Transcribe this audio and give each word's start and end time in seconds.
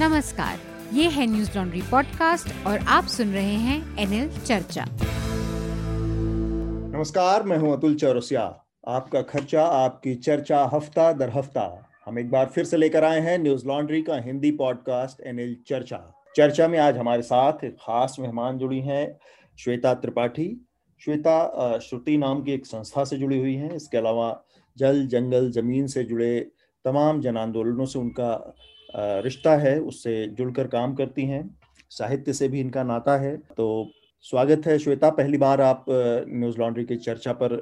नमस्कार, 0.00 0.58
ये 0.92 1.08
है 1.08 1.26
न्यूज़ 1.26 1.56
लॉन्ड्री 1.56 1.80
पॉडकास्ट 1.82 2.66
और 2.66 2.78
आप 2.88 3.06
सुन 3.06 3.32
रहे 3.32 3.54
हैं 3.54 3.98
एनएल 3.98 4.28
चर्चा। 4.38 4.84
नमस्कार, 6.94 7.42
मैं 7.42 7.56
हूँ 7.58 7.72
अतुल 7.72 7.94
चौरसिया। 7.94 8.44
आपका 8.88 9.22
खर्चा, 9.22 9.64
आपकी 9.64 10.14
चर्चा 10.14 10.62
हफ़्ता 10.74 11.12
दर 11.12 11.30
हफ़्ता। 11.30 11.66
हम 12.06 12.18
एक 12.18 12.30
बार 12.30 12.46
फिर 12.46 12.64
से 12.64 12.76
लेकर 12.76 13.04
आए 13.04 13.20
हैं 13.20 13.38
न्यूज़ 13.38 13.66
लॉन्ड्री 13.66 14.02
का 14.02 14.16
हिंदी 14.16 14.50
पॉडकास्ट 14.50 15.20
एनएल 15.20 15.56
चर्चा। 15.66 16.00
चर्चा 16.36 16.68
में 16.68 16.78
आज 16.78 16.98
हमारे 16.98 17.22
साथ 17.22 17.64
एक 17.64 17.76
खास 17.76 18.16
मेहमान 18.20 18.58
जुड़ी 18.58 18.80
हैं, 18.80 19.18
श्वेता 19.58 19.94
त्रिपाठी। 19.94 20.50
श्वेता 21.02 21.78
श्रुति 21.78 22.16
नाम 22.16 22.42
की 22.42 22.52
एक 22.52 22.66
संस्था 22.66 23.04
से 23.04 23.18
जुड़ी 23.18 23.38
हुई 23.38 23.54
हैं। 23.54 23.74
इसके 23.74 23.98
अलावा 23.98 24.44
जल, 24.76 25.06
जंगल, 25.06 25.50
ज़मीन 25.50 25.86
से 25.86 26.04
जुड़े 26.04 26.38
तमाम 26.84 27.20
जन 27.20 27.36
आंदोलनों 27.36 27.84
से 27.84 27.98
उनका 27.98 28.54
रिश्ता 28.94 29.56
है 29.56 29.78
उससे 29.80 30.26
जुड़कर 30.28 30.66
काम 30.66 30.94
करती 30.94 31.26
हैं 31.26 31.42
साहित्य 31.90 32.32
से 32.32 32.48
भी 32.48 32.60
इनका 32.60 32.82
नाता 32.82 33.16
है। 33.16 33.36
तो 33.36 33.90
स्वागत 34.24 34.66
है 34.66 34.78
श्वेता 34.78 35.10
पहली 35.10 35.38
बार 35.38 35.60
आप 35.60 35.84
न्यूज़ 35.88 36.58
लॉन्ड्री 36.58 36.84
की 36.84 36.96
चर्चा 36.96 37.32
पर 37.32 37.54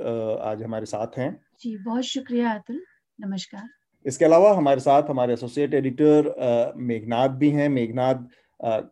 आज 0.42 0.62
हमारे 0.62 0.86
साथ 0.86 1.18
हैं। 1.18 1.30
जी 1.60 1.76
बहुत 1.76 2.04
शुक्रिया 2.04 2.52
अतुल 2.52 2.80
नमस्कार। 3.18 3.68
इसके 4.04 4.24
अलावा 4.24 4.52
हमारे 4.56 4.80
साथ 4.80 5.10
हमारे 5.10 5.32
एसोसिएट 5.32 5.74
एडिटर 5.74 6.32
मेघनाथ 6.78 7.28
भी 7.38 7.50
हैं। 7.50 7.68
मेघनाथ 7.68 8.14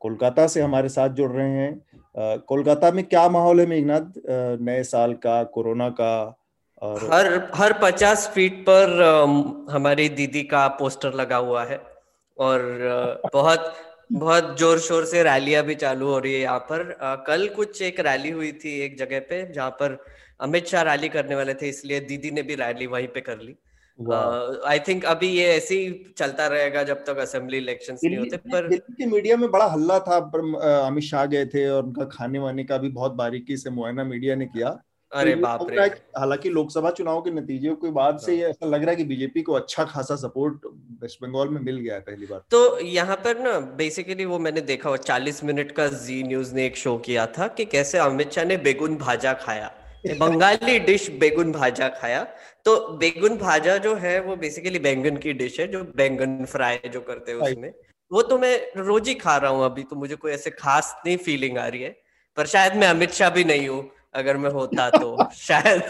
कोलकाता 0.00 0.47
से 0.47 0.61
हमारे 0.61 0.89
साथ 0.89 1.09
जुड़ 1.11 1.30
रहे 1.33 1.50
हैं। 1.50 2.39
कोलकाता 2.48 2.91
में 2.91 3.05
क्या 3.05 3.28
माहौल 3.28 3.61
है 3.61 3.66
मेघनाथ 3.66 4.12
नए 4.61 4.83
साल 4.84 5.12
का 5.16 5.42
कोरोना 5.45 5.89
का 5.91 6.14
और 6.83 7.09
हर 7.12 7.50
हर 7.55 7.73
पचास 7.83 8.30
फीट 8.34 8.61
पर 8.69 9.66
हमारी 9.70 10.09
दीदी 10.09 10.42
का 10.45 10.66
पोस्टर 10.78 11.14
लगा 11.14 11.36
हुआ 11.36 11.64
है। 11.64 11.80
और 12.38 13.20
बहुत 13.33 13.73
बहुत 14.12 14.59
ज़ोर 14.59 14.78
शोर 14.80 15.05
से 15.05 15.23
रैलियाँ 15.23 15.62
भी 15.65 15.74
चालू 15.77 16.06
हो 16.06 16.19
रही 16.19 16.33
है 16.33 16.41
यहाँ 16.41 16.58
पर। 16.70 16.91
आ, 16.92 17.14
कल 17.17 17.48
कुछ 17.56 17.83
एक 17.83 18.00
रैली 18.00 18.31
हुई 18.31 18.53
थी 18.55 18.78
एक 18.83 18.97
जगह 18.98 19.20
पे 19.31 19.44
जहाँ 19.53 19.70
पर 19.81 19.98
अमित 20.41 20.66
शाह 20.66 20.83
रैली 20.83 21.09
करने 21.09 21.34
वाले 21.34 21.55
थे 21.55 21.69
इसलिए 21.69 22.00
दीदी 22.03 22.31
ने 22.31 22.42
भी 22.42 22.55
रैली 22.56 22.86
वहीं 22.89 23.09
पे 23.09 23.20
कर 23.20 23.39
ली। 23.39 23.56
आई 23.98 24.78
थिंक 24.78 25.05
uh, 25.05 25.11
अभी 25.11 25.28
ये 25.28 25.47
ऐसे 25.55 25.75
ही 25.75 26.12
चलता 26.19 26.47
रहेगा 26.47 26.83
जब 26.83 27.03
तक 27.05 27.19
असेंबली 27.19 27.59
इलेक्शन 27.59 27.97
नहीं 28.05 28.16
होते 28.19 28.36
पर 28.36 28.69
दिल्ली 28.69 28.94
के 28.94 29.06
मीडिया 29.06 29.36
में 29.36 29.50
बड़ा 29.50 29.66
हल्ला 29.66 29.98
था 30.00 30.16
अमित 30.86 31.05
शाह 31.05 31.25
गए 31.27 31.47
थे 31.47 31.69
और 31.69 31.83
उनका 31.84 32.05
खाने 32.12 32.39
वाने 32.39 32.64
का 32.64 32.78
भी 32.78 32.89
बहुत 32.91 33.12
बारीकी 33.14 33.56
से 33.56 33.70
मुआयना 33.70 34.05
मीडिया 34.05 34.34
ने 34.36 34.47
किया। 34.47 34.70
अरे 35.12 35.34
तो 35.34 35.41
बाप 35.41 35.67
रे। 35.70 35.77
हालाँकि 36.19 36.51
लोकसभा 36.51 36.91
चुनाव 36.91 37.20
के 37.20 37.31
नतीजे 37.31 37.70
के 37.75 37.91
बाद 37.91 38.19
से 38.19 38.33
हाँ। 38.33 38.41
ये 38.41 38.47
ऐसा 38.47 38.67
लग 38.67 38.81
रहा 38.81 38.91
है 38.91 38.97
कि 38.97 39.05
बीजेपी 39.05 39.42
को 39.42 39.53
अच्छा 39.53 39.84
खासा 39.84 40.17
सपोर्ट 40.17 40.67
वेस्ट 41.03 41.23
बंगाल 41.23 41.48
में 41.48 41.61
मिल 41.61 41.77
गया 41.77 41.95
है 41.95 42.00
पहली 42.00 42.27
बार। 42.27 42.42
तो 42.50 42.81
यहाँ 42.81 43.17
पर 43.17 43.39
ना 43.39 43.59
बेसिकली 43.61 44.25
वो 44.25 44.39
मैंने 44.39 44.61
देखा 44.61 44.91
वो 44.91 44.97
चालीस 44.97 45.45
मिनट 45.45 45.73
का 45.73 45.87
जी 45.87 46.23
न्यूज़ 46.23 46.55
ने 46.55 46.67
एक 46.67 46.77
शो 46.77 46.97
किया 46.98 47.27
था 47.27 47.47
कि 47.48 47.65
कैसे 47.65 47.98
अमित 47.98 48.33
शाह 48.33 48.45
ने 48.45 48.56
बेगुन 48.56 48.97
भाजा 48.97 49.33
खाया। 49.33 49.70
बंगाली 50.19 50.78
डिश 50.78 51.11
बेगुन 51.11 51.53
भाजा 51.53 51.89
खाया। 51.89 52.22
तो 52.65 52.77
बेगुन 52.97 53.37
भाजा 53.37 53.77
जो 53.77 53.95
है 53.95 54.20
वो 54.20 54.37
बेसिकली 54.37 54.78
बैंगन 54.78 55.17
की 55.17 55.33
डिश 55.33 55.61
है 55.61 55.67
जो 55.69 55.83
बैंगन 55.97 56.45
फ्राई 56.45 56.78
जो 56.93 57.00
करते 57.00 57.33
हैं 57.33 57.39
उसमें। 57.39 57.72
वो 58.12 58.22
तो 58.22 58.39
मैं 58.39 58.72
रोज 58.77 59.09
ही 59.09 59.15
खा 59.15 59.37
रहा 59.37 59.50
हूँ 59.50 59.65
अभी 59.65 59.83
तो 59.83 59.97
मुझे 59.97 60.17
कोई 60.17 60.33
ऐसे 60.33 60.50
खास 60.50 61.03
नहीं 61.06 61.17
फीलिंग 61.17 61.59
आ 61.59 61.67
रही 61.67 61.83
है। 61.83 61.91
पर 62.37 62.47
शायद 62.47 62.75
मैं 62.75 62.89
अमित 62.89 63.11
शाह 63.11 63.31
भी 63.31 63.45
नहीं 63.45 63.69
हूँ। 63.69 63.91
अगर 64.19 64.36
मैं 64.36 64.50
होता 64.50 64.88
तो 64.91 65.16
शायद 65.33 65.83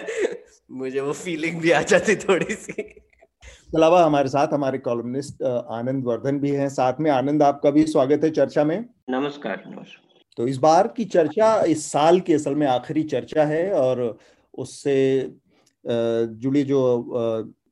मुझे 0.71 1.01
वो 1.01 1.13
फीलिंग 1.13 1.61
भी 1.61 1.71
आ 1.71 1.83
जाती 1.83 2.17
थोड़ी 2.17 2.55
सी। 2.55 2.83
अलावा 3.75 4.05
हमारे 4.05 4.29
साथ 4.29 4.49
हमारे 4.53 4.79
कॉलमनिस्ट 4.79 5.43
आनंद 5.71 6.05
वर्धन 6.05 6.39
भी 6.39 6.51
हैं। 6.51 6.69
साथ 6.69 7.01
में 7.01 7.11
आनंद 7.11 7.43
आपका 7.43 7.71
भी 7.71 7.85
स्वागत 7.87 8.25
है 8.25 8.31
चर्चा 8.31 8.65
में। 8.65 8.79
नमस्कार 9.11 9.63
नमस्कार। 9.67 10.07
तो 10.37 10.47
इस 10.49 10.59
बार 10.59 10.89
की 10.89 11.05
चर्चा 11.05 11.63
इस 11.63 11.93
साल 11.93 12.21
की 12.21 12.35
असल 12.35 12.55
में 12.55 12.67
आखिरी 12.67 13.03
चर्चा 13.03 13.45
है 13.45 13.73
और 13.73 14.19
उससे 14.55 14.97
जुड़ी 15.85 16.63
जो 16.63 16.81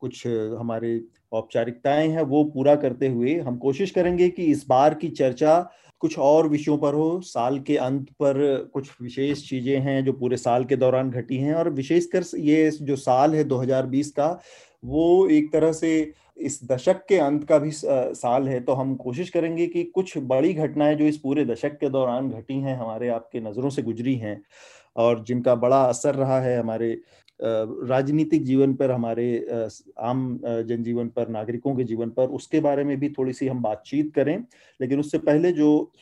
कुछ 0.00 0.26
हमारी 0.26 1.00
औपचारिकताएँ 1.32 2.08
हैं 2.08 2.22
वो 2.22 2.44
पूरा 2.44 2.74
करते 2.76 3.08
हुए 3.08 3.34
हम 3.40 3.56
कोशिश 3.56 3.90
करेंगे 3.90 4.28
कि 4.28 4.44
इस 4.44 4.64
बार 4.68 4.94
की 4.94 5.08
चर्चा 5.08 5.70
कुछ 6.02 6.18
और 6.18 6.48
विषयों 6.48 6.76
पर 6.78 6.94
हो, 6.94 7.20
साल 7.20 7.58
के 7.60 7.76
अंत 7.78 8.10
पर 8.12 8.70
कुछ 8.74 8.90
विशेष 9.02 9.48
चीज़ें 9.48 9.78
हैं 9.80 10.04
जो 10.04 10.12
पूरे 10.12 10.36
साल 10.36 10.64
के 10.64 10.76
दौरान 10.76 11.10
घटी 11.10 11.36
हैं 11.36 11.54
और 11.54 11.70
विशेषकर 11.72 12.24
ये 12.38 12.70
जो 12.72 12.96
साल 12.96 13.34
है 13.34 13.44
2020 13.44 14.10
का, 14.10 14.28
वो 14.84 15.28
एक 15.28 15.52
तरह 15.52 15.72
से 15.72 16.12
इस 16.38 16.60
दशक 16.64 17.04
के 17.08 17.18
अंत 17.18 17.44
का 17.44 17.58
भी 17.58 17.70
साल 17.72 18.48
है। 18.48 18.60
तो 18.60 18.72
हम 18.72 18.94
कोशिश 18.96 19.30
करेंगे 19.30 19.66
कि 19.66 19.82
कुछ 19.84 20.16
बड़ी 20.18 20.52
घटनाएँ 20.54 20.94
जो 20.96 21.04
इस 21.04 21.18
पूरे 21.18 21.44
दशक 21.44 21.78
के 21.80 21.88
दौरान 21.90 22.30
घटी 22.30 22.54
हैं, 22.54 22.76
हमारे 22.78 23.08
आपके 23.08 23.40
नज़रों 23.40 23.70
से 23.70 23.82
गुजरी 23.82 24.14
हैं 24.16 24.40
और 24.96 25.22
जिनका 25.24 25.54
बड़ा 25.56 25.82
असर 25.84 26.14
रहा 26.14 26.40
है 26.40 26.58
हमारे 26.58 26.96
राजनीतिक 27.40 28.44
जीवन 28.44 28.74
पर 28.74 28.90
हमारे 28.90 29.26
आम 30.00 30.40
जनजीवन 30.44 31.08
पर 31.08 31.28
नागरिकों 31.28 31.74
के 31.76 31.84
जीवन 31.84 32.10
पर 32.10 32.28
उसके 32.30 32.60
बारे 32.60 32.84
में 32.84 32.98
भी 33.00 33.08
थोड़ी 33.08 33.32
सी 33.32 33.48
हम 33.48 33.62
बातचीत 33.62 34.12
करें। 34.14 34.36
लेकिन 34.80 35.00
उससे 35.00 35.18
पहले 35.18 35.52
जो 35.52 35.92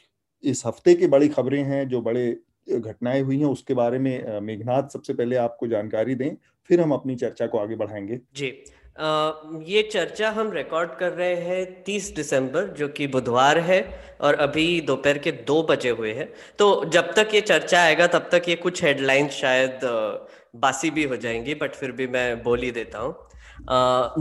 इस 0.45 0.63
हफ़्ते 0.67 0.95
की 0.95 1.07
बड़ी 1.07 1.29
खबरें 1.29 1.63
हैं 1.63 1.89
जो 1.89 2.01
बड़े 2.01 2.27
घटनाएँ 2.71 3.21
हुई 3.21 3.39
हैं 3.39 3.47
उसके 3.47 3.75
बारे 3.75 3.99
में 3.99 4.41
मेघनाथ 4.41 4.89
सबसे 4.89 5.15
पहले 5.15 5.37
आपको 5.37 5.67
जानकारी 5.67 6.15
दें 6.15 6.31
फिर 6.71 6.81
हम 6.81 6.93
अपनी 6.93 7.17
चर्चा 7.17 7.47
को 7.47 7.59
आगे 7.59 7.77
बढ़ाएँगे। 7.77 8.21
जी। 8.35 8.53
आ, 8.99 9.33
ये 9.63 9.83
चर्चा 9.83 10.31
हम 10.31 10.51
रिकॉर्ड 10.53 10.91
कर 10.91 11.13
रहे 11.13 11.35
हैं 11.35 11.85
30 11.85 12.15
दिसंबर 12.17 12.67
जो 12.69 12.89
कि 12.89 13.07
बुधवार 13.07 13.59
है 13.59 13.81
और 14.21 14.35
अभी 14.35 14.81
दोपहर 14.81 15.19
के 15.19 15.33
दो 15.33 15.63
बजे 15.63 15.91
हुए 15.91 16.13
हैं। 16.13 16.29
तो 16.59 16.85
जब 16.85 17.13
तक 17.13 17.35
ये 17.35 17.41
चर्चा 17.41 17.81
आएगा 17.83 18.07
तब 18.07 18.29
तक 18.33 18.49
ये 18.49 18.57
कुछ 18.57 18.83
हेडलाइंस 18.85 19.31
शायद 19.31 19.81
बासी 20.55 20.91
भी 20.91 21.05
हो 21.05 21.17
जाएँगी 21.17 21.55
बट 21.55 21.75
फिर 21.75 21.93
भी 21.93 22.07
मैं 22.07 22.43
बोल 22.43 22.63
ही 22.63 22.71
देता 22.71 22.99
हूँ। 22.99 23.15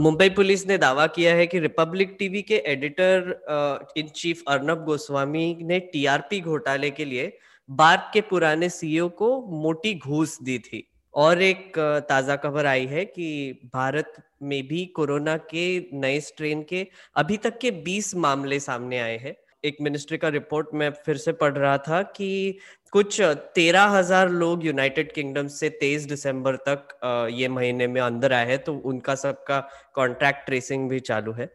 मुंबई 0.02 0.28
पुलिस 0.30 0.66
ने 0.66 0.78
दावा 0.78 1.06
किया 1.06 1.34
है 1.34 1.46
कि 1.46 1.58
रिपब्लिक 1.58 2.16
टीवी 2.18 2.42
के 2.42 2.56
editor 2.66 3.92
in 3.96 4.08
chief 4.08 4.42
Arnab 4.48 4.84
Goswami 4.84 5.56
ने 5.62 5.78
टीआरपी 5.92 6.40
घोटाले 6.40 6.90
के 6.90 7.04
लिए 7.04 7.36
बार्क 7.68 8.10
के 8.14 8.20
पुराने 8.20 8.68
सीईओ 8.68 9.08
को 9.18 9.30
मोटी 9.62 9.94
घूस 9.94 10.38
दी 10.42 10.58
थी। 10.58 10.86
और 11.14 11.42
एक 11.42 11.78
ताज़ा 12.08 12.36
खबर 12.36 12.66
आई 12.66 12.86
है 12.86 13.04
कि 13.04 13.60
भारत 13.74 14.12
में 14.42 14.62
भी 14.68 14.84
कोरोना 14.86 15.36
के 15.50 15.66
नए 15.92 16.20
स्ट्रेन 16.20 16.62
के 16.62 16.86
अभी 17.16 17.36
तक 17.36 17.58
के 17.58 17.70
20 17.84 18.14
मामले 18.16 18.58
सामने 18.60 18.98
आए 18.98 19.16
हैं। 19.18 19.34
एक 19.64 19.76
मिनिस्ट्री 19.80 20.18
का 20.18 20.28
रिपोर्ट 20.28 20.68
मैं 20.74 20.90
फिर 21.06 21.16
से 21.16 21.32
पढ़ 21.34 21.52
रहा 21.54 21.76
था 21.80 22.02
कि 22.16 22.58
कुछ 22.92 23.20
तेरह 23.54 23.84
हज़ार 23.88 24.30
लोग 24.30 24.64
यूनाइटेड 24.66 25.12
किंगडम 25.12 25.46
से 25.50 25.68
तेईस 25.80 26.04
दिसंबर 26.06 26.56
तक 26.68 26.88
ये 27.32 27.48
महीने 27.50 27.86
में 27.86 28.00
अंदर 28.00 28.32
आए 28.32 28.46
हैं 28.46 28.58
तो 28.64 28.74
उनका 28.86 29.14
सबका 29.16 29.60
कॉन्ट्रैक्ट 29.94 30.44
ट्रेसिंग 30.46 30.88
भी 30.88 31.00
चालू 31.02 31.32
है। 31.32 31.46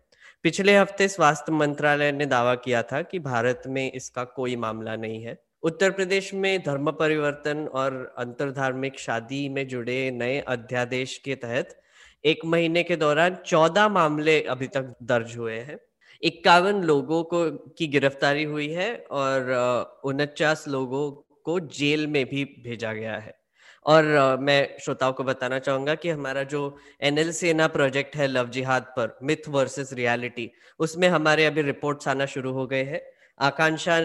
पिछले 0.44 0.76
हफ़्ते 0.78 1.08
स्वास्थ्य 1.08 1.52
मंत्रालय 1.54 2.12
ने 2.12 2.26
दावा 2.28 2.56
किया 2.58 2.82
था 2.84 3.02
कि 3.02 3.20
भारत 3.20 3.64
में 3.68 3.92
इसका 3.92 4.24
कोई 4.36 4.56
मामला 4.56 4.96
नहीं 4.96 5.22
है। 5.24 5.38
उत्तर 5.64 5.92
प्रदेश 5.92 6.34
में 6.34 6.62
धर्म 6.64 6.92
परिवर्तन 6.94 7.66
और 7.74 7.94
अंतरधार्मिक 8.18 9.00
शादी 9.00 9.48
में 9.50 9.68
जुड़े 9.68 10.00
नए 10.12 10.40
अध्यादेश 10.48 11.18
के 11.18 11.36
तहत 11.36 11.76
एक 12.24 12.46
महीने 12.46 12.84
के 12.84 12.96
दौरान 12.96 13.38
चौदह 13.46 13.88
मामले 13.90 14.42
अभी 14.44 14.68
तक 14.68 14.94
दर्ज 15.04 15.36
हुए 15.38 15.58
हैं। 15.60 15.78
इक्यावन 16.24 16.82
लोगों 16.84 17.24
को, 17.24 17.50
की 17.50 17.88
गिरफ्तारी 17.88 18.44
हुई 18.44 18.70
है 18.70 18.96
और 19.12 20.02
उनचास 20.04 20.66
लोगों 20.68 21.12
को 21.44 21.60
जेल 21.60 22.08
में 22.08 22.26
भी 22.26 22.44
भेजा 22.64 22.94
गया 22.94 23.18
है। 23.18 23.38
और 23.86 24.38
मैं 24.40 24.78
श्रोताओं 24.82 25.14
को 25.14 25.24
बताना 25.24 25.60
चाहूँगा 25.60 25.96
कि 25.96 26.10
हमारा 26.10 26.44
जो 26.44 26.62
एनएल 27.02 27.32
सेना 27.32 27.68
प्रोजेक्ट 27.68 28.16
है 28.16 28.28
लव 28.28 28.50
जिहाद 28.50 28.94
पर, 28.98 29.18
मिथ 29.24 29.48
वर्सेस 29.50 29.94
रियलिटी, 29.94 30.50
उसमें 30.80 31.08
हमारे 31.08 31.46
अभी 31.46 31.62
रिपोर्ट्स 31.62 32.08
आना 32.08 32.26
शुरू 32.26 32.52
हो 32.54 32.66
गए 32.68 32.84
हैं। 32.84 33.02
आकांक्षा 33.40 33.98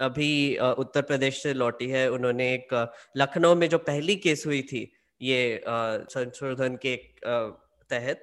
अभी 0.00 0.56
उत्तर 0.78 1.02
प्रदेश 1.02 1.42
से 1.42 1.54
लौटी 1.54 1.88
है। 1.88 2.10
उन्होंने 2.10 2.52
एक 2.54 2.74
लखनऊ 3.16 3.54
में 3.54 3.68
जो 3.68 3.78
पहली 3.80 4.16
केस 4.16 4.46
हुई 4.46 4.62
थी, 4.62 4.92
ये 5.20 5.62
संशोधन 5.66 6.78
के 6.82 6.96
तहत 7.90 8.22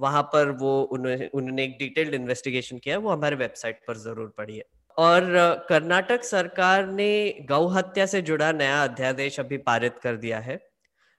वहाँ 0.00 0.22
पर 0.32 0.50
वो 0.60 0.80
उन्होंने 0.92 1.26
उन्होंने 1.28 1.64
एक 1.64 1.76
डिटेल्ड 1.78 2.14
इन्वेस्टिगेशन 2.14 2.78
किया, 2.78 2.98
वो 2.98 3.10
हमारे 3.10 3.36
वेबसाइट 3.36 3.80
पर 3.88 3.96
ज़रूर 3.98 4.32
पढ़िए 4.38 4.64
और 4.98 5.24
कर्नाटक 5.68 6.24
सरकार 6.24 6.86
ने 6.88 7.46
गौ 7.48 7.66
हत्या 7.68 8.06
से 8.06 8.22
जुड़ा 8.22 8.50
नया 8.54 8.82
अध्यादेश 8.84 9.38
अभी 9.40 9.58
पारित 9.60 9.98
कर 10.02 10.16
दिया 10.18 10.38
है। 10.40 10.58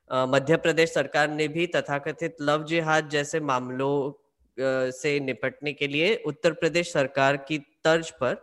मध्य 0.10 0.56
प्रदेश 0.58 0.94
सरकार 0.94 1.30
ने 1.32 1.48
भी 1.48 1.66
तथाकथित 1.68 2.36
लव 2.42 2.64
जिहाद 2.66 3.10
जैसे 3.10 3.40
मामलों 3.42 4.92
से 4.94 5.20
निपटने 5.20 5.74
के 5.74 5.88
लिए 5.88 6.16
उत्तर 6.26 6.54
प्रदेश 6.54 6.92
सरकार 6.94 7.38
की 7.48 7.58
तर्ज 7.84 8.10
पर 8.14 8.36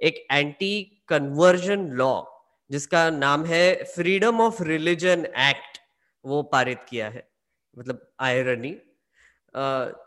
एक 0.00 0.26
एंटी 0.32 1.02
कन्वर्जन 1.08 1.86
लॉ, 1.92 2.22
जिसका 2.70 3.08
नाम 3.12 3.44
है 3.44 3.84
फ्रीडम 3.86 4.40
ऑफ़ 4.40 4.62
रिलीजन 4.62 5.24
एक्ट, 5.24 5.78
वो 6.24 6.42
पारित 6.44 6.84
किया 6.88 7.08
है। 7.08 7.26
मतलब 7.76 8.06
आयरनी 8.20 8.76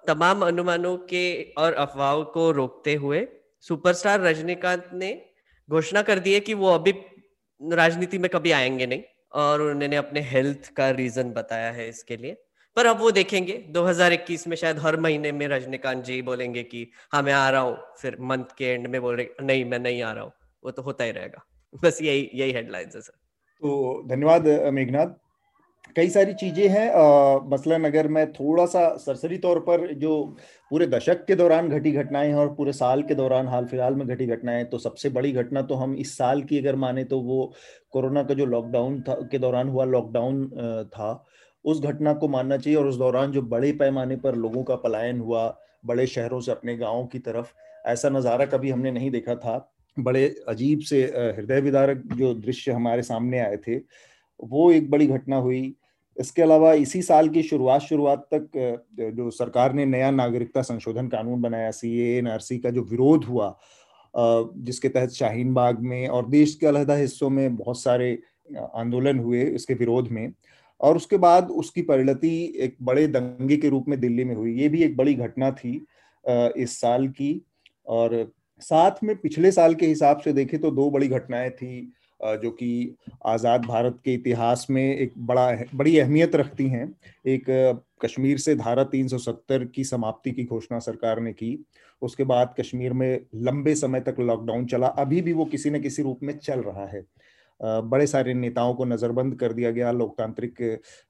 तमाम 0.07 0.45
अनुमानों 0.45 0.97
के 1.09 1.53
और 1.57 1.73
अफवाहों 1.73 2.23
को 2.25 2.49
रोकते 2.51 2.93
हुए 2.95 3.27
सुपरस्टार 3.65 4.21
रजनीकांत 4.21 4.89
ने 4.93 5.09
घोषणा 5.69 6.01
कर 6.01 6.19
दी 6.19 6.33
है 6.33 6.39
कि 6.39 6.53
वो 6.53 6.73
अभी 6.73 6.93
राजनीति 7.61 8.17
में 8.17 8.29
कभी 8.29 8.51
आएँगे 8.51 8.85
नहीं 8.85 9.01
और 9.33 9.61
उन्होंने 9.61 9.95
अपने 9.95 10.21
हेल्थ 10.21 10.71
का 10.73 10.89
रीजन 10.89 11.31
बताया 11.31 11.71
है 11.71 11.87
इसके 11.89 12.17
लिए। 12.17 12.37
पर 12.77 12.85
अब 12.85 12.99
वो 12.99 13.11
देखेंगे 13.11 13.53
2021 13.69 14.47
में 14.47 14.55
शायद 14.55 14.79
हर 14.79 14.97
महीने 14.97 15.31
में 15.31 15.47
रजनीकांत 15.47 16.03
जी 16.05 16.21
बोलेंगे 16.21 16.63
कि 16.63 16.87
हाँ 17.13 17.21
मैं 17.23 17.33
आ 17.33 17.49
रहा 17.49 17.61
हूँ, 17.61 17.77
फिर 17.97 18.17
मंथ 18.21 18.55
के 18.57 18.65
एंड 18.65 18.87
में 18.87 19.01
बोल 19.01 19.15
रहे, 19.15 19.27
नहीं, 19.41 19.65
मैं 19.65 19.79
नहीं 19.79 20.01
आ 20.01 20.11
रहा 20.11 20.23
हूँ। 20.23 20.31
वो 20.63 20.71
तो 20.71 20.81
होता 20.81 21.03
ही 21.03 21.11
रहेगा। 21.11 21.45
बस 21.83 22.01
यही 22.01 22.29
यही 22.33 22.51
हेडलाइंस 22.51 22.95
है 22.95 23.01
सर 23.01 23.13
तो 23.61 24.03
धन्यवाद 24.07 24.47
मेघनाथ 24.73 25.07
कई 25.95 26.09
सारी 26.09 26.33
चीज़ें 26.33 26.67
हैं 26.69 26.87
मसलन 27.51 27.83
अगर 27.85 28.07
मैं 28.07 28.25
थोड़ा 28.33 28.65
सा 28.65 28.87
सरसरी 28.97 29.37
तौर 29.37 29.59
पर 29.59 29.93
जो 29.93 30.11
पूरे 30.71 30.87
दशक 30.87 31.23
के 31.25 31.35
दौरान 31.35 31.69
घटी 31.69 31.91
घटनाएँ 31.91 32.27
हैं 32.27 32.35
और 32.35 32.53
पूरे 32.55 32.73
साल 32.73 33.01
के 33.03 33.15
दौरान 33.15 33.47
हाल 33.47 33.65
फ़िलहाल 33.65 33.95
में 33.95 34.07
घटी 34.07 34.25
घटनाएँ 34.27 34.63
तो 34.65 34.77
सबसे 34.77 35.09
बड़ी 35.09 35.31
घटना 35.33 35.61
तो 35.61 35.75
हम 35.75 35.95
इस 35.95 36.17
साल 36.17 36.41
की 36.43 36.59
अगर 36.59 36.75
माने 36.75 37.03
तो 37.03 37.19
वो 37.21 37.51
कोरोना 37.91 38.23
का 38.23 38.33
जो 38.33 38.45
लॉकडाउन 38.45 39.01
था, 39.01 39.13
के 39.31 39.37
दौरान 39.39 39.69
हुआ 39.69 39.85
लॉकडाउन 39.85 40.45
था, 40.87 41.25
उस 41.65 41.81
घटना 41.81 42.13
को 42.13 42.27
मानना 42.27 42.57
चाहिए 42.57 42.79
और 42.79 42.87
उस 42.87 42.95
दौरान 42.97 43.31
जो 43.31 43.41
बड़े 43.43 43.71
पैमाने 43.79 44.15
पर 44.17 44.35
लोगों 44.35 44.63
का 44.63 44.75
पलायन 44.77 45.19
हुआ, 45.19 45.47
बड़े 45.85 46.05
शहरों 46.07 46.39
से 46.41 46.51
अपने 46.51 46.75
गाँव 46.77 47.05
की 47.07 47.19
तरफ़, 47.19 47.51
ऐसा 47.87 48.09
नज़ारा 48.09 48.45
कभी 48.45 48.69
हमने 48.69 48.91
नहीं 48.91 49.11
देखा 49.11 49.35
था। 49.35 49.57
बड़े 49.97 50.25
अजीब 50.49 50.79
से 50.79 51.01
हृदय 51.37 51.61
विदारक 51.61 52.03
जो 52.15 52.33
दृश्य 52.35 52.71
हमारे 52.71 53.01
सामने 53.03 53.39
आए 53.39 53.57
थे 53.57 53.77
वो 54.39 54.71
एक 54.71 54.89
बड़ी 54.91 55.07
घटना 55.07 55.37
हुई। 55.37 55.75
इसके 56.17 56.41
अलावा 56.41 56.73
इसी 56.73 57.01
साल 57.01 57.29
की 57.29 57.43
शुरुआत 57.43 57.81
शुरुआत 57.81 58.27
तक 58.33 58.81
जो 59.15 59.29
सरकार 59.31 59.73
ने 59.73 59.85
नया 59.85 60.09
नागरिकता 60.11 60.61
संशोधन 60.61 61.07
कानून 61.07 61.41
बनाया 61.41 61.71
सी 61.71 61.91
एनआरसी 62.17 62.57
का 62.57 62.69
जो 62.69 62.83
विरोध 62.83 63.25
हुआ 63.25 63.55
जिसके 64.13 64.89
तहत 64.89 65.09
शाहीन 65.09 65.53
बाग 65.53 65.79
में 65.79 66.07
और 66.07 66.27
देश 66.29 66.55
के 66.55 66.67
अलहदा 66.67 66.95
हिस्सों 66.95 67.29
में 67.29 67.55
बहुत 67.55 67.81
सारे 67.81 68.11
आंदोलन 68.75 69.19
हुए 69.19 69.43
इसके 69.45 69.73
विरोध 69.73 70.07
में। 70.11 70.31
और 70.81 70.95
उसके 70.95 71.17
बाद 71.17 71.49
उसकी 71.51 71.81
परिणति 71.81 72.31
एक 72.59 72.75
बड़े 72.81 73.07
दंगे 73.07 73.57
के 73.57 73.69
रूप 73.69 73.85
में 73.87 73.99
दिल्ली 73.99 74.23
में 74.23 74.35
हुई। 74.35 74.53
ये 74.53 74.69
भी 74.69 74.83
एक 74.83 74.97
बड़ी 74.97 75.13
घटना 75.13 75.51
थी 75.51 75.73
इस 76.57 76.79
साल 76.81 77.07
की। 77.07 77.41
और 77.87 78.31
साथ 78.61 79.03
में 79.03 79.15
पिछले 79.15 79.51
साल 79.51 79.73
के 79.75 79.87
हिसाब 79.87 80.19
से 80.19 80.33
देखें 80.33 80.59
तो 80.61 80.71
दो 80.71 80.89
बड़ी 80.91 81.07
घटनाएँ 81.07 81.49
थी। 81.51 81.91
जो 82.21 82.49
कि 82.51 82.95
आज़ाद 83.25 83.65
भारत 83.65 83.99
के 84.05 84.13
इतिहास 84.13 84.65
में 84.69 84.83
एक 84.95 85.13
बड़ा 85.17 85.51
बड़ी 85.75 85.97
अहमियत 85.99 86.35
रखती 86.35 86.67
हैं। 86.67 86.93
एक 87.27 87.45
कश्मीर 88.03 88.37
से 88.37 88.55
धारा 88.55 88.83
370 88.83 89.65
की 89.65 89.83
समाप्ति 89.83 90.31
की 90.31 90.43
घोषणा 90.45 90.79
सरकार 90.79 91.19
ने 91.19 91.33
की। 91.33 91.57
उसके 92.01 92.23
बाद 92.23 92.53
कश्मीर 92.59 92.93
में 92.93 93.19
लंबे 93.35 93.75
समय 93.75 94.01
तक 94.01 94.19
लॉकडाउन 94.19 94.65
चला। 94.65 94.87
अभी 94.87 95.21
भी 95.21 95.33
वो 95.33 95.45
किसी 95.45 95.69
न 95.69 95.81
किसी 95.81 96.03
रूप 96.03 96.19
में 96.23 96.37
चल 96.37 96.61
रहा 96.61 96.85
है। 96.87 97.03
बड़े 97.61 98.05
सारे 98.07 98.33
नेताओं 98.33 98.73
को 98.73 98.85
नजरबंद 98.85 99.35
कर 99.35 99.53
दिया 99.53 99.71
गया, 99.71 99.91
लोकतांत्रिक 99.91 100.61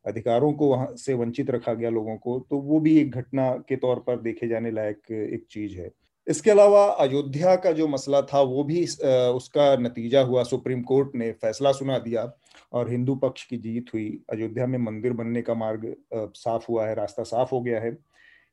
अधिकारों 0.06 0.52
को 0.54 0.70
वहाँ 0.70 0.94
से 0.96 1.14
वंचित 1.14 1.50
रखा 1.52 1.74
गया 1.74 1.90
लोगों 1.90 2.16
को। 2.18 2.40
तो 2.50 2.58
वो 2.60 2.80
भी 2.80 2.98
एक 3.00 3.12
घटना 3.12 3.52
के 3.70 3.76
तौर 3.76 4.00
पर 4.00 4.22
देखे 4.22 4.48
जाने 4.48 4.72
लायक 4.72 5.12
एक 5.12 5.46
चीज़ 5.52 5.78
है। 5.78 5.90
इसके 6.27 6.51
अलावा 6.51 6.86
अयोध्या 7.00 7.56
का 7.56 7.71
जो 7.71 7.88
मसला 7.88 8.21
था, 8.24 8.42
वो 8.42 8.63
भी 8.63 8.83
उसका 8.83 9.75
नतीजा 9.77 10.21
हुआ। 10.21 10.44
सुप्रीम 10.44 10.81
कोर्ट 10.83 11.16
ने 11.16 11.31
फैसला 11.33 11.71
सुना 11.71 11.98
दिया 12.00 12.31
और 12.74 12.89
हिंदू 12.92 13.16
पक्ष 13.16 13.44
की 13.45 13.57
जीत 13.57 13.86
हुई। 13.94 14.07
अयोध्या 14.31 14.68
में 14.68 14.77
मंदिर 14.80 15.13
बनने 15.13 15.42
का 15.42 15.54
मार्ग 15.54 15.94
साफ़ 16.13 16.66
हुआ 16.69 16.88
है, 16.88 16.95
रास्ता 16.95 17.24
साफ़ 17.24 17.50
हो 17.51 17.62
गया 17.62 17.80
है। 17.81 17.98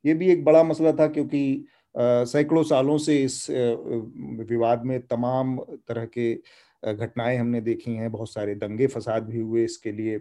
ये 0.04 0.14
भी 0.14 0.30
एक 0.32 0.44
बड़ा 0.44 0.62
मसला 0.62 0.92
था 0.92 1.06
क्योंकि 1.08 1.66
सैकड़ों 1.94 2.62
सालों 2.64 2.96
से 2.98 3.16
इस 3.24 3.46
विवाद 3.50 4.84
में 4.86 5.00
तमाम 5.06 5.56
तरह 5.88 6.04
के 6.18 6.34
घटनाएँ 6.82 7.36
हमने 7.38 7.60
देखी 7.60 7.94
हैं। 7.94 8.10
बहुत 8.12 8.32
सारे 8.32 8.54
दंगे 8.54 8.86
फसाद 8.86 9.28
भी 9.28 9.40
हुए 9.40 9.64
इसके 9.64 9.92
लिए। 9.92 10.18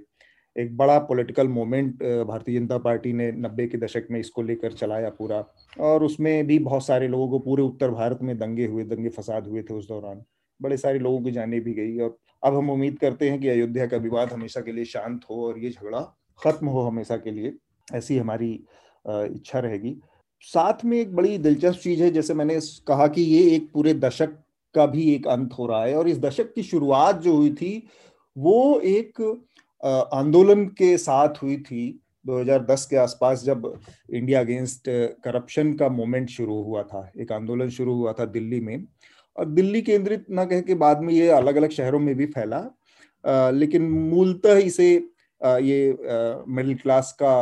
एक 0.56 0.76
बड़ा 0.78 0.98
political 1.00 1.48
moment 1.48 2.04
Bharatiya 2.28 2.60
Janata 2.60 2.78
party 2.78 3.12
ने 3.14 3.32
नब्बे 3.32 3.66
के 3.68 3.78
दशक 3.78 4.08
में 4.12 4.20
इसको 4.20 4.42
लेकर 4.42 4.74
चलाया 4.74 5.10
पूरा। 5.10 5.44
और 5.80 6.04
उसमें 6.04 6.46
भी 6.48 6.60
बहुत 6.60 6.86
सारे 6.86 7.08
लोगों 7.08 7.28
को 7.30 7.40
पूरे 7.40 7.64
उत्तर 7.64 7.92
भारत 7.92 8.20
में 8.22 8.38
दंगे 8.38 8.66
हुए, 8.66 8.84
दंगे 8.84 9.10
फसाद 9.10 9.48
हुए 9.48 9.64
थे 9.64 9.74
उस 9.74 9.88
दौरान। 9.88 10.24
बड़े 10.60 10.78
सारे 10.78 11.00
लोगों 11.00 11.22
की 11.22 11.32
जाने 11.32 11.60
भी 11.60 11.74
गई। 11.74 11.98
और 12.00 12.18
अब 12.44 12.56
हम 12.56 12.70
उम्मीद 12.70 13.00
करते 13.00 13.30
हैं 13.30 13.40
कि 13.42 13.48
अयोध्या 13.48 13.86
का 13.88 13.98
विवाद 13.98 14.34
हमेशा 14.34 14.62
के 14.62 14.72
लिए 14.72 14.86
शांत 14.86 15.22
हो 15.30 15.46
और 15.48 15.60
ये 15.60 15.70
झगड़ा 15.70 16.02
खत्म 16.40 16.68
हो 16.68 16.82
हमेशा 16.82 17.18
के 17.18 17.32
लिए। 17.32 17.54
ऐसी 17.94 18.18
हमारी 18.18 18.52
इच्छा 19.08 19.60
रहेगी। 19.60 19.96
साथ 20.42 20.86
में 20.86 20.98
एक 21.00 21.16
बड़ी 21.16 21.38
दिलचस्प 21.38 21.80
चीज़ 21.80 22.04
है, 22.04 22.10
जैसे 22.12 22.34
मैंने 22.34 22.60
कहा 22.88 23.08
कि 23.08 23.22
ये 23.22 23.56
एक 23.56 23.70
पूरे 23.74 23.94
दशक 23.94 24.38
का 24.76 24.86
भी 24.86 25.14
एक 25.16 25.28
अंत 25.28 25.54
हो 25.60 25.66
रहा 25.68 25.84
है। 25.86 25.96
और 25.96 26.10
इस 26.10 26.20
दशक 26.20 26.54
की 26.54 26.64
शुरुआत 26.64 27.22
जो 27.22 27.36
हुई 27.36 27.54
थी, 27.54 27.88
वो 28.38 28.80
एक 28.80 29.22
आंदोलन 29.84 30.66
के 30.78 30.98
साथ 30.98 31.42
हुई 31.44 31.58
थी 31.58 31.84
2010 32.26 32.86
के 32.90 32.96
आसपास 32.98 33.44
जब 33.44 33.72
इंडिया 34.14 34.40
अगेंस्ट 34.40 34.84
करप्शन 35.24 35.74
का 35.74 35.90
मोमेंट 35.90 36.30
शुरू 36.30 36.62
हुआ 36.64 36.84
था। 36.84 37.12
एक 37.18 37.32
आंदोलन 37.32 37.70
शुरू 37.70 37.94
हुआ 37.96 38.14
था 38.14 38.26
दिल्ली 38.28 38.60
में 38.60 38.86
और 39.38 39.46
दिल्ली 39.46 39.82
केंद्रित 39.82 40.26
ना 40.30 40.46
कह 40.46 40.62
के 40.62 40.76
बाद 40.76 41.02
में 41.02 41.14
ये 41.14 41.28
अलग 41.32 41.56
अलग 41.56 41.70
शहरों 41.72 42.00
में 42.00 42.16
भी 42.16 42.26
फैला। 42.26 42.60
लेकिन 43.52 43.90
मूलतः 43.90 44.58
इसे 44.58 44.94
ये 45.42 45.98
मिडिल 46.48 46.76
क्लास 46.76 47.16
का 47.22 47.36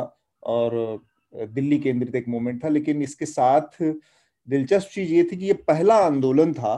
और 0.43 0.99
दिल्ली 1.33 1.77
केंद्रित 1.79 2.15
एक 2.15 2.27
मूवमेंट 2.27 2.63
था। 2.63 2.69
लेकिन 2.69 3.01
इसके 3.01 3.25
साथ 3.25 3.81
दिलचस्प 4.47 4.89
चीज़ 4.93 5.13
ये 5.13 5.23
थी 5.23 5.37
कि 5.37 5.45
ये 5.45 5.53
पहला 5.67 5.95
आंदोलन 6.05 6.53
था 6.53 6.75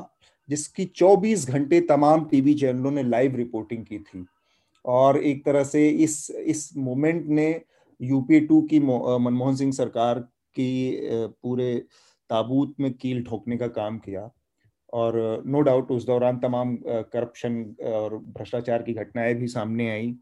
जिसकी 0.50 0.86
24 0.96 1.48
घंटे 1.50 1.80
तमाम 1.90 2.26
टीवी 2.32 2.54
चैनलों 2.54 2.92
ने 2.92 3.04
लाइव 3.04 3.36
रिपोर्टिंग 3.36 3.86
की 3.86 4.00
थी। 4.00 4.26
और 4.86 5.18
एक 5.18 5.46
तरह 5.46 5.64
से 5.64 5.88
इस 5.90 6.30
इस 6.32 6.70
मोमेंट 6.78 7.26
ने 7.28 7.50
यूपी 8.00 8.40
टू 8.40 8.62
की 8.62 8.80
मनमोहन 8.80 9.56
सिंह 9.56 9.72
सरकार 9.72 10.20
की 10.56 11.00
पूरे 11.44 11.74
ताबूत 12.30 12.76
में 12.80 12.92
कील 12.94 13.24
ठोकने 13.24 13.58
का 13.58 13.68
काम 13.70 13.98
किया। 14.00 14.30
और 14.94 15.44
नो 15.48 15.62
डाउट 15.62 15.92
उस 15.92 16.06
दौरान 16.08 16.38
तमाम 16.40 16.76
करप्शन 16.88 17.64
और 17.86 18.18
भ्रष्टाचार 18.18 18.84
की 18.84 18.94
घटनाएँ 18.94 19.34
भी 19.36 19.48
सामने 19.48 19.90
आई, 19.92 20.16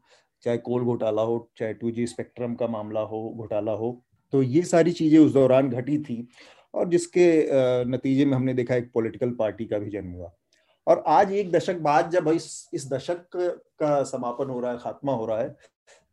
चाहे 0.44 0.58
कोल 0.58 0.84
घोटाला 0.84 1.22
हो, 1.22 1.50
चाहे 1.58 1.74
टू 1.74 1.90
जी 1.90 2.06
स्पेक्ट्रम 2.06 2.54
का 2.54 2.66
मामला 2.68 3.00
हो, 3.02 3.28
घोटाला 3.36 3.72
हो 3.72 4.00
तो 4.32 4.42
ये 4.42 4.62
सारी 4.64 4.92
चीज़ें 4.92 5.18
उस 5.18 5.32
दौरान 5.32 5.68
घटी 5.70 5.98
थी। 5.98 6.26
और 6.74 6.88
जिसके 6.88 7.26
नतीजे 7.86 8.24
में 8.24 8.32
हमने 8.32 8.54
देखा 8.54 8.74
एक 8.74 8.90
पॉलिटिकल 8.94 9.30
पार्टी 9.38 9.66
का 9.66 9.78
भी 9.78 9.90
जन्म 9.90 10.12
हुआ। 10.12 10.32
और 10.86 11.02
आज 11.06 11.32
एक 11.32 11.50
दशक 11.52 11.78
बाद 11.80 12.10
जब 12.10 12.28
इस 12.28 12.68
इस 12.74 12.88
दशक 12.92 13.26
का 13.36 14.02
समापन 14.02 14.50
हो 14.50 14.60
रहा 14.60 14.72
है, 14.72 14.78
खात्मा 14.78 15.12
हो 15.12 15.26
रहा 15.26 15.40
है, 15.40 15.56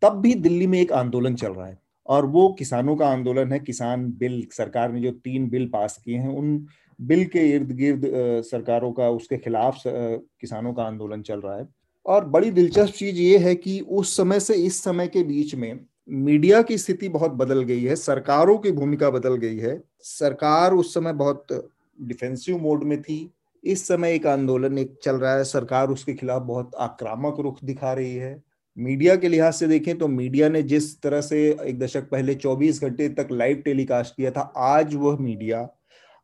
तब 0.01 0.19
भी 0.21 0.33
दिल्ली 0.35 0.67
में 0.67 0.79
एक 0.79 0.91
आंदोलन 0.91 1.35
चल 1.35 1.51
रहा 1.51 1.67
है। 1.67 1.77
और 2.07 2.25
वो 2.25 2.47
किसानों 2.59 2.95
का 2.95 3.07
आंदोलन 3.07 3.51
है, 3.51 3.59
किसान 3.59 4.05
बिल, 4.11 4.45
सरकार 4.51 4.91
ने 4.91 5.01
जो 5.01 5.11
तीन 5.11 5.49
बिल 5.49 5.67
पास 5.67 5.97
किए 6.05 6.17
हैं, 6.17 6.29
उन 6.29 6.65
बिल 6.99 7.25
के 7.25 7.39
इर्द 7.49 7.71
गिर्द 7.71 8.01
सरकारों 8.45 8.91
का, 8.91 9.09
उसके 9.09 9.37
खिलाफ 9.37 9.81
किसानों 9.85 10.73
का 10.73 10.83
आंदोलन 10.83 11.21
चल 11.21 11.39
रहा 11.39 11.57
है। 11.57 11.67
और 12.05 12.25
बड़ी 12.25 12.51
दिलचस्प 12.51 12.93
चीज़ 12.93 13.15
ये 13.15 13.37
है 13.37 13.55
कि 13.55 13.79
उस 13.79 14.15
समय 14.17 14.39
से 14.39 14.53
इस 14.55 14.83
समय 14.83 15.07
के 15.07 15.23
बीच 15.23 15.55
में 15.55 15.79
मीडिया 16.09 16.61
की 16.61 16.77
स्थिति 16.77 17.09
बहुत 17.09 17.31
बदल 17.31 17.61
गई 17.63 17.83
है, 17.83 17.95
सरकारों 17.95 18.57
की 18.57 18.71
भूमिका 18.71 19.09
बदल 19.09 19.35
गई 19.35 19.57
है। 19.57 19.81
सरकार 20.01 20.73
उस 20.73 20.93
समय 20.93 21.13
बहुत 21.13 21.47
डिफेंसिव 21.99 22.57
मोड 22.57 22.83
में 22.83 23.01
थी 23.01 23.29
इस 23.63 23.87
समय 23.87 24.13
एक 24.13 24.27
आंदोलन 24.27 24.77
एक 24.77 24.95
चल 25.03 25.15
रहा 25.15 25.33
है। 25.35 25.43
सरकार 25.43 25.89
उसके 25.89 26.13
खिलाफ 26.13 26.41
बहुत 26.41 26.75
आक्रामक 26.79 27.39
रुख 27.39 27.63
दिखा 27.63 27.93
रही 27.93 28.15
है। 28.15 28.41
मीडिया 28.77 29.15
के 29.15 29.27
लिहाज 29.27 29.53
से 29.53 29.67
देखें 29.67 29.97
तो 29.97 30.07
मीडिया 30.07 30.49
ने 30.49 30.61
जिस 30.63 31.01
तरह 31.01 31.21
से 31.21 31.39
एक 31.61 31.79
दशक 31.79 32.09
पहले 32.09 32.35
24 32.35 32.81
घंटे 32.81 33.09
तक 33.09 33.27
लाइव 33.31 33.61
टेलीकास्ट 33.65 34.15
किया 34.15 34.31
था, 34.31 34.41
आज 34.57 34.95
वह 34.95 35.17
मीडिया 35.19 35.67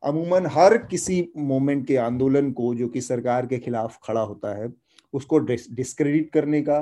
अमूमन 0.04 0.46
हर 0.46 0.78
किसी 0.78 1.28
मोमेंट 1.38 1.86
के 1.88 1.96
आंदोलन 1.98 2.52
को, 2.52 2.74
जो 2.76 2.88
कि 2.88 3.02
सरकार 3.02 3.46
के 3.46 3.58
खिलाफ 3.58 3.98
खड़ा 4.04 4.22
होता 4.22 4.54
है, 4.58 4.72
उसको 5.14 5.40
डिस्क्रेडिट 5.40 6.30
करने 6.32 6.62
का, 6.62 6.80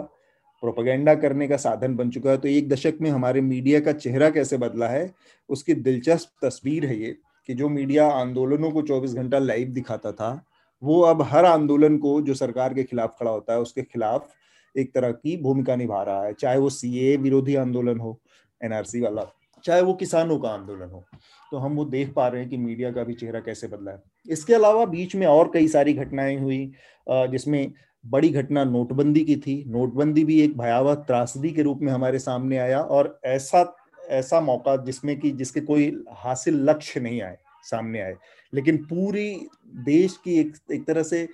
प्रोपागेंडा 0.63 1.13
करने 1.15 1.47
का 1.47 1.57
साधन 1.57 1.95
बन 1.95 2.09
चुका 2.09 2.31
है। 2.31 2.37
तो 2.37 2.47
एक 2.47 2.69
दशक 2.69 2.97
में 3.01 3.09
हमारे 3.09 3.41
मीडिया 3.41 3.79
का 3.79 3.91
चेहरा 3.93 4.29
कैसे 4.29 4.57
बदला 4.57 4.87
है, 4.87 5.11
उसकी 5.49 5.73
दिलचस्प 5.73 6.45
तस्वीर 6.45 6.85
है 6.85 6.99
ये। 7.01 7.15
कि 7.49 7.53
जो 7.53 7.69
मीडिया 7.69 8.07
आंदोलनों 8.09 8.71
को 8.71 8.81
24 8.83 9.13
घंटा 9.13 9.39
लाइव 9.39 9.67
दिखाता 9.69 10.11
था, 10.11 10.45
वो 10.81 10.99
अब 11.01 11.21
हर 11.23 11.45
आंदोलन 11.45 11.97
को 11.97 12.19
जो 12.21 12.33
सरकार 12.35 12.73
के 12.73 12.83
खिलाफ 12.83 13.15
खड़ा 13.19 13.31
होता 13.31 13.53
है, 13.53 13.59
उसके 13.59 13.81
खिलाफ 13.83 14.29
एक 14.75 14.93
तरह 14.95 15.11
की 15.11 15.37
भूमिका 15.37 15.75
निभा 15.75 16.01
रहा 16.03 16.23
है। 16.23 16.33
चाहे 16.33 16.57
वो 16.57 16.69
सीए 16.71 17.15
विरोधी 17.17 17.55
आंदोलन 17.55 17.99
हो 17.99 18.19
एनआरसी 18.61 19.01
वाला, 19.01 19.25
चाहे 19.63 19.81
वो 19.81 19.93
किसानों 19.93 20.37
का 20.39 20.49
आंदोलन 20.49 20.89
हो 20.91 21.03
तो 21.51 21.57
हम 21.57 21.75
वो 21.75 21.85
देख 21.85 22.13
पा 22.13 22.27
रहे 22.27 22.41
हैं 22.41 22.49
कि 22.49 22.57
मीडिया 22.57 22.91
का 22.91 23.03
भी 23.03 23.13
चेहरा 23.13 23.39
कैसे 23.39 23.67
बदला 23.67 23.91
है। 23.91 24.01
इसके 24.27 24.53
अलावा 24.53 24.85
बीच 24.87 25.15
में 25.15 25.25
और 25.27 25.51
कई 25.53 25.67
सारी 25.67 25.93
घटनाएँ 25.93 26.37
हुई 26.37 26.71
जिसमें 27.07 27.71
बड़ी 28.03 28.29
घटना 28.29 28.63
नोटबंदी 28.63 29.23
की 29.25 29.35
थी। 29.37 29.63
नोटबंदी 29.67 30.23
भी 30.25 30.39
एक 30.41 30.57
भयावह 30.57 30.95
त्रासदी 31.03 31.51
के 31.51 31.61
रूप 31.61 31.79
में 31.81 31.91
हमारे 31.91 32.19
सामने 32.19 32.57
आया 32.57 32.81
और 32.81 33.19
ऐसा 33.25 33.63
ऐसा 34.09 34.41
मौका 34.41 34.75
जिसमें 34.77 35.19
कि 35.19 35.31
जिसके 35.31 35.61
कोई 35.61 35.91
हासिल 36.13 36.63
लक्ष्य 36.69 36.99
नहीं 36.99 37.21
आए, 37.21 37.37
सामने 37.63 38.01
आए। 38.01 38.15
लेकिन 38.53 38.77
पूरी 38.77 39.47
देश 39.85 40.17
की 40.23 40.39
एक 40.39 40.53
एक 40.71 40.85
तरह 40.87 41.03
से 41.03 41.27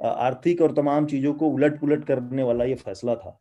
आर्थिक 0.00 0.60
और 0.62 0.72
तमाम 0.74 1.06
चीज़ों 1.06 1.32
को 1.34 1.48
उलट 1.48 1.80
पुलट 1.80 2.04
करने 2.04 2.42
वाला 2.42 2.64
ये 2.64 2.74
फैसला 2.74 3.14
था। 3.14 3.38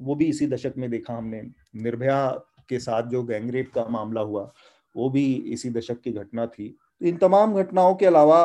वो 0.00 0.14
भी 0.14 0.24
इसी 0.24 0.46
दशक 0.46 0.74
में 0.78 0.90
देखा 0.90 1.14
हमने। 1.14 1.42
निर्भया 1.76 2.28
के 2.68 2.78
साथ 2.78 3.02
जो 3.02 3.22
गैंगरेप 3.22 3.70
का 3.74 3.86
मामला 3.90 4.20
हुआ, 4.20 4.52
वो 4.96 5.08
भी 5.10 5.24
इसी 5.34 5.70
दशक 5.70 6.00
की 6.00 6.12
घटना 6.12 6.46
थी। 6.46 6.76
इन 7.02 7.16
तमाम 7.16 7.54
घटनाओं 7.54 7.94
के 7.94 8.06
अलावा 8.06 8.38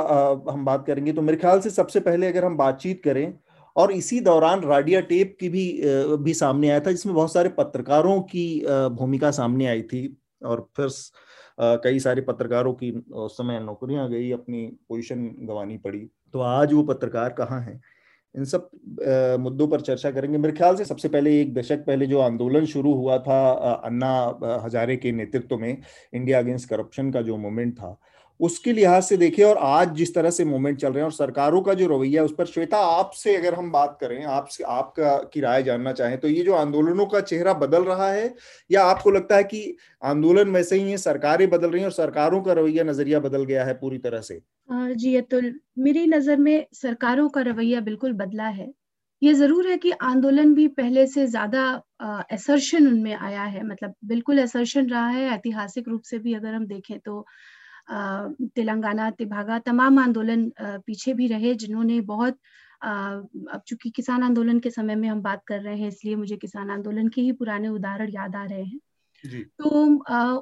हम 0.50 0.66
बात 0.66 0.86
करेंगे 0.88 1.14
तो 1.14 1.22
मेरे 1.22 1.38
ख्याल 1.38 1.60
से 1.60 1.70
सबसे 1.70 2.00
पहले 2.00 2.28
अगर 2.28 2.46
हम 2.46 2.58
बातचीत 2.58 3.02
करें 3.04 3.34
और 3.76 3.92
इसी 3.92 4.20
दौरान 4.20 4.62
राडिया 4.64 5.02
टेप 5.04 5.36
की 5.40 5.50
भी 5.50 5.66
भी 6.24 6.34
सामने 6.34 6.70
आया 6.70 6.80
था, 6.80 6.92
जिसमें 6.92 7.16
बहुत 7.16 7.34
सारे 7.34 7.50
पत्रकारों 7.50 8.20
की 8.24 8.66
भूमिका 8.92 9.32
सामने 9.32 9.68
आई 9.68 9.82
थी। 9.84 10.18
और 10.46 10.68
फिर 10.78 10.90
कई 11.84 12.00
सारे 12.00 12.22
पत्रकारों 12.22 12.74
की 12.74 12.92
उस 13.14 13.38
समय 13.38 13.60
नौकरियाँ 13.60 14.10
गई, 14.10 14.32
अपनी 14.32 14.66
पोजीशन 14.90 15.26
गंवानी 15.42 15.78
पड़ी। 15.78 16.08
तो 16.34 16.40
आज 16.40 16.74
वो 16.74 16.84
पत्रकार 16.84 17.30
कहाँ 17.34 17.62
हैं? 17.62 17.82
इन 18.36 18.46
सब 18.46 18.70
मुद्दों 19.40 19.68
पर 19.68 19.82
चर्चा 19.82 20.12
करेंगे। 20.12 20.38
मेरे 20.38 20.54
ख्याल 20.54 20.76
से 20.76 20.86
सबसे 20.86 21.10
पहले, 21.10 21.40
एक 21.42 21.54
दशक 21.54 21.86
पहले 21.86 22.06
जो 22.06 22.20
आंदोलन 22.20 22.66
शुरू 22.66 22.94
हुआ 22.94 23.18
था 23.20 23.40
अन्ना 23.86 24.60
हजारे 24.64 24.96
के 24.98 25.12
नेतृत्व 25.12 25.58
में, 25.58 25.78
इंडिया 26.14 26.40
अगेंस्ट 26.40 26.70
करप्शन 26.70 27.12
का 27.12 27.22
जो 27.22 27.38
मूवमेंट 27.38 27.74
था 27.74 27.98
उसके 28.40 28.74
लिहाज 28.74 29.04
से 29.04 29.18
देखिए, 29.18 29.46
और 29.46 29.58
आज 29.60 29.94
जिस 29.96 30.14
तरह 30.16 30.30
से 30.32 30.46
मूवमेंट 30.46 30.80
चल 30.80 30.88
रहे 30.90 30.98
हैं, 30.98 31.06
और 31.06 31.12
सरकारों 31.14 31.62
का 31.62 31.74
जो 31.74 31.88
रवैया 31.90 32.22
है, 32.22 32.26
उस 32.26 32.34
पर 32.38 32.46
श्वेता, 32.48 32.78
आपसे 32.78 33.36
अगर 33.36 33.54
हम 33.56 33.72
बात 33.72 33.98
करें, 34.02 34.24
आपसे, 34.26 34.64
आपका 34.66 35.18
की 35.34 35.42
राय 35.42 35.64
जानना 35.64 35.94
चाहें 35.94 36.18
तो 36.20 36.28
ये 36.28 36.44
जो 36.44 36.54
आंदोलनों 36.56 37.06
का 37.08 37.22
चेहरा 37.24 37.54
बदल 37.56 37.84
रहा 37.86 38.10
है, 38.12 38.34
या 38.70 38.84
आपको 38.86 39.12
लगता 39.12 39.36
है 39.36 39.44
कि 39.46 39.76
आंदोलन 40.04 40.52
वैसे 40.52 40.78
ही 40.78 40.90
है, 40.92 40.98
सरकारें 41.00 41.50
बदल 41.50 41.70
रही 41.70 41.82
हैं, 41.82 41.88
और 41.88 41.94
सरकारों 41.94 42.42
का 42.42 42.54
रवैया, 42.54 42.84
नज़रिया 42.86 43.20
बदल 43.22 43.44
गया 43.46 43.66
है 43.66 43.74
पूरी 43.76 43.98
तरह 44.00 44.22
से? 44.24 44.42
जी 44.70 45.16
अतुल 45.16 45.54
मेरी 45.80 46.06
नज़र 46.08 46.38
में 46.38 46.66
सरकारों 46.74 47.28
का 47.30 47.42
रवैया 47.42 47.80
बिल्कुल 47.82 48.14
बदला 48.16 48.48
है। 48.50 48.72
ये 49.22 49.34
ज़रूर 49.34 49.68
है 49.68 49.76
कि 49.78 49.92
आंदोलन 50.04 50.54
भी 50.54 50.68
पहले 50.70 51.06
से 51.08 51.26
ज़्यादा 51.28 51.62
असर्शन 52.32 52.88
उनमें 52.88 53.14
आया 53.16 53.44
है 53.46 53.64
मतलब 53.66 53.94
बिल्कुल 54.06 54.42
असर्शन 54.42 54.90
रहा 54.90 55.08
है, 55.10 55.26
ऐतिहासिक 55.30 55.88
रूप 55.90 56.02
से 56.04 56.20
भी 56.20 56.34
अगर 56.34 56.54
हम 56.54 56.66
देखें 56.68 56.98
तो। 57.00 57.26
तेलंगाना 57.90 59.10
तिभागा 59.12 59.60
तमाम 59.60 60.00
आंदोलन 60.00 60.52
पीछे 60.62 61.14
भी 61.14 61.28
रहे 61.28 61.54
जिन्होंने 61.56 62.00
बहुत 62.02 62.38
अब 62.84 63.62
चूँकि 63.68 63.90
किसान 63.90 64.24
आंदोलन 64.24 64.60
के 64.60 64.70
समय 64.70 64.96
में 64.96 65.08
हम 65.10 65.22
बात 65.22 65.44
कर 65.48 65.62
रहे 65.62 65.78
हैं 65.78 65.88
इसलिए 65.88 66.16
मुझे 66.16 66.36
किसान 66.38 66.72
आंदोलन 66.72 67.08
के 67.08 67.22
ही 67.22 67.32
पुराने 67.32 67.68
उदाहरण 67.68 68.10
याद 68.10 68.36
आ 68.36 68.44
रहे 68.46 68.64
हैं 68.64 68.80
जी। 69.24 69.42
तो 69.60 69.70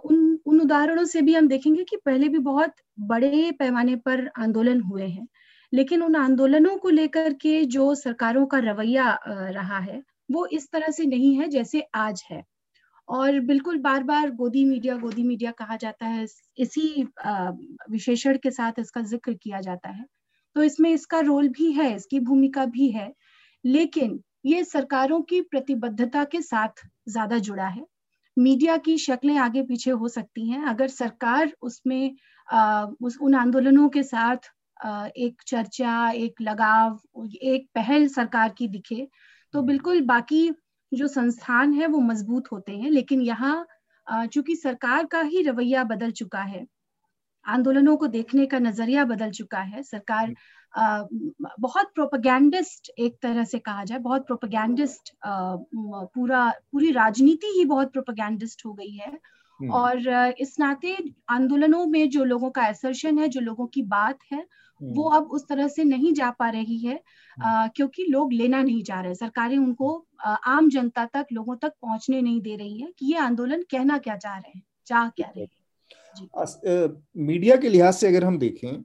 उन 0.10 0.40
उन 0.46 0.62
उदाहरणों 0.62 1.04
से 1.06 1.22
भी 1.22 1.34
हम 1.34 1.48
देखेंगे 1.48 1.84
कि 1.84 1.98
पहले 2.06 2.28
भी 2.30 2.40
बहुत 2.40 2.74
बड़े 3.00 3.52
पैमाने 3.52 3.96
पर 3.96 4.30
आंदोलन 4.38 4.82
हुए 4.82 5.08
हैं 5.08 5.28
लेकिन 5.74 6.04
उन 6.04 6.16
आंदोलनों 6.16 6.78
को 6.78 6.90
लेकर 6.90 7.34
के 7.34 7.64
जो 7.66 7.94
सरकारों 7.96 8.46
का 8.46 8.58
रवैया 8.60 9.20
रहा 9.28 9.80
है 9.80 10.02
वो 10.32 10.46
इस 10.46 10.72
तरह 10.72 10.90
से 10.90 11.06
नहीं 11.06 11.36
है 11.36 11.48
जैसे 11.48 11.82
आज 11.96 12.24
है 12.32 12.44
और 13.10 13.40
बिल्कुल 13.42 13.78
बार 13.80 14.04
बार 14.04 14.30
गोदी 14.32 14.64
मीडिया 14.66 14.96
गोदी 14.98 15.24
मीडिया 15.24 15.52
कहा 15.52 15.76
जाता 15.76 16.06
है 16.06 16.26
इसी 16.58 17.04
विशेषण 17.92 18.38
के 18.44 18.52
साथ 18.52 18.80
इसका 18.80 19.02
ज़िक्र 19.04 19.34
किया 19.34 19.60
जाता 19.62 19.90
है। 19.90 20.06
तो 20.56 20.64
इसमें 20.64 20.90
इसका 20.92 21.20
रोल 21.22 21.48
भी 21.50 21.72
है 21.72 21.96
इसकी 21.96 22.20
भूमिका 22.22 22.66
भी 22.68 22.90
है 22.92 23.12
लेकिन 23.64 24.20
ये 24.46 24.64
सरकारों 24.64 25.22
की 25.22 25.42
प्रतिबद्धता 25.42 26.24
के 26.24 26.42
साथ 26.42 26.84
ज़्यादा 27.10 27.38
जुड़ा 27.40 27.68
है। 27.68 27.84
मीडिया 28.38 28.78
की 28.78 28.98
शक्लें 28.98 29.38
आगे 29.38 29.62
पीछे 29.64 29.92
हो 29.92 30.08
सकती 30.08 30.50
हैं। 30.50 30.64
अगर 30.66 30.88
सरकार 30.90 31.52
उसमें 31.62 32.16
आ, 32.48 32.86
उस 33.02 33.18
उन 33.22 33.36
आंदोलनों 33.36 33.88
के 33.90 34.04
साथ 34.04 34.50
आ, 34.78 35.08
एक 35.08 35.42
चर्चा 35.48 36.10
एक 36.12 36.42
लगाव 36.42 37.00
एक 37.44 37.68
पहल 37.76 38.08
सरकार 38.10 38.54
की 38.58 38.68
दिखे 38.68 39.08
तो 39.54 39.62
बिल्कुल 39.62 40.02
बाकी 40.04 40.50
जो 40.94 41.08
संस्थान 41.08 41.74
है 41.74 41.88
वो 41.88 42.00
मज़बूत 42.02 42.52
होते 42.52 42.72
हैं 42.72 42.90
लेकिन 42.92 43.22
यहाँ 43.22 43.66
चूँकि 44.08 44.56
सरकार 44.56 45.06
का 45.06 45.22
ही 45.24 45.42
रवैया 45.42 45.84
बदल 45.84 46.12
चुका 46.12 46.42
है 46.42 46.66
आंदोलनों 47.46 47.96
को 47.98 48.08
देखने 48.08 48.46
का 48.46 48.60
नज़रिया 48.60 49.06
बदल 49.06 49.32
चुका 49.32 49.60
है 49.60 49.84
सरकार 49.84 50.34
आ, 50.74 51.04
बहुत 51.60 51.92
प्रोपगैंडिस्ट 51.96 52.92
एक 53.00 53.18
तरह 53.22 53.44
से 53.44 53.60
कहा 53.60 53.84
जाए 53.84 54.00
बहुत 54.00 54.26
प्रोपगैंडिस्ट 54.28 55.14
पूरा 55.26 56.50
पूरी 56.72 56.92
राजनीति 56.92 57.48
ही 57.58 57.66
बहुत 57.66 57.92
प्रोपगैंडिस्ट 57.94 58.66
हो 58.66 58.74
गई 58.74 58.92
है 58.92 59.12
हम्म। 59.60 59.72
और 59.72 60.34
इस 60.40 60.56
नाते 60.60 60.98
आंदोलनों 61.30 61.86
में 61.86 62.10
जो 62.10 62.24
लोगों 62.24 62.50
का 62.50 62.66
एसर्शन 62.68 63.20
है 63.20 63.28
जो 63.28 63.40
लोगों 63.40 63.68
की 63.68 63.82
बात 63.90 64.20
है 64.32 64.46
वो 64.84 65.10
हम्म। 65.10 65.18
अब 65.18 65.32
उस 65.32 65.48
तरह 65.48 65.68
से 65.68 65.84
नहीं 65.84 66.14
जा 66.14 66.30
पा 66.30 66.50
रही 66.50 66.78
है 66.78 66.96
आ, 66.96 67.50
हम्म। 67.50 67.70
क्योंकि 67.76 68.06
लोग 68.10 68.34
लेना 68.34 68.62
नहीं 68.64 68.84
जा 68.84 69.02
रहे 69.02 69.16
सरकारें 69.16 69.58
उनको 69.58 70.06
आ, 70.26 70.34
आम 70.34 70.70
जनता 70.70 71.06
तक 71.06 71.28
लोगों 71.32 71.56
तक 71.56 71.74
पहुँचने 71.82 72.22
नहीं 72.22 72.42
दे 72.42 72.56
रही 72.56 72.80
है 72.80 72.92
कि 73.00 73.06
ये 73.06 73.18
आंदोलन 73.18 73.64
कहना 73.72 73.98
क्या 73.98 74.16
चाह 74.18 74.38
रहे 74.38 74.52
हैं 74.52 74.64
चाह 74.86 75.10
क्या 75.10 75.32
रहे 75.38 75.46
हैं 75.46 76.88
मीडिया 77.18 77.56
के 77.56 77.70
लिहाज 77.70 77.94
से 77.94 78.08
अगर 78.08 78.24
हम 78.24 78.38
देखें 78.38 78.84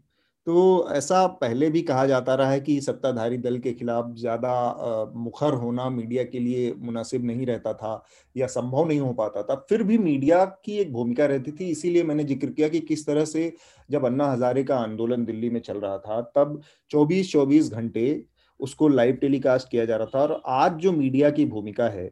तो 0.48 0.88
ऐसा 0.90 1.26
पहले 1.40 1.68
भी 1.70 1.80
कहा 1.82 2.04
जाता 2.06 2.34
रहा 2.34 2.50
है 2.50 2.60
कि 2.60 2.80
सत्ताधारी 2.80 3.36
दल 3.38 3.58
के 3.58 3.72
खिलाफ 3.72 4.14
ज़्यादा 4.18 5.10
मुखर 5.16 5.54
होना 5.54 5.88
मीडिया 5.90 6.24
के 6.24 6.38
लिए 6.38 6.72
मुनासिब 6.78 7.24
नहीं 7.24 7.46
रहता 7.46 7.72
था 7.72 7.90
या 8.36 8.46
संभव 8.46 8.86
नहीं 8.88 9.00
हो 9.00 9.12
पाता 9.12 9.42
था। 9.42 9.54
फिर 9.68 9.82
भी 9.82 9.98
मीडिया 9.98 10.44
की 10.64 10.78
एक 10.78 10.92
भूमिका 10.92 11.26
रहती 11.26 11.52
थी, 11.52 11.68
इसीलिए 11.70 12.02
मैंने 12.02 12.24
ज़िक्र 12.24 12.46
किया 12.48 12.68
कि 12.68 12.80
किस 12.80 13.06
तरह 13.06 13.24
से 13.24 13.52
जब 13.90 14.06
अन्ना 14.06 14.30
हजारे 14.32 14.64
का 14.64 14.78
आंदोलन 14.78 15.24
दिल्ली 15.24 15.50
में 15.50 15.60
चल 15.60 15.78
रहा 15.78 15.98
था, 15.98 16.20
तब 16.20 16.60
24-24 16.90 17.70
घंटे 17.70 18.24
उसको 18.60 18.88
लाइव 18.88 19.16
टेलीकास्ट 19.16 19.70
किया 19.70 19.84
जा 19.84 19.96
रहा 19.96 20.06
था 20.14 20.22
और 20.22 20.42
आज 20.46 20.80
जो 20.80 20.92
मीडिया 20.94 21.30
की 21.30 21.46
भूमिका 21.46 21.88
है, 21.88 22.10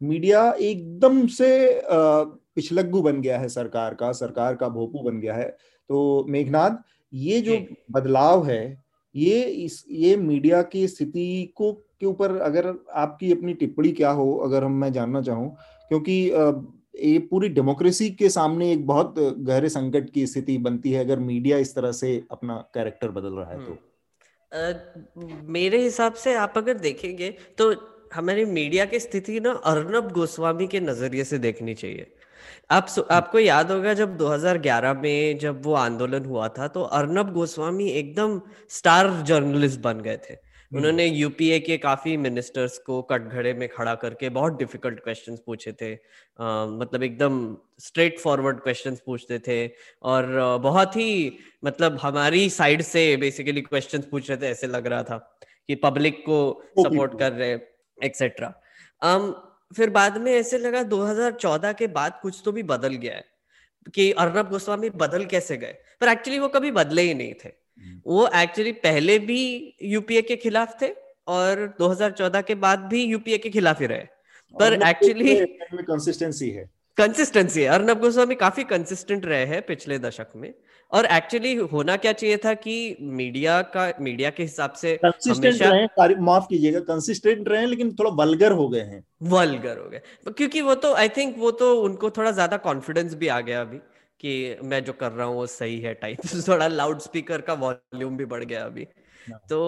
मीडिया 0.00 0.52
एकदम 0.52 1.26
से 1.28 1.80
पिछलग्गू 1.86 3.02
बन 3.02 3.20
गया 3.20 3.38
है 3.38 3.48
सरकार 3.50 3.94
का 3.94 4.12
सरकार 4.14 4.54
का 4.56 4.68
भोपू 4.70 5.02
बन 5.02 5.20
गया 5.20 5.34
है। 5.34 5.56
तो 5.90 6.24
मेघनाथ 6.28 6.84
ये 7.12 7.40
जो 7.40 7.58
बदलाव 7.90 8.46
है 8.46 8.82
ये 9.14 9.42
इस 9.42 9.84
ये 9.90 10.16
मीडिया 10.16 10.62
की 10.62 10.86
स्थिति 10.88 11.52
को 11.56 11.72
के 11.72 12.06
ऊपर 12.06 12.36
अगर 12.36 12.66
आपकी 12.94 13.32
अपनी 13.32 13.54
टिप्पणी 13.54 13.92
क्या 13.92 14.10
हो 14.10 14.32
अगर 14.36 14.64
हम 14.64 14.72
मैं 14.72 14.92
जानना 14.92 15.22
चाहूँ 15.22 15.56
क्योंकि 15.88 16.12
ये 17.04 17.18
पूरी 17.18 17.48
डेमोक्रेसी 17.48 18.10
के 18.10 18.28
सामने 18.28 18.72
एक 18.72 18.86
बहुत 18.86 19.14
गहरे 19.18 19.68
संकट 19.68 20.10
की 20.10 20.26
स्थिति 20.26 20.58
बनती 20.58 20.92
है 20.92 21.04
अगर 21.04 21.18
मीडिया 21.18 21.58
इस 21.58 21.74
तरह 21.74 21.92
से 21.92 22.22
अपना 22.30 22.56
कैरेक्टर 22.74 23.10
बदल 23.10 23.32
रहा 23.32 23.50
है 23.50 23.58
तो। 23.58 23.72
आ, 24.52 24.72
मेरे 25.42 25.82
हिसाब 25.82 26.14
से 26.14 26.34
आप 26.34 26.54
अगर 26.56 26.78
देखेंगे 26.78 27.30
तो 27.58 27.74
हमारी 28.14 28.44
मीडिया 28.44 28.84
की 28.84 28.98
स्थिति 28.98 29.40
ना 29.40 29.52
अर्नब 29.64 30.12
गोस्वामी 30.12 30.66
के 30.66 30.80
नज़रिए 30.80 31.24
से 31.24 31.38
देखनी 31.38 31.74
चाहिए। 31.74 32.12
आप 32.70 32.88
आपको 33.10 33.38
याद 33.38 33.70
होगा 33.70 33.94
जब 33.94 34.18
2011 34.18 34.96
में 34.96 35.38
जब 35.38 35.62
वो 35.64 35.74
आंदोलन 35.74 36.24
हुआ 36.24 36.48
था 36.48 36.68
तो 36.68 36.82
अर्नब 36.82 37.32
गोस्वामी 37.32 37.88
एकदम 37.88 38.40
स्टार 38.68 39.22
जर्नलिस्ट 39.22 39.80
बन 39.80 40.00
गए 40.00 40.16
थे। 40.16 40.34
हम्म। 40.34 40.78
उन्होंने 40.78 41.06
यूपीए 41.06 41.60
के 41.60 41.78
काफ़ी 41.78 42.16
मिनिस्टर्स 42.16 42.78
को 42.78 43.02
कटघरे 43.02 43.54
में 43.54 43.68
खड़ा 43.68 43.94
करके 43.94 44.28
बहुत 44.28 44.58
डिफ़िकल्ट 44.58 45.00
क्वेश्चंस 45.00 45.38
पूछे 45.46 45.72
थे। 45.72 45.94
आ, 45.94 46.66
मतलब 46.66 47.02
एकदम 47.02 47.56
स्ट्रेट 47.78 48.18
फॉरवर्ड 48.18 48.60
क्वेश्चंस 48.60 49.00
पूछते 49.06 49.38
थे 49.38 49.70
और 50.02 50.58
बहुत 50.62 50.96
ही 50.96 51.38
मतलब 51.64 51.98
हमारी 52.02 52.50
साइड 52.50 52.82
से 52.82 53.16
बेसिकली 53.16 53.60
क्वेश्चंस 53.60 54.04
पूछ 54.04 54.30
रहे 54.30 54.38
थे 54.38 54.46
ऐसे 54.46 54.66
लग 54.66 54.86
रहा 54.86 55.02
था 55.02 55.18
कि 55.66 55.74
पब्लिक 55.74 56.20
को 56.20 56.62
सपोर्ट 56.78 57.18
कर 57.18 57.32
रहे 57.32 57.58
एक्सेट्रा 58.04 58.54
फिर 59.76 59.90
बाद 59.90 60.18
में 60.18 60.32
ऐसे 60.32 60.58
लगा 60.58 60.82
2014 60.82 61.72
के 61.72 61.86
बाद 61.86 62.18
कुछ 62.22 62.42
तो 62.44 62.52
भी 62.52 62.62
बदल 62.62 62.94
गया 62.94 63.14
है 63.14 63.24
कि 63.94 64.12
अर्नब 64.12 64.50
गोस्वामी 64.50 64.90
बदल 64.90 65.24
कैसे 65.24 65.56
गए? 65.56 65.76
पर 66.00 66.08
एक्चुअली 66.08 66.38
वो 66.38 66.48
कभी 66.48 66.70
बदले 66.70 67.02
ही 67.02 67.14
नहीं 67.14 67.34
थे। 67.34 67.48
हम्म। 67.48 68.02
वो 68.06 68.28
एक्चुअली 68.34 68.72
पहले 68.72 69.18
भी 69.18 69.74
यूपीए 69.82 70.22
के 70.22 70.36
खिलाफ 70.36 70.82
थे 70.82 70.88
और 71.26 71.76
2014 71.78 72.42
के 72.42 72.54
बाद 72.54 72.78
भी 72.78 73.04
यूपीए 73.04 73.38
के 73.38 73.50
खिलाफ 73.50 73.80
ही 73.80 73.86
रहे। 73.86 74.04
पर 74.58 74.72
एक्चुअली 74.88 75.36
कंसिस्टेंसी 75.82 76.50
है। 76.50 76.70
कंसिस्टेंसी 76.98 77.62
है। 77.62 77.68
अर्नब 77.68 78.00
गोस्वामी 78.00 78.34
काफ़ी 78.34 78.64
कंसिस्टेंट 78.64 79.26
रहे 79.26 79.44
हैं 79.46 79.62
पिछले 79.66 79.98
दशक 79.98 80.28
में। 80.36 80.52
और 80.92 81.06
एक्चुअली 81.06 81.54
होना 81.72 81.96
क्या 81.96 82.12
चाहिए 82.12 82.36
था 82.36 82.54
कि 82.54 82.96
मीडिया 83.00 83.60
का 83.62 83.92
मीडिया 84.00 84.30
के 84.30 84.42
हिसाब 84.42 84.72
से 84.72 84.96
कंसिस्टेंट 84.96 85.62
रहे 85.62 86.14
माफ़ 86.20 86.46
कीजिएगा 86.46 86.80
कंसिस्टेंट 86.80 87.48
रहे 87.48 87.66
लेकिन 87.66 87.94
थोड़ा 87.94 88.10
वल्गर 88.10 88.52
हो 88.52 88.68
गए 88.68 88.80
हैं। 88.80 89.02
वल्गर 89.22 89.78
हो 89.78 89.88
गए। 89.90 90.00
क्योंकि 90.32 90.60
वो 90.60 90.74
तो 90.74 90.94
आई 90.94 91.08
थिंक 91.08 91.34
वो 91.38 91.50
तो 91.50 91.74
उनको 91.82 92.10
थोड़ा 92.10 92.30
ज़्यादा 92.30 92.56
कॉन्फिडेंस 92.56 93.14
भी 93.14 93.28
आ 93.28 93.40
गया 93.40 93.60
अभी 93.60 93.78
कि 94.20 94.56
मैं 94.64 94.84
जो 94.84 94.92
कर 94.92 95.12
रहा 95.12 95.26
हूँ 95.26 95.36
वो 95.36 95.46
सही 95.46 95.80
है 95.80 95.94
टाइप 95.94 96.18
थोड़ा 96.48 96.68
लाउड 96.68 96.98
स्पीकर 96.98 97.40
का 97.40 97.54
वॉल्यूम 97.54 98.16
भी 98.16 98.24
बढ़ 98.24 98.44
गया 98.44 98.64
अभी। 98.64 98.86
हाँ। 99.26 99.38
तो 99.48 99.60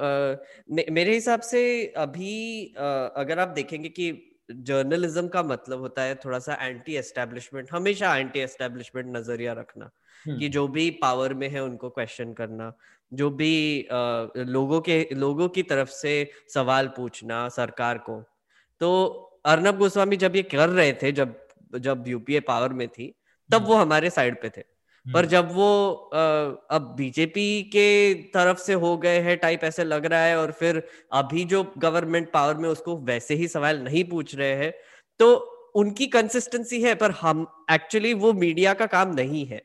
आ, 0.00 0.36
मे, 0.70 0.86
मेरे 0.90 1.14
हिसाब 1.14 1.40
से 1.40 1.62
अभी 1.96 2.74
आ, 2.78 2.84
अगर 3.16 3.38
आप 3.38 3.48
देखेंगे 3.48 3.88
कि 3.88 4.27
जर्नलिज्म 4.48 5.28
का 5.28 5.42
मतलब 5.42 5.80
होता 5.80 6.02
है 6.02 6.14
थोड़ा 6.14 6.38
सा 6.38 6.54
एंटी 6.60 6.96
एस्टेब्लिशमेंट 6.96 7.68
हमेशा 7.72 8.16
एंटी 8.16 8.40
एस्टेब्लिशमेंट 8.40 9.16
नज़रिया 9.16 9.52
रखना 9.52 9.90
कि 10.24 10.30
हम्म। 10.30 10.48
जो 10.48 10.66
भी 10.68 10.90
पावर 11.02 11.34
में 11.34 11.48
है 11.48 11.62
उनको 11.62 11.90
क्वेश्चन 11.90 12.32
करना 12.32 12.72
जो 13.12 13.30
भी 13.30 13.82
आ, 13.82 14.26
लोगों 14.36 14.80
के 14.80 15.06
लोगों 15.12 15.48
की 15.48 15.62
तरफ़ 15.62 15.90
से 15.90 16.30
सवाल 16.54 16.88
पूछना 16.96 17.48
सरकार 17.48 17.98
को 17.98 18.22
तो 18.80 18.90
अर्नब 19.44 19.78
गोस्वामी 19.78 20.16
जब 20.16 20.36
ये 20.36 20.42
कर 20.42 20.68
रहे 20.68 20.92
थे 20.92 21.12
जब 21.12 21.34
जब 21.76 22.08
यूपीए 22.08 22.40
पावर 22.40 22.72
में 22.72 22.88
थी 22.88 23.14
तब 23.50 23.54
हम्म। 23.54 23.66
वो 23.66 23.74
हमारे 23.74 24.10
साइड 24.10 24.40
पे 24.42 24.50
थे 24.56 24.62
पर 25.14 25.20
हम्म। 25.20 25.30
जब 25.30 25.52
वो 25.52 25.94
अब 26.70 26.94
बीजेपी 26.96 27.62
के 27.62 28.14
तरफ़ 28.34 28.58
से 28.58 28.72
हो 28.74 28.96
गए 28.96 29.20
हैं 29.20 29.36
टाइप 29.38 29.64
ऐसे 29.64 29.84
लग 29.84 30.06
रहा 30.06 30.20
है 30.20 30.38
और 30.38 30.52
फिर 30.52 30.82
अभी 31.12 31.44
जो 31.44 31.62
गवर्नमेंट 31.78 32.30
पावर 32.32 32.56
में 32.56 32.68
उसको 32.68 32.96
वैसे 32.96 33.34
ही 33.34 33.48
सवाल 33.48 33.78
नहीं 33.82 34.04
पूछ 34.04 34.34
रहे 34.34 34.54
हैं 34.54 34.72
तो 35.20 35.34
उनकी 35.74 36.06
कंसिस्टेंसी 36.06 36.82
है 36.82 36.94
पर 36.94 37.10
हम 37.10 37.46
एक्चुअली 37.72 38.12
वो 38.14 38.32
मीडिया 38.32 38.74
का 38.74 38.86
काम 38.86 39.14
नहीं 39.14 39.44
है। 39.46 39.62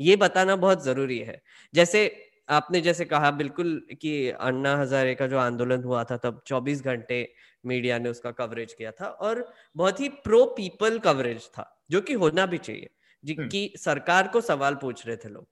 ये 0.00 0.16
बताना 0.16 0.56
बहुत 0.56 0.84
ज़रूरी 0.84 1.18
है। 1.18 1.40
जैसे 1.74 2.00
आपने 2.48 2.80
जैसे 2.80 3.04
कहा 3.04 3.30
बिल्कुल 3.30 3.86
कि 4.02 4.30
अन्ना 4.30 4.76
हजारे 4.76 5.14
का 5.14 5.26
जो 5.26 5.38
आंदोलन 5.38 5.82
हुआ 5.84 6.04
था 6.04 6.16
तब 6.16 6.42
24 6.46 6.82
घंटे 6.84 7.18
मीडिया 7.66 7.98
ने 7.98 8.08
उसका 8.08 8.30
कवरेज 8.30 8.72
किया 8.72 8.90
था 8.90 9.06
और 9.06 9.52
बहुत 9.76 10.00
ही 10.00 10.08
प्रो 10.24 10.44
पीपल 10.46 10.98
कवरेज 10.98 11.48
था 11.48 11.70
जो 11.90 12.00
कि 12.00 12.12
होना 12.14 12.46
भी 12.46 12.58
चाहिए। 12.58 12.90
जिनकी 13.24 13.64
हम्म। 13.64 13.80
सरकार 13.80 14.28
को 14.28 14.40
सवाल 14.40 14.74
पूछ 14.74 15.06
रहे 15.06 15.16
थे 15.16 15.28
लोग। 15.28 15.46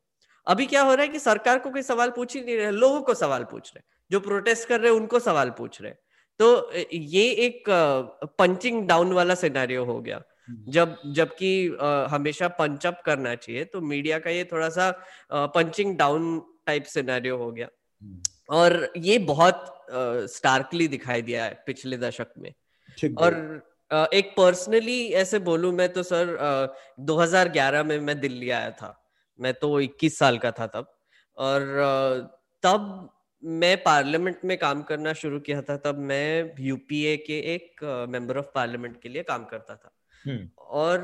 अभी 0.46 0.66
क्या 0.66 0.82
हो 0.82 0.94
रहा 0.94 1.02
है 1.02 1.08
कि 1.08 1.18
सरकार 1.18 1.58
को 1.58 1.70
कोई 1.70 1.82
सवाल 1.82 2.10
पूछ 2.10 2.34
ही 2.36 2.40
नहीं 2.40 2.56
रहे 2.56 2.70
लोगों 2.70 3.00
को 3.02 3.14
सवाल 3.14 3.44
पूछ 3.44 3.72
रहे 3.74 3.82
जो 4.10 4.20
प्रोटेस्ट 4.20 4.68
कर 4.68 4.80
रहे 4.80 4.90
हैं 4.90 4.98
उनको 4.98 5.18
सवाल 5.20 5.50
पूछ 5.58 5.80
रहे 5.82 5.92
तो 6.40 6.72
ये 6.92 7.22
एक 7.46 7.64
पंचिंग 8.38 8.86
डाउन 8.88 9.12
वाला 9.12 9.34
सिनेरियो 9.34 9.84
हो 9.84 10.00
गया। 10.00 10.22
हम्म। 10.48 10.72
जब 10.72 10.96
जबकि 11.06 11.50
हमेशा 12.10 12.48
पंच 12.58 12.86
अप 12.86 13.02
करना 13.06 13.34
चाहिए 13.34 13.64
तो 13.64 13.80
मीडिया 13.80 14.18
का 14.18 14.30
ये 14.30 14.44
थोड़ा 14.44 14.68
सा 14.68 14.90
पंचिंग 15.32 15.96
डाउन 15.98 16.38
टाइप 16.66 16.84
सिनेरियो 16.84 17.36
हो 17.36 17.50
गया। 17.52 17.68
हम्म। 18.02 18.20
और 18.50 18.92
ये 18.96 19.18
बहुत 19.28 19.64
स्टार्कली 20.30 20.88
दिखाई 20.88 21.22
दिया 21.22 21.44
है 21.44 21.62
पिछले 21.66 21.98
दशक 21.98 22.32
में। 22.38 22.52
और 23.18 23.34
एक 23.92 24.34
पर्सनली 24.36 25.08
ऐसे 25.08 25.38
बोलू 25.38 25.72
मैं 25.72 25.92
तो 25.92 26.02
सर 26.02 26.38
2011 27.00 27.82
में 27.82 28.00
मैं 28.00 28.20
दिल्ली 28.20 28.50
आया 28.50 28.70
था। 28.70 29.10
मैं 29.40 29.54
तो 29.54 29.80
21 29.80 30.18
साल 30.18 30.38
का 30.38 30.50
था 30.50 30.66
तब। 30.66 30.98
और 31.36 31.60
तब 32.62 33.08
मैं 33.44 33.82
पार्लियामेंट 33.82 34.38
में 34.44 34.58
काम 34.58 34.82
करना 34.82 35.12
शुरू 35.12 35.40
किया 35.40 35.62
था 35.62 35.76
तब 35.76 35.98
मैं 35.98 36.54
यूपीए 36.60 37.16
के 37.16 37.38
एक 37.38 37.84
मेंबर 38.08 38.38
ऑफ़ 38.38 38.46
पार्लियामेंट 38.54 39.02
के 39.02 39.08
लिए 39.08 39.22
काम 39.22 39.44
करता 39.44 39.76
था। 39.76 39.92
हम्म। 40.26 40.50
और 40.58 41.00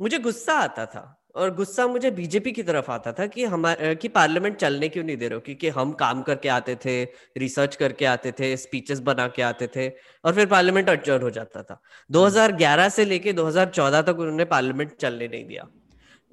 मुझे 0.00 0.18
गुस्सा 0.18 0.52
आता 0.52 0.86
था। 0.86 1.23
और 1.34 1.54
गुस्सा 1.54 1.86
मुझे 1.86 2.10
बीजेपी 2.10 2.52
की 2.52 2.62
तरफ़ 2.62 2.90
आता 2.90 3.12
था 3.12 3.26
कि 3.26 3.44
हमारे 3.44 3.94
कि 3.94 4.08
पार्लियामेंट 4.08 4.56
चलने 4.56 4.88
क्यों 4.88 5.04
नहीं 5.04 5.16
दे 5.16 5.28
रहे 5.28 5.34
हो? 5.34 5.40
क्योंकि 5.40 5.68
हम 5.68 5.92
काम 5.92 6.22
करके 6.22 6.48
आते 6.48 6.74
थे 6.74 7.04
रिसर्च 7.38 7.76
करके 7.76 8.04
आते 8.04 8.32
थे 8.32 8.56
स्पीचेस 8.56 9.00
बना 9.00 9.26
के 9.28 9.42
आते 9.42 9.66
थे 9.76 9.88
और 10.24 10.34
फिर 10.34 10.46
पार्लियामेंट 10.46 10.90
अडजर्न 10.90 11.22
हो 11.22 11.30
जाता 11.30 11.62
था। 11.62 11.80
2011 12.10 12.88
से 12.88 13.04
लेके 13.04 13.32
2014 13.32 14.02
तक 14.02 14.18
उन्होंने 14.18 14.44
पार्लियामेंट 14.44 14.96
चलने 14.96 15.28
नहीं 15.28 15.46
दिया। 15.46 15.66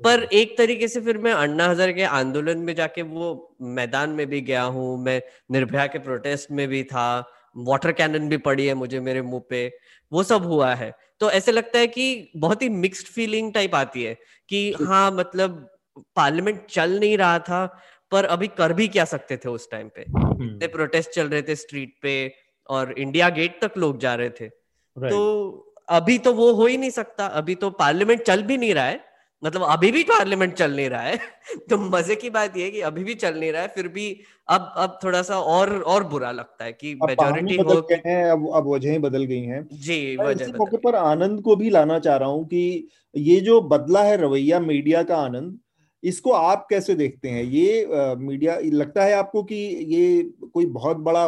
पर 0.02 0.24
एक 0.24 0.58
तरीके 0.58 0.88
से 0.88 1.02
फिर 1.02 1.18
मैं 1.18 1.32
अन्ना 1.34 1.68
हजारे 1.70 1.94
के 1.94 2.04
आंदोलन 2.04 2.58
में 2.58 2.76
जाके 2.76 3.02
वो 3.02 3.56
मैदान 3.62 4.10
में 4.10 4.28
भी 4.28 4.42
गया 4.42 4.64
हूँ 4.64 4.98
मैं 5.04 5.22
निर्भया 5.52 5.86
के 5.88 6.00
प्रोटेस्ट 6.00 6.52
में 6.52 6.68
भी 6.68 6.84
था 6.84 7.32
वाटर 7.56 7.92
कैनन 7.92 8.30
भी 8.30 8.38
पड़ी 8.38 8.66
है 8.68 8.74
मुझे 8.74 9.00
मेरे 9.00 9.22
मुँह 9.22 9.42
पे। 9.50 9.68
वो 10.12 10.24
सब 10.24 10.44
हुआ 10.44 10.74
है। 10.76 10.92
तो 11.20 11.32
ऐसे 11.32 11.52
लगता 11.52 11.80
है 11.80 11.88
कि 11.88 12.32
बहुत 12.38 12.62
ही 12.62 12.70
मिक्स्ड 12.70 13.08
फीलिंग 13.08 13.54
टाइप 13.54 13.76
आती 13.76 14.04
है 14.04 14.18
कि 14.50 14.72
हाँ 14.82 15.12
मतलब 15.12 15.70
पार्लियामेंट 16.16 16.66
चल 16.66 17.00
नहीं 17.00 17.18
रहा 17.18 17.40
था 17.40 17.66
पर 18.12 18.26
अभी 18.26 18.48
कर 18.48 18.74
भी 18.74 18.88
क्या 18.88 19.06
सकते 19.06 19.38
थे 19.38 19.50
उस 19.50 19.70
टाइम 19.72 19.90
पे। 19.90 20.02
इतने 20.02 20.68
प्रोटेस्ट 20.68 21.10
चल 21.10 21.30
रहे 21.30 21.42
थे 21.42 21.56
स्ट्रीट 21.56 21.94
पे 22.02 22.14
और 22.70 22.94
इंडिया 23.00 23.30
गेट 23.30 23.60
तक 23.64 23.78
लोग 23.78 24.00
जा 24.00 24.16
रहे 24.16 24.30
थे। 24.30 24.48
तो 24.50 25.76
अभी 25.90 26.18
तो 26.18 26.34
वो 26.34 26.52
हो 26.54 26.66
ही 26.66 26.78
नहीं 26.78 26.90
सकता। 26.90 27.26
अभी 27.26 27.56
तो 27.56 27.70
पार्लियामेंट 27.70 28.22
चल 28.22 28.44
भी 28.44 28.58
नहीं 28.58 28.74
रहा 28.74 28.86
है 28.86 29.11
मतलब 29.44 29.62
अभी 29.62 29.92
भी 29.92 30.04
पार्लियामेंट 30.04 30.54
चल 30.54 30.76
नहीं 30.76 30.90
रहा 30.90 31.02
है 31.02 31.18
तो 31.70 31.78
मज़े 31.78 32.16
की 32.16 32.30
बात 32.30 32.58
यह 32.58 32.66
है 32.66 32.72
कि 32.72 32.82
अभी 32.82 33.04
भी 33.04 33.16
चल 33.16 33.40
नहीं 33.40 33.52
रहा 33.52 33.62
है 33.62 33.68
फिर 33.68 33.88
भी 33.88 34.22
अब 34.48 34.74
अब 34.78 35.00
थोड़ा 35.04 35.22
सा 35.22 35.40
और 35.40 35.82
और 35.82 36.04
बुरा 36.04 36.32
लगता 36.32 36.66
है 36.66 36.74
कि 36.74 36.96
मेजोरिटी 36.96 37.56
हो 37.56 37.88
हैं 38.06 38.24
अब 38.26 38.50
अब 38.54 38.68
वजहें 38.68 39.02
बदल 39.02 39.24
गई 39.24 39.42
हैं। 39.42 39.68
जी 39.72 40.18
वजह 40.18 40.48
मौके 40.48 40.78
पर 40.78 40.96
आनंद 40.96 41.42
को 41.42 41.56
भी 41.56 41.70
लाना 41.70 42.00
चाह 42.00 42.18
रहा 42.18 42.30
हूँ 42.30 42.46
कि 42.46 42.88
ये 43.16 43.40
जो 43.40 43.62
बदला 43.62 44.04
है 44.04 44.18
रवैया 44.18 44.60
मीडिया 44.60 45.04
का 45.04 45.18
आनंद 45.18 45.60
इसको 46.04 46.32
आप 46.32 46.68
कैसे 46.70 46.96
देखते 46.96 47.30
हैं? 47.30 47.44
ये 47.44 47.84
आ, 47.96 48.16
मीडिया 48.16 48.60
लगता 48.64 49.04
है 49.04 49.14
आपको 49.14 49.44
कि 49.44 49.56
ये 49.88 50.24
कोई 50.54 50.66
बहुत 50.66 50.98
बड़ा 50.98 51.28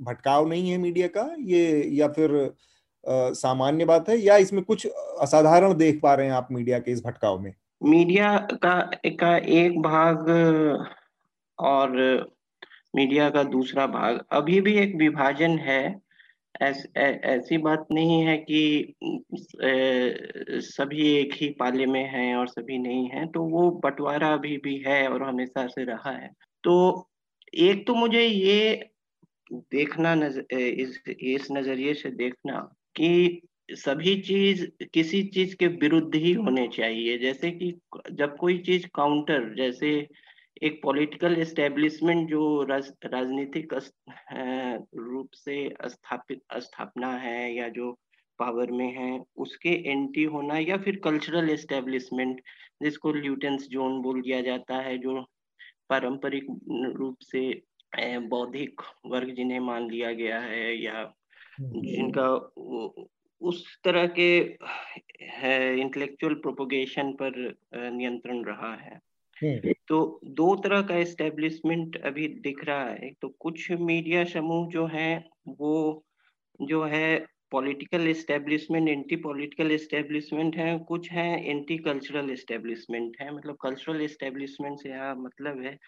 भटकाव 0.00 0.48
नहीं 0.48 0.70
है 0.70 0.78
मीडिया 0.78 1.06
का? 1.06 1.36
ये 1.40 1.88
या 1.92 2.08
फिर 2.08 2.30
सामान्य 3.08 3.84
बात 3.84 4.08
है 4.08 4.16
या 4.18 4.36
इसमें 4.36 4.62
कुछ 4.64 4.86
असाधारण 5.20 5.74
देख 5.74 6.00
पा 6.02 6.14
रहे 6.14 6.26
हैं 6.26 6.32
आप 6.32 6.48
मीडिया 6.52 6.78
के 6.78 6.92
इस 6.92 7.04
भटकाव 7.04 7.38
में? 7.38 7.54
मीडिया 7.82 8.38
का 8.38 8.90
का 9.06 9.36
एक 9.36 9.82
भाग 9.82 10.28
और 11.58 11.90
मीडिया 12.96 13.30
का 13.30 13.42
दूसरा 13.42 13.86
भाग। 13.86 14.24
अभी 14.32 14.60
भी 14.60 14.74
एक 14.74 14.96
विभाजन 14.96 15.58
है। 15.58 16.00
ऐस, 16.62 16.86
ऐ, 16.96 17.12
ऐसी 17.12 17.58
बात 17.58 17.86
नहीं 17.92 18.20
है 18.22 18.36
कि 18.36 18.94
ए, 19.62 20.14
सभी 20.48 21.16
एक 21.16 21.34
ही 21.34 21.48
पाले 21.48 21.86
में 21.86 22.04
हैं 22.04 22.36
और 22.36 22.46
सभी 22.46 22.78
नहीं 22.78 23.08
हैं 23.08 23.26
तो 23.28 23.42
वो 23.42 23.70
बंटवारा 23.70 24.32
अभी 24.32 24.56
भी 24.56 24.84
है 24.86 25.08
और 25.08 25.22
हमेशा 25.22 25.66
से 25.66 25.84
रहा 25.84 26.10
है। 26.10 26.30
तो 26.64 27.08
एक 27.54 27.86
तो 27.86 27.94
मुझे 27.94 28.22
ये 28.22 28.90
देखना 29.52 30.14
नज़र 30.14 30.54
इस 30.58 31.02
इस 31.20 31.48
नज़रिए 31.52 31.94
से 31.94 32.10
देखना 32.10 32.74
कि 32.96 33.40
सभी 33.72 34.14
चीज़ 34.22 34.64
किसी 34.94 35.22
चीज़ 35.34 35.54
के 35.56 35.66
विरुद्ध 35.66 36.14
ही 36.14 36.32
होने 36.32 36.66
चाहिए। 36.68 37.18
जैसे 37.18 37.50
कि 37.50 37.72
जब 38.12 38.36
कोई 38.36 38.58
चीज़ 38.58 38.86
काउंटर 38.94 39.54
जैसे 39.54 39.90
एक 40.62 40.80
पॉलिटिकल 40.82 41.36
एस्टेब्लिशमेंट 41.40 42.28
जो 42.30 42.62
राज, 42.62 42.92
राजनीतिक 43.04 43.74
रूप 44.96 45.30
से 45.34 45.56
स्थापित 45.86 46.40
स्थापना 46.58 47.12
है 47.18 47.54
या 47.56 47.68
जो 47.68 47.90
पावर 48.38 48.70
में 48.70 48.88
है 48.92 49.20
उसके 49.36 49.70
एंटी 49.90 50.24
होना 50.24 50.58
या 50.58 50.76
फिर 50.76 51.00
कल्चरल 51.04 51.50
एस्टेब्लिशमेंट 51.50 52.40
जिसको 52.82 53.12
ल्यूटेंस 53.12 53.66
जोन 53.70 54.00
बोल 54.02 54.20
दिया 54.22 54.40
जाता 54.40 54.76
है 54.76 54.96
जो 54.98 55.20
पारंपरिक 55.90 56.46
रूप 56.96 57.16
से 57.22 57.62
बौद्धिक 58.28 58.80
वर्ग 59.06 59.34
जिन्हें 59.34 59.60
मान 59.60 59.90
लिया 59.90 60.12
गया 60.12 60.40
है 60.40 60.82
या 60.82 61.04
जिनका 61.60 62.28
उस 63.40 63.64
तरह 63.84 64.06
के 64.18 64.28
है 65.32 65.78
इंटेलेक्चुअल 65.80 66.34
प्रोपोगेशन 66.34 67.12
पर 67.12 67.32
नियंत्रण 67.74 68.44
रहा 68.44 68.74
है। 68.74 69.00
हम्म। 69.36 69.72
तो 69.88 70.20
दो 70.24 70.54
तरह 70.56 70.82
का 70.82 70.96
एस्टेब्लिशमेंट 70.96 72.00
अभी 72.02 72.28
दिख 72.42 72.64
रहा 72.64 72.84
है। 72.84 73.10
तो 73.22 73.28
कुछ 73.40 73.70
मीडिया 73.72 74.24
समूह 74.24 74.68
जो 74.68 74.86
है 74.86 75.24
वो 75.48 76.04
जो 76.62 76.84
है 76.84 77.26
political 77.50 78.08
establishment 78.08 78.88
anti 78.88 79.16
political 79.16 79.72
establishment 79.72 80.56
है 80.56 80.78
कुछ 80.78 81.10
है 81.12 81.50
एंटी 81.50 81.76
कल्चरल 81.78 82.30
एस्टेब्लिशमेंट 82.30 83.16
है। 83.20 83.34
मतलब 83.34 83.56
कल्चरल 83.62 84.00
एस्टेब्लिशमेंट 84.00 84.78
से 84.78 84.88
यहाँ 84.88 85.14
मतलब 85.16 85.62
है 85.62 85.78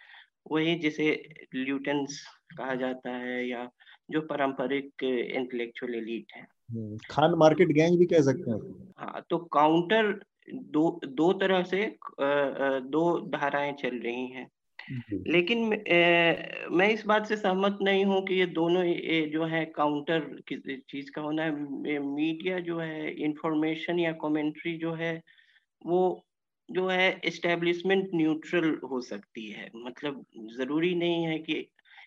वही 0.52 0.74
जिसे 0.74 1.28
ल्यूटेंस 1.54 2.26
कहा 2.58 2.74
जाता 2.74 3.10
है 3.10 3.48
या 3.48 3.70
जो 4.10 4.20
पारंपरिक 4.20 5.04
इंटेलेक्चुअल 5.04 5.94
एलिट 5.94 6.26
है। 6.36 6.46
खान 7.10 7.34
मार्केट 7.34 7.68
गैंग 7.68 7.98
भी 7.98 8.06
कह 8.06 8.20
सकते 8.20 8.50
हैं। 8.50 8.60
हाँ 8.98 9.26
तो 9.30 9.38
काउंटर 9.38 10.20
दो 10.54 11.00
दो 11.06 11.32
तरह 11.32 11.62
से 11.62 11.98
दो 12.20 13.20
धाराएँ 13.20 13.72
चल 13.72 13.96
रही 13.96 14.26
हैं। 14.26 14.50
लेकिन 15.26 15.72
ए, 15.72 16.66
मैं 16.70 16.90
इस 16.90 17.06
बात 17.06 17.26
से 17.26 17.36
सहमत 17.36 17.78
नहीं 17.82 18.04
हूँ 18.04 18.26
कि 18.26 18.34
ये 18.34 18.46
दोनों 18.46 18.84
ये 18.84 19.26
जो 19.26 19.44
है 19.44 19.64
काउंटर 19.64 20.20
किसी 20.20 20.76
चीज़ 20.76 21.10
का 21.10 21.22
होना 21.22 21.42
है। 21.42 21.50
मीडिया 21.98 22.58
जो 22.58 22.78
है 22.78 23.10
इंफॉर्मेशन 23.10 23.98
या 23.98 24.12
कमेंट्री 24.12 24.76
जो 24.78 24.92
है 24.92 25.22
वो 25.86 26.25
जो 26.70 26.86
है 26.88 27.20
एस्टेब्लिशमेंट 27.24 28.08
न्यूट्रल 28.14 28.80
हो 28.90 29.00
सकती 29.00 29.50
है। 29.50 29.70
मतलब 29.76 30.24
ज़रूरी 30.56 30.94
नहीं 30.94 31.24
है 31.24 31.38
कि 31.38 31.66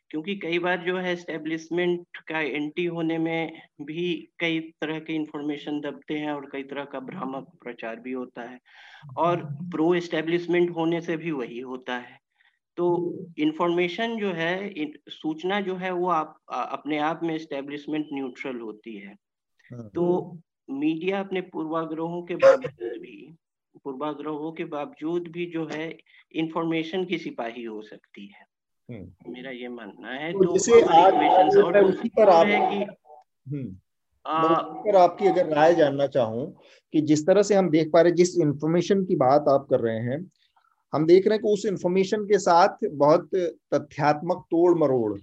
क्योंकि 0.09 0.35
कई 0.35 0.59
बार 0.59 0.77
जो 0.77 0.97
है 0.97 1.11
एस्टेब्लिशमेंट 1.13 2.17
का 2.27 2.39
एंटी 2.39 2.85
होने 2.85 3.17
में 3.17 3.61
भी 3.81 4.29
कई 4.39 4.59
तरह 4.81 4.99
के 4.99 5.13
इंफॉर्मेशन 5.13 5.79
दबते 5.81 6.13
हैं 6.13 6.31
और 6.31 6.49
कई 6.51 6.63
तरह 6.63 6.85
का 6.85 6.99
भ्रामक 6.99 7.51
प्रचार 7.63 7.99
भी 7.99 8.11
होता 8.11 8.41
है। 8.41 8.59
और 9.17 9.43
प्रो 9.71 9.93
एस्टेब्लिशमेंट 9.95 10.69
होने 10.69 11.01
से 11.01 11.17
भी 11.17 11.31
वही 11.31 11.59
होता 11.59 11.97
है। 11.97 12.17
तो 12.77 12.87
इंफॉर्मेशन 13.39 14.17
जो 14.17 14.31
है 14.33 14.73
सूचना 15.09 15.61
जो 15.61 15.75
है 15.75 15.91
वो 15.91 16.09
आप 16.09 16.37
अपने 16.49 16.97
आप 16.97 17.19
में 17.23 17.35
एस्टेब्लिशमेंट 17.35 18.07
न्यूट्रल 18.13 18.59
होती 18.59 18.95
है। 18.97 19.15
हाँ। 19.71 19.89
तो 19.95 20.37
मीडिया 20.69 21.19
अपने 21.19 21.41
पूर्वाग्रहों 21.41 22.21
के 22.23 22.35
बावजूद 22.35 22.99
भी 23.01 23.35
पूर्वाग्रहों 23.75 24.51
के 24.51 24.65
बावजूद 24.67 25.27
भी 25.27 25.45
जो 25.51 25.65
है 25.67 25.89
इंफॉर्मेशन 26.35 27.05
की 27.05 27.17
सिपाही 27.17 27.63
हो 27.63 27.81
सकती 27.81 28.25
है 28.27 28.47
हम्म। 28.89 29.31
मेरा 29.33 29.51
ये 29.51 29.67
मानना 29.69 30.11
है 30.11 30.31
तो, 30.33 30.43
तो 30.43 30.53
जैसे 30.53 30.81
आज 30.93 31.57
और 31.57 31.83
उसी 31.83 32.09
पर 32.09 32.29
आप 32.29 32.47
है 32.47 32.59
कि 32.69 32.83
हम्म। 33.47 33.77
पर 34.25 34.95
आपकी 34.95 35.27
अगर 35.27 35.47
राय 35.49 35.75
जानना 35.75 36.07
चाहूँ 36.09 36.51
कि 36.93 37.01
जिस 37.03 37.25
तरह 37.27 37.43
से 37.43 37.55
हम 37.55 37.69
देख 37.69 37.89
पा 37.93 38.01
रहे 38.01 38.11
जिस 38.13 38.37
इंफॉर्मेशन 38.39 39.03
की 39.05 39.15
बात 39.17 39.45
आप 39.49 39.67
कर 39.69 39.79
रहे 39.79 39.99
हैं 40.01 40.19
हम 40.93 41.05
देख 41.05 41.27
रहे 41.27 41.35
हैं 41.35 41.43
कि 41.43 41.49
उस 41.49 41.65
इंफॉर्मेशन 41.65 42.25
के 42.25 42.39
साथ 42.39 42.85
बहुत 42.85 43.29
तथ्यात्मक 43.73 44.45
तोड़ 44.51 44.77
मरोड़ 44.77 45.17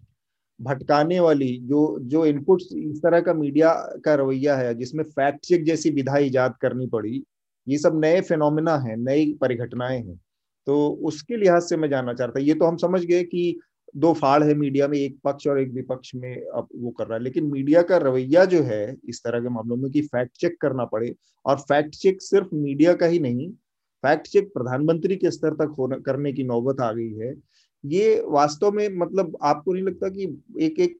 भटकाने 0.60 1.18
वाली 1.20 1.56
जो 1.68 1.80
जो 2.02 2.24
इनपुट 2.26 2.62
इस 2.74 3.00
तरह 3.02 3.20
का 3.20 3.32
मीडिया 3.34 3.72
का 4.04 4.14
रवैया 4.14 4.56
है 4.56 4.74
जिसमें 4.74 5.02
फैक्ट 5.06 5.44
चेक 5.44 5.64
जैसी 5.64 5.90
विधा 5.90 6.18
ईजाद 6.18 6.54
करनी 6.60 6.86
पड़ी 6.86 7.22
ये 7.66 7.78
सब 7.78 8.00
नए 8.00 8.20
फिनोमिना 8.20 8.76
है, 8.78 8.96
नई 8.96 9.32
परिघटनाएँ 9.40 9.98
हैं। 9.98 10.20
तो 10.66 10.88
उसके 11.04 11.36
लिहाज 11.36 11.62
से 11.62 11.76
मैं 11.76 11.88
जानना 11.90 12.12
चाहता, 12.14 12.40
ये 12.40 12.54
तो 12.54 12.64
हम 12.64 12.76
समझ 12.76 13.04
गए 13.04 13.22
कि 13.24 13.58
दो 13.96 14.12
फाड़ 14.14 14.42
है 14.44 14.54
मीडिया 14.54 14.86
में, 14.88 14.98
एक 14.98 15.18
पक्ष 15.24 15.46
और 15.46 15.60
एक 15.60 15.72
विपक्ष 15.72 16.14
में 16.14 16.34
अब 16.36 16.68
वो 16.76 16.90
कर 16.90 17.06
रहा 17.06 17.18
है। 17.18 17.22
लेकिन 17.24 17.44
मीडिया 17.44 17.82
का 17.82 17.96
रवैया 17.98 18.44
जो 18.44 18.62
है, 18.62 18.96
इस 19.08 19.22
तरह 19.24 19.40
के 19.40 19.48
मामलों 19.48 19.76
में 19.76 19.90
कि 19.92 20.02
फैक्ट 20.04 20.36
चेक 20.40 20.56
करना 20.60 20.84
पड़े, 20.86 21.14
और 21.44 21.56
फैक्ट 21.60 21.94
चेक 21.94 22.22
सिर्फ़ 22.22 22.54
मीडिया 22.54 22.94
का 22.94 23.06
ही 23.06 23.18
नहीं 23.18 23.50
फैक्ट 24.04 24.26
चेक 24.26 24.52
प्रधानमंत्री 24.54 25.16
के 25.16 25.30
स्तर 25.30 25.54
तक 25.54 25.74
होना, 25.78 25.96
करने 25.98 26.32
की 26.32 26.44
नौबत 26.44 26.80
आ 26.80 26.90
गई 26.92 27.12
है। 27.14 27.34
ये 27.84 28.22
वास्तव 28.28 28.70
में 28.72 28.88
मतलब 28.98 29.36
आपको 29.42 29.72
नहीं 29.74 29.84
लगता 29.84 30.08
कि 30.08 30.24
एक 30.60 30.80
एक 30.80 30.98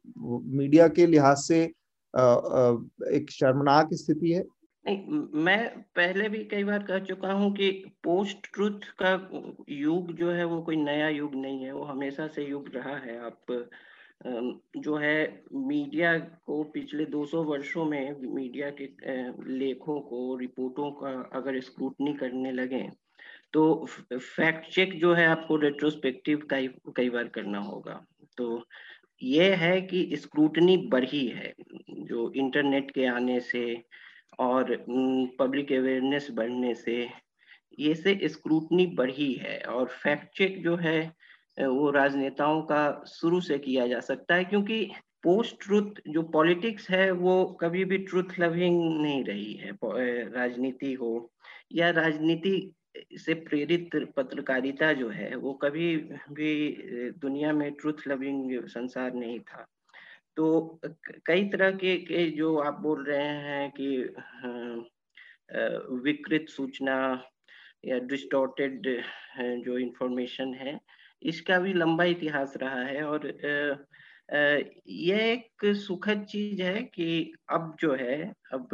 मीडिया 0.57 0.89
के 0.89 1.07
लिहाज 1.07 1.37
से 1.39 1.63
एक 1.65 3.27
शर्मनाक 3.31 3.89
स्थिति 3.95 4.33
है? 4.33 4.45
नहीं, 4.87 5.19
मैं 5.45 5.69
पहले 5.97 6.29
भी 6.29 6.43
कई 6.45 6.65
बार 6.65 6.83
कह 6.83 6.99
चुका 7.05 7.33
हूँ 7.33 7.51
कि 7.55 7.71
पोस्ट 8.05 8.47
ट्रुथ 8.55 8.85
का 9.03 9.11
युग 9.69 10.13
जो 10.17 10.31
है, 10.31 10.45
वो 10.45 10.61
कोई 10.63 10.77
नया 10.77 11.09
युग 11.09 11.35
नहीं 11.35 11.65
है, 11.65 11.73
वो 11.73 11.85
हमेशा 11.85 12.27
से 12.29 12.45
युग 12.45 12.69
रहा 12.75 12.97
है। 12.97 13.19
आप 13.27 13.53
जो 14.77 14.97
है, 14.97 15.43
मीडिया 15.55 16.17
को 16.19 16.63
पिछले 16.75 17.05
200 17.07 17.43
वर्षों 17.45 17.85
में 17.85 18.17
मीडिया 18.35 18.71
के 18.81 18.89
लेखों 19.55 20.01
को, 20.01 20.37
रिपोर्टों 20.37 20.91
का 21.03 21.13
अगर 21.39 21.61
स्क्रूटनी 21.61 22.13
करने 22.15 22.53
लगे 22.53 22.89
तो 23.53 23.87
फैक्ट 24.15 24.71
चेक 24.71 24.99
जो 25.01 25.13
है, 25.15 25.27
आपको 25.27 25.57
रेट्रोस्पेक्टिव 25.57 26.47
कई 26.51 26.69
कई 26.97 27.11
बार 27.11 27.29
करना 27.35 27.59
होगा। 27.61 28.05
तो 28.39 28.65
ये 29.23 29.55
है 29.55 29.81
कि 29.83 30.09
स्क्रूटनी 30.17 30.77
बढ़ी 30.91 31.27
है, 31.29 31.53
जो 31.91 32.31
इंटरनेट 32.37 32.91
के 32.91 33.07
आने 33.07 33.39
से 33.43 33.65
और 34.39 34.77
पब्लिक 35.39 35.73
अवेयरनेस 35.73 36.29
बढ़ने 36.31 36.75
से 36.75 37.09
ये 37.79 37.95
से 37.95 38.19
स्क्रूटनी 38.29 38.87
बढ़ी 38.87 39.33
है 39.33 39.59
और 39.61 39.87
फैक्ट 39.87 40.37
चेक 40.37 40.63
जो 40.65 40.77
है 40.77 41.01
वो 41.61 41.91
राजनेताओं 41.91 42.63
का 42.63 43.05
शुरू 43.09 43.41
से 43.41 43.59
किया 43.59 43.87
जा 43.87 44.01
सकता 44.01 44.35
है 44.35 44.45
क्योंकि 44.45 44.85
पोस्ट 45.23 45.57
ट्रुथ 45.61 46.01
जो 46.09 46.23
पॉलिटिक्स 46.23 46.91
है, 46.91 47.11
वो 47.11 47.45
कभी 47.61 47.85
भी 47.85 47.99
ट्रुथ 47.99 48.39
लविंग 48.41 49.03
नहीं 49.03 49.25
रही 49.25 49.53
है 49.55 49.71
राजनीति 50.33 50.93
हो 50.93 51.33
या 51.73 51.91
राजनीति 51.91 52.73
से 53.13 53.35
प्रेरित 53.35 53.91
पत्रकारिता 54.17 54.93
जो 54.93 55.09
है, 55.09 55.35
वो 55.37 55.53
कभी 55.53 55.97
भी 56.33 56.77
दुनिया 57.21 57.53
में 57.53 57.71
ट्रुथ 57.73 58.07
लविंग 58.09 58.67
संसार 58.67 59.15
नहीं 59.15 59.41
था। 59.41 59.67
तो 60.37 60.81
कई 61.27 61.49
तरह 61.49 61.71
के, 61.71 61.97
के 61.97 62.31
जो 62.31 62.57
आप 62.59 62.81
बोल 62.81 63.05
रहे 63.05 63.27
हैं 63.27 63.71
कि 63.71 63.99
विकृत 66.03 66.47
सूचना 66.49 67.23
या 67.85 67.99
डिस्टोर्टेड 67.99 69.03
जो 69.41 69.79
इंफॉर्मेशन 69.79 70.55
है 70.55 70.81
इसका 71.23 71.59
भी 71.59 71.73
लंबा 71.73 72.05
इतिहास 72.05 72.55
रहा 72.57 72.83
है 72.83 73.03
और 73.03 73.27
यह 74.89 75.17
एक 75.17 75.65
सुखद 75.65 76.25
चीज़ 76.25 76.63
है 76.63 76.83
कि 76.83 77.33
अब 77.51 77.77
जो 77.81 77.95
है 77.95 78.33
अब 78.53 78.69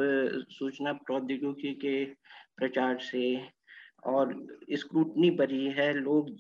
सूचना 0.51 0.93
प्रौद्योगिकी 0.93 1.75
के 1.75 2.05
प्रचार 2.57 2.99
से 2.99 3.49
और 4.07 4.47
स्क्रूटनी 4.73 5.31
बढ़ी 5.31 5.67
है 5.67 5.93
लोग 5.95 6.31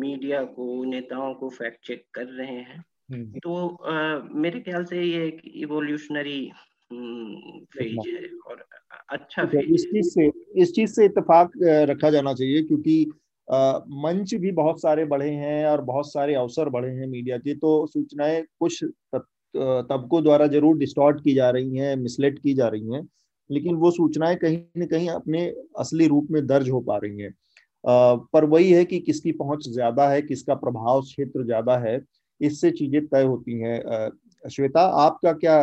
मीडिया 0.00 0.44
को 0.44 0.84
नेताओं 0.84 1.34
को 1.34 1.48
फैक्ट 1.48 1.86
चेक 1.86 2.04
कर 2.14 2.26
रहे 2.26 2.60
हैं। 2.60 2.84
तो 3.12 3.68
आ, 3.68 4.18
मेरे 4.34 4.60
ख्याल 4.60 4.84
से 4.84 5.02
ये 5.02 5.26
एक 5.26 5.40
इवोल्यूशनरी 5.44 6.50
फ़ेज़ 6.92 8.08
है 8.08 8.28
और 8.46 8.64
अच्छा 9.10 9.44
फ़ेज़ 9.44 9.72
इस 9.74 9.84
चीज़ 9.84 10.08
से 10.08 10.30
इस 10.62 10.72
चीज़ 10.74 10.92
से 10.92 11.04
इतफाक 11.04 11.52
रखा 11.90 12.10
जाना 12.10 12.34
चाहिए 12.34 12.62
क्योंकि 12.62 13.10
आ, 13.48 13.78
मंच 13.78 14.34
भी 14.34 14.50
बहुत 14.52 14.80
सारे 14.80 15.04
बढ़े 15.04 15.30
हैं 15.30 15.66
और 15.66 15.80
बहुत 15.80 16.12
सारे 16.12 16.34
अवसर 16.34 16.68
बढ़े 16.68 16.90
हैं 16.90 17.06
मीडिया 17.06 17.38
के 17.38 17.54
तो 17.54 17.86
सूचनाएँ 17.86 18.42
कुछ 18.60 18.84
तबकों 19.54 20.22
द्वारा 20.24 20.46
ज़रूर 20.46 20.76
डिस्टॉर्ट 20.78 21.20
की 21.24 21.34
जा 21.34 21.50
रही 21.50 21.76
हैं 21.76 21.96
मिसलेट 21.96 22.38
की 22.38 22.54
जा 22.54 22.68
रही 22.68 22.94
हैं 22.94 23.08
लेकिन 23.50 23.74
वो 23.74 23.90
सूचनाएँ 23.90 24.36
कहीं 24.36 24.58
न 24.78 24.86
कहीं 24.86 25.08
अपने 25.08 25.46
असली 25.78 26.06
रूप 26.06 26.28
में 26.30 26.46
दर्ज 26.46 26.70
हो 26.70 26.80
पा 26.80 26.96
रही 26.96 27.20
हैं। 27.20 27.34
पर 28.32 28.44
वही 28.44 28.72
है 28.72 28.84
कि 28.84 28.98
किसकी 29.00 29.32
पहुँच 29.32 29.68
ज़्यादा 29.68 30.08
है 30.08 30.22
किसका 30.22 30.54
प्रभाव 30.54 31.00
क्षेत्र 31.02 31.44
ज़्यादा 31.44 31.76
है 31.78 31.98
इससे 32.40 32.70
चीज़ें 32.70 33.06
तय 33.06 33.22
होती 33.24 33.60
हैं 33.60 34.50
श्वेता 34.50 34.80
आपका 35.00 35.32
क्या 35.34 35.62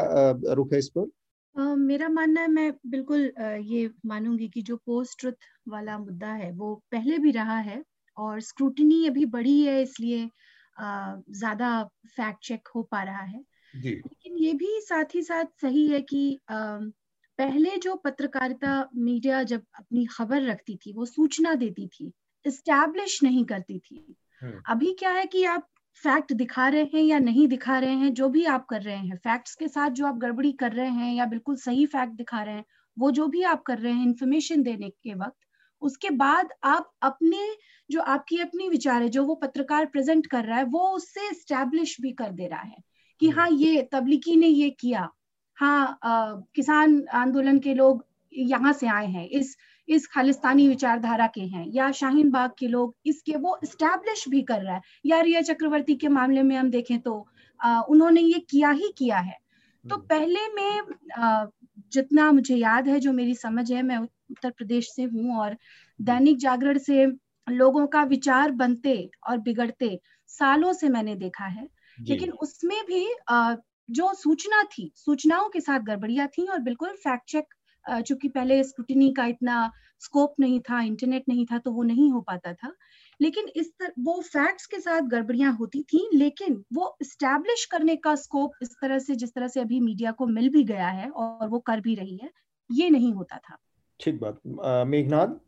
रुख 0.54 0.74
है 0.74 0.80
इस 0.80 0.90
पर 0.90 1.10
Uh, 1.56 1.76
मेरा 1.78 2.08
मानना 2.10 2.42
है 2.42 2.48
मैं 2.48 2.72
बिल्कुल 2.86 3.22
uh, 3.32 3.60
ये 3.64 3.90
मानूँगी 4.06 4.48
कि 4.48 4.62
जो 4.62 4.76
पोस्ट 4.78 5.20
ट्रुथ 5.20 5.46
वाला 5.68 5.98
मुद्दा 5.98 6.32
है 6.34 6.52
वो 6.52 6.74
पहले 6.92 7.18
भी 7.18 7.32
रहा 7.32 7.58
है 7.60 7.82
और 8.18 8.40
स्क्रूटनी 8.40 9.06
अभी 9.08 9.26
बढ़ी 9.26 9.62
है 9.62 9.82
इसलिए 9.82 10.26
uh, 10.26 11.22
ज़्यादा 11.32 11.70
फैक्ट 12.08 12.44
चेक 12.44 12.68
हो 12.68 12.82
पा 12.84 13.04
रहा 13.04 13.22
है 13.22 13.40
जी. 13.74 13.90
लेकिन 13.90 14.38
ये 14.38 14.54
भी 14.54 14.80
साथ 14.82 15.16
ही 15.16 15.22
साथ 15.22 15.46
सही 15.62 15.88
है 15.88 16.02
कि 16.02 16.40
पहले 16.50 17.78
जो 17.78 17.96
पत्रकारिता 17.96 18.74
मीडिया 18.98 19.42
जब 19.44 19.64
अपनी 19.80 20.06
खबर 20.08 20.42
रखती 20.42 20.76
थी 20.76 20.94
वो 20.94 21.06
सूचना 21.06 21.54
देती 21.56 21.88
थी 21.88 22.12
इस्टेब्लिश 22.46 23.22
नहीं 23.24 23.46
करती 23.46 23.80
थी 23.80 24.06
हम्म। 24.42 24.62
अभी 24.68 24.94
क्या 24.94 25.12
है 25.12 25.26
कि 25.26 25.44
आप 25.46 25.68
फैक्ट 26.04 26.34
दिखा 26.34 26.68
रहे 26.68 26.84
हैं 26.94 27.02
या 27.02 27.20
नहीं 27.20 27.48
दिखा 27.48 27.78
रहे 27.80 27.96
हैं 27.96 28.14
जो 28.14 28.30
भी 28.30 28.44
आप 28.46 28.66
कर 28.66 28.82
रहे 28.82 28.96
हैं 28.98 29.16
फैक्ट्स 29.18 29.56
के 29.56 29.68
साथ 29.68 29.90
जो 29.90 30.06
आप 30.06 30.18
गड़बड़ी 30.18 30.52
कर 30.52 30.72
रहे 30.72 30.90
हैं 30.90 31.14
या 31.14 31.26
बिल्कुल 31.26 31.56
सही 31.56 31.86
फैक्ट 31.86 32.14
दिखा 32.14 32.42
रहे 32.44 32.56
हैं 32.56 32.66
वो 32.98 33.12
जो 33.12 33.28
भी 33.28 33.44
आप 33.44 33.64
कर 33.64 33.80
रहे 33.80 33.94
हैं 33.94 34.06
इन्फॉर्मेशन 34.06 34.64
देने 34.64 34.90
के 34.90 35.14
वक्त 35.14 35.38
उसके 35.82 36.10
बाद 36.10 36.50
आप 36.64 36.92
अपने 37.02 37.48
जो 37.90 38.02
आपकी 38.02 38.40
अपनी 38.40 38.70
विचार 38.70 39.02
है 39.02 39.10
जो 39.10 39.24
वो 39.24 39.36
पत्रकार 39.36 39.86
प्रेजेंट 39.86 40.28
कर 40.28 40.44
रहा 40.46 40.58
है 40.58 40.64
वो 40.64 40.88
उससे 40.90 41.34
स्टैब्लिश 41.34 42.00
भी 42.02 42.12
कर 42.12 42.32
दे 42.32 42.48
रहा 42.48 42.62
है 42.62 42.78
कि 43.22 43.28
हम्म। 43.28 43.40
हाँ 43.40 43.50
ये 43.52 43.82
तबलीगी 43.92 44.36
ने 44.36 44.48
ये 44.48 44.70
किया 44.70 45.10
हाँ 45.58 46.00
आ, 46.04 46.34
किसान 46.56 47.04
आंदोलन 47.14 47.60
के 47.60 47.74
लोग 47.74 48.06
यहाँ 48.34 48.74
से 48.74 48.88
आए 48.88 49.08
हैं 49.08 49.28
इस 49.30 49.56
इस 49.88 50.08
खालिस्तानी 50.08 50.68
विचारधारा 50.68 51.28
के 51.28 51.42
हैं। 51.42 51.66
या 51.68 51.92
शाहीन 51.92 52.30
बाग 52.32 52.52
के 52.60 52.68
लोग 52.68 52.96
इसके 53.06 53.36
वो 53.36 53.60
स्टैब्लिश 53.66 54.28
भी 54.30 54.42
कर 54.42 54.62
रहा 54.62 54.76
है। 54.76 54.82
या 55.06 55.20
रिया 55.22 55.42
चक्रवर्ती 55.42 55.96
के 55.96 56.08
मामले 56.08 56.44
में 56.44 56.56
हम 56.56 56.70
देखें 56.70 57.00
तो 57.00 57.28
आ, 57.60 57.82
उन्होंने 57.82 58.22
ये 58.22 58.40
किया 58.40 58.70
ही 58.70 58.94
किया 58.98 59.18
है। 59.18 59.38
तो 59.86 59.96
हम्म। 59.96 60.08
पहले 60.08 60.48
में 60.48 60.82
आ, 61.18 61.46
जितना 61.94 62.32
मुझे 62.32 62.56
याद 62.56 62.88
है 62.88 63.00
जो 63.00 63.14
मेरी 63.14 63.36
समझ 63.36 63.72
है 63.72 63.82
मैं 63.82 63.98
उत्तर 63.98 64.50
प्रदेश 64.50 64.92
से 64.96 65.04
हूँ 65.04 65.38
और 65.38 65.58
दैनिक 66.02 66.38
जागरण 66.38 66.78
से 66.78 67.06
लोगों 67.50 67.88
का 67.88 68.04
विचार 68.04 68.52
बनते 68.52 69.10
और 69.30 69.38
बिगड़ते 69.38 70.00
सालों 70.28 70.74
से 70.74 70.90
मैंने 70.90 71.16
देखा 71.16 71.46
है। 71.46 71.68
लेकिन 72.02 72.32
उसमें 72.32 72.82
भी 72.86 73.08
आ, 73.30 73.56
जो 73.90 74.14
सूचना 74.14 74.64
थी 74.64 74.92
सूचनाओं 74.96 75.50
के 75.50 75.60
साथ 75.60 75.80
गड़बड़ियाँ 75.80 76.28
थी 76.28 76.48
और 76.48 76.60
बिल्कुल 76.60 76.90
फैक्ट 76.90 77.30
चेक 77.30 77.54
चूँकि 77.90 78.28
पहले 78.30 78.64
स्क्रूटिनी 78.64 79.12
का 79.14 79.26
इतना 79.26 79.72
स्कोप 80.02 80.36
नहीं 80.40 80.60
था 80.60 80.82
इंटरनेट 80.82 81.24
नहीं 81.30 81.46
था 81.46 81.58
तो 81.58 81.72
वो 81.72 81.84
नहीं 81.84 82.12
हो 82.12 82.22
पाता 82.22 82.54
था। 82.54 82.72
लेकिन 83.20 83.46
इस 83.56 83.72
तरह 83.72 83.92
वो 84.00 84.20
फैक्ट्स 84.24 84.66
के 84.66 84.80
साथ 84.80 85.02
गड़बड़ियाँ 85.02 85.54
होती 85.54 85.82
थी 85.84 86.08
लेकिन 86.14 86.64
वो 86.74 86.96
स्टैब्लिश 87.04 87.66
करने 87.66 87.96
का 87.96 88.16
स्कोप 88.16 88.52
इस 88.62 88.76
तरह 88.82 89.00
से 89.00 89.16
जिस 89.16 89.34
तरह 89.34 89.48
से 89.48 89.60
अभी 89.60 89.80
मीडिया 89.80 90.12
को 90.12 90.28
मिल 90.28 90.50
भी 90.50 90.64
गया 90.64 90.88
है 90.90 91.10
और 91.10 91.48
वो 91.48 91.60
कर 91.62 91.80
भी 91.80 91.96
रही 91.96 92.18
है 92.24 92.30
ये 92.70 92.90
नहीं 92.90 93.14
होता 93.14 93.38
था। 93.38 93.58
ठीक 94.00 94.20
बात। 94.22 94.40
मेघनाथ 94.88 95.42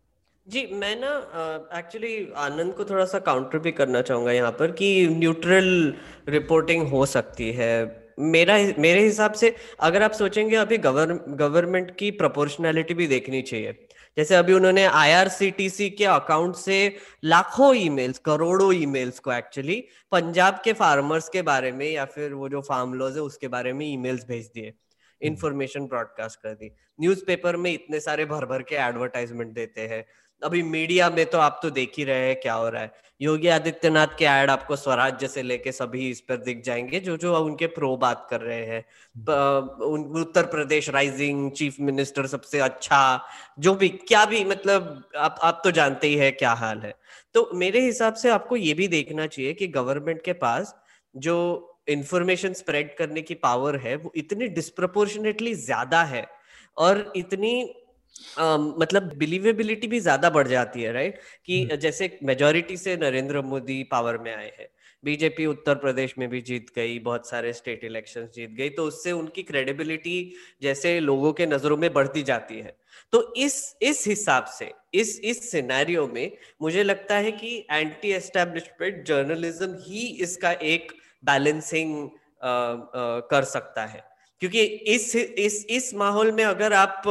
जी 0.47 0.65
मैं 0.73 0.95
ना 0.95 1.09
एक्चुअली 1.77 2.31
आनंद 2.37 2.73
को 2.73 2.83
थोड़ा 2.85 3.05
सा 3.05 3.19
काउंटर 3.19 3.59
भी 3.59 3.71
करना 3.71 4.01
चाहूँगा 4.01 4.31
यहाँ 4.31 4.51
पर 4.51 4.71
कि 4.71 5.07
न्यूट्रल 5.09 5.93
रिपोर्टिंग 6.29 6.87
हो 6.87 7.05
सकती 7.05 7.51
है। 7.51 7.85
मेरा 8.17 8.57
मेरे 8.79 9.01
हिसाब 9.01 9.33
से 9.33 9.55
अगर 9.79 10.03
आप 10.03 10.11
सोचेंगे 10.11 10.55
अभी 10.55 10.77
गवर 10.77 11.11
गवर्नमेंट 11.29 11.95
की 11.97 12.11
प्रोपोर्शनैलिटी 12.11 12.93
भी 12.93 13.07
देखनी 13.07 13.41
चाहिए। 13.41 13.87
जैसे 14.17 14.35
अभी 14.35 14.53
उन्होंने 14.53 14.85
आईआरसीटीसी 14.85 15.89
के 15.89 16.05
अकाउंट 16.05 16.55
से 16.55 16.97
लाखों 17.23 17.75
ईमेल्स 17.75 18.19
करोड़ों 18.19 18.73
ईमेल्स 18.73 19.19
को 19.19 19.31
एक्चुअली 19.33 19.83
पंजाब 20.11 20.61
के 20.63 20.73
फार्मर्स 20.73 21.29
के 21.29 21.41
बारे 21.41 21.71
में 21.71 21.91
या 21.91 22.05
फिर 22.05 22.33
वो 22.33 22.49
जो 22.49 22.61
फार्म 22.61 22.93
लॉज 22.93 23.15
है 23.15 23.21
उसके 23.21 23.47
बारे 23.47 23.73
में 23.73 23.85
ईमेल्स 23.85 24.25
भेज 24.27 24.45
दिए 24.45 24.73
इंफॉर्मेशन 25.21 25.85
ब्रॉडकास्ट 25.85 26.39
कर 26.39 26.53
दी। 26.53 26.71
न्यूज़पेपर 27.01 27.55
में 27.55 27.71
इतने 27.73 27.99
सारे 27.99 28.25
भर 28.25 28.45
भर 28.45 28.61
के 28.61 28.75
एडवर्टाइजमेंट 28.75 29.53
देते 29.53 29.81
हैं। 29.81 30.05
अभी 30.41 30.61
मीडिया 30.63 31.09
में 31.09 31.25
तो 31.25 31.37
आप 31.37 31.59
तो 31.63 31.69
देख 31.69 31.93
ही 31.97 32.03
रहे 32.03 32.27
हैं 32.27 32.35
क्या 32.41 32.53
हो 32.53 32.67
रहा 32.69 32.81
है। 32.81 32.91
योगी 33.21 33.47
आदित्यनाथ 33.47 34.07
के 34.17 34.25
ऐड 34.25 34.49
आपको 34.49 34.75
स्वराज्य 34.75 35.27
से 35.27 35.43
लेके 35.43 35.71
सभी 35.71 36.09
इस 36.09 36.19
पर 36.21 36.37
दिख 36.37 36.61
जाएँगे, 36.63 36.99
जो 36.99 37.15
जो 37.17 37.37
उनके 37.37 37.67
प्रो 37.67 37.95
बात 37.97 38.27
कर 38.29 38.41
रहे 38.41 38.65
हैं। 38.65 38.79
Uttar 40.15 40.45
Pradesh 40.45 40.89
rising 40.89 41.49
chief 41.51 41.79
minister 41.79 42.27
सबसे 42.27 42.59
अच्छा 42.59 42.99
जो 43.59 43.73
भी, 43.75 43.89
क्या 43.89 44.25
भी 44.25 44.43
मतलब 44.45 45.03
आप 45.17 45.39
आप 45.43 45.61
तो 45.63 45.71
जानते 45.71 46.07
ही 46.07 46.15
है 46.15 46.31
क्या 46.33 46.51
हाल 46.53 46.79
है। 46.79 46.93
तो 47.35 47.49
मेरे 47.53 47.81
हिसाब 47.81 48.13
से 48.15 48.29
आपको 48.29 48.55
ये 48.55 48.73
भी 48.73 48.87
देखना 48.87 49.27
चाहिए 49.27 49.53
कि 49.53 49.67
गवर्नमेंट 49.69 50.21
के 50.21 50.33
पास 50.35 50.75
जो 51.15 51.73
इंफॉर्मेशन 51.89 52.53
स्प्रेड 52.53 52.95
करने 52.97 53.21
की 53.21 53.33
पावर 53.35 53.75
है, 53.77 53.95
वो 53.95 54.11
इतनी 54.15 54.47
डिस्प्रपोर्शनेटली 54.49 55.53
ज़्यादा 55.55 56.03
है 56.05 56.25
और 56.77 57.11
इतनी 57.15 57.73
मतलब 58.39 59.13
बिलीवेबिलिटी 59.17 59.87
भी 59.87 59.99
ज़्यादा 59.99 60.29
बढ़ 60.29 60.47
जाती 60.47 60.81
है 60.81 60.91
राइट 60.91 61.19
कि 61.45 61.61
हम्म। 61.63 61.75
जैसे 61.75 62.17
मेजोरिटी 62.23 62.77
से 62.77 62.97
नरेंद्र 62.97 63.41
मोदी 63.41 63.83
पावर 63.83 64.17
में 64.17 64.35
आए 64.35 64.51
हैं 64.59 64.67
बीजेपी 65.03 65.45
उत्तर 65.45 65.75
प्रदेश 65.75 66.13
में 66.17 66.27
भी 66.29 66.41
जीत 66.41 66.67
गई 66.75 66.97
बहुत 66.99 67.29
सारे 67.29 67.53
स्टेट 67.53 67.83
इलेक्शन 67.83 68.27
जीत 68.35 68.49
गई 68.49 68.69
तो 68.69 68.83
उससे 68.83 69.11
उनकी 69.11 69.43
क्रेडिबिलिटी 69.43 70.33
जैसे 70.61 70.99
लोगों 70.99 71.33
के 71.33 71.45
नज़रों 71.45 71.77
में 71.77 71.93
बढ़ती 71.93 72.23
जाती 72.23 72.59
है। 72.59 72.75
तो 73.11 73.33
इस 73.37 73.77
इस 73.81 74.03
हिसाब 74.07 74.45
से 74.45 74.71
इस 74.93 75.19
इस 75.23 75.51
सिनेरियो 75.51 76.07
में 76.07 76.31
मुझे 76.61 76.83
लगता 76.83 77.15
है 77.15 77.31
कि 77.31 77.55
एंटी 77.71 78.11
एस्टेब्लिशमेंट 78.11 79.05
जर्नलिज्म 79.05 79.77
ही 79.81 80.05
इसका 80.21 80.51
एक 80.51 80.91
बैलेंसिंग 81.25 82.09
कर 82.43 83.43
सकता 83.43 83.85
है। 83.85 84.03
क्योंकि 84.41 84.61
इस 84.95 85.15
इस 85.15 85.65
इस 85.69 85.93
माहौल 85.95 86.31
में 86.31 86.43
अगर 86.43 86.73
आप 86.73 87.03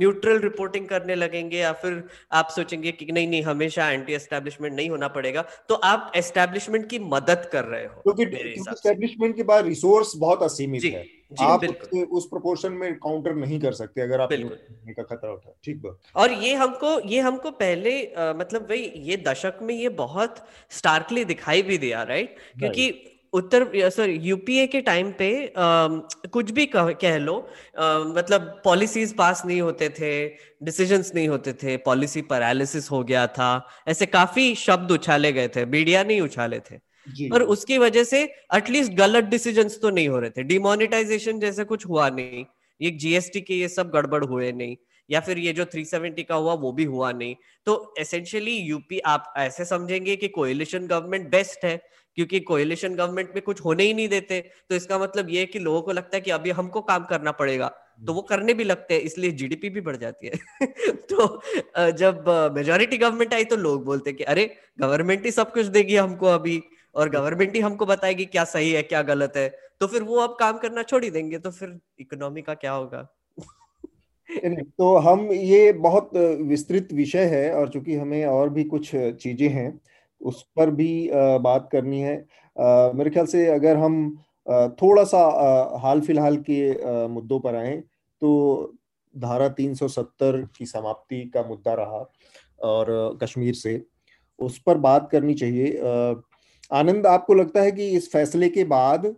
न्यूट्रल 0.00 0.38
रिपोर्टिंग 0.38 0.86
करने 0.88 1.14
लगेंगे 1.14 1.58
या 1.58 1.72
फिर 1.72 2.02
आप 2.32 2.48
सोचेंगे 2.50 2.92
कि 2.92 3.10
नहीं 3.12 3.28
नहीं 3.28 3.42
हमेशा 3.42 3.90
एंटी 3.90 4.14
एस्टेब्लिशमेंट 4.14 4.74
नहीं 4.74 4.88
होना 4.90 5.08
पड़ेगा 5.08 5.44
तो 5.68 5.74
आप 5.84 6.12
एस्टेब्लिशमेंट 6.16 6.88
की 6.90 6.98
मदद 6.98 7.48
कर 7.52 7.64
रहे 7.64 7.84
हो 7.84 8.12
क्योंकि 8.12 8.24
एस्टेब्लिशमेंट 8.70 9.36
के 9.36 9.42
बाद 9.42 9.66
रिसोर्स 9.66 10.12
बहुत 10.16 10.42
असीमित 10.42 10.84
है। 10.84 11.04
जी, 11.32 11.44
आप 11.44 11.64
उस 12.12 12.26
प्रोपोर्शन 12.26 12.72
में 12.72 12.94
काउंटर 12.94 13.34
नहीं 13.34 13.60
कर 13.60 13.72
सकते 13.72 14.00
अगर 14.00 14.20
आप 14.20 14.28
का 14.32 15.02
खतरा 15.02 15.32
उठा 15.32 15.54
ठीक 15.64 15.80
बात 15.82 15.98
और 16.16 16.32
ये 16.32 16.54
हमको 16.54 16.98
ये 17.08 17.20
हमको 17.20 17.50
पहले 17.62 17.94
आ, 18.06 18.32
मतलब 18.32 18.66
वही 18.70 18.92
ये 19.10 19.16
दशक 19.26 19.58
में 19.62 19.74
ये 19.74 19.88
बहुत 19.96 20.36
स्टार्कली 20.70 21.24
दिखाई 21.24 21.62
भी 21.62 21.78
दिया 21.78 22.02
राइट 22.02 22.36
क्योंकि 22.58 22.90
उत्तर 23.34 23.90
सॉरी 23.90 24.12
यूपीए 24.22 24.66
के 24.66 24.80
टाइम 24.80 25.10
पे 25.12 25.28
आ, 25.46 25.88
कुछ 26.32 26.50
भी 26.50 26.66
कह, 26.66 26.90
कह 26.92 27.16
लो 27.18 27.36
आ, 27.78 27.98
मतलब 27.98 28.60
पॉलिसीज़ 28.64 29.14
पास 29.14 29.42
नहीं 29.46 29.60
होते 29.60 29.88
थे 29.88 30.12
डिसीजंस 30.62 31.12
नहीं 31.14 31.28
होते 31.28 31.52
थे 31.52 31.76
पॉलिसी 31.86 32.22
पैरालिसिस 32.22 32.90
हो 32.90 33.02
गया 33.04 33.26
था 33.26 33.50
ऐसे 33.88 34.06
काफ़ी 34.06 34.54
शब्द 34.54 34.92
उछाले 34.92 35.32
गए 35.32 35.48
थे 35.48 35.66
मीडिया 35.66 36.04
नहीं 36.04 36.20
उछाले 36.20 36.60
थे। 36.60 36.76
और 37.32 37.42
उसकी 37.42 37.78
वजह 37.78 38.04
से 38.04 38.22
एटलीस्ट 38.54 38.92
गलत 38.92 39.24
डिसीजंस 39.24 39.78
तो 39.82 39.90
नहीं 39.90 40.08
हो 40.08 40.18
रहे 40.18 40.30
थे। 40.30 40.42
डिमोनिटाइजेशन 40.42 41.40
जैसे 41.40 41.64
कुछ 41.64 41.86
हुआ 41.86 42.08
नहीं 42.10 42.44
ये 42.80 42.90
जीएसटी 42.90 43.40
के 43.40 43.54
ये 43.54 43.68
सब 43.68 43.90
गड़बड़ 43.90 44.24
हुए 44.24 44.50
नहीं 44.52 44.76
या 45.10 45.20
फिर 45.20 45.38
ये 45.38 45.52
जो 45.52 45.64
370 45.64 46.22
का 46.24 46.34
हुआ 46.34 46.54
वो 46.54 46.72
भी 46.72 46.84
हुआ 46.84 47.10
नहीं। 47.12 47.34
तो 47.66 47.94
एसेंशियली 47.98 48.56
यूपी 48.58 48.98
आप 49.06 49.32
ऐसे 49.36 49.64
समझेंगे 49.64 50.16
कि 50.16 50.28
कोएलिशन 50.28 50.86
गवर्नमेंट 50.86 51.30
बेस्ट 51.30 51.64
है 51.64 51.76
क्योंकि 52.16 52.40
कोएलिशन 52.42 52.94
गवर्नमेंट 52.94 53.30
में 53.34 53.42
कुछ 53.44 53.60
होने 53.64 53.84
ही 53.84 53.94
नहीं 53.94 54.08
देते। 54.08 54.40
तो 54.70 54.74
इसका 54.74 54.98
मतलब 54.98 55.30
ये 55.30 55.40
है 55.40 55.46
कि 55.46 55.58
लोगों 55.58 55.80
को 55.82 55.92
लगता 55.92 56.16
है 56.16 56.20
कि 56.20 56.30
अभी 56.30 56.50
हमको 56.52 56.80
काम 56.82 57.04
करना 57.04 57.32
पड़ेगा। 57.32 57.72
तो 58.06 58.12
वो 58.14 58.22
करने 58.22 58.54
भी 58.54 58.64
लगते 58.64 58.94
हैं, 58.94 59.00
इसलिए 59.02 59.30
जीडीपी 59.32 59.68
भी 59.70 59.80
बढ़ 59.80 59.96
जाती 59.96 60.26
है। 60.26 60.60
तो 61.10 61.90
जब 61.92 62.24
मेजोरिटी 62.56 62.96
गवर्नमेंट 62.98 63.34
आई 63.34 63.44
तो 63.44 63.56
लोग 63.56 63.84
बोलते 63.84 64.12
कि, 64.12 64.24
अरे 64.24 64.50
गवर्नमेंट 64.80 65.24
ही 65.24 65.30
सब 65.32 65.52
कुछ 65.52 65.66
देगी 65.68 65.96
हमको 65.96 66.26
अभी, 66.28 66.62
और 66.94 67.08
गवर्नमेंट 67.10 67.54
ही 67.54 67.60
हमको 67.60 67.86
बताएगी 67.86 68.24
क्या 68.26 68.44
सही 68.46 68.72
है, 68.72 68.82
क्या 68.84 69.02
गलत 69.04 69.36
है। 69.36 69.48
तो 69.80 69.86
फिर 69.86 70.02
वो 70.02 70.18
अब 70.20 70.36
काम 70.40 70.58
करना 70.58 70.82
छोड़ 70.82 71.02
ही 71.04 71.10
देंगे 71.10 71.38
तो 71.38 71.50
फिर 71.50 71.78
इकोनॉमी 72.00 72.42
का 72.42 72.54
क्या 72.54 72.72
होगा? 72.72 73.06
तो 74.30 74.96
हम 74.98 75.28
ये 75.32 75.72
बहुत 75.80 76.10
विस्तृत 76.42 76.88
विषय 76.92 77.24
है, 77.26 77.50
और 77.54 77.68
चूँकि 77.68 77.94
हमें 77.96 78.24
और 78.26 78.48
भी 78.50 78.64
कुछ 78.64 78.90
चीज़ें 78.94 79.48
हैं 79.48 79.70
उस 80.24 80.42
पर 80.56 80.70
भी 80.70 81.10
बात 81.12 81.68
करनी 81.72 82.00
है। 82.00 82.16
मेरे 82.94 83.10
ख्याल 83.10 83.26
से 83.26 83.46
अगर 83.48 83.76
हम 83.76 84.16
थोड़ा 84.74 85.04
सा 85.04 85.20
हाल 85.82 86.00
फ़िलहाल 86.00 86.36
के 86.48 87.06
मुद्दों 87.08 87.40
पर 87.40 87.54
आए 87.54 87.76
तो 88.22 88.72
धारा 89.14 89.48
370 89.50 90.40
की 90.56 90.66
समाप्ति 90.66 91.24
का 91.34 91.42
मुद्दा 91.42 91.74
रहा, 91.74 92.04
और 92.60 93.18
कश्मीर 93.22 93.54
से। 93.54 93.82
उस 94.38 94.58
पर 94.58 94.78
बात 94.78 95.08
करनी 95.12 95.34
चाहिए। 95.34 95.78
आनंद, 96.70 97.06
आपको 97.06 97.34
लगता 97.34 97.62
है 97.62 97.72
कि 97.72 97.88
इस 97.88 98.10
फैसले 98.12 98.48
के 98.48 98.64
बाद 98.66 99.14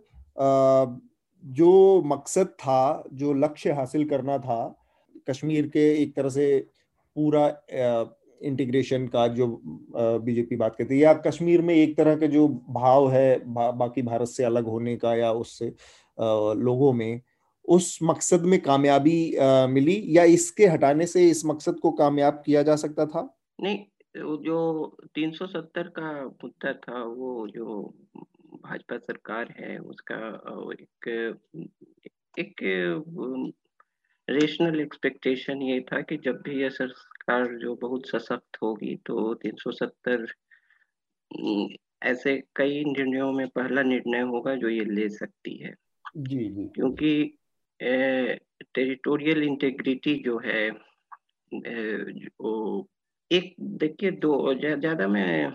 जो 1.43 2.01
मकसद 2.05 2.47
था, 2.59 3.03
जो 3.13 3.33
लक्ष्य 3.35 3.71
हासिल 3.71 4.07
करना 4.09 4.37
था, 4.37 4.75
कश्मीर 5.29 5.67
के 5.67 5.91
एक 6.01 6.15
तरह 6.15 6.29
से 6.29 6.59
पूरा 7.15 7.47
इंटीग्रेशन 8.41 9.07
का 9.07 9.27
जो 9.27 9.61
बीजेपी 9.95 10.55
बात 10.55 10.75
करती 10.75 10.95
है 10.95 11.01
या 11.01 11.13
कश्मीर 11.13 11.61
में 11.61 11.75
एक 11.75 11.97
तरह 11.97 12.15
का 12.15 12.27
जो 12.27 12.47
भाव 12.47 13.11
है 13.11 13.43
बा, 13.45 13.71
बाकी 13.71 14.01
भारत 14.01 14.27
से 14.27 14.43
अलग 14.43 14.65
होने 14.65 14.97
का 14.97 15.15
या 15.15 15.31
उससे 15.31 15.73
लोगों 16.59 16.93
में 16.93 17.21
उस 17.65 17.99
मकसद 18.03 18.41
में 18.41 18.61
कामयाबी 18.61 19.35
मिली 19.69 20.03
या 20.07 20.23
इसके 20.23 20.65
हटाने 20.65 21.05
से 21.05 21.29
इस 21.29 21.45
मकसद 21.45 21.79
को 21.79 21.91
कामयाब 21.91 22.43
किया 22.45 22.63
जा 22.63 22.75
सकता 22.75 23.05
था? 23.05 23.37
नहीं 23.61 23.85
जो 24.17 24.97
370 25.15 25.83
का 25.83 26.25
मुद्दा 26.25 26.73
था 26.73 27.03
वो 27.03 27.47
जो 27.47 27.93
भाजपा 28.53 28.97
सरकार 28.97 29.55
है 29.59 29.77
उसका 29.77 30.17
एक 30.79 31.09
एक 32.39 32.55
रेशनल 34.29 34.79
एक्सपेक्टेशन 34.79 35.61
ये 35.61 35.81
था 35.81 36.01
कि 36.01 36.17
जब 36.17 36.35
भी 36.35 36.63
यह 36.63 36.69
सरकार 37.27 37.57
जो 37.57 37.75
बहुत 37.75 38.07
सशक्त 38.07 38.57
होगी 38.63 38.95
तो 39.05 39.33
370 39.35 40.25
ऐसे 42.03 42.35
कई 42.55 42.83
निर्णयों 42.83 43.31
में 43.31 43.47
पहला 43.47 43.83
निर्णय 43.83 44.21
होगा 44.21 44.55
जो 44.55 44.69
ये 44.69 44.85
ले 44.85 45.09
सकती 45.09 45.57
है 45.57 45.73
जी 46.17 46.49
जी 46.49 46.67
क्योंकि 46.67 47.37
टेरिटोरियल 48.75 49.43
इंटेग्रिटी 49.43 50.15
जो 50.25 50.37
है 50.45 50.69
वो 52.41 52.87
एक 53.31 53.55
देखिए 53.77 54.11
दो 54.11 54.53
ज़्यादा 54.53 55.07
मैं 55.07 55.51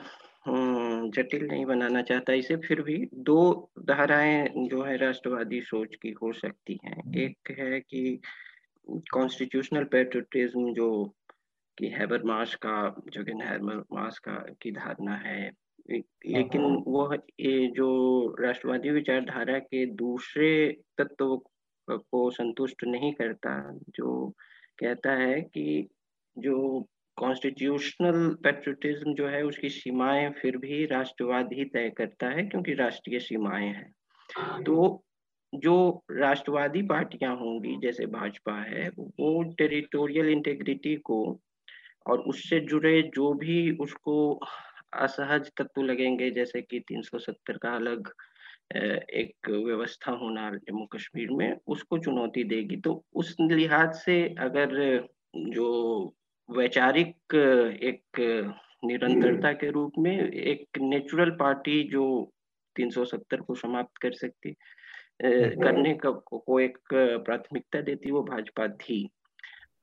जटिल 1.11 1.47
नहीं 1.47 1.65
बनाना 1.67 2.03
चाहता 2.03 2.33
इसे 2.33 2.57
फिर 2.57 2.83
भी 2.83 2.97
दो 3.15 3.39
धाराएँ 3.81 4.49
जो 4.69 4.83
है 4.83 4.97
राष्ट्रवादी 4.97 5.61
सोच 5.61 5.95
की 6.03 6.11
हो 6.23 6.33
सकती 6.33 6.79
हैं। 6.85 7.15
एक 7.15 7.51
है 7.51 7.81
कि 7.81 8.21
कॉन्स्टिट्यूशनल 9.13 9.85
पेट्रोटिज्म 9.85 10.73
जो 10.75 10.89
कि 11.79 11.87
हैबर 11.87 12.23
मास 12.23 12.55
का 12.55 13.03
जोगिन 13.09 13.43
हैबर 13.43 13.85
मास 13.93 14.19
का 14.19 14.47
की 14.63 14.71
धारणा 14.71 15.15
है। 15.17 15.51
लेकिन 15.91 16.85
वह 16.87 17.19
ये 17.41 17.67
जो 17.67 17.89
राष्ट्रवादी 18.41 18.91
विचारधारा 18.91 19.59
के 19.59 19.87
दूसरे 19.87 20.77
तत्व 20.99 21.37
को 21.91 22.31
संतुष्ट 22.31 22.85
नहीं 22.85 23.13
करता 23.13 23.79
जो 23.89 24.31
कहता 24.79 25.13
है 25.13 25.41
कि 25.41 25.89
जो 26.39 26.89
कॉन्स्टिट्यूशनल 27.17 28.35
पेट्रोटिज्म 28.35 29.15
जो 29.15 29.29
है 29.29 29.43
उसकी 29.43 29.69
सीमाएँ 29.69 30.31
फिर 30.31 30.57
भी 30.57 30.87
राष्ट्रवाद 30.87 31.53
ही 31.53 31.65
तय 31.65 31.91
करता 31.91 32.29
है 32.29 32.43
क्योंकि 32.43 32.75
राष्ट्रीय 32.75 33.19
सीमाएँ 33.19 33.69
हैं। 33.69 33.95
तो 34.63 35.05
जो 35.55 36.05
राष्ट्रवादी 36.11 36.83
पार्टियाँ 36.83 37.37
होंगी 37.37 37.77
जैसे 37.83 38.07
भाजपा 38.07 38.63
है 38.63 38.89
वो 38.89 39.43
टेरिटोरियल 39.53 40.29
इंटेग्रिटी 40.29 40.97
को 40.97 41.41
और 42.07 42.21
उससे 42.25 42.61
जुड़े 42.61 43.01
जो 43.15 43.33
भी 43.35 43.57
उसको 43.77 44.15
असहज 44.95 45.51
तत्व 45.57 45.83
लगेंगे 45.83 46.31
जैसे 46.31 46.61
कि 46.63 46.81
370 46.93 47.59
का 47.63 47.75
अलग 47.77 48.11
एक 48.75 49.49
व्यवस्था 49.49 50.13
होना 50.13 50.51
जम्मू 50.51 50.87
कश्मीर 50.87 51.31
में 51.31 51.57
उसको 51.67 51.99
चुनौती 51.99 52.45
देगी 52.45 52.77
तो 52.77 53.03
उस 53.15 53.37
लिहाज 53.41 53.95
से 53.95 54.23
अगर 54.39 54.75
जो 55.37 55.69
वैचारिक 56.49 57.35
एक 57.35 58.21
निरंतरता 58.85 59.53
के 59.53 59.71
रूप 59.71 59.93
में 59.99 60.17
एक 60.31 60.79
नेचुरल 60.81 61.31
पार्टी 61.31 61.83
जो 61.89 62.05
370 62.77 63.41
को 63.47 63.55
समाप्त 63.55 63.99
कर 64.03 64.13
सकती 64.13 64.55
हम्म। 65.25 65.63
करने 65.63 65.95
का 65.95 66.11
को 66.11 66.59
एक 66.61 66.79
प्राथमिकता 66.93 67.81
देती 67.81 68.11
वो 68.11 68.23
भाजपा 68.23 68.69
थी 68.77 68.99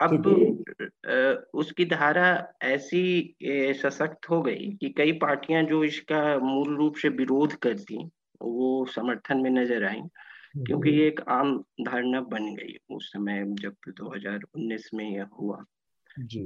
अब 0.02 1.48
उसकी 1.54 1.86
धारा 1.86 2.54
ऐसी 2.64 3.36
सशक्त 3.82 4.30
हो 4.30 4.42
गई 4.42 4.72
कि 4.82 4.90
कई 4.90 5.12
पार्टियाँ 5.12 5.64
जो 5.64 5.84
इसका 5.84 6.40
मूल 6.40 6.76
रूप 6.76 6.96
से 6.96 7.10
विरोध 7.10 7.54
करती 7.54 7.98
वो 8.42 8.86
समर्थन 8.86 9.38
में 9.38 9.50
नज़र 9.50 9.84
आई 9.84 10.00
हम्म। 10.00 10.66
क्योंकि 10.66 10.90
ये 10.90 11.08
एक 11.08 11.20
आम 11.30 11.58
धारणा 11.82 12.22
बन 12.22 12.56
गई 12.56 12.78
उस 12.90 13.12
समय 13.14 13.44
जब 13.62 13.76
2019 13.90 14.90
में 14.94 15.10
यह 15.12 15.26
हुआ। 15.42 15.64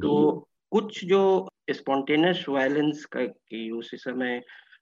तो 0.01 0.47
कुछ 0.71 1.05
जो 1.05 1.49
स्पॉन्टेनियस 1.71 2.45
वायलेंस 2.49 3.05
का 3.05 3.25
की 3.25 3.69
उस 3.71 3.91
समय 3.95 4.41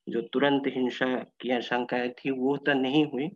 जो 0.10 0.22
तुरंत 0.22 0.64
हिंसा 0.68 1.16
की 1.42 1.52
आशंकाएँ 1.52 2.10
थी 2.10 2.32
वो 2.32 2.58
तो 2.58 2.74
नहीं 2.74 3.06
हुई 3.06 3.28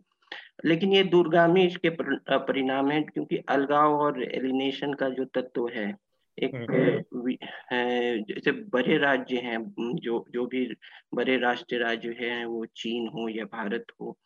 लेकिन 0.64 0.92
ये 0.92 1.02
दूरगामी 1.04 1.64
इसके 1.66 1.90
परिणाम 1.90 2.90
है 2.90 3.00
क्योंकि 3.02 3.36
अलगाव 3.48 3.94
और 3.96 4.22
एलिनेशन 4.24 4.92
का 4.94 5.08
जो 5.08 5.24
तत्व 5.34 5.68
है 5.68 5.94
एक 6.38 6.54
हम्म। 6.54 8.22
जैसे 8.24 8.52
बड़े 8.70 8.96
राज्य 8.98 9.38
हैं 9.38 9.58
जो 9.96 10.24
जो 10.30 10.46
भी 10.46 10.66
बड़े 11.14 11.36
राष्ट्रीय 11.38 11.80
राज्य 11.80 12.16
हैं 12.20 12.44
वो 12.44 12.64
चीन 12.76 13.06
हो 13.08 13.28
या 13.28 13.44
भारत 13.52 13.86
हो 14.00 14.16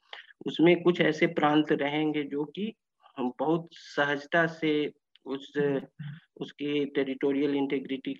उसमें 0.47 0.75
कुछ 0.83 1.01
ऐसे 1.01 1.27
प्रांत 1.33 1.73
रहेंगे 1.73 2.23
जो 2.23 2.45
कि 2.47 2.73
हम 3.19 3.33
बहुत 3.39 3.69
सहजता 3.73 4.47
से 4.51 4.73
उस 5.27 5.53
उसकी 6.41 6.85
टेरिटोरियल 6.87 7.55
इंटेग्रिटी 7.55 8.15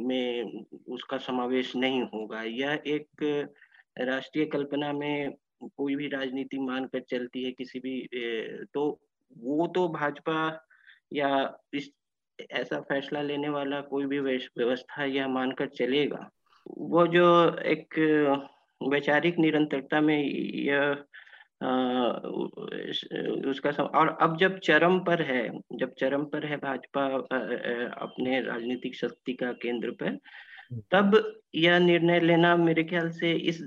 में 0.00 0.64
उसका 0.88 1.18
समावेश 1.18 1.74
नहीं 1.76 2.02
होगा 2.04 2.42
यह 2.42 2.82
एक 2.86 3.24
राष्ट्रीय 4.00 4.44
कल्पना 4.46 4.92
में 4.92 5.34
कोई 5.64 5.96
भी 5.96 6.08
राजनीति 6.08 6.58
मानकर 6.58 7.00
चलती 7.00 7.42
है 7.44 7.50
किसी 7.52 7.78
भी 7.78 8.08
तो 8.74 9.00
वो 9.38 9.66
तो 9.66 9.88
भाजपा 9.88 10.68
या 11.12 11.58
इस 11.74 11.90
ऐसा 12.50 12.80
फैसला 12.80 13.22
लेने 13.22 13.48
वाला 13.48 13.80
कोई 13.80 14.06
भी 14.06 14.18
व्यवस्था 14.20 15.04
यह 15.04 15.28
मानकर 15.28 15.68
चलेगा 15.68 16.30
वो 16.78 17.06
जो 17.06 17.26
एक 17.58 17.98
वैचारिक 18.80 19.38
निरंतरता 19.38 20.00
में 20.00 20.18
यह 20.18 21.04
उसका 23.50 23.70
सम, 23.70 23.82
और 23.82 24.08
अब 24.20 24.36
जब 24.36 24.58
चरम 24.58 24.98
पर 25.00 25.22
है 25.22 25.48
जब 25.72 25.94
चरम 25.94 26.24
पर 26.24 26.46
है 26.46 26.56
भाजपा 26.56 27.04
अपने 28.02 28.40
राजनीतिक 28.40 28.94
शक्ति 28.94 29.32
का 29.32 29.52
केंद्र 29.52 29.90
पर। 29.90 30.18
तब 30.92 31.20
यह 31.54 31.78
निर्णय 31.78 32.20
लेना 32.20 32.56
मेरे 32.56 32.84
ख्याल 32.84 33.10
से 33.12 33.32
इस 33.32 33.60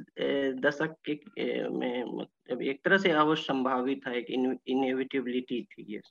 दशक 0.59 0.95
के 1.09 1.69
में 1.69 2.03
मतलब 2.13 2.61
एक 2.63 2.79
तरह 2.85 2.97
से 2.97 3.11
अवश्य 3.13 3.43
संभावित 3.43 4.01
था 4.07 4.13
एक 4.13 4.29
इनएविटेबिलिटी 4.29 5.61
थी 5.63 5.85
ये। 5.89 6.01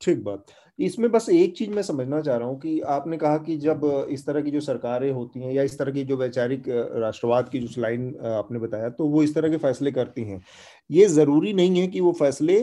ठीक 0.00 0.22
बात। 0.24 0.44
इसमें 0.78 1.10
बस 1.10 1.28
एक 1.30 1.56
चीज़ 1.56 1.70
मैं 1.70 1.82
समझना 1.82 2.20
चाह 2.20 2.36
रहा 2.36 2.48
हूँ 2.48 2.58
कि 2.60 2.78
आपने 2.90 3.16
कहा 3.16 3.36
कि 3.38 3.56
जब 3.58 4.06
इस 4.10 4.26
तरह 4.26 4.40
की 4.42 4.50
जो 4.50 4.60
सरकारें 4.60 5.10
होती 5.10 5.40
हैं 5.40 5.52
या 5.52 5.62
इस 5.62 5.78
तरह 5.78 5.92
की 5.92 6.04
जो 6.04 6.16
वैचारिक 6.16 6.64
राष्ट्रवाद 6.68 7.48
की 7.48 7.58
जो 7.58 7.80
लाइन 7.82 8.14
आपने 8.28 8.58
बताया 8.58 8.88
तो 8.90 9.06
वो 9.06 9.22
इस 9.22 9.34
तरह 9.34 9.50
के 9.50 9.56
फैसले 9.58 9.92
करती 9.92 10.24
हैं। 10.24 10.40
ये 10.90 11.06
ज़रूरी 11.08 11.52
नहीं 11.52 11.80
है 11.80 11.86
कि 11.88 12.00
वो 12.00 12.12
फैसले 12.12 12.58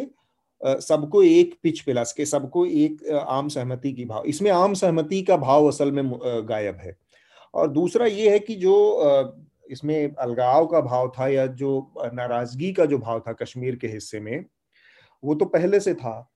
सबको 0.62 1.22
एक 1.24 1.54
पिच 1.64 1.80
पिला 1.82 2.04
सके, 2.04 2.26
सबको 2.26 2.66
एक 2.66 3.08
आम 3.28 3.48
सहमति 3.50 3.92
की 3.94 4.06
भाव, 4.06 4.24
इसमें 4.26 4.50
आम 4.52 4.74
सहमति 4.74 5.22
का 5.22 5.38
भाव 5.38 5.68
असल 5.68 5.92
में 5.92 6.12
गायब 6.50 6.76
है। 6.78 6.96
और 7.54 7.68
दूसरा 7.68 8.06
ये 8.06 8.30
है 8.30 8.40
कि 8.40 8.56
जो 8.56 8.76
इसमें 9.72 10.16
अलगाव 10.16 10.66
का 10.68 10.82
भाव 10.82 11.12
था 11.20 11.28
या 11.28 11.46
जो 11.48 11.72
नाराज़गी 12.14 12.72
का 12.74 12.86
जो 12.86 12.98
भाव 12.98 13.20
था 13.20 13.34
कश्मीर 13.34 13.76
के 13.76 13.88
हिस्से 13.88 14.20
में 14.20 14.46
वो 15.24 15.36
तो 15.36 15.46
पहले 15.46 15.80
से 15.80 15.94
था। 15.94 16.32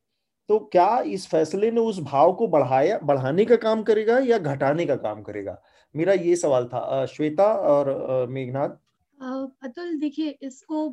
तो 0.49 0.59
क्या 0.71 0.99
इस 0.99 1.27
फैसले 1.27 1.71
ने 1.71 1.81
उस 1.81 1.99
भाव 1.99 2.33
को 2.33 2.47
बढ़ाया 2.47 2.97
बढ़ाने 3.03 3.45
का 3.45 3.55
काम 3.55 3.83
करेगा 3.83 4.17
या 4.19 4.37
घटाने 4.37 4.85
का 4.85 4.95
काम 4.95 5.21
करेगा? 5.21 5.61
मेरा 5.95 6.13
ये 6.13 6.35
सवाल 6.35 6.65
था। 6.65 7.05
श्वेता 7.05 7.45
और 7.53 8.27
मेघनाथ? 8.29 8.69
अतुल 9.63 9.97
देखिए 9.99 10.37
इसको 10.41 10.87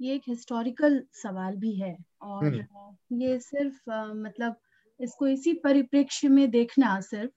ये 0.00 0.14
एक 0.14 0.22
हिस्टोरिकल 0.28 1.02
सवाल 1.12 1.56
भी 1.56 1.74
है 1.74 1.96
और 2.22 2.44
हम्म। 2.44 3.20
ये 3.20 3.38
सिर्फ़ 3.38 3.90
मतलब 3.90 4.56
इसको 5.00 5.26
इसी 5.28 5.52
परिप्रेक्ष्य 5.52 6.28
में 6.28 6.50
देखना 6.50 7.00
सिर्फ़। 7.00 7.30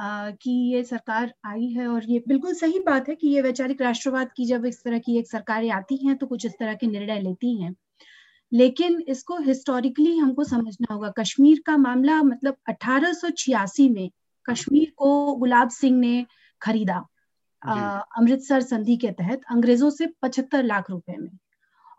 कि 0.00 0.50
ये 0.74 0.82
सरकार 0.84 1.34
आई 1.44 1.66
है 1.66 1.86
और 1.88 2.04
ये 2.04 2.22
बिल्कुल 2.28 2.54
सही 2.54 2.78
बात 2.78 3.08
है 3.08 3.14
कि 3.14 3.28
ये 3.28 3.42
वैचारिक 3.42 3.82
राष्ट्रवाद 3.82 4.30
की 4.36 4.44
जब 4.46 4.66
इस 4.66 4.82
तरह 4.84 4.98
की 4.98 5.18
एक 5.18 5.30
सरकारें 5.30 5.70
आती 5.70 5.96
हैं 6.06 6.16
तो 6.16 6.26
कुछ 6.26 6.46
इस 6.46 6.52
तरह 6.60 6.74
के 6.74 6.86
निर्णय 6.86 7.20
लेती 7.20 7.62
हैं। 7.62 7.74
लेकिन 8.52 9.00
इसको 9.08 9.36
हिस्टोरिकली 9.36 10.16
हमको 10.16 10.44
समझना 10.44 10.94
होगा 10.94 11.12
कश्मीर 11.18 11.62
का 11.66 11.76
मामला 11.76 12.22
मतलब 12.22 12.56
1886 12.68 13.90
में 13.90 14.10
कश्मीर 14.50 14.92
को 14.96 15.36
गुलाब 15.36 15.70
सिंह 15.70 15.98
ने 15.98 16.26
खरीदा 16.62 17.06
अमृतसर 18.18 18.60
संधि 18.60 18.96
के 18.96 19.10
तहत 19.10 19.40
अंग्रेज़ों 19.50 19.90
से 19.90 20.06
75 20.22 20.62
लाख 20.62 20.90
रुपए 20.90 21.16
में। 21.18 21.38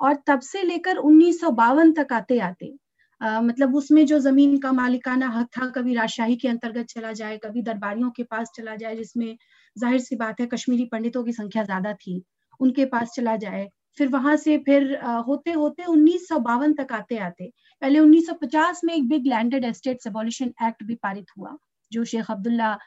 और 0.01 0.15
तब 0.27 0.39
से 0.39 0.63
लेकर 0.63 0.95
उन्नीस 0.95 1.41
सौ 1.41 1.51
बावन 1.51 1.91
तक 1.93 2.13
आते 2.13 2.39
आते 2.39 2.75
आ, 3.21 3.41
मतलब 3.41 3.75
उसमें 3.75 4.05
जो 4.05 4.19
ज़मीन 4.19 4.57
का 4.59 4.71
मालिकाना 4.71 5.27
हक 5.29 5.47
था 5.57 5.69
कभी 5.71 5.93
राजशाही 5.95 6.35
के 6.35 6.47
अंतर्गत 6.47 6.85
चला 6.89 7.11
जाए 7.13 7.37
कभी 7.37 7.61
दरबारियों 7.63 8.09
के 8.11 8.23
पास 8.23 8.51
चला 8.55 8.75
जाए 8.75 8.95
जिसमें 8.95 9.35
ज़ाहिर 9.75 9.99
सी 9.99 10.15
बात 10.15 10.39
है 10.41 10.45
कश्मीरी 10.47 10.85
पंडितों 10.91 11.23
की 11.23 11.33
संख्या 11.33 11.63
ज़्यादा 11.63 11.93
थी 11.95 12.21
उनके 12.59 12.85
पास 12.85 13.11
चला 13.15 13.35
जाए। 13.37 13.67
फिर 13.97 14.07
वहाँ 14.07 14.35
से 14.37 14.57
फिर 14.65 14.95
होते 15.27 15.51
होते 15.51 15.83
उन्नीस 15.85 16.27
सौ 16.29 16.39
बावन 16.39 16.73
तक 16.73 16.91
आते 16.93 17.17
आते। 17.19 17.49
पहले 17.81 17.99
1950 17.99 18.81
में 18.85 18.93
एक 18.93 19.07
big 19.09 19.27
landed 19.27 19.65
estate 19.65 20.07
abolition 20.07 20.53
act 20.67 20.83
भी 20.83 20.95
पारित 21.03 21.25
हुआ 21.37 21.55
जो 21.91 22.03
शेख 22.05 22.31
अब्दुल्ला 22.31 22.77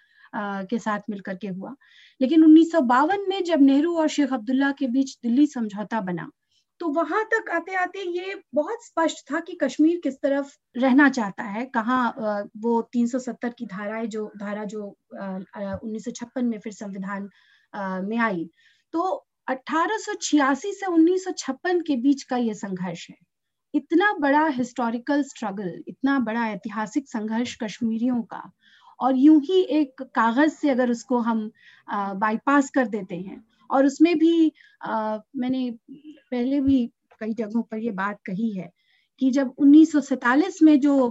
के 0.71 0.79
साथ 0.79 1.01
मिलकर 1.11 1.35
के 1.37 1.49
हुआ। 1.49 1.75
लेकिन 2.21 2.45
उन्नीस 2.45 2.73
सौ 2.73 2.81
बावन 2.89 3.29
में 3.29 3.43
जब 3.45 3.63
नेहरू 3.63 3.97
और 3.99 4.09
शेख 4.09 4.33
अब्दुल्ला 4.33 4.71
के 4.79 4.87
बीच 4.89 5.17
दिल्ली 5.23 5.47
समझौता 5.47 6.01
बना 6.01 6.29
तो 6.83 6.89
वहाँ 6.89 7.23
तक 7.33 7.51
आते 7.53 7.75
आते 7.75 8.01
ये 8.13 8.35
बहुत 8.55 8.85
स्पष्ट 8.85 9.19
था 9.31 9.41
कि 9.41 9.53
कश्मीर 9.55 10.01
किस 10.05 10.15
तरफ़ 10.23 10.49
रहना 10.77 11.09
चाहता 11.09 11.43
है, 11.45 11.65
कहाँ 11.67 12.49
वो 12.59 12.81
370 12.93 13.53
की 13.59 13.67
धाराएँ 13.67 14.07
जो, 14.07 14.25
धारा 14.37 14.65
जो 14.65 14.83
उन्नीस 15.17 16.05
सौ 16.05 16.11
छप्पन 16.11 16.45
में 16.45 16.59
फिर 16.59 16.73
संविधान 16.73 17.29
में 18.09 18.17
आई। 18.21 18.49
तो 18.95 19.03
1886 19.49 20.73
से 20.73 20.87
1956 20.87 21.83
के 21.87 21.97
बीच 21.99 22.23
का 22.23 22.37
ये 22.39 22.55
संघर्ष 22.55 23.07
है। 23.11 23.17
इतना 23.75 24.13
बड़ा 24.21 24.47
हिस्टोरिकल 24.49 25.23
स्ट्रगल 25.25 25.73
इतना 25.89 26.19
बड़ा 26.21 26.47
ऐतिहासिक 26.49 27.09
संघर्ष 27.09 27.57
कश्मीरियों 27.63 28.21
का, 28.25 28.43
और 29.01 29.17
यूँ 29.19 29.41
ही 29.43 29.63
एक 29.73 30.03
कागज़ 30.17 30.55
से 30.55 30.71
अगर 30.71 30.91
उसको 30.91 31.19
हम 31.21 31.51
बाईपास 31.89 32.71
कर 32.71 32.89
देते 32.89 33.17
हैं 33.19 33.43
और 33.73 33.87
उसमें 33.87 34.17
भी 34.19 34.53
आ, 34.85 35.19
मैंने 35.37 35.71
पहले 35.91 36.61
भी 36.61 36.87
कई 37.21 37.35
जगहों 37.35 37.63
पर 37.63 37.79
ये 37.79 37.91
बात 37.91 38.19
कही 38.27 38.53
है 38.57 38.71
कि 39.21 39.31
जब 39.31 39.55
1947 39.59 40.63
में 40.63 40.81
जो 40.81 41.09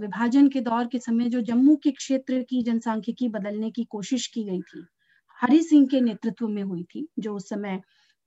विभाजन 0.00 0.48
के 0.48 0.60
दौर 0.60 0.86
के 0.86 0.98
समय 0.98 1.28
जो 1.28 1.40
जम्मू 1.40 1.76
के 1.76 1.90
क्षेत्र 1.90 2.42
की 2.42 2.62
जनसांख्यिकी 2.62 3.28
बदलने 3.28 3.70
की 3.70 3.84
कोशिश 3.84 4.26
की 4.26 4.44
गई 4.44 4.60
थी 4.60 4.86
हरि 5.38 5.62
सिंह 5.62 5.86
के 5.86 6.00
नेतृत्व 6.00 6.48
में 6.48 6.62
हुई 6.62 6.82
थी 6.84 7.06
जो 7.18 7.34
उस 7.36 7.48
समय 7.48 7.80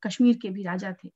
कश्मीर 0.03 0.37
के 0.41 0.49
भी 0.49 0.63
राजा 0.63 0.91
थे 1.03 1.09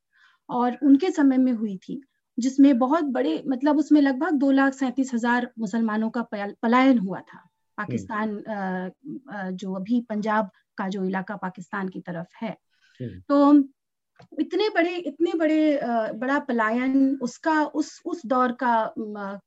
और 0.50 0.78
उनके 0.84 1.12
समय 1.12 1.38
में 1.38 1.52
हुई 1.52 1.78
थी 1.78 2.02
जिसमें 2.38 2.78
बहुत 2.80 3.04
बड़े 3.04 3.44
मतलब 3.48 3.78
उसमें 3.78 4.02
लगभग 4.02 4.32
दो 4.32 4.52
लाख 4.52 4.74
सैंतीस 4.74 5.14
हज़ार 5.14 5.52
मुसलमानों 5.60 6.10
का 6.10 6.22
पलायन 6.34 6.98
हुआ 6.98 7.20
था। 7.20 7.49
पाकिस्तान 7.80 8.38
जो 9.56 9.74
अभी 9.74 10.02
पंजाब 10.10 10.50
का 10.78 10.88
जो 10.90 11.04
इलाका 11.04 11.36
पाकिस्तान 11.36 11.90
की 11.90 12.00
तरफ़ 12.00 12.46
है। 12.46 12.58
तो 13.30 13.64
इतने 14.40 14.70
बड़े 14.70 14.96
इतने 14.98 15.34
बड़े 15.34 15.80
बड़ा 16.14 16.40
पलायन 16.40 17.20
उसका 17.22 17.64
उस 17.64 18.02
उस 18.06 18.26
दौर 18.26 18.52
का 18.52 18.94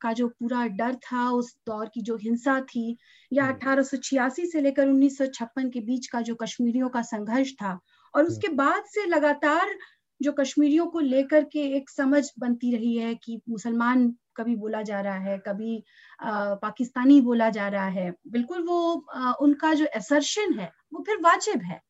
का 0.00 0.12
जो 0.12 0.28
पूरा 0.28 0.66
डर 0.66 0.94
था 0.94 1.28
उस 1.30 1.56
दौर 1.66 1.90
की 1.94 2.00
जो 2.00 2.16
हिंसा 2.16 2.60
थी 2.60 2.96
या 3.32 3.46
अठारह 3.46 3.82
से 3.82 4.60
लेकर 4.60 4.88
उन्नीस 4.88 5.18
सौ 5.18 5.26
छप्पन 5.26 5.70
के 5.70 5.80
बीच 5.80 6.06
का 6.06 6.20
जो 6.20 6.34
कश्मीरियों 6.34 6.88
का 6.88 7.02
संघर्ष 7.02 7.52
था 7.52 7.78
और 8.14 8.24
उसके 8.24 8.48
बाद 8.48 8.84
से 8.84 9.06
लगातार 9.06 9.74
जो 10.20 10.32
कश्मीरियों 10.32 10.86
को 10.86 11.00
लेकर 11.00 11.44
के 11.44 11.60
एक 11.76 11.90
समझ 11.90 12.24
बनती 12.38 12.76
रही 12.76 12.96
है 12.96 13.14
कि 13.14 13.40
मुसलमान 13.48 14.14
कभी 14.36 14.56
बोला 14.56 14.82
जा 14.82 15.00
रहा 15.00 15.18
है 15.18 15.38
कभी 15.38 15.82
आ, 16.20 16.54
पाकिस्तानी 16.56 17.20
बोला 17.20 17.50
जा 17.50 17.68
रहा 17.68 17.86
है 17.88 18.10
बिल्कुल 18.28 18.62
वो 18.66 19.06
आ, 19.14 19.32
उनका 19.32 19.72
जो 19.74 19.86
असर्शन 19.96 20.58
है 20.58 20.70
वो 20.92 21.02
फिर 21.06 21.16
वाजिब 21.22 21.62
है। 21.62 21.80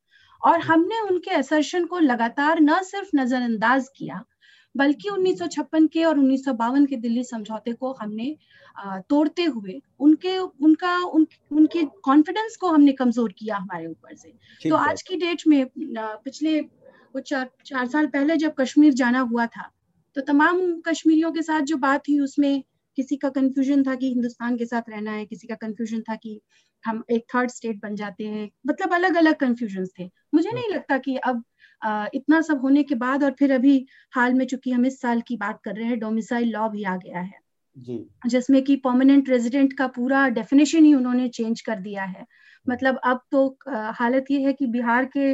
और 0.40 0.60
हमने 0.60 1.00
उनके 1.00 1.30
एसर्शन 1.30 1.84
को 1.86 1.98
लगातार 2.00 2.60
न 2.60 2.82
सिर्फ़ 2.84 3.10
नजरअंदाज 3.16 3.88
किया 3.96 4.22
बल्कि 4.74 5.08
उन्नीस 5.08 5.38
सौ 5.38 5.46
छप्पन 5.46 5.86
के 5.86 6.04
और 6.04 6.18
उन्नीस 6.18 6.44
सौ 6.44 6.52
बावन 6.54 6.86
के 6.86 6.96
दिल्ली 6.96 7.24
समझौते 7.24 7.72
को 7.72 7.92
हमने 7.92 8.36
तोड़ते 9.08 9.44
हुए 9.44 9.80
उनके 10.00 10.36
उनका 10.38 10.96
उन, 10.98 11.26
उनके 11.52 11.84
कॉन्फिडेंस 12.04 12.56
को 12.56 12.68
हमने 12.68 12.92
कमज़ोर 12.92 13.32
किया 13.32 13.56
हमारे 13.56 13.86
ऊपर 13.86 14.14
से। 14.14 14.32
तो 14.62 14.76
आज 14.76 15.02
की 15.02 15.16
डेट 15.16 15.42
में 15.46 15.66
पिछले 15.76 16.60
कुछ 16.60 17.28
चार, 17.28 17.50
चार 17.66 17.86
साल 17.86 18.06
पहले 18.06 18.36
जब 18.36 18.54
कश्मीर 18.60 18.92
जाना 18.94 19.20
हुआ 19.22 19.46
था 19.46 19.70
तो 20.16 20.20
तमाम 20.20 20.60
कश्मीरियों 20.80 21.32
के 21.32 21.42
साथ 21.42 21.60
जो 21.62 21.76
बात 21.76 22.08
हुई 22.08 22.18
उसमें 22.18 22.62
किसी 22.96 23.16
का 23.16 23.28
कंफ्यूजन 23.28 23.82
था 23.82 23.94
कि 23.94 24.08
हिंदुस्तान 24.08 24.56
के 24.56 24.64
साथ 24.66 24.90
रहना 24.90 25.10
है 25.10 25.24
किसी 25.26 25.46
का 25.46 25.54
कंफ्यूजन 25.54 26.00
था 26.00 26.14
कि 26.16 26.40
हम 26.84 27.02
एक 27.10 27.24
थर्ड 27.34 27.50
स्टेट 27.50 27.80
बन 27.82 27.94
जाते 27.96 28.24
हैं 28.24 28.48
मतलब 28.66 28.94
अलग 28.94 29.14
अलग 29.14 29.34
कंफ्यूजन 29.34 29.86
थे। 29.98 30.10
मुझे 30.34 30.50
नहीं 30.50 30.68
लगता 30.70 30.98
कि 30.98 31.16
अब 31.16 31.42
इतना 32.14 32.40
सब 32.40 32.60
होने 32.60 32.82
के 32.82 32.94
बाद 32.94 33.24
और 33.24 33.34
फिर 33.38 33.52
अभी 33.52 33.86
हाल 34.12 34.34
में 34.34 34.44
चूँकि 34.46 34.70
हम 34.70 34.86
इस 34.86 35.00
साल 35.00 35.20
की 35.20 35.36
बात 35.36 35.60
कर 35.64 35.74
रहे 35.74 35.86
हैं 35.86 35.98
डोमिसाइल 35.98 36.48
लॉ 36.48 36.68
भी 36.68 36.84
आ 36.84 36.96
गया 36.96 37.20
है। 37.20 37.40
जिसमें 38.26 38.62
कि 38.62 38.76
परमानेंट 38.76 39.28
रेजिडेंट 39.28 39.72
का 39.72 39.86
पूरा 39.86 40.28
डेफिनेशन 40.28 40.84
ही 40.84 40.94
उन्होंने 40.94 41.28
चेंज 41.28 41.60
कर 41.60 41.80
दिया 41.80 42.04
है। 42.04 42.26
मतलब 42.66 43.00
अब 43.04 43.20
तो 43.30 43.46
हालत 43.68 44.24
ये 44.30 44.40
है 44.40 44.52
कि 44.52 44.66
बिहार 44.66 45.04
के 45.16 45.32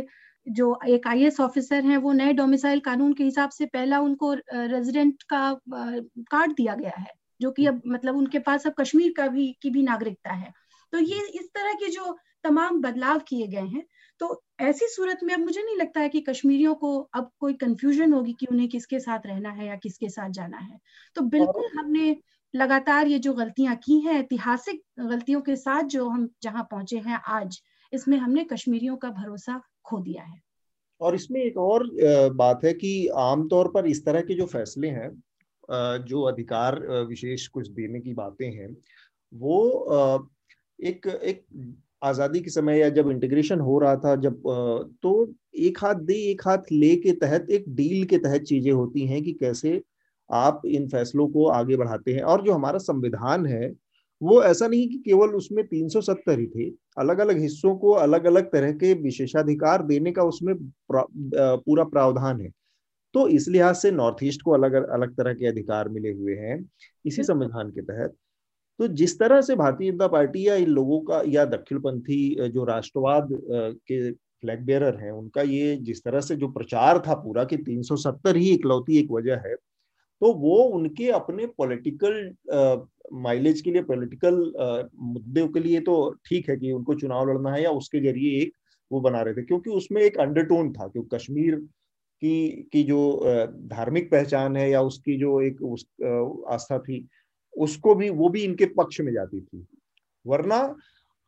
जो 0.49 0.79
एक 0.89 1.07
आई 1.07 1.29
ऑफिसर 1.41 1.85
हैं 1.85 1.97
वो 1.97 2.13
नए 2.13 2.33
डोमिसाइल 2.33 2.81
कानून 2.81 3.13
के 3.13 3.25
हिसाब 3.25 3.51
से 3.51 3.67
पहला 3.67 4.01
उनको 4.01 4.33
रेजिडेंट 4.53 5.23
का 5.23 5.53
कार्ड 5.71 6.53
दिया 6.53 6.75
गया 6.75 6.95
है 6.99 7.13
जो 7.41 7.51
कि 7.51 7.67
अब 7.67 7.83
मतलब 7.87 8.17
उनके 8.17 8.39
पास 8.39 8.67
अब 8.67 8.75
कश्मीर 8.81 9.13
का 9.17 9.27
भी 9.29 9.53
की 9.63 9.71
भी 9.71 9.83
नागरिकता 9.83 10.33
है। 10.33 10.53
तो 10.93 10.99
ये 10.99 11.21
इस 11.41 11.49
तरह 11.55 11.73
के 11.73 11.89
जो 11.89 12.17
तमाम 12.45 12.81
बदलाव 12.81 13.19
किए 13.19 13.47
गए 13.47 13.67
हैं 13.67 13.85
तो 14.21 14.43
ऐसी 14.61 14.87
सूरत 14.89 15.19
में 15.25 15.35
अब 15.35 15.41
मुझे 15.41 15.63
नहीं 15.63 15.77
लगता 15.77 16.01
है 16.01 16.09
कि 16.09 16.21
कश्मीरियों 16.21 16.75
को 16.75 16.99
अब 17.15 17.31
कोई 17.41 17.55
कंफ्यूजन 17.55 18.13
होगी 18.13 18.33
कि 18.33 18.47
उन्हें 18.47 18.69
किसके 18.69 19.01
साथ 19.01 19.27
रहना 19.27 19.51
है 19.51 19.67
या 19.67 19.77
किसके 19.77 20.09
साथ 20.09 20.31
जाना 20.31 20.59
है। 20.59 20.79
तो 21.17 21.23
बिल्कुल 21.23 21.69
हमने 21.79 22.17
लगातार 22.55 23.07
ये 23.07 23.19
जो 23.19 23.35
गलतियाँ 23.35 23.77
की 23.77 24.01
हैं 24.01 24.19
ऐतिहासिक 24.21 24.83
गलतियों 25.01 25.41
के 25.41 25.57
साथ 25.57 25.83
जो 25.83 26.09
हम 26.09 26.29
जहाँ 26.43 26.67
पहुँचे 26.71 26.99
हैं 26.99 27.21
आज 27.29 27.61
इसमें 27.93 28.19
हमने 28.19 28.45
कश्मीरियों 28.45 28.97
का 28.97 29.11
भरोसा 29.11 29.61
खो 29.89 30.01
दिया 30.01 30.23
है। 30.23 30.41
और 31.01 31.15
इसमें 31.15 31.41
एक 31.43 31.57
और 31.59 31.89
बात 32.35 32.65
है 32.65 32.73
कि 32.75 33.07
आमतौर 33.19 33.69
पर 33.75 33.87
इस 33.87 34.05
तरह 34.05 34.21
के 34.21 34.35
जो 34.35 34.47
फैसले 34.47 34.89
हैं 34.91 35.11
जो 36.05 36.23
अधिकार 36.23 36.79
विशेष 37.09 37.47
कुछ 37.49 37.69
देने 37.71 38.01
की 38.01 38.15
बातें 38.15 38.47
हैं, 38.47 38.77
वो 39.33 40.29
एक 40.83 41.07
एक 41.07 41.45
आज़ादी 42.03 42.41
के 42.41 42.51
समय 42.51 42.79
या 42.79 42.89
जब 42.91 43.11
इंटीग्रेशन 43.11 43.61
हो 43.61 43.79
रहा 43.79 43.97
था, 43.97 44.15
जब 44.17 44.43
तो 45.03 45.33
एक 45.59 45.79
हाथ 45.79 45.95
दे, 45.95 46.15
एक 46.31 46.43
हाथ 46.47 46.73
ले 46.73 46.95
के 46.97 47.13
तहत, 47.15 47.51
एक 47.51 47.65
डील 47.69 48.05
के 48.05 48.19
तहत 48.19 48.43
चीज़ें 48.43 48.73
होती 48.73 49.07
हैं 49.07 49.23
कि 49.23 49.33
कैसे 49.33 49.83
आप 50.31 50.63
इन 50.67 50.89
फैसलों 50.89 51.29
को 51.29 51.47
आगे 51.51 51.77
बढ़ाते 51.77 52.15
हैं। 52.15 52.23
और 52.23 52.45
जो 52.45 52.53
हमारा 52.53 52.79
संविधान 52.81 53.47
है 53.47 53.73
वो 54.21 54.43
ऐसा 54.43 54.67
नहीं 54.69 54.89
कि 54.89 54.97
केवल 54.99 55.35
उसमें 55.37 55.65
370 55.67 56.39
ही 56.39 56.47
थे। 56.47 56.69
अलग 56.99 57.19
अलग 57.19 57.39
हिस्सों 57.41 57.75
को 57.79 57.91
अलग 57.97 58.25
अलग 58.27 58.51
तरह 58.53 58.73
के 58.75 58.93
विशेषाधिकार 59.03 59.83
देने 59.87 60.13
का 60.13 60.23
उसमें 60.25 60.55
प्रा, 60.57 61.05
पूरा 61.57 61.85
प्रावधान 61.87 62.41
है। 62.41 62.51
तो 63.15 63.27
इस 63.29 63.49
लिहाज 63.49 63.77
से 63.77 63.91
नॉर्थ 63.91 64.25
ईस्ट 64.25 64.43
को 64.43 64.53
अलग 64.53 64.75
अलग 64.75 65.15
तरह 65.17 65.35
के 65.35 65.47
अधिकार 65.47 65.89
मिले 65.89 66.13
हुए 66.13 66.35
हैं 66.37 66.59
इसी 67.05 67.23
संविधान 67.25 67.71
के 67.71 67.83
तहत। 67.83 68.17
तो 68.79 68.89
जिस 68.89 69.19
तरह 69.19 69.41
से 69.41 69.55
भारतीय 69.57 69.91
जनता 69.91 70.07
पार्टी 70.09 70.47
या 70.49 70.55
इन 70.55 70.69
लोगों 70.69 71.01
का 71.01 71.23
या 71.27 71.45
दक्षिणपंथी 71.47 72.49
जो 72.51 72.65
राष्ट्रवाद 72.65 73.29
के 73.53 74.11
फ्लैग 74.13 74.61
बेरर 74.65 74.97
हैं 74.97 75.11
उनका 75.11 75.43
ये 75.43 75.77
जिस 75.77 76.03
तरह 76.05 76.21
से 76.21 76.37
जो 76.37 76.49
प्रचार 76.49 76.99
था 77.07 77.15
पूरा 77.15 77.45
कि 77.45 77.57
370 77.59 78.37
ही 78.37 78.51
इकलौती 78.51 78.99
एक 78.99 79.11
वजह 79.11 79.43
है 79.47 79.55
तो 80.23 80.33
वो 80.35 80.57
उनके 80.77 81.09
अपने 81.13 81.47
पॉलिटिकल 81.59 82.15
माइलेज 83.17 83.61
के 83.61 83.71
लिए 83.71 83.83
पॉलिटिकल 83.83 84.35
मुद्दों 85.05 85.47
के 85.49 85.61
लिए 85.61 85.81
तो 85.81 85.95
ठीक 86.27 86.49
है 86.51 86.57
कि 86.57 86.73
उनको 86.73 86.95
चुनाव 86.95 87.31
लड़ना 87.31 87.53
है 87.53 87.63
या 87.63 87.71
उसके 87.73 88.01
ज़रिए 88.03 88.41
एक 88.43 88.53
वो 88.91 89.01
बना 89.01 89.21
रहे 89.23 89.35
थे, 89.35 89.43
क्योंकि 89.43 89.71
उसमें 89.71 90.03
एक 90.03 90.19
अंडरटोन 90.21 90.73
था, 90.73 90.87
क्योंकि 90.89 91.17
कश्मीर 91.17 91.55
की 92.23 92.69
की 92.73 92.83
जो 92.85 93.01
धार्मिक 93.69 94.11
पहचान 94.11 94.57
है 94.57 94.69
या 94.71 94.81
उसकी 94.83 95.17
जो 95.19 95.41
एक 95.43 95.63
उस 95.65 95.87
आस्था 96.51 96.79
थी, 96.79 97.07
उसको 97.55 97.95
भी, 97.95 98.09
वो 98.11 98.29
भी 98.29 98.43
इनके 98.45 98.67
पक्ष 98.79 99.01
में 99.01 99.13
जाती 99.13 99.41
थी 99.41 99.67
वरना 100.25 100.57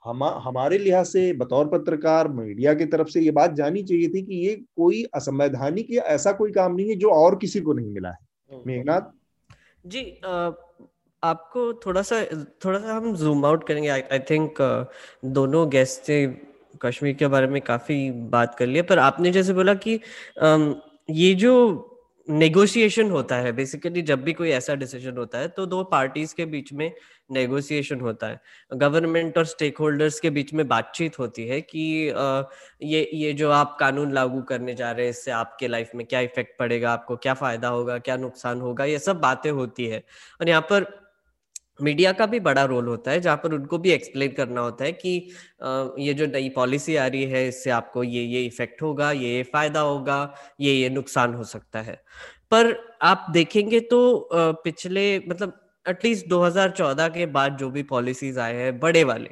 हम, 0.05 0.25
हमारे 0.25 0.79
लिहाज 0.79 1.07
से 1.07 1.33
बतौर 1.35 1.69
पत्रकार, 1.69 2.29
मीडिया 2.31 2.75
की 2.75 2.87
तरफ़ 2.87 3.09
से 3.09 3.21
ये 3.21 3.31
बात 3.33 3.55
जानी 3.55 3.83
चाहिए 3.85 4.09
थी 4.09 4.23
कि 4.23 4.47
ये 4.47 4.55
कोई 4.77 5.03
असंवैधानिक 5.17 5.93
या 5.93 6.03
ऐसा 6.15 6.33
कोई 6.35 6.53
काम 6.53 6.75
नहीं 6.77 6.89
है 6.91 6.97
जो 6.97 7.11
और 7.15 7.37
किसी 7.39 7.61
को 7.61 7.73
नहीं 7.75 7.91
मिला 7.93 8.11
है। 8.11 8.30
मेघनाथ? 8.51 9.01
जी 9.87 10.03
आपको 11.23 11.73
थोड़ा 11.85 12.03
सा 12.03 12.23
थोड़ा 12.65 12.79
सा 12.79 12.95
हम 12.95 13.15
जूम 13.17 13.45
आउट 13.47 13.67
करेंगे। 13.67 13.89
आई 13.89 14.19
थिंक 14.31 14.61
दोनों 15.25 15.69
गेस्ट 15.71 16.03
से 16.03 16.27
कश्मीर 16.83 17.15
के 17.15 17.27
बारे 17.27 17.47
में 17.47 17.61
काफ़ी 17.63 18.11
बात 18.31 18.55
कर 18.55 18.67
लिया 18.67 18.83
पर 18.83 18.99
आपने 18.99 19.31
जैसे 19.33 19.53
बोला 19.53 19.75
कि 19.87 19.99
ये 21.11 21.35
जो 21.35 21.55
नेगोशिएशन 22.27 23.11
होता 23.11 23.37
है 23.37 23.53
बेसिकली 23.53 24.03
जब 24.03 24.23
भी 24.25 24.33
कोई 24.33 24.51
ऐसा 24.51 24.75
डिसीज़न 24.75 25.17
होता 25.17 25.39
है 25.39 25.49
तो 25.49 25.65
दो 25.67 25.83
पार्टीज़ 25.85 26.35
के 26.35 26.45
बीच 26.47 26.73
में 26.73 26.91
नेगोशिएशन 27.31 28.01
होता 28.01 28.27
है। 28.27 28.41
गवर्नमेंट 28.73 29.39
और 29.39 29.45
स्टेक 29.45 29.79
होल्डर्स 29.79 30.21
के 30.21 30.31
बीच 30.31 30.53
में 30.55 30.67
बातचीत 30.69 31.19
होती 31.19 31.47
है 31.49 31.61
कि 31.63 31.81
ये 32.85 33.09
ये 33.15 33.33
जो 33.33 33.51
आप 33.51 33.77
कानून 33.81 34.13
लागू 34.13 34.43
करने 34.43 34.75
जा 34.75 34.91
रहे 34.93 35.05
हैं, 35.05 35.11
इससे 35.11 35.31
आपके 35.31 35.69
लाइफ 35.69 35.91
में 35.95 36.07
क्या 36.07 36.21
इफ़ेक्ट 36.21 36.59
पड़ेगा, 36.59 36.93
आपको 36.93 37.17
क्या 37.17 37.35
फ़ायदा 37.35 37.69
होगा, 37.69 37.99
क्या 37.99 38.17
नुकसान 38.17 38.61
होगा, 38.61 38.85
ये 38.85 38.99
सब 38.99 39.21
बातें 39.21 39.51
होती 39.51 39.87
है। 39.87 40.03
और 40.41 40.49
यहाँ 40.49 40.63
पर 40.63 40.87
मीडिया 41.83 42.13
का 42.13 42.27
भी 42.27 42.41
बड़ा 42.41 42.65
रोल 42.65 42.87
होता 42.89 43.11
है, 43.11 43.21
जहाँ 43.21 43.37
पर 43.37 43.53
उनको 43.55 43.79
भी 43.79 43.91
एक्सप्लेन 43.93 44.33
करना 44.33 44.61
होता 44.61 44.85
है 44.85 44.93
कि 44.95 45.11
ये 46.01 46.15
जो 46.15 46.27
नई 46.27 46.49
पॉलिसी 46.57 46.97
आ 46.97 47.07
रही 47.07 47.25
है, 47.25 47.47
इससे 47.49 47.71
आपको 47.71 48.03
ये 48.05 48.23
ये 48.25 48.45
इफ़ेक्ट 48.47 48.83
होगा, 48.83 49.11
ये 49.13 49.35
ये 49.37 49.43
फ़ायदा 49.53 49.81
होगा, 49.81 50.35
ये 50.61 50.75
ये 50.75 50.89
नुकसान 50.91 51.35
हो 51.35 51.45
सकता 51.47 51.81
है। 51.81 51.95
पर 52.51 52.75
आप 53.03 53.27
देखेंगे 53.33 53.81
तो 53.83 54.29
पिछले 54.35 55.19
मतलब 55.29 55.57
एटलीस्ट 55.87 56.27
2014 56.29 57.09
के 57.09 57.27
बाद 57.29 57.57
जो 57.59 57.71
भी 57.71 57.83
पॉलिसीज़ 57.85 58.39
आए 58.41 58.55
हैं, 58.55 58.79
बड़े 58.81 59.05
वाले, 59.05 59.31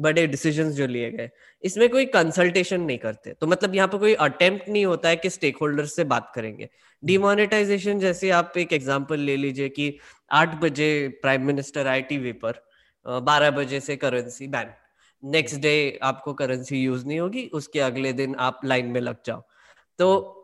बड़े 0.00 0.26
डिसीजंस 0.26 0.74
जो 0.74 0.86
लिए 0.86 1.10
गए 1.10 1.28
इसमें 1.64 1.88
कोई 1.90 2.06
कंसल्टेशन 2.08 2.80
नहीं 2.80 2.98
करते। 2.98 3.32
तो 3.32 3.46
मतलब 3.46 3.74
यहाँ 3.74 3.88
पर 3.88 3.98
कोई 3.98 4.14
अटेम्प्ट 4.16 4.68
नहीं 4.68 4.84
होता 4.86 5.08
है 5.08 5.16
कि 5.16 5.30
स्टेक 5.30 5.56
होल्डर 5.60 5.86
से 5.86 6.04
बात 6.04 6.32
करेंगे। 6.34 6.68
डिमोनेटाइजेशन 7.02 7.98
जैसे 8.00 8.30
आप 8.30 8.56
एक 8.58 8.72
एग्ज़ाम्पल 8.72 9.20
ले 9.20 9.36
लीजिए 9.36 9.68
कि 9.68 9.96
आठ 10.30 10.54
बजे 10.60 10.90
प्राइम 11.22 11.46
मिनिस्टर 11.46 11.86
आए 11.86 12.02
टीवी 12.02 12.32
पर 12.44 12.62
बारह 13.06 13.50
बजे 13.50 13.80
से 13.80 13.96
करेंसी 13.96 14.46
बैन 14.48 14.72
नेक्स्ट 15.22 15.60
डे 15.60 15.98
आपको 16.02 16.32
करेंसी 16.34 16.82
यूज़ 16.82 17.06
नहीं 17.06 17.20
होगी 17.20 17.46
उसके 17.54 17.80
अगले 17.80 18.12
दिन 18.12 18.34
आप 18.40 18.60
लाइन 18.64 18.86
में 18.86 19.00
लग 19.00 19.16
जाओ। 19.26 19.42
तो 19.98 20.39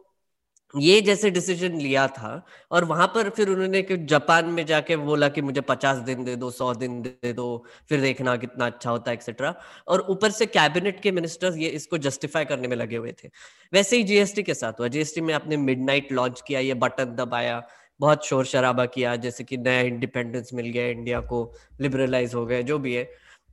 ये 0.74 1.00
जैसे 1.00 1.30
डिसीज़न 1.30 1.76
लिया 1.78 2.06
था 2.08 2.30
और 2.70 2.84
वहाँ 2.84 3.06
पर 3.06 3.28
फिर 3.30 3.48
उन्होंने 3.48 3.82
कि 3.82 3.96
जापान 4.06 4.46
में 4.46 4.64
जाके 4.66 4.96
बोला 4.96 5.28
कि 5.28 5.42
मुझे 5.42 5.60
पचास 5.60 5.98
दिन 5.98 6.24
दे 6.24 6.34
दो, 6.36 6.50
सौ 6.50 6.74
दिन 6.74 7.00
दे 7.02 7.32
दो, 7.32 7.64
फिर 7.88 8.00
देखना 8.00 8.36
कितना 8.36 8.66
अच्छा 8.66 8.90
होता 8.90 9.10
है 9.10 9.14
एक्सेट्रा 9.16 9.54
और 9.88 10.00
ऊपर 10.10 10.30
से 10.30 10.46
कैबिनेट 10.46 11.00
के 11.00 11.12
मिनिस्टर्स 11.12 11.56
ये 11.56 11.68
इसको 11.68 11.98
जस्टिफाई 11.98 12.44
करने 12.44 12.68
में 12.68 12.76
लगे 12.76 12.96
हुए 12.96 13.12
थे। 13.24 13.28
वैसे 13.72 13.96
ही 13.96 14.04
जीएसटी 14.04 14.42
के 14.42 14.54
साथ 14.54 14.80
हुआ। 14.80 14.88
जीएसटी 14.88 15.20
में 15.20 15.34
आपने 15.34 15.56
मिडनाइट 15.56 16.12
लॉन्च 16.12 16.42
किया, 16.46 16.60
ये 16.60 16.74
बटन 16.74 17.14
दबाया, 17.16 17.62
बहुत 18.00 18.26
शोर 18.26 18.44
शराबा 18.44 18.86
किया, 18.86 19.16
जैसे 19.16 19.44
कि 19.44 19.56
नया 19.56 19.80
इंडिपेंडेंस 19.80 20.50
मिल 20.54 20.66
गया 20.66 20.86
इंडिया 20.86 21.20
को 21.20 21.52
लिबरलाइज 21.80 22.34
हो 22.34 22.46
गया, 22.46 22.60
जो 22.60 22.78
भी 22.78 22.94
है। 22.94 23.08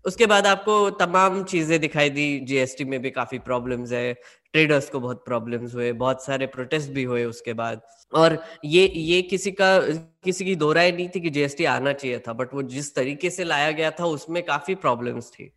उसके 0.05 0.25
बाद 0.25 0.47
आपको 0.47 0.89
तमाम 0.89 1.43
चीज़ें 1.43 1.79
दिखाई 1.79 2.09
दी। 2.09 2.39
जीएसटी 2.39 2.85
में 2.85 3.01
भी 3.01 3.09
काफ़ी 3.11 3.39
प्रॉब्लम्स 3.39 3.91
है। 3.91 4.15
ट्रेडर्स 4.53 4.89
को 4.89 4.99
बहुत 4.99 5.23
प्रॉब्लम्स 5.25 5.73
हुए, 5.75 5.91
बहुत 5.93 6.25
सारे 6.25 6.47
प्रोटेस्ट 6.47 6.91
भी 6.91 7.03
हुए 7.03 7.23
उसके 7.25 7.53
बाद। 7.53 7.81
और 8.13 8.37
ये 8.65 8.85
ये 8.87 9.21
किसी 9.23 9.51
का, 9.51 9.79
किसी 10.23 10.45
की 10.45 10.55
दो 10.55 10.71
राय 10.73 10.91
नहीं 10.91 11.09
थी 11.09 11.19
कि 11.21 11.29
जीएसटी 11.29 11.65
आना 11.67 11.93
चाहिए 11.93 12.19
था 12.27 12.33
बट 12.33 12.53
वो 12.53 12.63
जिस 12.63 12.93
तरीके 12.95 13.29
से 13.29 13.43
लाया 13.43 13.71
गया 13.71 13.91
था 13.91 14.05
उसमें 14.07 14.41
काफ़ी 14.45 14.75
प्रॉब्लम्स 14.77 15.31
थी। 15.31 15.51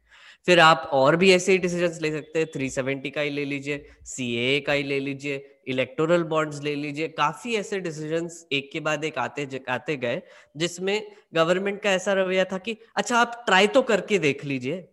फिर 0.49 0.61
आप 0.61 0.89
और 0.93 1.17
भी 1.17 1.31
ऐसे 1.33 1.53
ही 1.53 1.59
डिसीज़न 1.59 1.99
ले 2.03 2.11
सकते 2.13 2.39
हैं 2.39 2.49
थ्री 2.55 2.69
सेवेंटी 2.71 3.11
का 3.11 3.21
ही 3.21 3.31
ले 3.31 3.45
लीजिए 3.45 3.85
सी 4.05 4.35
ए 4.39 4.59
का 4.61 4.73
ही 4.73 4.83
ले 4.83 4.99
लीजिए 5.01 5.45
इलेक्टोरल 5.69 6.23
बॉन्ड्स 6.25 6.63
ले 6.63 6.75
लीजिए, 6.75 7.09
काफ़ी 7.09 7.55
ऐसे 7.57 7.81
डिसीज़न 7.81 8.29
एक 8.53 8.71
के 8.73 8.81
बाद 8.81 9.05
एक 9.05 9.19
आते 9.19 9.49
आते 9.69 9.97
गए, 9.97 10.23
जिसमें 10.57 11.03
गवर्नमेंट 11.35 11.83
का 11.83 11.93
ऐसा 11.93 12.13
रवैया 12.13 12.45
था 12.45 12.59
कि 12.59 12.77
अच्छा 12.97 13.19
आप 13.19 13.43
ट्राई 13.47 13.67
तो 13.69 13.83
करके 13.83 14.19
देख 14.19 14.45
लीजिए। 14.45 14.87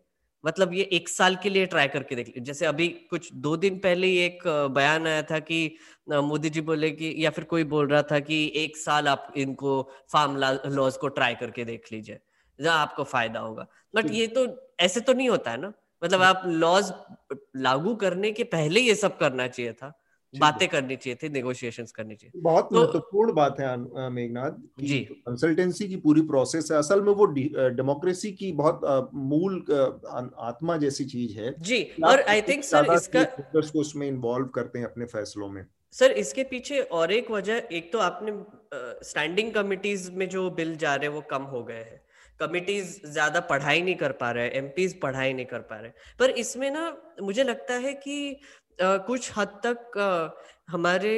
मतलब 0.44 0.74
ये 0.74 0.84
एक 0.94 1.10
साल 1.10 1.36
के 1.36 1.50
लिए 1.50 1.66
ट्राई 1.66 1.88
करके 1.88 2.16
देख 2.16 2.28
लीजिए 2.28 2.44
जैसे 2.44 2.66
अभी 2.66 2.88
कुछ 3.10 3.34
दो 3.34 3.56
दिन 3.58 3.78
पहले 3.80 4.08
ही 4.08 4.18
एक 4.18 4.44
बयान 4.72 5.08
आया 5.08 5.22
था 5.22 5.39
कि 5.39 5.60
मोदी 6.12 6.50
जी 6.50 6.62
बोले 6.62 6.91
कि 6.91 7.14
या 7.18 7.30
फिर 7.30 7.44
कोई 7.44 7.64
बोल 7.64 7.88
रहा 7.88 8.02
था 8.02 8.20
कि 8.20 8.52
एक 8.56 8.78
साल 8.78 9.08
आप 9.08 9.34
इनको 9.38 9.82
फार्म 10.14 10.38
लॉज 10.76 10.98
को 10.98 11.08
ट्राई 11.10 11.36
करके 11.36 11.66
देख 11.66 11.91
लीजिए 11.91 12.20
जहाँ 12.60 12.78
आपको 12.80 13.04
फ़ायदा 13.04 13.39
होगा। 13.39 13.68
बट 13.94 14.10
ये 14.12 14.28
तो 14.28 14.46
ऐसे 14.80 15.00
तो 15.02 15.14
नहीं 15.14 15.30
होता 15.30 15.52
है 15.52 15.58
ना? 15.62 15.74
मतलब 16.02 16.22
आप 16.22 16.41
लॉज 16.48 16.91
लागू 17.58 17.96
करने 17.96 18.32
के 18.32 18.44
पहले 18.44 18.80
ये 18.80 18.96
सब 18.96 19.18
करना 19.18 19.48
चाहिए 19.48 19.74
था। 19.74 19.94
बातें 20.36 20.68
करनी 20.68 20.96
चाहिए 20.96 21.18
थी 21.24 21.30
नेगोशिएशंस 21.30 21.92
करनी 21.92 22.16
चाहिए। 22.16 22.42
बहुत 22.42 22.70
तो, 22.72 22.80
महत्वपूर्ण 22.80 23.34
बात 23.34 23.60
है 23.60 24.10
मेघनाथ 24.12 24.84
जी। 24.84 25.00
कंसल्टेंसी 25.28 25.88
की 25.88 25.96
पूरी 25.98 26.22
प्रोसेस 26.24 26.72
है। 26.72 26.78
असल 26.78 27.02
में 27.02 27.12
वो 27.14 27.26
डेमोक्रेसी 27.26 28.32
की 28.32 28.52
बहुत 28.54 28.82
मूल 29.14 29.64
आत्मा 30.42 30.78
जैसी 30.78 31.06
चीज़ 31.06 31.40
है। 31.40 31.54
जी 31.62 31.84
और 32.06 32.22
आई 32.22 32.42
थिंक 32.42 32.64
सर 32.64 32.94
इसका 32.94 33.24
को 33.54 33.80
उसमें 33.80 34.08
इन्वॉल्व 34.08 34.48
करते 34.56 34.80
हैं 34.80 34.86
अपने 34.86 35.06
फैसलों 35.08 35.50
में? 35.50 35.66
सर 35.94 36.12
इसके 36.20 36.44
पीछे 36.44 36.80
और 36.92 37.12
एक 37.12 37.30
वजह 37.32 37.68
एक 37.72 37.92
तो 37.94 38.00
आपने 38.00 38.32
स्टैंडिंग 39.04 39.50
uh, 39.50 39.56
कमिटीज 39.56 40.10
में 40.14 40.28
जो 40.30 40.50
बिल 40.52 40.76
जा 40.76 40.96
रहे 40.96 41.08
हैं 41.08 41.16
वो 41.16 41.22
कम 41.30 41.44
हो 41.44 41.64
गए 41.64 41.76
हैं। 41.76 42.02
कमिटीज 42.40 43.02
ज़्यादा 43.06 43.40
पढ़ाई 43.40 43.82
नहीं 43.82 43.96
कर 43.96 44.12
पा 44.12 44.30
रहे 44.32 44.48
एमपीज 44.58 45.00
पढ़ाई 45.02 45.34
नहीं 45.34 45.46
कर 45.46 45.60
पा 45.60 45.80
रहे 45.80 45.92
पर 46.20 46.30
इसमें 46.40 46.70
ना 46.72 46.86
मुझे 47.22 47.44
लगता 47.44 47.74
है 47.74 47.94
कि 47.94 48.16
Uh, 48.74 48.99
कुछ 48.99 49.32
हद 49.38 49.47
तक 49.65 50.34
हमारे 50.69 51.11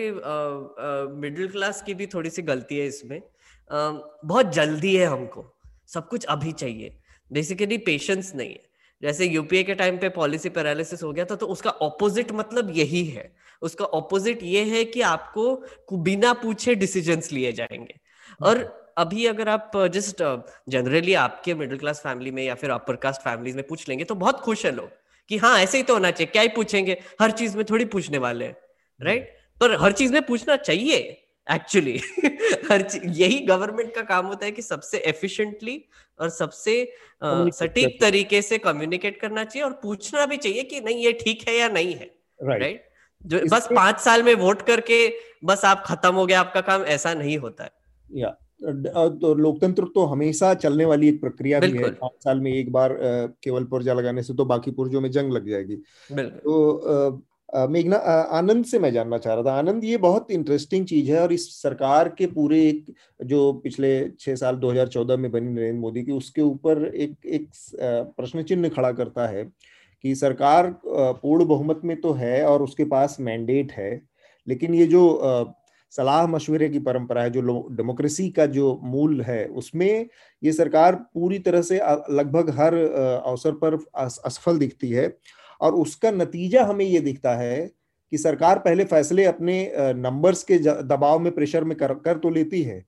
मिडिल 1.15 1.47
क्लास 1.47 1.81
की 1.81 1.93
भी 1.93 2.05
थोड़ी 2.05 2.29
सी 2.29 2.41
गलती 2.41 2.77
है 2.77 2.87
इसमें। 2.87 3.21
बहुत 3.69 4.51
जल्दी 4.53 4.95
है 4.95 5.05
हमको 5.05 5.45
सब 5.87 6.07
कुछ 6.07 6.25
अभी 6.25 6.51
चाहिए। 6.51 6.97
बेसिकली 7.31 7.77
पेशेंस 7.77 8.31
नहीं 8.35 8.49
है। 8.49 8.61
जैसे 9.01 9.25
यूपीए 9.25 9.63
के 9.63 9.75
टाइम 9.75 9.97
पे 9.97 10.09
पॉलिसी 10.09 10.49
पैरालिसिस 10.49 11.03
हो 11.03 11.11
गया 11.13 11.25
था 11.25 11.35
तो 11.35 11.47
उसका 11.47 11.69
ऑपोजिट 11.69 12.31
मतलब 12.31 12.71
यही 12.75 13.05
है। 13.05 13.31
उसका 13.61 13.85
ऑपोजिट 13.85 14.43
ये 14.43 14.63
है 14.65 14.83
कि 14.85 15.01
आपको 15.01 15.97
बिना 15.99 16.33
पूछे 16.33 16.75
डिसीजंस 16.75 17.31
लिए 17.31 17.51
जाएँगे। 17.51 17.99
और 18.41 18.63
अभी 18.97 19.25
अगर 19.25 19.49
आप 19.49 19.71
जस्ट 19.93 20.23
जनरली 20.69 21.13
आपके 21.13 21.53
मिडिल 21.53 21.77
क्लास 21.77 21.99
फैमिली 21.99 22.31
में 22.31 22.43
या 22.43 22.55
फिर 22.55 22.69
अपर 22.71 22.95
कास्ट 22.95 23.21
फैमिलीज़ 23.21 23.55
में 23.55 23.67
पूछ 23.67 23.87
लेंगे 23.89 24.03
तो 24.03 24.15
बहुत 24.15 24.39
खुश 24.39 24.65
है 24.65 24.71
लोग। 24.71 24.89
कि 25.29 25.37
हाँ 25.37 25.59
ऐसे 25.59 25.77
ही 25.77 25.83
तो 25.83 25.93
होना 25.93 26.11
चाहिए। 26.11 26.31
क्या 26.31 26.41
ही 26.41 26.47
पूछेंगे? 26.47 26.97
हर 27.21 27.31
चीज़ 27.31 27.57
में 27.57 27.65
थोड़ी 27.65 27.85
पूछने 27.85 28.17
वाले 28.17 28.45
हैं 28.45 28.55
राइट 29.01 29.37
पर 29.61 29.77
हर 29.81 29.91
चीज़ 29.91 30.13
में 30.13 30.21
पूछना 30.21 30.55
चाहिए 30.55 30.97
एक्चुअली 31.51 31.97
हर 32.71 32.87
यही 33.05 33.39
गवर्नमेंट 33.39 33.95
का 33.95 34.01
काम 34.01 34.25
होता 34.25 34.45
है 34.45 34.51
कि 34.51 34.61
सबसे 34.61 34.97
एफिशिएंटली 34.97 35.85
और 36.19 36.29
सबसे 36.29 36.93
सटीक 37.23 38.01
तरीके 38.01 38.41
से 38.41 38.57
कम्युनिकेट 38.57 39.21
करना 39.21 39.43
चाहिए 39.43 39.65
और 39.65 39.73
पूछना 39.83 40.25
भी 40.25 40.37
चाहिए 40.37 40.63
कि 40.63 40.81
नहीं 40.81 41.05
ये 41.05 41.11
ठीक 41.13 41.47
है 41.47 41.55
या 41.55 41.69
नहीं 41.69 41.93
है 41.93 42.15
राइट 42.43 42.61
right? 42.61 42.75
right? 42.75 43.49
जो 43.49 43.55
बस 43.55 43.67
पाँच 43.75 43.99
साल 43.99 44.23
में 44.23 44.35
वोट 44.35 44.61
करके 44.61 45.13
बस 45.45 45.65
आप 45.65 45.83
खत्म 45.85 46.13
हो 46.15 46.25
गया 46.25 46.39
आपका 46.39 46.61
काम 46.61 46.83
ऐसा 46.85 47.13
नहीं 47.13 47.37
होता 47.37 47.63
है। 47.63 47.71
या 48.11 48.37
तो 48.65 49.33
लोकतंत्र 49.35 49.83
तो 49.95 50.05
हमेशा 50.05 50.53
चलने 50.55 50.85
वाली 50.85 51.09
एक 51.09 51.19
प्रक्रिया 51.21 51.59
भी 51.59 51.71
है। 51.71 51.89
पाँच 51.91 52.23
साल 52.23 52.39
में 52.39 52.51
एक 52.53 52.71
बार 52.71 52.97
केवल 53.43 53.63
पुर्जा 53.65 53.93
लगाने 53.93 54.23
से 54.23 54.33
तो 54.33 54.45
बाकी 54.45 54.71
पुर्जों 54.71 55.01
में 55.01 55.09
जंग 55.11 55.33
लग 55.33 55.49
जाएगी। 55.49 55.75
तो 56.09 57.23
मेघना 57.69 57.97
आनंद 58.37 58.65
से 58.65 58.79
मैं 58.79 58.91
जानना 58.93 59.17
चाह 59.17 59.33
रहा 59.33 59.43
था। 59.43 59.57
आनंद 59.57 59.83
ये 59.83 59.97
बहुत 59.97 60.31
इंटरेस्टिंग 60.31 60.85
चीज़ 60.85 61.11
है 61.11 61.19
और 61.21 61.33
इस 61.33 61.47
सरकार 61.61 62.09
के 62.09 62.27
पूरे 62.27 62.61
एक 62.61 62.85
जो 63.25 63.51
पिछले 63.53 63.91
छह 64.19 64.35
साल 64.35 64.55
2014 64.55 65.17
में 65.17 65.31
बनी 65.31 65.49
नरेंद्र 65.49 65.79
मोदी 65.79 66.03
की 66.03 66.11
उसके 66.11 66.41
ऊपर 66.41 66.85
एक 66.85 67.15
एक 67.25 67.49
प्रश्न 68.17 68.43
चिन्ह 68.43 68.69
खड़ा 68.69 68.91
करता 68.91 69.27
है 69.27 69.43
कि 70.03 70.15
सरकार 70.15 70.73
पूर्ण 70.85 71.45
बहुमत 71.45 71.81
में 71.83 71.99
तो 72.01 72.11
है 72.13 72.43
और 72.45 72.63
उसके 72.63 72.85
पास 72.85 73.17
मैंडेट 73.19 73.71
है 73.71 74.01
लेकिन 74.47 74.73
ये 74.73 74.85
जो 74.85 75.03
सलाह 75.97 76.27
मशवरे 76.27 76.69
की 76.69 76.79
परंपरा 76.79 77.23
है 77.23 77.29
जो 77.29 77.41
डेमोक्रेसी 77.71 78.29
का 78.29 78.45
जो 78.45 78.79
मूल 78.83 79.21
है 79.21 79.45
उसमें 79.45 80.07
ये 80.43 80.51
सरकार 80.51 80.95
पूरी 80.95 81.39
तरह 81.39 81.61
से 81.61 81.77
लगभग 82.11 82.49
हर 82.49 82.75
अवसर 83.25 83.51
पर 83.51 83.77
असफल 83.95 84.57
दिखती 84.57 84.89
है 84.89 85.17
और 85.61 85.73
उसका 85.73 86.11
नतीजा 86.11 86.63
हमें 86.63 86.85
ये 86.85 86.99
दिखता 86.99 87.35
है 87.35 87.71
कि 88.11 88.17
सरकार 88.17 88.59
पहले 88.59 88.83
फैसले 88.85 89.25
अपने 89.25 89.71
नंबर्स 89.77 90.43
के 90.43 90.57
दबाव 90.83 91.19
में 91.19 91.31
प्रेशर 91.31 91.63
में 91.63 91.77
कर, 91.77 91.93
कर 91.93 92.17
तो 92.17 92.29
लेती 92.29 92.61
है 92.61 92.85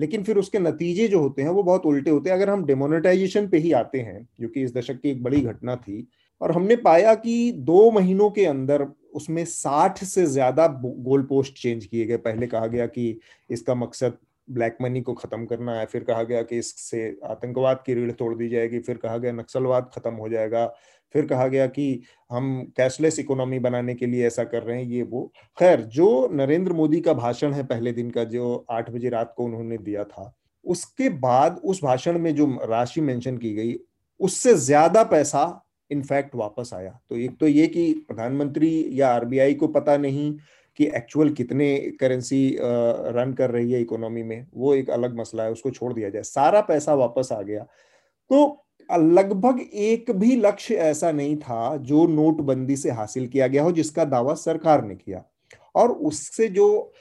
लेकिन 0.00 0.22
फिर 0.22 0.36
उसके 0.36 0.58
नतीजे 0.58 1.08
जो 1.08 1.18
होते 1.20 1.42
हैं 1.42 1.48
वो 1.48 1.62
बहुत 1.62 1.86
उल्टे 1.86 2.10
होते 2.10 2.30
हैं। 2.30 2.36
अगर 2.36 2.50
हम 2.50 2.64
डेमोनेटाइजेशन 2.64 3.48
पे 3.48 3.58
ही 3.58 3.72
आते 3.72 4.00
हैं 4.00 4.28
जो 4.40 4.48
कि 4.48 4.62
इस 4.62 4.74
दशक 4.74 5.00
की 5.00 5.10
एक 5.10 5.22
बड़ी 5.22 5.40
घटना 5.40 5.76
थी 5.76 6.06
और 6.40 6.52
हमने 6.52 6.76
पाया 6.76 7.14
कि 7.14 7.52
दो 7.52 7.90
महीनों 7.90 8.30
के 8.30 8.44
अंदर 8.46 8.86
उसमें 9.14 9.44
साठ 9.44 10.02
से 10.04 10.26
ज़्यादा 10.26 10.66
गोल 10.76 11.22
पोस्ट 11.22 11.54
चेंज 11.54 11.84
किए 11.86 12.06
गए। 12.06 12.16
पहले 12.18 12.46
कहा 12.46 12.66
गया 12.66 12.86
कि 12.88 13.18
इसका 13.50 13.74
मकसद 13.74 14.18
ब्लैक 14.48 14.76
मनी 14.82 15.00
को 15.00 15.12
खत्म 15.14 15.44
करना 15.46 15.74
है, 15.74 15.84
फिर 15.86 16.04
कहा 16.04 16.22
गया 16.22 16.42
कि 16.42 16.58
इससे 16.58 17.06
आतंकवाद 17.24 17.82
की 17.86 17.94
रीढ़ 17.94 18.12
तोड़ 18.12 18.34
दी 18.36 18.48
जाएगी, 18.48 18.78
फिर 18.80 18.96
कहा 18.96 19.16
गया 19.18 19.32
नक्सलवाद 19.32 19.90
खत्म 19.94 20.14
हो 20.14 20.28
जाएगा, 20.28 20.66
फिर 21.14 21.26
कहा 21.26 21.46
गया 21.46 21.66
कि 21.66 22.02
हम 22.30 22.72
कैशलेस 22.76 23.18
इकोनॉमी 23.18 23.58
बनाने 23.58 23.94
के 23.94 24.06
लिए 24.06 24.26
ऐसा 24.26 24.44
कर 24.44 24.62
रहे 24.62 24.76
हैं, 24.76 24.84
ये 24.84 25.02
वो। 25.02 25.32
खैर, 25.58 25.80
जो 25.80 26.28
नरेंद्र 26.32 26.72
मोदी 26.72 27.00
का 27.00 27.12
भाषण 27.14 27.52
है 27.52 27.62
पहले 27.64 27.92
दिन 27.92 28.10
का, 28.10 28.24
जो 28.24 28.64
आठ 28.70 28.90
बजे 28.90 29.08
रात 29.08 29.34
को 29.36 29.44
उन्होंने 29.44 29.78
दिया 29.78 30.04
था, 30.04 30.32
उसके 30.64 31.08
बाद 31.08 31.60
उस 31.64 31.82
भाषण 31.84 32.18
में 32.18 32.34
जो 32.34 32.46
राशि 32.64 33.00
मेंशन 33.00 33.38
की 33.38 33.54
गई, 33.54 33.76
उससे 34.20 34.54
ज़्यादा 34.56 35.02
पैसा 35.04 35.44
इनफैक्ट 35.92 36.34
वापस 36.34 36.70
आया। 36.74 36.98
तो 37.10 37.16
एक 37.16 37.36
तो 37.40 37.46
ये 37.46 37.66
कि 37.66 37.92
प्रधानमंत्री 38.08 38.88
या 38.92 39.08
आरबीआई 39.08 39.54
को 39.54 39.66
पता 39.68 39.96
नहीं 39.96 40.34
कि 40.78 40.86
एक्चुअल 40.86 41.30
कितने 41.30 41.76
करेंसी 42.00 42.56
रन 42.60 43.32
कर 43.32 43.50
रही 43.50 43.72
है 43.72 43.80
इकोनॉमी 43.80 44.22
में, 44.22 44.46
वो 44.54 44.74
एक 44.74 44.90
अलग 44.90 45.18
मसला 45.18 45.42
है, 45.42 45.52
उसको 45.52 45.70
छोड़ 45.70 45.92
दिया 45.92 46.08
जाए। 46.08 46.22
सारा 46.22 46.60
पैसा 46.60 46.94
वापस 46.94 47.28
आ 47.32 47.40
गया। 47.42 47.66
तो 48.30 48.58
लगभग 48.90 49.60
एक 49.74 50.10
भी 50.10 50.36
लक्ष्य 50.36 50.74
ऐसा 50.76 51.10
नहीं 51.12 51.36
था 51.36 51.76
जो 51.76 52.06
नोटबंदी 52.06 52.76
से 52.76 52.90
हासिल 52.90 53.26
किया 53.26 53.46
गया 53.46 53.62
हो, 53.62 53.72
जिसका 53.72 54.04
दावा 54.04 54.34
सरकार 54.34 54.84
ने 54.84 54.94
किया। 54.94 55.24
और 55.74 55.92
उससे 55.92 56.48
जो 56.48 56.92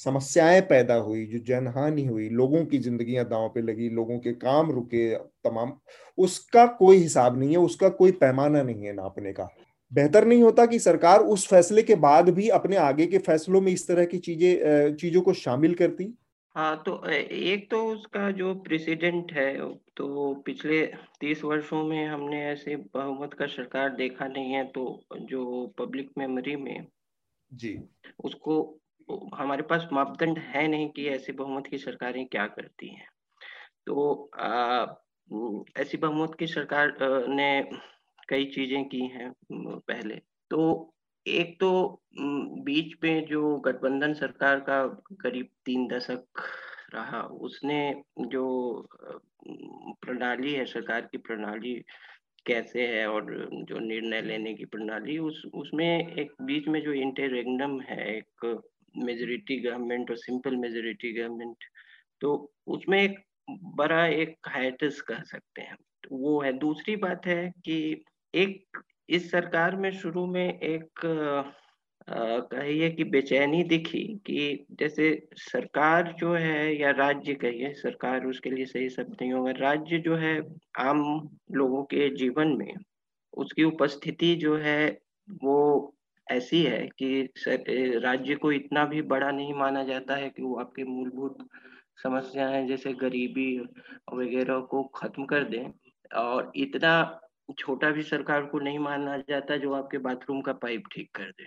समस्याएँ 0.00 0.60
पैदा 0.60 0.94
हुई 0.94 1.24
जो 1.26 1.38
जनहानि 1.38 2.04
हुई 2.06 2.28
लोगों 2.28 2.64
की 2.66 2.78
जिंदगियाँ 2.78 3.24
दांव 3.24 3.48
पे 3.48 3.62
लगी 3.62 3.88
लोगों 3.90 4.18
के 4.18 4.32
काम 4.32 4.70
रुके 4.70 5.08
तमाम 5.44 5.72
उसका 6.18 6.66
कोई 6.66 6.96
हिसाब 6.96 7.38
नहीं 7.38 7.50
है 7.50 7.58
उसका 7.58 7.88
कोई 7.88 8.12
पैमाना 8.12 8.62
नहीं 8.62 8.86
है 8.86 8.92
नापने 8.92 9.32
का। 9.32 9.48
बेहतर 9.92 10.24
नहीं 10.24 10.42
होता 10.42 10.66
कि 10.66 10.78
सरकार 10.78 11.20
उस 11.20 11.46
फैसले 11.48 11.82
के 11.82 11.94
बाद 11.94 12.28
भी 12.30 12.48
अपने 12.48 12.76
आगे 12.76 13.06
के 13.06 13.18
फैसलों 13.18 13.60
में 13.60 13.72
इस 13.72 13.86
तरह 13.88 14.04
की 14.04 14.18
चीज़ें 14.18 14.94
चीज़ों 14.96 15.22
को 15.22 15.32
शामिल 15.32 15.74
करती? 15.74 16.14
हाँ 16.56 16.82
तो 16.86 17.10
एक 17.10 17.70
तो 17.70 17.84
उसका 17.86 18.30
जो 18.30 18.54
प्रेसिडेंट 18.54 19.32
है 19.32 19.54
तो 19.96 20.34
पिछले 20.46 20.86
तीस 21.20 21.44
वर्षों 21.44 21.82
में 21.84 22.06
हमने 22.06 22.44
ऐसे 22.46 22.76
बहुमत 22.76 23.34
का 23.34 23.46
सरकार 23.46 23.94
देखा 23.96 24.26
नहीं 24.26 24.52
है 24.52 24.64
तो 24.64 24.84
जो 25.22 25.66
पब्लिक 25.78 26.10
मेमोरी 26.18 26.56
में 26.56 26.86
जी। 27.52 27.78
उसको 28.24 28.60
हमारे 29.34 29.62
पास 29.62 29.88
मापदंड 29.92 30.38
है 30.38 30.66
नहीं 30.68 30.88
कि 30.90 31.06
ऐसी 31.08 31.32
बहुमत 31.32 31.66
की 31.66 31.78
सरकारें 31.78 32.24
क्या 32.26 32.46
करती 32.46 32.88
हैं। 32.88 33.08
तो 33.86 34.30
ऐसी 35.80 35.96
बहुमत 35.96 36.34
की 36.38 36.46
सरकार 36.46 36.96
ने 37.28 37.50
कई 38.28 38.44
चीज़ें 38.44 38.84
की 38.88 39.06
हैं 39.08 39.32
पहले। 39.52 40.14
तो 40.50 40.92
एक 41.26 41.56
तो 41.60 42.02
बीच 42.64 42.94
में 43.04 43.24
जो 43.26 43.56
गठबंधन 43.56 44.14
सरकार 44.14 44.60
का 44.60 44.84
करीब 45.20 45.48
तीन 45.64 45.86
दशक 45.88 46.42
रहा, 46.94 47.20
उसने 47.22 48.02
जो 48.20 48.44
प्रणाली 50.02 50.52
है, 50.54 50.64
सरकार 50.64 51.00
की 51.00 51.18
प्रणाली 51.18 51.74
कैसे 52.46 52.86
है 52.86 53.06
और 53.06 53.26
जो 53.68 53.78
निर्णय 53.78 54.20
लेने 54.22 54.54
की 54.54 54.64
प्रणाली, 54.64 55.18
उस, 55.18 55.42
उसमें 55.54 56.14
एक, 56.14 56.32
बीच 56.42 56.68
में 56.68 56.82
जो 56.82 56.92
इंटररेगनम 56.92 57.80
है, 57.80 58.16
एक 58.16 58.62
मेजोरिटी 58.96 59.56
गवर्नमेंट 59.60 60.10
और 60.10 60.16
सिंपल 60.16 60.56
मेजोरिटी 60.56 61.12
गवर्नमेंट 61.12 61.64
तो 62.20 62.52
उसमें 62.66 63.02
एक 63.02 63.18
बड़ा 63.76 64.06
एक 64.06 64.36
हाइटस 64.46 65.00
कह 65.00 65.22
सकते 65.22 65.62
हैं। 65.62 65.76
तो 66.04 66.16
वो 66.16 66.40
है। 66.42 66.52
दूसरी 66.52 66.96
बात 66.96 67.26
है 67.26 67.52
कि 67.64 68.04
एक, 68.34 68.78
इस 69.08 69.30
सरकार 69.30 69.76
में 69.76 69.90
शुरू 69.92 70.26
में 70.26 70.58
एक 70.58 70.88
कहिए 72.10 72.90
कि 72.90 73.04
बेचैनी 73.04 73.62
दिखी 73.64 74.02
कि 74.26 74.66
जैसे 74.70 75.28
सरकार 75.32 76.14
जो 76.18 76.34
है 76.34 76.80
या 76.80 76.90
राज्य 76.90 77.34
कहिए, 77.34 77.72
सरकार 77.74 78.26
उसके 78.26 78.50
लिए 78.50 78.64
सही 78.66 78.88
शब्द 78.88 79.16
नहीं 79.20 79.32
होगा, 79.32 79.50
राज्य 79.50 79.98
जो 79.98 80.16
है 80.16 80.40
आम 80.78 81.28
लोगों 81.52 81.82
के 81.84 82.08
जीवन 82.16 82.56
में 82.56 82.74
उसकी 83.34 83.64
उपस्थिति 83.64 84.34
जो 84.36 84.56
है 84.56 85.00
वो 85.44 85.94
ऐसी 86.30 86.62
है 86.62 86.86
कि 87.02 87.98
राज्य 87.98 88.34
को 88.34 88.52
इतना 88.52 88.84
भी 88.84 89.02
बड़ा 89.02 89.30
नहीं 89.30 89.54
माना 89.54 89.84
जाता 89.84 90.16
है 90.16 90.28
कि 90.30 90.42
वो 90.42 90.54
आपके 90.60 90.84
मूलभूत 90.84 91.38
समस्याएँ 92.02 92.66
जैसे 92.68 92.92
गरीबी 92.94 93.48
वगैरह 94.14 94.60
को 94.60 94.82
खत्म 94.94 95.24
कर 95.26 95.44
दें 95.44 95.70
और 96.16 96.52
इतना 96.56 96.92
छोटा 97.58 97.90
भी 97.90 98.02
सरकार 98.02 98.44
को 98.46 98.58
नहीं 98.58 98.78
माना 98.78 99.16
जाता 99.28 99.56
जो 99.56 99.72
आपके 99.72 99.98
बाथरूम 99.98 100.40
का 100.40 100.52
पाइप 100.52 100.82
ठीक 100.92 101.10
कर 101.14 101.30
दे। 101.30 101.44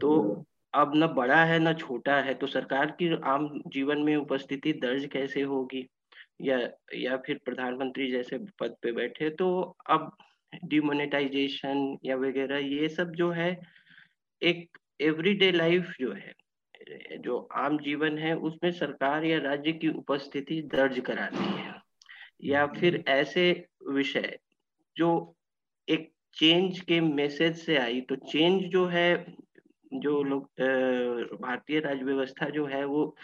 तो 0.00 0.44
अब 0.74 0.92
न 0.96 1.06
बड़ा 1.06 1.44
है, 1.44 1.58
न 1.58 1.72
छोटा 1.74 2.16
है 2.16 2.34
तो 2.34 2.46
सरकार 2.46 2.90
की 2.90 3.08
आम 3.24 3.48
जीवन 3.66 3.98
में 3.98 4.16
उपस्थिति 4.16 4.72
दर्ज 4.72 5.06
कैसे 5.12 5.42
होगी? 5.42 5.86
या 6.42 6.58
या 6.94 7.16
फिर 7.16 7.40
प्रधानमंत्री 7.44 8.10
जैसे 8.10 8.38
पद 8.60 8.76
पे 8.82 8.92
बैठे 8.92 9.30
तो 9.30 9.48
अब 9.90 10.10
डिमोनेटाइजेशन 10.64 11.98
या 12.04 12.16
वगैरह 12.16 12.58
ये 12.58 12.88
सब 12.88 13.12
जो 13.12 13.30
है 13.30 13.50
एक 14.42 14.78
एवरीडे 15.00 15.50
लाइफ 15.52 15.94
जो 16.00 16.12
है 16.12 16.34
जो 17.18 17.38
आम 17.54 17.78
जीवन 17.78 18.18
है 18.18 18.36
उसमें 18.36 18.70
सरकार 18.72 19.24
या 19.24 19.38
राज्य 19.38 19.72
की 19.72 19.88
उपस्थिति 19.88 20.62
दर्ज 20.62 21.00
कराती 21.00 21.44
है। 21.44 21.74
या 22.44 22.66
फिर 22.66 23.04
ऐसे 23.08 23.66
विषय 23.88 24.38
जो 24.96 25.36
एक 25.88 26.10
चेंज 26.34 26.80
के 26.80 27.00
मैसेज 27.00 27.56
से 27.56 27.76
आई 27.76 28.00
तो 28.00 28.16
चेंज 28.16 28.62
जो 28.62 28.86
है 28.86 29.36
जो 29.94 30.22
लोग 30.22 30.42
भारतीय 31.40 31.80
राज्य 31.80 32.04
व्यवस्था 32.04 32.48
जो 32.48 32.66
है 32.66 32.84
वो 32.84 33.16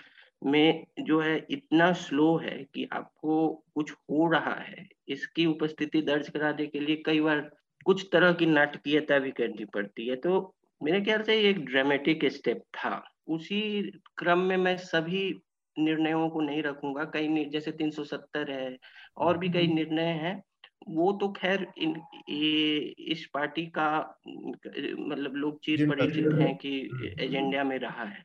में 0.45 0.87
जो 1.01 1.21
है 1.21 1.47
इतना 1.51 1.93
स्लो 1.93 2.37
है 2.37 2.67
कि 2.75 2.89
आपको 2.93 3.65
कुछ 3.75 3.93
हो 3.93 4.31
रहा 4.33 4.55
है 4.55 4.89
इसकी 5.09 5.47
उपस्थिति 5.47 6.03
दर्ज 6.03 6.29
कराने 6.29 6.67
के 6.67 6.81
लिए 6.81 7.03
कई 7.07 7.21
बार 7.21 7.51
कुछ 7.85 8.09
तरह 8.13 8.33
की 8.33 8.47
नाटकीयता 8.47 9.19
भी 9.19 9.31
करनी 9.31 9.65
पड़ती 9.65 10.09
है। 10.09 10.17
तो 10.17 10.56
मेरे 10.81 11.01
ख्याल 11.01 11.23
से 11.23 11.39
एक 11.51 11.65
ड्रामेटिक 11.65 12.25
स्टेप 12.33 12.63
था। 12.77 13.03
उसी 13.29 13.61
क्रम 14.19 14.39
में 14.39 14.57
मैं 14.57 14.77
सभी 14.77 15.23
निर्णयों 15.77 16.29
को 16.31 16.41
नहीं 16.41 16.63
रखूँगा। 16.63 17.05
कई 17.15 17.45
जैसे 17.51 17.73
370 17.73 18.51
है 18.51 18.77
और 19.17 19.39
भी 19.39 19.49
कई 19.49 19.67
निर्णय 19.67 20.13
हैं। 20.23 20.43
वो 20.89 21.13
तो 21.13 21.29
खैर 21.33 21.67
इन 21.79 21.97
ये 22.31 22.77
इस 23.13 23.27
पार्टी 23.35 23.67
का 23.79 23.89
मतलब 24.29 25.35
लोग 25.37 25.61
चीज़ 25.65 25.85
परिचित 25.89 26.35
हैं 26.35 26.55
कि 26.57 26.75
एजेंडा 27.21 27.65
में 27.65 27.79
रहा 27.79 28.05
है। 28.05 28.23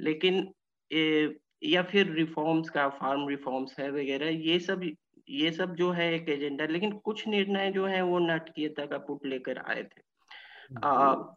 लेकिन 0.00 0.52
ए, 0.90 1.34
या 1.64 1.82
फिर 1.82 2.12
रिफॉर्म्स 2.12 2.70
का 2.70 2.88
फार्म 2.90 3.28
रिफॉर्म्स 3.28 3.78
है 3.80 3.90
वगैरह 3.90 4.28
ये 4.48 4.58
सब 4.60 4.90
ये 5.30 5.50
सब 5.52 5.74
जो 5.74 5.90
है 5.92 6.12
एक 6.14 6.28
एजेंडा। 6.28 6.66
लेकिन 6.66 6.92
कुछ 6.98 7.26
निर्णय 7.28 7.70
जो 7.72 7.86
है 7.86 8.02
वो 8.02 8.18
नाटकीयता 8.18 8.86
का 8.86 8.98
पुट 8.98 9.26
लेकर 9.26 9.58
आए 9.58 9.82
थे। 9.82 10.02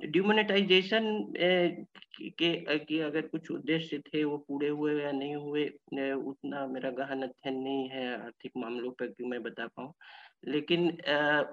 डिमोनेटाइजेशन 0.05 1.33
के 2.39 2.77
के 2.77 2.99
अगर 2.99 3.21
कुछ 3.21 3.51
उद्देश्य 3.51 3.99
थे 3.99 4.23
वो 4.23 4.37
पूरे 4.37 4.67
हुए 4.67 5.03
या 5.03 5.11
नहीं 5.11 5.35
हुए 5.35 5.69
उतना 6.13 6.67
मेरा 6.67 6.89
गहन 6.89 7.21
अध्ययन 7.21 7.59
नहीं 7.59 7.89
है 7.89 8.23
आर्थिक 8.23 8.51
मामलों 8.57 8.91
पर 8.91 9.07
कि 9.07 9.23
मैं 9.23 9.43
बता 9.43 9.67
पाऊँ। 9.67 9.93
लेकिन 10.47 10.89
आ, 10.89 11.43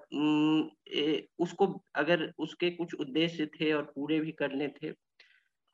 ए, 0.88 1.26
उसको 1.38 1.66
अगर 1.94 2.32
उसके 2.38 2.70
कुछ 2.70 2.94
उद्देश्य 2.94 3.46
थे 3.46 3.72
और 3.72 3.82
पूरे 3.82 4.20
भी 4.20 4.32
करने 4.32 4.68
थे 4.68 4.92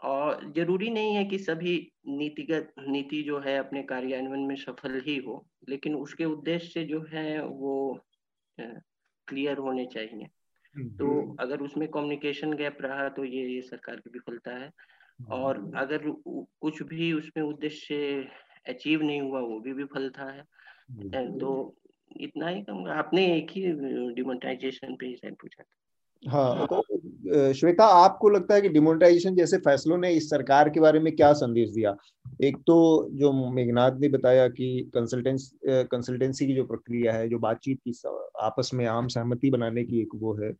और 0.03 0.53
ज़रूरी 0.53 0.91
नहीं 0.91 1.15
है 1.15 1.25
कि 1.25 1.39
सभी 1.39 1.93
नीतिगत 2.09 2.73
नीति 2.79 3.23
जो 3.23 3.39
है 3.41 3.59
अपने 3.59 3.83
कार्यान्वयन 3.83 4.41
में 4.41 4.57
सफल 4.57 5.01
ही 5.07 5.17
हो 5.17 5.47
लेकिन 5.69 5.95
उसके 5.95 6.25
उद्देश्य 6.25 6.85
जो 6.85 7.07
है 7.13 7.47
वो 7.47 8.01
क्लियर 8.59 9.59
होने 9.59 9.87
चाहिए। 9.87 10.27
तो 10.79 11.20
हम्म। 11.20 11.37
अगर 11.41 11.61
उसमें 11.61 11.89
कम्युनिकेशन 11.89 12.53
गैप 12.53 12.79
रहा 12.81 13.09
तो 13.09 13.24
ये 13.24 13.47
ये 13.47 13.61
सरकार 13.62 13.97
की 13.97 14.11
विफलता 14.11 14.51
है 14.51 14.72
और 15.31 15.59
हम्म। 15.59 15.79
अगर 15.79 16.03
कुछ 16.61 16.83
भी 16.83 17.12
उसमें 17.12 17.45
उद्देश्य 17.45 18.29
अचीव 18.68 19.03
नहीं 19.03 19.20
हुआ 19.20 19.41
वो 19.41 19.61
भी 19.61 19.72
विफलता 19.72 20.24
है 20.24 20.45
हम्म। 20.91 21.39
तो 21.39 21.76
इतना 22.16 22.49
ही 22.49 22.62
कम 22.62 22.87
आपने 22.89 23.37
एक 23.37 23.51
ही 23.51 23.62
डिमोनेटाइजेशन 24.14 24.97
पे 24.97 25.07
ही 25.07 25.31
पूछा 25.31 25.62
था 25.62 25.74
हाँ 26.31 26.66
तो 26.66 26.97
श्वेता, 27.29 27.85
आपको 27.85 28.29
लगता 28.29 28.55
है 28.55 28.61
कि 28.62 28.68
डिमोनेटाइजेशन 28.68 29.35
जैसे 29.35 29.59
फैसलों 29.59 29.99
ने 29.99 30.11
इस 30.12 30.29
सरकार 30.31 30.68
के 30.70 30.81
बारे 30.81 31.01
में 31.01 31.14
क्या 31.16 31.33
संदेश 31.35 31.70
दिया? 31.70 31.95
एक 32.43 32.57
तो 32.66 33.09
जो 33.12 33.33
मेघनाथ 33.53 33.99
ने 34.01 34.09
बताया 34.09 34.49
कि 34.49 34.91
कंसल्टेंस 34.95 35.51
कंसल्टेंसी 35.64 36.47
की 36.47 36.55
जो 36.55 36.64
प्रक्रिया 36.64 37.12
है, 37.12 37.29
जो 37.29 37.39
बातचीत 37.39 37.81
की 37.81 37.93
आपस 38.43 38.70
में 38.74 38.85
आम 38.87 39.09
सहमति 39.09 39.51
बनाने 39.51 39.85
की 39.85 40.01
एक 40.03 40.14
वो 40.14 40.35
है 40.35 40.53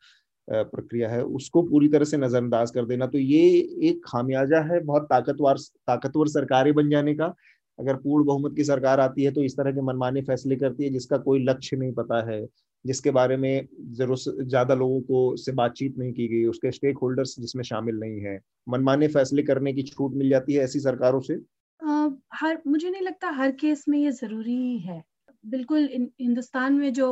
प्रक्रिया 0.49 1.09
है, 1.09 1.23
उसको 1.23 1.63
पूरी 1.63 1.89
तरह 1.89 2.05
से 2.05 2.17
नजरअंदाज 2.17 2.71
कर 2.71 2.85
देना। 2.87 3.07
तो 3.07 3.19
ये 3.19 3.41
एक 3.89 4.01
खामियाजा 4.07 4.61
है 4.73 4.81
बहुत 4.83 5.07
ताकतवर 5.11 5.59
ताकतवर 5.59 6.29
सरकारें 6.29 6.73
बन 6.75 6.91
जाने 6.91 7.15
का। 7.15 7.35
अगर 7.79 7.97
पूर्ण 7.97 8.25
बहुमत 8.25 8.55
की 8.57 8.65
सरकार 8.65 9.01
आती 9.01 9.25
है 9.25 9.31
तो 9.33 9.43
इस 9.43 9.57
तरह 9.57 9.73
के 9.73 9.81
मनमाने 9.83 10.23
फैसले 10.23 10.57
करती 10.57 10.85
है 10.85 10.91
जिसका 10.91 11.19
कोई 11.19 11.45
लक्ष्य 11.45 11.77
नहीं 11.77 11.93
पता 11.93 12.23
है। 12.31 12.41
जिसके 12.89 13.11
बारे 13.11 13.37
में 13.37 13.69
ज़रूर 13.95 14.19
ज़्यादा 14.19 14.75
लोगों 14.75 15.01
को 15.03 15.21
से 15.37 15.53
बातचीत 15.53 15.99
नहीं 15.99 16.13
की 16.13 16.29
गई 16.29 16.45
उसके 16.47 16.71
स्टेक 16.73 16.99
होल्डर्स 16.99 17.35
जिसमें 17.41 17.63
शामिल 17.65 17.97
नहीं 17.97 18.21
है। 18.21 18.39
मनमाने 18.69 19.09
फैसले 19.09 19.43
करने 19.43 19.73
की 19.73 19.83
छूट 19.85 20.15
मिल 20.15 20.29
जाती 20.31 20.55
है 20.55 20.65
ऐसी 20.65 20.81
सरकारों 20.81 21.21
से? 21.21 21.41
आ, 21.81 22.09
हर 22.35 22.61
मुझे 22.67 22.91
नहीं 22.91 23.03
लगता 23.03 23.31
हर 23.33 23.51
केस 23.61 23.85
में 23.89 23.99
ये 23.99 24.11
ज़रूरी 24.13 24.79
है। 24.79 25.03
बिल्कुल 25.47 25.89
हिंदुस्तान 26.21 26.75
में 26.75 26.93
जो 26.93 27.09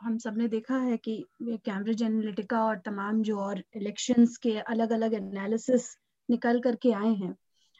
हम 0.00 0.16
सबने 0.18 0.46
देखा 0.48 0.76
है 0.78 0.96
कि 0.96 1.24
कैम्ब्रिज 1.42 2.02
एनालिटिका 2.02 2.64
और 2.64 2.78
तमाम 2.84 3.22
जो 3.22 3.38
और 3.38 3.62
इलेक्शंस 3.76 4.36
के 4.36 4.56
अलग 4.58 4.92
अलग 4.92 5.14
एनालिसिस 5.14 5.88
निकल 6.28 6.60
करके 6.60 6.92
आए 6.94 7.12
हैं। 7.14 7.34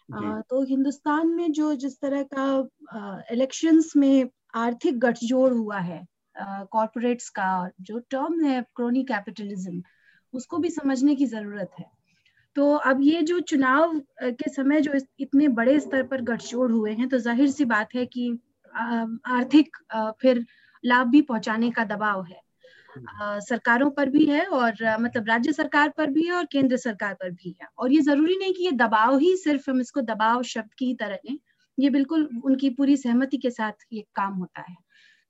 आ, 0.09 0.41
तो 0.41 0.63
हिंदुस्तान 0.65 1.29
में 1.29 1.51
जो 1.53 1.75
जिस 1.77 2.01
तरह 2.01 2.23
का 2.35 3.25
इलेक्शंस 3.33 3.93
में 3.97 4.29
आर्थिक 4.57 4.99
गठजोड़ 4.99 5.53
हुआ 5.53 5.79
है 5.81 6.05
कॉरपोरेट्स 6.39 7.29
का 7.29 7.49
जो 7.81 7.99
टर्म 8.11 8.45
है 8.45 8.61
क्रोनी 8.77 9.03
कैपिटलिज्म 9.05 9.83
उसको 10.35 10.59
भी 10.59 10.71
समझने 10.71 11.15
की 11.15 11.27
ज़रूरत 11.27 11.71
है। 11.79 11.87
तो 12.57 12.73
अब 12.77 13.01
ये 13.03 13.23
जो 13.23 13.39
चुनाव 13.43 14.01
के 14.23 14.51
समय 14.51 14.81
जो 14.81 14.93
इतने 15.21 15.49
बड़े 15.51 15.79
स्तर 15.81 16.03
पर 16.03 16.21
गठजोड़ 16.25 16.71
हुए 16.73 16.93
हैं 16.93 17.09
तो 17.09 17.19
ज़ाहिर 17.19 17.51
सी 17.51 17.65
बात 17.67 17.95
है 17.95 18.05
कि 18.07 18.31
आर्थिक 18.75 19.77
फिर 20.23 20.45
लाभ 20.85 21.07
भी 21.07 21.21
पहुँचाने 21.23 21.71
का 21.71 21.85
दबाव 21.87 22.25
है। 22.25 22.41
सरकारों 23.43 23.91
पर 23.91 24.09
भी 24.09 24.25
है 24.27 24.45
और 24.47 24.77
मतलब 25.01 25.29
राज्य 25.29 25.53
सरकार 25.53 25.89
पर 25.97 26.11
भी 26.11 26.27
है 26.27 26.33
और 26.33 26.45
केंद्र 26.53 26.77
सरकार 26.77 27.15
पर 27.15 27.31
भी 27.31 27.55
है। 27.61 27.69
और 27.79 27.93
ये 27.93 28.01
ज़रूरी 28.01 28.37
नहीं 28.39 28.53
कि 28.55 28.65
ये 28.65 28.73
दबाव 28.75 29.17
ही 29.19 29.37
सिर्फ़ 29.37 29.71
हम 29.71 29.81
इसको 29.81 30.01
दबाव 30.03 30.43
शब्द 30.45 30.75
की 30.79 30.93
तरह 30.95 31.19
लें, 31.25 31.39
ये 31.79 31.91
बिल्कुल 31.91 32.29
उनकी 32.45 32.71
पूरी 32.71 32.97
सहमति 32.97 33.37
के 33.37 33.51
साथ 33.51 33.87
ये 33.93 34.05
काम 34.17 34.35
होता 34.35 34.61
है। 34.61 34.77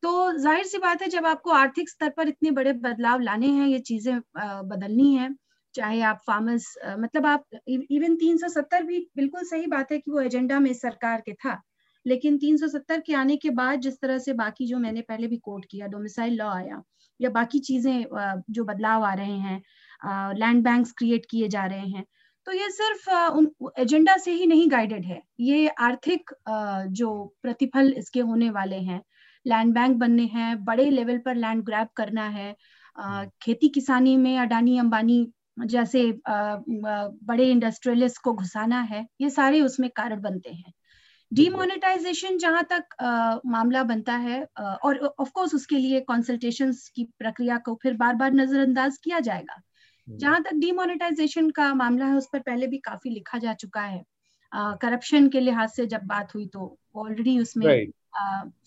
तो 0.03 0.33
ज़ाहिर 0.35 0.65
सी 0.67 0.79
बात 0.79 1.03
है, 1.03 1.09
जब 1.09 1.27
आपको 1.27 1.51
आर्थिक 1.53 1.89
स्तर 1.89 2.09
पर 2.17 2.29
इतने 2.29 2.51
बड़े 2.53 2.73
बदलाव 2.75 3.21
लाने 3.21 3.47
हैं, 3.49 3.67
ये 3.69 3.79
चीज़ें 3.81 4.19
बदलनी 4.39 5.15
है, 5.15 5.29
चाहे 5.75 6.01
आप 6.03 6.21
फार्मर्स 6.27 6.67
मतलब 6.91 7.27
आप 7.27 7.45
इवन 7.69 8.17
370 8.17 8.83
भी 8.83 8.99
बिल्कुल 9.17 9.45
सही 9.45 9.67
बात 9.69 9.93
है 9.93 9.99
कि 9.99 10.11
वो 10.11 10.21
एजेंडा 10.21 10.59
में 10.61 10.73
सरकार 10.75 11.21
के 11.21 11.33
था, 11.35 11.61
लेकिन 12.07 12.39
370 12.39 13.01
के 13.07 13.15
आने 13.15 13.37
के 13.37 13.51
बाद 13.53 13.81
जिस 13.81 14.01
तरह 14.03 14.19
से 14.19 14.33
बाकी 14.35 14.67
जो 14.67 14.79
मैंने 14.79 15.01
पहले 15.03 15.27
भी 15.29 15.37
कोट 15.41 15.65
किया 15.71 15.87
डोमिसाइल 15.89 16.35
लॉ 16.35 16.49
आया, 16.51 16.83
या 17.21 17.31
बाकी 17.31 17.59
चीज़ें 17.61 18.05
जो 18.51 18.65
बदलाव 18.65 19.05
आ 19.05 19.13
रहे 19.15 19.37
हैं 19.39 20.35
लैंड 20.37 20.63
बैंक्स 20.65 20.93
क्रिएट 20.99 21.27
किए 21.31 21.49
जा 21.49 21.67
रहे 21.67 21.89
हैं 21.89 22.05
तो 22.47 22.53
ये 22.53 22.71
सिर्फ़ 22.71 23.11
उन 23.33 23.51
एजेंडा 23.79 24.17
से 24.19 24.33
ही 24.33 24.47
नहीं 24.47 24.71
गाइडेड 24.71 25.05
है। 25.05 25.21
ये 25.41 25.67
आर्थिक 25.81 26.31
जो 26.93 27.11
प्रतिफल 27.43 27.93
इसके 27.99 28.21
होने 28.23 28.51
वाले 28.51 28.77
हैं 28.83 29.01
लैंड 29.47 29.75
बैंक 29.75 29.97
बनने 29.97 30.25
हैं 30.25 30.65
बड़े 30.65 30.91
लेवल 30.91 31.19
पर 31.19 31.35
लैंड 31.35 31.63
ग्रैब 31.65 31.89
करना 31.97 32.29
है 32.29 32.57
खेती 33.43 33.69
किसानी 33.69 34.17
में 34.17 34.39
अडानी 34.39 34.79
अंबानी 34.79 35.33
जैसे 35.59 36.21
बड़े 36.29 37.51
इंडस्ट्रियलिस्ट 37.51 38.23
को 38.23 38.35
घुसाना 38.35 38.81
है 38.81 39.07
ये 39.21 39.31
सारे 39.31 39.61
उसमें 39.61 39.91
कारण 39.91 40.21
बनते 40.21 40.51
हैं। 40.51 40.73
डीमोनेटाइजेशन 41.33 42.39
जहाँ 42.39 42.63
तक 42.65 43.03
आ, 43.03 43.39
मामला 43.47 43.83
बनता 43.83 44.13
है 44.13 44.47
आ, 44.57 44.63
और 44.63 44.99
ऑफ़ 45.19 45.31
कोर्स 45.31 45.55
उसके 45.55 45.77
लिए 45.77 46.01
कंसल्टेशन 46.01 46.73
की 46.95 47.05
प्रक्रिया 47.19 47.59
को 47.59 47.79
फिर 47.83 47.95
बार 47.95 48.15
बार 48.15 48.33
नजरअंदाज 48.33 48.99
किया 48.99 49.21
जाएगा। 49.21 49.63
हम्म। 50.09 50.19
जहाँ 50.19 50.43
तक 50.43 50.55
डीमोनेटाइजेशन 50.55 51.51
का 51.51 51.75
मामला 51.75 52.07
है 52.07 52.15
उस 52.15 52.29
पर 52.33 52.39
पहले 52.39 52.67
भी 52.67 52.79
काफ़ी 52.79 53.11
लिखा 53.11 53.39
जा 53.39 53.55
चुका 53.55 53.83
है। 53.83 54.05
करप्शन 54.55 55.29
के 55.29 55.41
लिहाज 55.41 55.69
से 55.69 55.87
जब 55.87 56.01
बात 56.03 56.35
हुई 56.35 56.47
तो 56.47 56.79
ऑलरेडी 56.97 57.39
उसमें 57.41 57.67
right. 57.67 57.97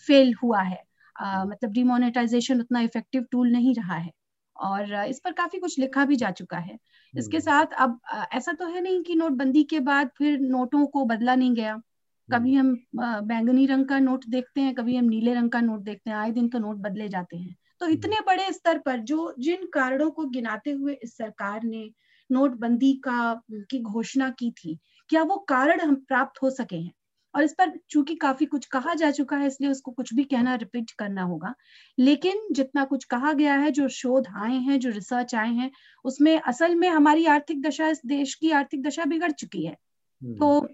फेल 0.07 0.33
हुआ 0.43 0.61
है। 0.61 0.83
आ, 1.19 1.43
मतलब 1.45 1.71
डिमोनेटाइजेशन 1.71 2.59
उतना 2.59 2.79
इफ़ेक्टिव 2.79 3.25
टूल 3.31 3.51
नहीं 3.51 3.75
रहा 3.75 3.95
है। 3.95 4.11
और 4.57 4.93
इस 5.05 5.19
पर 5.19 5.31
काफ़ी 5.31 5.59
कुछ 5.59 5.79
लिखा 5.79 6.05
भी 6.05 6.15
जा 6.15 6.31
चुका 6.31 6.57
है। 6.57 6.77
इसके 7.17 7.37
हम्म। 7.37 7.45
साथ 7.45 7.73
अब 7.79 7.99
ऐसा 8.33 8.51
तो 8.51 8.67
है 8.67 8.81
नहीं 8.81 9.01
कि 9.03 9.15
नोटबंदी 9.15 9.63
के 9.63 9.79
बाद 9.79 10.09
फिर 10.17 10.39
नोटों 10.39 10.85
को 10.85 11.05
बदला 11.05 11.35
नहीं 11.35 11.53
गया। 11.53 11.81
कभी 12.29 12.53
हम्म। 12.55 12.79
हम 12.99 13.27
बैंगनी 13.27 13.65
रंग 13.65 13.85
का 13.85 13.99
नोट 13.99 14.25
देखते 14.25 14.61
हैं 14.61 14.73
कभी 14.75 14.95
हम 14.95 15.05
नीले 15.05 15.33
रंग 15.33 15.49
का 15.49 15.61
नोट 15.61 15.79
देखते 15.79 16.09
हैं 16.09 16.17
आए 16.17 16.31
दिन 16.31 16.47
तो 16.49 16.59
नोट 16.59 16.77
बदले 16.77 17.09
जाते 17.09 17.37
हैं। 17.37 17.55
तो 17.79 17.85
हम्म। 17.85 17.97
इतने 17.97 18.15
बड़े 18.27 18.51
स्तर 18.51 18.77
पर 18.77 18.99
जो 18.99 19.35
जिन 19.39 19.65
कारणों 19.73 20.11
को 20.11 20.25
गिनाते 20.25 20.71
हुए 20.71 20.93
इस 21.03 21.17
सरकार 21.17 21.63
ने 21.63 21.91
नोटबंदी 22.31 22.93
का 22.93 23.41
की 23.51 23.79
घोषणा 23.79 24.29
की 24.29 24.51
थी 24.51 24.77
क्या 25.09 25.23
वो 25.23 25.37
कारण 25.37 25.79
हम 25.79 25.95
प्राप्त 25.95 26.41
हो 26.41 26.49
सके 26.49 26.75
हैं? 26.75 26.91
और 27.34 27.43
इस 27.43 27.53
पर 27.53 27.71
चूँकि 27.89 28.15
काफ़ी 28.15 28.45
कुछ 28.45 28.65
कहा 28.67 28.93
जा 28.93 29.11
चुका 29.11 29.38
है 29.38 29.47
इसलिए 29.47 29.69
उसको 29.71 29.91
कुछ 29.91 30.13
भी 30.13 30.23
कहना 30.25 30.55
रिपीट 30.55 30.91
करना 30.99 31.23
होगा 31.23 31.53
लेकिन 31.97 32.41
जितना 32.51 32.84
कुछ 32.86 33.03
कहा 33.05 33.34
गया 33.34 33.55
है 33.55 33.71
जो 33.71 33.88
शोध 33.93 34.27
आए 34.38 34.57
हैं 34.59 34.79
जो 34.79 34.89
रिसर्च 34.89 35.36
आए 35.36 35.53
हैं 35.53 35.71
उसमें 36.05 36.38
असल 36.41 36.75
में 36.75 36.88
हमारी 36.89 37.25
आर्थिक 37.29 37.61
दशा 37.61 37.89
इस 37.89 38.01
देश 38.05 38.36
की 38.36 38.51
आर्थिक 38.53 38.84
दशा 38.84 39.05
बिगड़ 39.05 39.32
चुकी 39.34 39.65
है 39.65 39.75
हम्म। 40.21 40.36
तो 40.36 40.67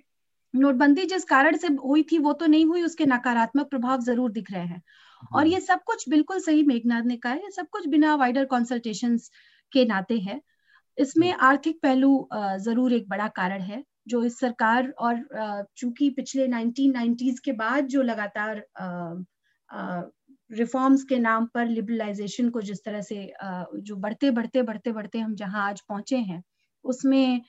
नोटबंदी 0.54 1.06
जिस 1.06 1.24
कारण 1.26 1.58
से 1.58 1.68
हुई 1.86 2.04
थी 2.04 2.18
वो 2.20 2.34
तो 2.34 2.46
नहीं 2.46 2.66
हुई 2.66 2.84
उसके 2.84 3.06
नकारात्मक 3.06 3.70
प्रभाव 3.70 4.02
ज़रूर 4.02 4.32
दिख 4.32 4.52
रहे 4.52 4.66
हैं 4.66 4.82
और 5.24 5.42
हम्म। 5.42 5.52
ये 5.52 5.60
सब 5.62 5.84
कुछ 5.84 6.08
बिल्कुल 6.10 6.40
सही 6.40 6.64
मेघनाथ 6.64 7.04
ने 7.04 7.18
कहा 7.18 7.34
है 7.34 7.52
सब 7.52 7.68
कुछ 7.72 7.88
बिना 7.88 8.16
वाइडर 8.16 8.46
कंसल्टेशन 8.46 9.18
के 9.74 9.86
नाते 9.86 10.18
है 10.20 10.42
इसमें 10.98 11.32
हम्म। 11.32 11.46
आर्थिक 11.46 11.80
पहलू 11.84 12.28
ज़रूर 12.60 12.94
एक 12.94 13.08
बड़ा 13.10 13.28
कारण 13.36 13.62
है 13.62 13.84
जो 14.08 14.24
इस 14.24 14.40
सरकार 14.40 14.90
और 15.00 15.66
चूँकि 15.78 16.10
पिछले 16.10 16.48
1990s 16.48 17.40
के 17.40 17.52
बाद 17.52 17.88
जो 17.88 18.02
लगातार 18.02 18.64
रिफॉर्म्स 20.50 21.04
के 21.04 21.18
नाम 21.20 21.46
पर 21.46 21.66
लिबरलाइजेशन 21.66 22.50
को 22.50 22.62
जिस 22.62 22.84
तरह 22.84 23.02
से 23.02 23.32
जो 23.44 23.96
बढ़ते 23.96 24.32
बढ़ते 24.32 24.62
बढ़ते 24.62 24.92
बढ़ते 24.92 25.20
हम 25.20 25.36
जहाँ 25.36 25.68
आज 25.70 25.82
पहुँचे 25.82 26.18
हैं, 26.18 26.44
उसमें 26.86 27.42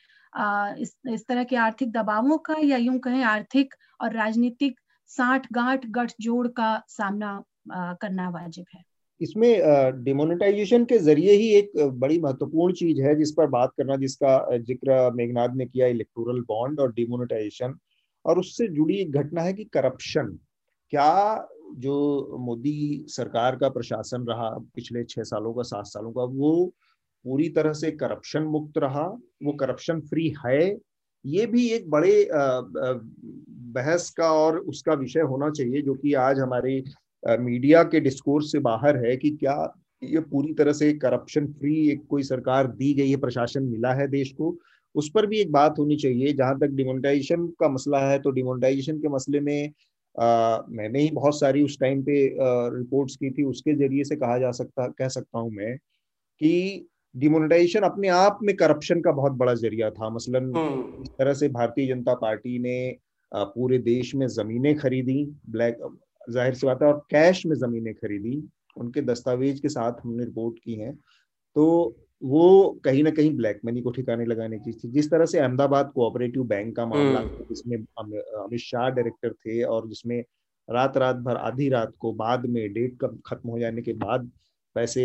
इस 0.80 0.96
इस 1.12 1.26
तरह 1.28 1.44
के 1.44 1.56
आर्थिक 1.56 1.92
दबावों 1.92 2.38
का 2.38 2.54
या 2.64 2.76
यूँ 2.76 2.98
कहें 2.98 3.22
आर्थिक 3.24 3.74
और 4.00 4.12
राजनीतिक 4.12 4.80
साठ 5.10 5.46
गांठ 5.52 5.86
गठ 5.90 6.12
जोड़ 6.20 6.46
का 6.48 6.82
सामना 6.88 7.42
करना 7.72 8.28
वाजिब 8.30 8.64
है। 8.74 8.82
इसमें 9.20 10.02
डिमोनेटाइजेशन 10.04 10.84
के 10.84 10.98
ज़रिए 10.98 11.32
ही 11.32 11.48
एक 11.54 11.70
बड़ी 11.76 12.18
महत्वपूर्ण 12.20 12.74
चीज़ 12.74 13.00
है 13.02 13.14
जिस 13.16 13.32
पर 13.32 13.46
बात 13.48 13.72
करना, 13.78 13.96
जिसका 13.96 14.56
ज़िक्र 14.58 15.10
मेघनाथ 15.14 15.56
ने 15.56 15.66
किया 15.66 15.86
इलेक्टोरल 15.86 16.40
बॉन्ड 16.48 16.80
और 16.80 16.92
डिमोनेटाइजेशन 16.92 17.74
और 18.24 18.38
उससे 18.38 18.68
जुड़ी 18.68 18.96
एक 18.96 19.12
घटना 19.12 19.42
है 19.42 19.52
कि 19.52 19.64
करप्शन 19.64 20.38
क्या 20.92 21.46
जो 21.78 22.36
मोदी 22.40 23.04
सरकार 23.08 23.56
का 23.56 23.68
प्रशासन 23.68 24.26
रहा 24.26 24.48
पिछले 24.74 25.04
छह 25.04 25.22
सालों 25.22 25.52
का, 25.54 25.62
सात 25.62 25.86
सालों 25.86 26.12
का, 26.12 26.22
वो 26.22 26.74
पूरी 27.24 27.48
तरह 27.48 27.72
से 27.72 27.90
करप्शन 27.92 28.42
मुक्त 28.44 28.78
रहा, 28.78 29.04
वो 29.42 29.52
करप्शन 29.52 30.00
फ्री 30.00 30.32
है? 30.46 30.76
ये 31.24 31.46
भी 31.46 31.66
एक 31.70 31.88
बड़े 31.90 32.28
बहस 33.74 34.08
का 34.10 34.30
और 34.32 34.58
उसका 34.58 34.94
विषय 34.94 35.20
होना 35.22 35.50
चाहिए, 35.50 35.82
जो 35.82 35.94
कि 35.94 36.14
आज 36.16 36.38
हमारे 36.40 36.82
मीडिया 37.22 37.82
के 37.82 38.00
डिस्कोर्स 38.00 38.52
से 38.52 38.58
बाहर 38.58 38.96
है 39.06 39.16
कि 39.16 39.30
क्या 39.30 39.54
ये 40.02 40.20
पूरी 40.20 40.52
तरह 40.54 40.72
से 40.72 40.92
करप्शन 40.92 41.46
फ्री 41.52 41.74
एक 41.90 42.06
कोई 42.10 42.22
सरकार 42.22 42.66
दी 42.66 42.92
गई 42.94 43.10
है 43.10 43.16
प्रशासन 43.16 43.62
मिला 43.62 43.92
है 43.94 44.06
देश 44.08 44.32
को? 44.32 44.56
उस 44.94 45.10
पर 45.14 45.26
भी 45.26 45.38
एक 45.40 45.50
बात 45.52 45.78
होनी 45.78 45.96
चाहिए। 45.96 46.32
जहाँ 46.32 46.58
तक 46.58 46.70
डिमोनेटाइजेशन 46.72 47.46
का 47.60 47.68
मसला 47.68 47.98
है 48.00 48.18
तो 48.18 48.30
डिमोनेटाइजेशन 48.30 48.98
के 48.98 49.08
मसले 49.08 49.40
में 49.40 49.72
आ, 50.16 50.58
मैंने 50.68 51.00
ही 51.00 51.10
बहुत 51.10 51.38
सारी 51.40 51.62
उस 51.62 51.78
टाइम 51.80 52.02
पे 52.02 52.14
रिपोर्ट्स 52.76 53.16
की 53.16 53.30
थी 53.30 53.42
उसके 53.44 53.74
ज़रिए 53.74 54.04
से 54.04 54.16
कहा 54.16 54.38
जा 54.38 54.50
सकता 54.50 54.86
कह 54.98 55.08
सकता 55.08 55.38
हूँ 55.38 55.50
मैं 55.50 55.76
कि 56.40 56.86
डिमोनेटाइजेशन 57.14 57.80
अपने 57.80 58.08
आप 58.08 58.38
में 58.42 58.54
करप्शन 58.56 59.00
का 59.00 59.12
बहुत 59.12 59.32
बड़ा 59.32 59.54
ज़रिया 59.54 59.90
था। 59.90 60.08
मसलन 60.10 60.52
हम्म। 60.56 61.02
इस 61.02 61.08
तरह 61.08 61.34
से 61.34 61.48
भारतीय 61.48 61.86
जनता 61.86 62.14
पार्टी 62.14 62.58
ने 62.58 62.96
पूरे 63.32 63.78
देश 63.78 64.14
में 64.14 64.26
जमीनें 64.28 64.74
खरीदी 64.76 65.24
ब्लैक 65.50 65.78
ज़ाहिर 66.28 66.54
सी 66.54 66.66
बात 66.66 66.82
है 66.82 66.88
और 66.88 66.98
कैश 67.10 67.44
में 67.46 67.56
जमीनें 67.56 67.94
खरीदी 67.94 68.42
उनके 68.76 69.02
दस्तावेज़ 69.02 69.60
के 69.62 69.68
साथ 69.68 70.04
हमने 70.04 70.24
रिपोर्ट 70.24 70.58
की 70.64 70.74
है 70.74 70.92
तो 71.56 71.64
वो 72.22 72.80
कहीं 72.84 73.02
ना 73.04 73.10
कहीं 73.10 73.34
ब्लैक 73.36 73.60
मनी 73.64 73.80
को 73.80 73.90
ठिकाने 73.90 74.24
लगाने 74.24 74.58
की 74.58 74.72
थी। 74.72 74.88
जिस 74.90 75.10
तरह 75.10 75.26
से 75.26 75.38
अहमदाबाद 75.38 75.90
कोऑपरेटिव 75.94 76.44
बैंक 76.44 76.74
का 76.76 76.86
मामला 76.86 77.18
हम्म। 77.20 77.44
जिसमें 77.48 77.76
अमित 77.76 78.60
शाह 78.60 78.88
डायरेक्टर 78.90 79.32
थे 79.34 79.62
और 79.64 79.88
जिसमें 79.88 80.22
रात 80.68 80.96
रात 80.96 81.16
भर 81.16 81.36
आधी 81.38 81.68
रात 81.68 81.92
को 81.98 82.12
बाद 82.14 82.46
में 82.46 82.72
डेट 82.72 82.96
कब 83.00 83.20
खत्म 83.26 83.50
हो 83.50 83.58
जाने 83.58 83.82
के 83.82 83.92
बाद 83.94 84.30
पैसे 84.76 85.04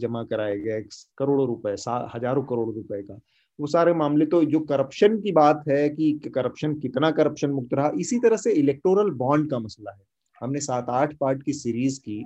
जमा 0.00 0.22
कराए 0.24 0.58
गए 0.58 0.80
करोड़ों 1.18 1.46
रुपए 1.46 1.72
हज़ारों 2.14 2.42
करोड़ 2.44 2.74
रुपए 2.74 3.02
का। 3.02 3.18
वो 3.58 3.66
सारे 3.66 3.92
मामले 3.94 4.26
तो 4.26 4.42
जो 4.46 4.60
करप्शन 4.62 5.20
की 5.20 5.32
बात 5.32 5.62
है 5.68 5.88
कि 5.90 6.12
करप्शन 6.34 6.74
कितना 6.80 7.10
करप्शन 7.10 7.50
मुक्त 7.50 7.74
रहा 7.74 7.90
इसी 7.98 8.18
तरह 8.18 8.36
से 8.36 8.52
इलेक्टोरल 8.54 9.10
बॉन्ड 9.16 9.50
का 9.50 9.58
मसला 9.58 9.90
है। 9.90 10.02
हमने 10.44 10.60
सात 10.60 10.86
आठ 10.92 11.16
पार्ट 11.16 11.42
की 11.42 11.52
सीरीज़ 11.54 12.00
की 12.00 12.24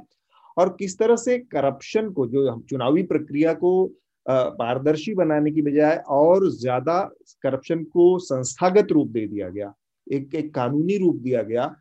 और 0.56 0.76
किस 0.78 0.98
तरह 0.98 1.16
से 1.16 1.38
करप्शन 1.50 2.10
को 2.10 2.26
जो 2.26 2.50
हम 2.50 2.62
चुनावी 2.70 3.02
प्रक्रिया 3.04 3.52
को 3.54 3.72
पारदर्शी 4.26 5.14
बनाने 5.14 5.50
की 5.50 5.62
बजाय 5.62 5.96
और 6.10 6.48
ज़्यादा 6.52 7.00
करप्शन 7.42 7.84
को 7.92 8.18
संस्थागत 8.20 8.92
रूप 8.92 9.08
दे 9.08 9.26
दिया 9.26 9.48
गया 9.48 9.72
एक 10.06 10.34
एक 10.34 10.54
कानूनी 10.54 10.96
रूप 10.98 11.16
दिया 11.18 11.42
गया 11.42 11.74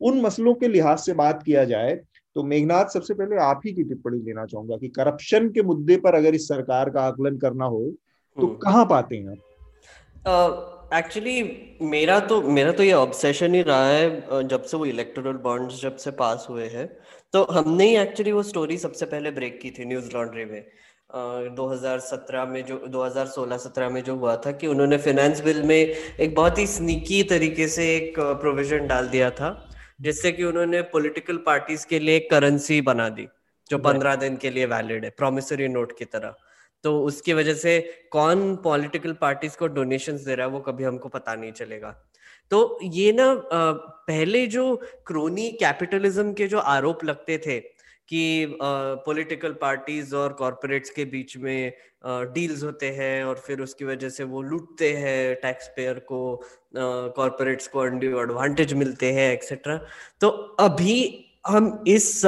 उन 0.00 0.20
मसलों 0.20 0.54
के 0.54 0.68
लिहाज 0.68 0.98
से 0.98 1.12
बात 1.14 1.42
किया 1.42 1.64
जाए 1.64 1.94
तो 2.36 2.42
मेघनाथ 2.42 2.86
सबसे 2.88 3.14
पहले 3.14 3.36
आप 3.42 3.60
ही 3.66 3.72
की 3.72 3.82
टिप्पणी 3.84 4.20
लेना 4.22 4.44
चाहूँगा 4.46 4.76
कि 4.76 4.88
करप्शन 4.90 5.48
के 5.48 5.62
मुद्दे 5.62 5.96
पर 5.96 6.14
अगर 6.14 6.34
इस 6.34 6.48
सरकार 6.48 6.90
का 6.90 7.02
आकलन 7.02 7.36
करना 7.38 7.64
हो 7.66 7.84
तो 8.36 8.46
हम्म। 8.46 8.56
कहाँ 8.58 8.84
पाते 8.86 9.16
हैं 9.16 9.36
आप 10.28 10.73
एक्चुअली 10.92 11.42
मेरा 11.82 12.18
तो 12.20 12.40
मेरा 12.42 12.72
तो 12.72 12.82
ये 12.82 12.92
ऑब्सेशन 12.92 13.54
ही 13.54 13.62
रहा 13.62 13.86
है 13.88 14.48
जब 14.48 14.62
से 14.62 14.76
वो 14.76 14.86
इलेक्टोरल 14.86 15.36
बॉन्ड्स 15.44 15.80
जब 15.82 15.96
से 15.96 16.10
पास 16.10 16.46
हुए 16.50 16.66
हैं। 16.68 16.86
तो 17.32 17.42
हमने 17.44 17.84
ही 17.84 17.96
एक्चुअली 17.96 18.32
वो 18.32 18.42
स्टोरी 18.42 18.76
सबसे 18.78 19.06
पहले 19.06 19.30
ब्रेक 19.30 19.60
की 19.60 19.70
थी 19.70 19.84
न्यूज़ 19.84 20.10
लॉन्ड्री 20.14 20.44
में। 20.44 20.60
uh, 21.10 21.56
2017 21.56 22.44
में 22.44 22.64
जो 22.64 22.76
2016-17 22.88 23.88
में 23.88 24.02
जो 24.02 24.16
हुआ 24.16 24.36
था 24.36 24.52
कि 24.52 24.66
उन्होंने 24.66 24.98
फाइनेंस 24.98 25.40
बिल 25.40 25.62
में 25.62 25.76
एक 25.76 26.34
बहुत 26.34 26.58
ही 26.58 26.66
स्नीकी 26.66 27.22
तरीके 27.22 27.68
से 27.68 27.96
एक 27.96 28.18
प्रोविज़न 28.18 28.86
डाल 28.86 29.08
दिया 29.08 29.30
था 29.30 29.50
जिससे 30.00 30.32
कि 30.32 30.44
उन्होंने 30.44 30.82
पॉलिटिकल 30.82 31.36
पार्टीज़ 31.36 31.86
के 31.86 31.98
लिए 31.98 32.18
करेंसी 32.30 32.80
बना 32.80 33.08
दी 33.08 33.28
जो 33.70 33.78
पंद्रह 33.78 34.16
दिन 34.16 34.36
के 34.36 34.50
लिए 34.50 34.66
वैलिड 34.66 35.04
है 35.04 35.10
प्रोमिसरी 35.10 35.68
नोट 35.68 35.98
की 35.98 36.04
तरह। 36.04 36.34
तो 36.84 37.02
उसकी 37.02 37.32
वजह 37.32 37.54
से 37.54 38.06
कौन 38.10 38.56
पॉलिटिकल 38.56 39.12
पार्टीज़ 39.12 39.56
को 39.56 39.66
डोनेशंस 39.66 40.20
दे 40.20 40.34
रहा 40.34 40.46
है 40.46 40.52
वो 40.52 40.60
कभी 40.60 40.84
हमको 40.84 41.08
पता 41.08 41.34
नहीं 41.34 41.52
चलेगा। 41.52 42.08
तो 42.50 42.78
ये 42.82 43.12
ना 43.12 43.42
पहले 44.08 44.46
जो 44.46 44.76
क्रोनी 45.06 45.50
कैपिटलिज्म 45.50 46.32
के 46.32 46.46
जो 46.46 46.58
आरोप 46.58 47.04
लगते 47.04 47.38
थे 47.38 47.60
कि 48.08 48.56
पॉलिटिकल 48.60 49.52
पार्टीज़ 49.52 50.16
और 50.16 50.32
कॉरपोरेट्स 50.32 50.90
के 50.90 51.04
बीच 51.04 51.36
में 51.36 51.72
डील्स 52.06 52.62
होते 52.62 52.90
हैं 52.90 53.24
और 53.24 53.36
फिर 53.36 53.60
उसकी 53.60 53.84
वजह 53.84 54.08
से 54.08 54.24
वो 54.24 54.42
लूटते 54.42 54.92
हैं 54.92 55.34
टैक्स 55.34 55.68
पेयर 55.68 55.98
को 55.98 56.42
कॉरपोरेट्स 56.76 57.68
को 57.68 57.86
एडवांटेज 57.86 58.72
मिलते 58.72 59.12
हैं 59.12 59.32
एक्सेट्रा 59.32 59.80
तो 60.20 60.28
अभी 60.60 61.26
हम 61.46 61.84
इस 61.86 62.22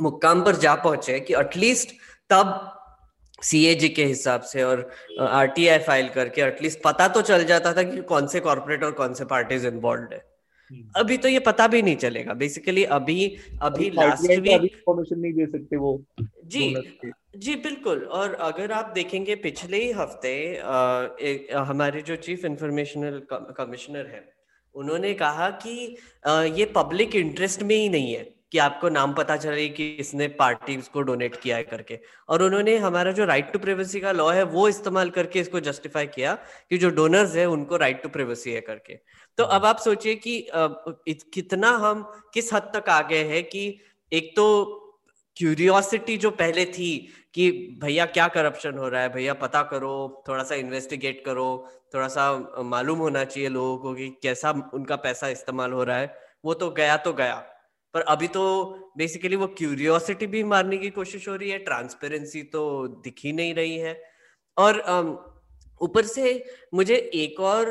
मुकाम 0.00 0.44
पर 0.44 0.56
जा 0.56 0.74
पहुँचे 0.74 1.20
कि 1.20 1.34
एटलीस्ट 1.34 1.88
तब 2.30 2.74
सीएजी 3.42 3.88
के 3.88 4.04
हिसाब 4.04 4.40
से 4.42 4.62
और 4.62 4.88
आरटीआई 5.20 5.78
फ़ाइल 5.80 6.08
करके 6.08 6.42
एटलीस्ट 6.42 6.80
पता 6.84 7.08
तो 7.08 7.22
चल 7.22 7.44
जाता 7.44 7.72
था 7.74 7.82
कि 7.82 8.00
कौन 8.08 8.26
से 8.26 8.40
कॉर्पोरेट 8.40 8.84
और 8.84 8.92
कौन 8.92 9.14
से 9.14 9.24
पार्टीज़ 9.26 9.66
इन्वॉल्व 9.66 10.12
है। 10.12 10.22
अभी 10.96 11.16
तो 11.16 11.28
ये 11.28 11.38
पता 11.40 11.66
भी 11.66 11.82
नहीं 11.82 11.96
चलेगा। 11.96 12.34
बेसिकली 12.34 12.84
अभी 12.94 13.26
अभी 13.62 13.90
लास्ट 13.90 14.30
वीक 14.30 14.64
इंफॉर्मेशन 14.64 15.18
नहीं 15.18 15.32
दे 15.32 15.46
सकते 15.48 15.76
वो 15.76 16.00
जी 16.46 16.74
जी 17.36 17.54
बिल्कुल। 17.56 18.02
और 18.04 18.34
अगर 18.42 18.72
आप 18.72 18.90
देखेंगे 18.94 19.34
पिछले 19.38 19.82
ही 19.82 19.90
हफ़्ते 19.92 20.34
हमारे 21.54 22.02
जो 22.02 22.16
चीफ 22.18 22.44
इंफॉर्मेशनल 22.44 23.20
कमिश्नर 23.32 24.06
है 24.06 24.24
उन्होंने 24.74 25.12
कहा 25.14 25.48
कि 25.64 25.74
ये 26.58 26.64
पब्लिक 26.74 27.14
इंटरेस्ट 27.16 27.62
में 27.62 27.76
ही 27.76 27.88
नहीं 27.88 28.12
है। 28.14 28.26
कि 28.52 28.58
आपको 28.58 28.88
नाम 28.88 29.12
पता 29.14 29.36
चले 29.36 29.68
कि 29.68 29.88
इसने 30.00 30.28
पार्टी 30.38 30.76
को 30.92 31.02
डोनेट 31.02 31.36
किया 31.36 31.56
है 31.56 31.62
करके। 31.64 31.98
और 32.28 32.42
उन्होंने 32.42 32.76
हमारा 32.78 33.12
जो 33.12 33.24
राइट 33.24 33.52
टू 33.52 33.58
प्रिवेसी 33.58 34.00
का 34.00 34.12
लॉ 34.12 34.30
है 34.30 34.42
वो 34.46 34.68
इस्तेमाल 34.68 35.10
करके 35.10 35.40
इसको 35.40 35.60
जस्टिफाई 35.60 36.06
किया 36.08 36.34
कि 36.70 36.78
जो 36.78 36.90
डोनर्स 36.90 37.36
है 37.36 37.46
उनको 37.48 37.76
राइट 37.76 38.02
टू 38.02 38.08
प्रिवेसी 38.08 38.52
है 38.52 38.60
करके। 38.60 38.94
तो 39.38 39.44
अब 39.44 39.64
आप 39.64 39.78
सोचिए 39.78 40.14
कि 40.16 40.40
कितना 41.32 41.70
हम 41.78 42.02
किस 42.34 42.52
हद 42.54 42.70
तक 42.74 42.88
आ 42.88 43.00
गए 43.08 43.24
हैं 43.24 43.42
कि 43.44 43.64
एक 44.12 44.32
तो 44.36 44.44
क्यूरियोसिटी 45.36 46.16
जो 46.16 46.30
पहले 46.32 46.64
थी 46.66 46.90
कि 47.34 47.50
भैया 47.82 48.04
क्या 48.06 48.26
करप्शन 48.28 48.78
हो 48.78 48.88
रहा 48.88 49.02
है 49.02 49.08
भैया 49.08 49.34
पता 49.34 49.62
करो 49.62 50.24
थोड़ा 50.28 50.44
सा 50.44 50.54
इन्वेस्टिगेट 50.54 51.22
करो 51.24 51.46
थोड़ा 51.94 52.08
सा 52.08 52.24
मालूम 52.64 52.98
होना 52.98 53.22
चाहिए 53.24 53.48
लोगों 53.48 53.76
को 53.78 53.94
कि 53.94 54.08
कैसा 54.22 54.50
उनका 54.74 54.96
पैसा 54.96 55.28
इस्तेमाल 55.28 55.72
हो 55.72 55.84
रहा 55.84 55.96
है 55.96 56.14
वो 56.44 56.54
तो 56.54 56.70
गया 56.70 56.96
तो 56.96 57.12
गया। 57.12 57.36
पर 57.94 58.00
अभी 58.00 58.28
तो 58.28 58.42
बेसिकली 58.96 59.36
वो 59.36 59.46
क्यूरियोसिटी 59.58 60.26
भी 60.26 60.42
मारने 60.44 60.78
की 60.78 60.90
कोशिश 60.90 61.28
हो 61.28 61.36
रही 61.36 61.50
है 61.50 61.58
ट्रांसपेरेंसी 61.58 62.42
तो 62.42 62.62
दिख 63.04 63.20
ही 63.24 63.32
नहीं 63.32 63.54
रही 63.54 63.76
है 63.78 64.00
और 64.56 64.80
ऊपर 65.80 66.04
से 66.04 66.44
मुझे 66.74 66.96
एक 67.14 67.40
और 67.40 67.68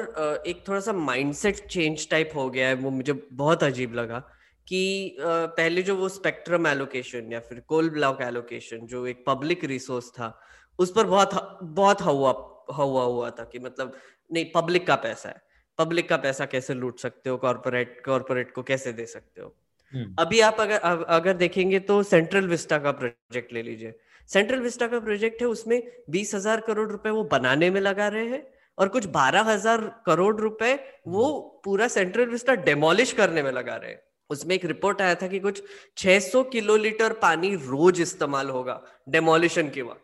एक 0.47 0.63
थोड़ा 0.67 0.79
सा 0.79 0.93
माइंडसेट 0.93 1.55
चेंज 1.67 2.09
टाइप 2.09 2.31
हो 2.35 2.49
गया 2.49 2.67
है, 2.67 2.73
वो 2.75 2.89
मुझे 2.89 3.13
बहुत 3.13 3.63
अजीब 3.63 3.93
लगा 3.93 4.19
कि 4.67 5.17
पहले 5.21 5.81
जो 5.81 5.95
वो 5.95 6.09
स्पेक्ट्रम 6.09 6.67
एलोकेशन 6.67 7.31
या 7.33 7.39
फिर 7.39 7.59
कोल 7.67 7.89
ब्लॉक 7.89 8.21
एलोकेशन 8.21 8.85
जो 8.87 9.05
एक 9.07 9.23
पब्लिक 9.27 9.63
रिसोर्स 9.65 10.09
था, 10.09 10.39
उस 10.79 10.91
पर 10.95 11.05
बहुत 11.05 11.59
बहुत 11.63 12.01
हवा 12.01 12.33
हवा 12.71 13.03
हुआ 13.03 13.29
था 13.29 13.43
कि 13.43 13.59
मतलब 13.59 13.93
नहीं 14.31 14.45
पब्लिक 14.55 14.87
का 14.87 14.95
पैसा 14.95 15.29
है 15.29 15.41
पब्लिक 15.79 16.09
का 16.09 16.17
पैसा 16.17 16.45
कैसे 16.45 16.73
लूट 16.73 16.99
सकते 16.99 17.29
हो 17.29 17.37
कॉर्पोरेट 17.37 18.01
कॉर्पोरेट 18.05 18.53
को 18.53 18.63
कैसे 18.63 18.93
दे 18.93 19.05
सकते 19.05 19.41
हो। 19.41 19.55
अभी 19.93 20.39
आप 20.39 20.59
अगर 20.59 20.77
अगर 21.09 21.33
देखेंगे 21.35 21.79
तो 21.81 22.01
सेंट्रल 22.03 22.47
विस्टा 22.47 22.77
का 22.77 22.91
प्रोजेक्ट 22.93 23.53
ले 23.53 23.61
लीजिए। 23.63 23.93
सेंट्रल 24.29 24.59
विस्टा 24.59 24.87
का 24.87 24.99
प्रोजेक्ट 24.99 25.41
है 25.41 25.47
उसमें 25.47 25.81
बीस 26.09 26.33
हज़ार 26.35 26.61
करोड़ 26.61 26.89
रुपए 26.89 27.09
वो 27.09 27.23
बनाने 27.31 27.69
में 27.69 27.79
लगा 27.81 28.07
रहे 28.07 28.25
हैं 28.27 28.45
और 28.77 28.87
कुछ 28.87 29.05
बारह 29.11 29.41
हज़ार 29.43 29.81
करोड़ 30.05 30.35
रुपए 30.35 30.73
वो 31.07 31.25
हम्म। 31.25 31.61
पूरा 31.63 31.87
सेंट्रल 31.89 32.25
विस्टा 32.25 32.55
डेमोलिश 32.65 33.11
करने 33.13 33.43
में 33.43 33.51
लगा 33.51 33.75
रहे 33.75 33.91
हैं। 33.91 34.01
उसमें 34.29 34.53
एक 34.55 34.65
रिपोर्ट 34.65 35.01
आया 35.01 35.15
था 35.15 35.27
कि 35.27 35.39
कुछ 35.39 35.61
600 35.97 36.43
किलोलीटर 36.51 37.13
पानी 37.21 37.53
रोज 37.55 38.01
इस्तेमाल 38.01 38.49
होगा 38.49 38.81
डेमोलिशन 39.09 39.69
के 39.69 39.81
वक्त। 39.81 40.03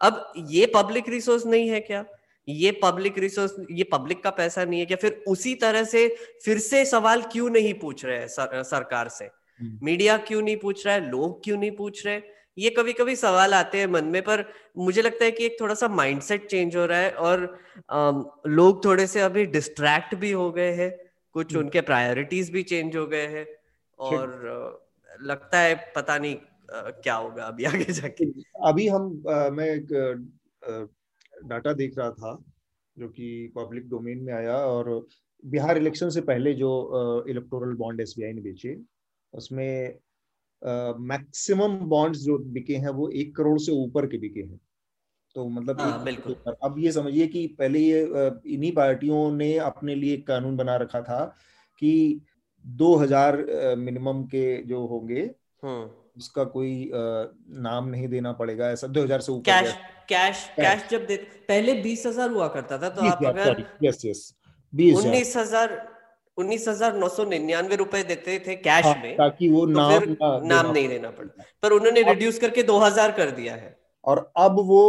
अब 0.00 0.32
ये 0.48 0.66
पब्लिक 0.74 1.08
रिसोर्स 1.08 1.46
नहीं 1.46 1.68
है 1.68 1.80
क्या? 1.80 2.04
ये 2.48 2.70
पब्लिक 2.82 3.18
रिसोर्स 3.18 3.54
ये 3.70 3.84
पब्लिक 3.84 4.22
का 4.24 4.30
पैसा 4.30 4.64
नहीं 4.64 4.80
है 4.80 4.86
क्या? 4.86 4.96
फिर 4.96 5.22
उसी 5.28 5.54
तरह 5.54 5.84
से 5.84 6.06
फिर 6.44 6.58
से 6.58 6.84
सवाल 6.84 7.22
क्यों 7.32 7.50
नहीं 7.50 7.74
पूछ 7.74 8.04
रहे 8.04 8.18
हैं 8.18 8.28
सर, 8.28 8.62
सरकार 8.62 9.08
से? 9.08 9.28
मीडिया 9.60 10.14
हम्म। 10.14 10.24
क्यों 10.26 10.42
नहीं 10.42 10.56
पूछ 10.56 10.86
रहा 10.86 10.94
है? 10.94 11.10
लोग 11.10 11.42
क्यों 11.44 11.58
नहीं 11.58 11.70
पूछ 11.76 12.06
रहे 12.06 12.20
ये 12.58 12.70
कभी 12.70 12.92
कभी 12.92 13.14
सवाल 13.16 13.54
आते 13.54 13.78
हैं 13.78 13.86
मन 13.86 14.04
में 14.04 14.22
पर 14.22 14.44
मुझे 14.78 15.02
लगता 15.02 15.24
है 15.24 15.30
कि 15.30 15.44
एक 15.44 15.56
थोड़ा 15.60 15.74
सा 15.74 15.88
माइंडसेट 15.88 16.46
चेंज 16.46 16.76
हो 16.76 16.84
रहा 16.86 16.98
है 16.98 17.10
और 17.10 17.42
आ, 17.90 18.10
लोग 18.46 18.84
थोड़े 18.84 19.06
से 19.06 19.20
अभी 19.20 19.44
डिस्ट्रैक्ट 19.46 20.14
भी 20.14 20.30
हो 20.32 20.50
गए 20.52 20.72
हैं। 20.72 20.90
कुछ 21.34 21.52
हम्म। 21.52 21.64
उनके 21.64 21.80
प्रायोरिटीज 21.80 22.50
भी 22.50 22.62
चेंज 22.62 22.96
हो 22.96 23.06
गए 23.06 23.26
हैं 23.26 23.46
और 23.98 24.84
लगता 25.22 25.58
है 25.58 25.74
पता 25.96 26.18
नहीं 26.18 26.36
क्या 26.70 27.14
होगा 27.14 27.44
अभी 27.44 27.64
आगे 27.64 27.92
जाके। 27.92 28.24
अभी 28.66 28.86
हम 28.88 29.22
आ, 29.30 29.48
मैं 29.50 29.68
एक 29.70 30.94
डाटा 31.44 31.72
देख 31.72 31.98
रहा 31.98 32.10
था 32.10 32.44
जो 32.98 33.08
कि 33.08 33.52
पब्लिक 33.56 33.88
डोमेन 33.88 34.18
में 34.18 34.32
आया 34.32 34.56
और 34.56 35.06
बिहार 35.44 35.78
इलेक्शन 35.78 36.10
से 36.10 36.20
पहले 36.20 36.54
जो 36.54 37.24
इलेक्टोरल 37.28 37.74
बॉन्ड 37.74 38.00
एस 38.00 38.14
ने 38.18 38.32
बेचे 38.32 38.80
उसमें 39.32 39.98
मैक्सिमम 40.98 41.76
बॉन्ड्स 41.76 42.18
जो 42.18 42.38
बिके 42.38 42.76
हैं 42.76 42.88
वो 42.88 43.08
एक 43.08 43.36
करोड़ 43.36 43.58
से 43.58 43.72
ऊपर 43.72 44.06
के 44.06 44.18
बिके 44.18 44.40
हैं। 44.40 44.60
तो 45.34 45.48
मतलब 45.48 45.80
हाँ, 45.80 46.04
बिल्कुल। 46.04 46.36
अब 46.62 46.74
ये 46.78 46.92
समझिए 46.92 47.26
कि 47.26 47.46
पहले 47.58 47.78
ये 47.78 48.02
इन्हीं 48.54 48.72
पार्टियों 48.72 49.32
ने 49.32 49.58
अपने 49.58 49.94
लिए 49.94 50.14
एक 50.14 50.26
कानून 50.26 50.56
बना 50.56 50.76
रखा 50.76 51.00
था 51.00 51.36
कि 51.78 52.20
2000 52.66 53.36
मिनिमम 53.76 54.24
के 54.24 54.62
जो 54.62 54.86
होंगे 54.86 55.30
हम्म। 55.62 56.03
उसका 56.16 56.44
कोई 56.50 56.90
नाम 57.60 57.88
नहीं 57.88 58.08
देना 58.08 58.32
पड़ेगा 58.34 58.70
ऐसा 58.70 58.86
2000 58.88 59.20
से 59.20 59.32
ऊपर 59.32 59.42
कैश 59.44 59.74
कैश 60.08 60.44
कैश। 60.56 60.88
जब 60.90 61.06
दे 61.06 61.16
पहले 61.48 61.74
बीस 61.82 62.06
हज़ार 62.06 62.30
हुआ 62.30 62.48
करता 62.50 62.78
था 62.78 62.88
तो 62.90 63.08
आप 63.08 63.24
अगर 63.26 63.64
यस 63.84 64.04
यस 64.04 64.22
बीस 64.72 64.96
उन्नीस 64.96 65.36
हज़ार 65.36 65.76
उन्नीस 66.38 66.68
हज़ार 66.68 66.96
नौ 66.96 67.08
सौ 67.08 67.24
निन्यानवे 67.26 67.76
रुपए 67.76 68.02
देते 68.04 68.38
थे 68.46 68.54
कैश 68.58 68.84
हाँ, 68.84 68.94
में 69.02 69.16
ताकि 69.16 69.48
वो 69.48 69.66
तो 69.66 69.72
नाम 69.72 70.02
ना 70.12 70.38
नाम 70.46 70.72
नहीं 70.72 70.88
देना 70.88 71.10
पड़ता। 71.10 71.44
पर 71.62 71.72
उन्होंने 71.72 72.02
रिड्यूस 72.04 72.38
करके 72.38 72.62
दो 72.62 72.78
हज़ार 72.78 73.12
कर 73.12 73.30
दिया 73.32 73.54
है। 73.54 73.76
और 74.04 74.18
अब 74.36 74.56
वो 74.66 74.82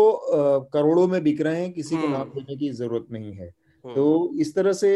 करोड़ों 0.74 1.08
में 1.08 1.22
बिक 1.24 1.42
रहे 1.42 1.62
हैं 1.62 1.72
किसी 1.74 1.98
को 1.98 2.08
नाम 2.08 2.22
हम्म। 2.22 2.32
देने 2.36 2.56
की 2.56 2.70
ज़रूरत 2.74 3.06
नहीं 3.12 3.34
है। 3.34 3.48
हम्म। 3.48 3.96
तो 3.96 4.32
इस 4.40 4.56
तरह 4.56 4.74
से 4.74 4.90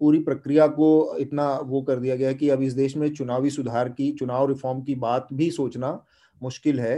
पूरी 0.00 0.18
प्रक्रिया 0.24 0.66
को 0.68 1.16
इतना 1.18 1.48
वो 1.64 1.82
कर 1.82 1.96
दिया 1.96 2.16
गया 2.16 2.28
है 2.28 2.34
कि 2.34 2.48
अब 2.48 2.62
इस 2.62 2.72
देश 2.74 2.96
में 2.96 3.08
चुनावी 3.14 3.50
सुधार 3.50 3.88
की, 3.88 4.10
चुनाव 4.12 4.48
रिफॉर्म 4.48 4.82
की 4.82 4.94
बात 4.96 5.28
भी 5.32 5.50
सोचना 5.50 6.04
मुश्किल 6.40 6.80
है। 6.80 6.96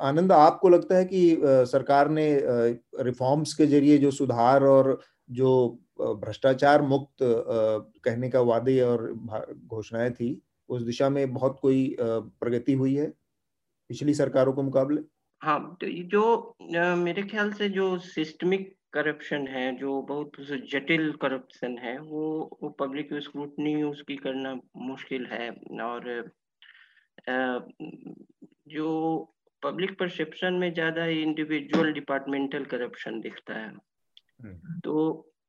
आनंद, 0.00 0.32
आपको 0.32 0.68
लगता 0.68 0.96
है 0.96 1.04
कि 1.04 1.40
सरकार 1.42 2.08
ने 2.10 2.26
रिफॉर्म्स 3.00 3.54
के 3.54 3.66
ज़रिए 3.66 3.98
जो 3.98 4.10
सुधार 4.10 4.64
और 4.64 4.98
जो 5.30 5.78
भ्रष्टाचार 6.00 6.82
मुक्त 6.82 7.16
कहने 7.20 8.28
का 8.30 8.40
वादे 8.42 8.80
और 8.80 9.12
घोषणाएँ 9.66 10.10
थी, 10.10 10.40
उस 10.68 10.82
दिशा 10.82 11.08
में 11.08 11.32
बहुत 11.32 11.58
कोई 11.62 11.96
प्रगति 12.00 12.72
हुई 12.72 12.94
है 12.94 13.06
पिछली 13.90 14.14
सरकारों 14.14 14.52
के 14.52 14.62
मुकाबले? 14.62 15.00
हाँ 15.42 15.76
तो 15.80 15.86
जो 16.08 16.54
मेरे 16.96 17.22
ख्याल 17.22 17.52
से 17.52 17.68
जो 17.68 17.96
सिस्टमिक 17.98 18.74
करप्शन 18.94 19.46
है 19.48 19.64
जो 19.76 20.00
बहुत 20.02 20.40
जटिल 20.70 21.12
करप्शन 21.22 21.76
है 21.78 21.98
वो 22.00 22.24
वो 22.62 22.68
पब्लिक 22.78 23.14
स्क्रूटनी 23.22 23.82
उसकी 23.82 24.16
करना 24.16 24.54
मुश्किल 24.76 25.26
है 25.26 25.48
और 25.82 26.08
जो 28.68 28.88
पब्लिक 29.62 29.98
परसेप्शन 29.98 30.54
में 30.54 30.72
ज़्यादा 30.74 31.04
इंडिविजुअल 31.06 31.92
डिपार्टमेंटल 31.92 32.64
करप्शन 32.64 33.20
दिखता 33.20 33.54
है 33.54 33.68
हम्म। 33.68 34.80
तो 34.80 34.94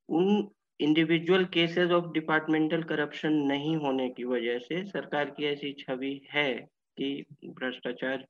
उन 0.09 0.47
individual 0.79 1.45
cases 1.45 1.91
of 1.91 2.11
departmental 2.13 2.83
corruption 2.83 3.33
नहीं 3.47 3.75
होने 3.77 4.09
की 4.09 4.23
वजह 4.25 4.59
से 4.59 4.83
सरकार 4.85 5.29
की 5.29 5.45
ऐसी 5.45 5.71
छवि 5.79 6.19
है 6.31 6.51
कि 6.97 7.25
भ्रष्टाचार 7.49 8.25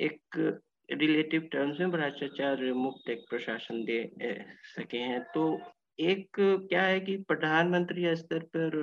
एक 0.00 0.38
रिलेटिव 0.88 1.48
टर्म्स 1.52 1.80
में 1.80 1.90
भ्रष्टाचार 1.90 2.62
मुक्त 2.74 3.10
एक 3.10 3.24
प्रशासन 3.30 3.84
दे 3.84 4.02
सके 4.76 4.98
हैं। 4.98 5.20
तो 5.34 5.60
एक 6.00 6.28
क्या 6.38 6.82
है 6.82 6.98
कि 7.00 7.16
प्रधानमंत्री 7.28 8.14
स्तर 8.16 8.42
पर 8.56 8.76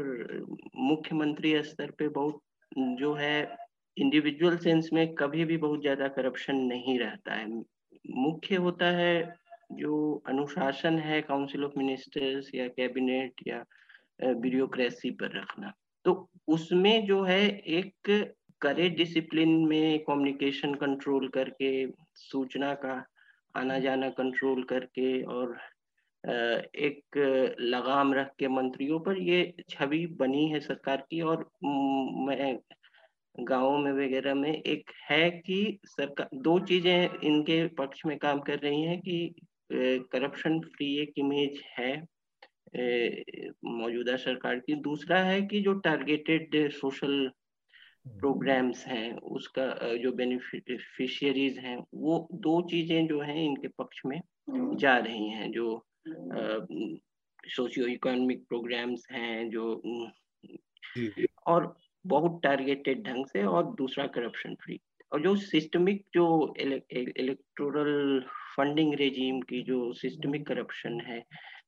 मुख्यमंत्री 0.75 1.61
स्तर 1.63 1.91
पे 1.91 2.07
बहुत, 2.09 2.39
जो 2.71 3.13
है 3.13 3.57
इंडिविजुअल 3.97 4.57
सेंस 4.57 4.89
में 4.93 5.13
कभी 5.15 5.45
भी 5.45 5.57
बहुत 5.57 5.81
ज़्यादा 5.81 6.07
करप्शन 6.07 6.55
नहीं 6.65 6.97
रहता 6.99 7.33
है। 7.33 7.47
मुख्य 7.47 8.55
होता 8.55 8.85
है 8.91 9.35
जो 9.71 10.23
अनुशासन 10.27 10.97
है 10.99 11.21
काउंसिल 11.21 11.63
ऑफ़ 11.65 11.77
मिनिस्टर्स 11.77 12.49
या 12.55 12.67
कैबिनेट 12.67 13.47
या 13.47 13.63
ब्यूरोक्रेसी 14.23 15.11
पर 15.11 15.37
रखना। 15.37 15.73
तो 16.05 16.29
उसमें 16.47 17.05
जो 17.05 17.23
है 17.23 17.41
एक 17.49 18.09
करे 18.61 18.89
डिसिप्लिन 18.89 19.49
में 19.67 19.99
कम्युनिकेशन 20.03 20.73
कंट्रोल 20.75 21.27
करके, 21.29 21.87
सूचना 22.15 22.73
का 22.85 23.03
आना 23.55 23.79
जाना 23.79 24.09
कंट्रोल 24.11 24.63
करके 24.63 25.21
और 25.23 25.57
एक 26.23 27.17
लगाम 27.61 28.13
रख 28.13 28.31
के 28.39 28.47
मंत्रियों 28.47 28.99
पर 28.99 29.17
ये 29.19 29.53
छवि 29.69 30.05
बनी 30.19 30.47
है 30.49 30.59
सरकार 30.59 31.05
की 31.11 31.21
और 31.21 31.49
मैं 31.63 32.57
गाँव 33.35 33.77
में 33.77 33.91
वगैरह 33.93 34.33
में 34.35 34.51
एक 34.53 34.91
है 35.09 35.29
कि 35.31 35.79
सरकार, 35.85 36.29
दो 36.33 36.59
चीज़ें 36.59 37.19
इनके 37.23 37.65
पक्ष 37.77 38.05
में 38.05 38.17
काम 38.17 38.39
कर 38.39 38.59
रही 38.59 38.83
हैं 38.83 38.99
कि 39.01 39.35
करप्शन 39.71 40.59
फ्री 40.61 40.95
एक 41.01 41.13
इमेज 41.17 41.61
है 41.77 41.95
मौजूदा 43.65 44.15
सरकार 44.17 44.59
की। 44.59 44.75
दूसरा 44.81 45.19
है 45.23 45.41
कि 45.41 45.61
जो 45.61 45.73
टारगेटेड 45.79 46.71
सोशल 46.71 47.29
प्रोग्राम्स 48.05 48.85
हैं 48.87 49.13
उसका 49.31 49.65
जो 49.95 50.11
बेनिफिशियरीज 50.11 51.57
हैं 51.57 51.77
वो 51.93 52.27
दो 52.33 52.61
चीज़ें 52.61 53.07
जो 53.07 53.19
हैं 53.21 53.35
इनके 53.35 53.67
पक्ष 53.77 54.01
में 54.05 54.21
जा 54.77 54.97
रही 54.97 55.29
हैं 55.29 55.51
जो 55.51 55.83
सोशियो 57.47 57.85
इकोनॉमिक 57.87 58.43
प्रोग्राम्स 58.47 59.05
हैं 59.11 59.49
जो 59.49 59.65
और 61.47 61.75
बहुत 62.05 62.39
टारगेटेड 62.43 63.03
ढंग 63.07 63.25
से 63.25 63.43
और 63.43 63.73
दूसरा 63.75 64.05
करप्शन 64.07 64.55
फ्री। 64.55 64.79
और 65.11 65.21
जो 65.21 65.35
सिस्टमिक 65.35 66.05
जो 66.13 66.53
इलेक्टोरल 66.59 68.19
फंडिंग 68.55 68.93
रेजीम 68.93 69.39
की 69.41 69.61
जो 69.63 69.91
सिस्टमिक 69.93 70.47
करप्शन 70.47 70.99
है 71.01 71.23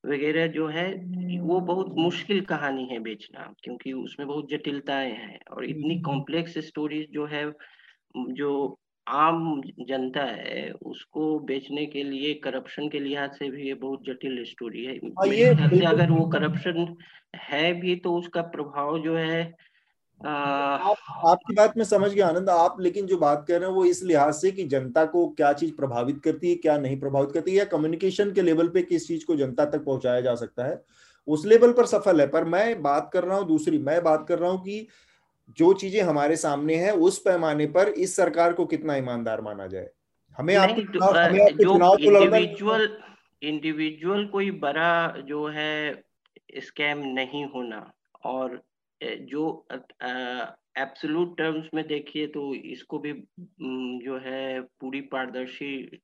वगैरह 0.05 0.47
जो 0.47 0.67
है 0.67 0.93
वो 1.39 1.59
बहुत 1.59 1.93
मुश्किल 1.97 2.41
कहानी 2.41 2.85
है 2.85 2.99
बेचना 2.99 3.53
क्योंकि 3.63 3.93
उसमें 3.93 4.27
बहुत 4.27 4.49
जटिलताएँ 4.49 5.11
हैं 5.11 5.39
और 5.51 5.65
इतनी 5.65 5.99
कॉम्प्लेक्स 5.99 6.57
स्टोरीज 6.57 7.07
जो 7.11 7.25
है 7.25 7.51
जो 8.17 8.79
आम 9.07 9.61
जनता 9.79 10.23
है 10.23 10.71
उसको 10.71 11.39
बेचने 11.39 11.85
के 11.85 12.03
लिए 12.03 12.33
करप्शन 12.33 12.89
के 12.89 12.99
लिहाज 12.99 13.31
से 13.31 13.49
भी 13.49 13.67
ये 13.67 13.73
बहुत 13.73 14.05
जटिल 14.05 14.43
स्टोरी 14.43 14.85
है। 14.85 14.97
हाँ, 14.97 15.27
ये 15.27 15.85
अगर 15.85 16.11
वो 16.11 16.25
करप्शन 16.25 16.95
है 17.35 17.73
भी 17.73 17.95
तो 17.95 18.15
उसका 18.15 18.41
प्रभाव 18.41 18.99
जो 18.99 19.15
है 19.15 19.53
आप 20.21 20.97
आपकी 21.27 21.53
बात 21.53 21.77
में 21.77 21.83
समझ 21.85 22.11
गया 22.11 22.27
आनंद। 22.27 22.49
आप 22.49 22.79
लेकिन 22.81 23.05
जो 23.05 23.17
बात 23.17 23.45
कर 23.47 23.59
रहे 23.59 23.69
हैं 23.69 23.75
वो 23.75 23.85
इस 23.85 24.01
लिहाज 24.03 24.33
से 24.35 24.51
कि 24.51 24.63
जनता 24.65 25.05
को 25.05 25.27
क्या 25.29 25.51
चीज़ 25.53 25.71
प्रभावित 25.75 26.21
करती 26.23 26.49
है 26.49 26.55
क्या 26.57 26.77
नहीं 26.77 26.99
प्रभावित 26.99 27.31
करती 27.31 27.51
है 27.51 27.57
या 27.57 27.65
कम्युनिकेशन 27.67 28.31
के 28.33 28.41
लेवल 28.41 28.67
पे 28.67 28.81
किस 28.83 29.07
चीज़ 29.07 29.25
को 29.25 29.35
जनता 29.35 29.65
तक 29.67 29.83
पहुँचाया 29.85 30.21
जा 30.21 30.35
सकता 30.35 30.65
है 30.65 30.81
उस 31.27 31.45
लेवल 31.45 31.71
पर 31.71 31.85
सफल 31.85 32.21
है। 32.21 32.27
पर 32.27 32.43
मैं 32.45 32.81
बात 32.81 33.09
कर 33.13 33.23
रहा 33.23 33.37
हूँ 33.37 33.47
दूसरी 33.47 33.77
मैं 33.79 34.01
बात 34.03 34.25
कर 34.29 34.39
रहा 34.39 34.49
हूँ 34.51 34.61
कि 34.63 34.87
जो 35.57 35.73
चीज़ें 35.75 36.01
हमारे 36.01 36.35
सामने 36.37 36.75
है 36.75 36.91
उस 37.01 37.17
पैमाने 37.21 37.65
पर 37.69 37.87
इस 37.89 38.15
सरकार 38.15 38.53
को 38.53 38.65
कितना 38.65 38.95
ईमानदार 38.95 39.41
माना 39.41 39.67
जाए। 39.67 39.89
हमें 40.37 40.55
आपके 40.55 40.83
चुनाव 41.55 41.97
इंडिविजुअल 41.97 42.87
इंडिविजुअल 43.41 44.25
कोई 44.27 44.51
बड़ा 44.59 45.07
जो 45.27 45.47
है 45.49 46.03
स्कैम 46.59 46.99
नहीं 47.15 47.45
होना 47.45 47.79
और 48.25 48.61
जो 49.03 49.67
एब्सोलूट 50.77 51.37
टर्म्स 51.37 51.69
में 51.73 51.87
देखिए 51.87 52.27
तो 52.27 52.53
इसको 52.55 52.99
भी 52.99 53.13
जो 54.05 54.17
है 54.17 54.61
पूरी 54.61 55.01
पारदर्शी 55.01 56.01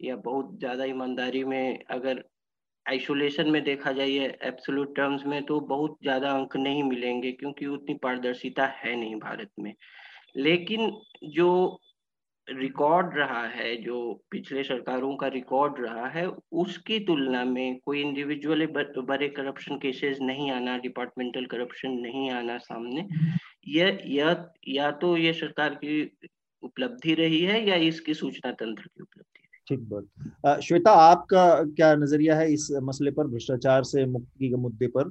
या 0.00 0.16
बहुत 0.16 0.58
ज़्यादा 0.58 0.84
ईमानदारी 0.84 1.44
में 1.44 1.84
अगर 1.90 2.24
आइसोलेशन 2.86 3.50
में 3.50 3.62
देखा 3.64 3.92
जाए 3.92 4.08
एब्सोलूट 4.42 4.96
टर्म्स 4.96 5.26
में 5.26 5.42
तो 5.44 5.60
बहुत 5.60 5.96
ज़्यादा 6.02 6.30
अंक 6.32 6.56
नहीं 6.56 6.82
मिलेंगे 6.82 7.32
क्योंकि 7.32 7.66
उतनी 7.66 7.94
पारदर्शिता 7.94 8.66
है 8.76 8.96
नहीं 8.96 9.16
भारत 9.16 9.50
में। 9.58 9.74
लेकिन 10.36 10.90
जो 11.24 11.80
रिकॉर्ड 12.48 13.16
रहा 13.16 13.46
है 13.46 13.76
जो 13.76 14.24
पिछले 14.30 14.62
सरकारों 14.62 15.16
का 15.16 15.26
रिकॉर्ड 15.26 15.74
रहा 15.78 16.08
है 16.08 16.26
उसकी 16.52 16.98
तुलना 16.98 17.44
में 17.44 17.80
कोई 17.84 18.00
इंडिविजुअली 18.00 18.66
बड़े 18.66 19.28
करप्शन 19.28 19.76
केसेस 19.76 20.18
नहीं 20.20 20.50
आना 20.50 20.78
डिपार्टमेंटल 20.78 21.46
करप्शन 21.46 21.90
नहीं 21.90 22.30
आना 22.30 22.58
सामने 22.58 23.08
यह 23.68 23.98
या, 24.06 24.52
या 24.68 24.90
तो 24.90 25.16
ये 25.16 25.32
सरकार 25.32 25.74
की 25.74 26.18
उपलब्धि 26.62 27.14
रही 27.14 27.40
है 27.40 27.68
या 27.68 27.74
इसकी 27.74 28.14
सूचना 28.14 28.52
तंत्र 28.52 28.82
की 28.82 29.02
उपलब्धि 29.02 29.48
ठीक 29.68 29.88
बात। 29.88 30.60
श्वेता 30.62 30.90
आपका 30.90 31.62
क्या 31.64 31.94
नज़रिया 31.94 32.36
है 32.36 32.52
इस 32.52 32.68
मसले 32.82 33.10
पर 33.10 33.26
भ्रष्टाचार 33.26 33.82
से 33.82 34.06
मुक्ति 34.06 34.48
के 34.48 34.56
मुद्दे 34.56 34.86
पर? 34.86 35.10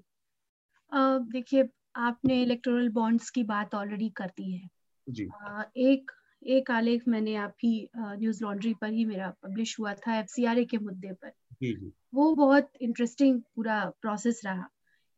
देखिए 1.32 1.69
आपने 1.95 2.41
इलेक्टोरल 2.41 2.89
बॉन्ड्स 2.89 3.29
की 3.29 3.43
बात 3.43 3.75
ऑलरेडी 3.75 4.09
कर 4.09 4.25
दी 4.25 4.51
है। 4.51 4.69
जी। 5.09 5.29
आ, 5.43 5.63
एक 5.77 6.11
एक 6.41 6.71
आलेख 6.71 7.07
मैंने 7.07 7.35
आप 7.35 7.53
ही 7.63 7.89
न्यूज़ 7.97 8.43
लॉन्ड्री 8.43 8.73
पर 8.73 8.91
ही 8.91 9.05
मेरा 9.05 9.33
पब्लिश 9.43 9.79
हुआ 9.79 9.93
था 9.93 10.17
एफसीआरए 10.19 10.65
के 10.65 10.77
मुद्दे 10.77 11.11
पर। 11.11 11.31
जी 11.61 11.73
जी। 11.73 11.91
वो 12.13 12.33
बहुत 12.35 12.69
इंटरेस्टिंग 12.81 13.41
पूरा 13.55 13.83
प्रोसेस 14.01 14.41
रहा 14.45 14.67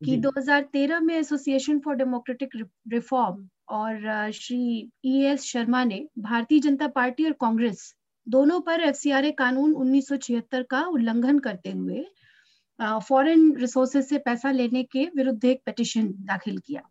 कि 0.02 0.18
2013 0.18 1.00
में 1.00 1.16
एसोसिएशन 1.16 1.80
फॉर 1.80 1.96
डेमोक्रेटिक 1.96 2.50
रिफॉर्म 2.88 3.48
और 3.70 4.32
श्री 4.32 4.92
ई 5.06 5.22
एस 5.26 5.44
शर्मा 5.44 5.84
ने 5.84 6.08
भारतीय 6.20 6.60
जनता 6.60 6.88
पार्टी 6.88 7.26
और 7.26 7.32
कांग्रेस 7.32 7.94
दोनों 8.28 8.60
पर 8.62 8.82
एफसीआरए 8.82 9.32
कानून 9.32 9.74
1976 9.74 10.64
का 10.70 10.82
उल्लंघन 10.88 11.40
करते 11.40 11.72
हुए 11.72 12.06
फॉरेन 12.80 13.56
रिसोर्सेज 13.58 14.06
से 14.06 14.18
पैसा 14.18 14.52
लेने 14.52 14.84
के 14.84 15.06
विरुद्ध 15.16 15.44
एक 15.46 15.62
पिटिशन 15.66 16.08
दाखिल 16.20 16.58
किया। 16.58 16.82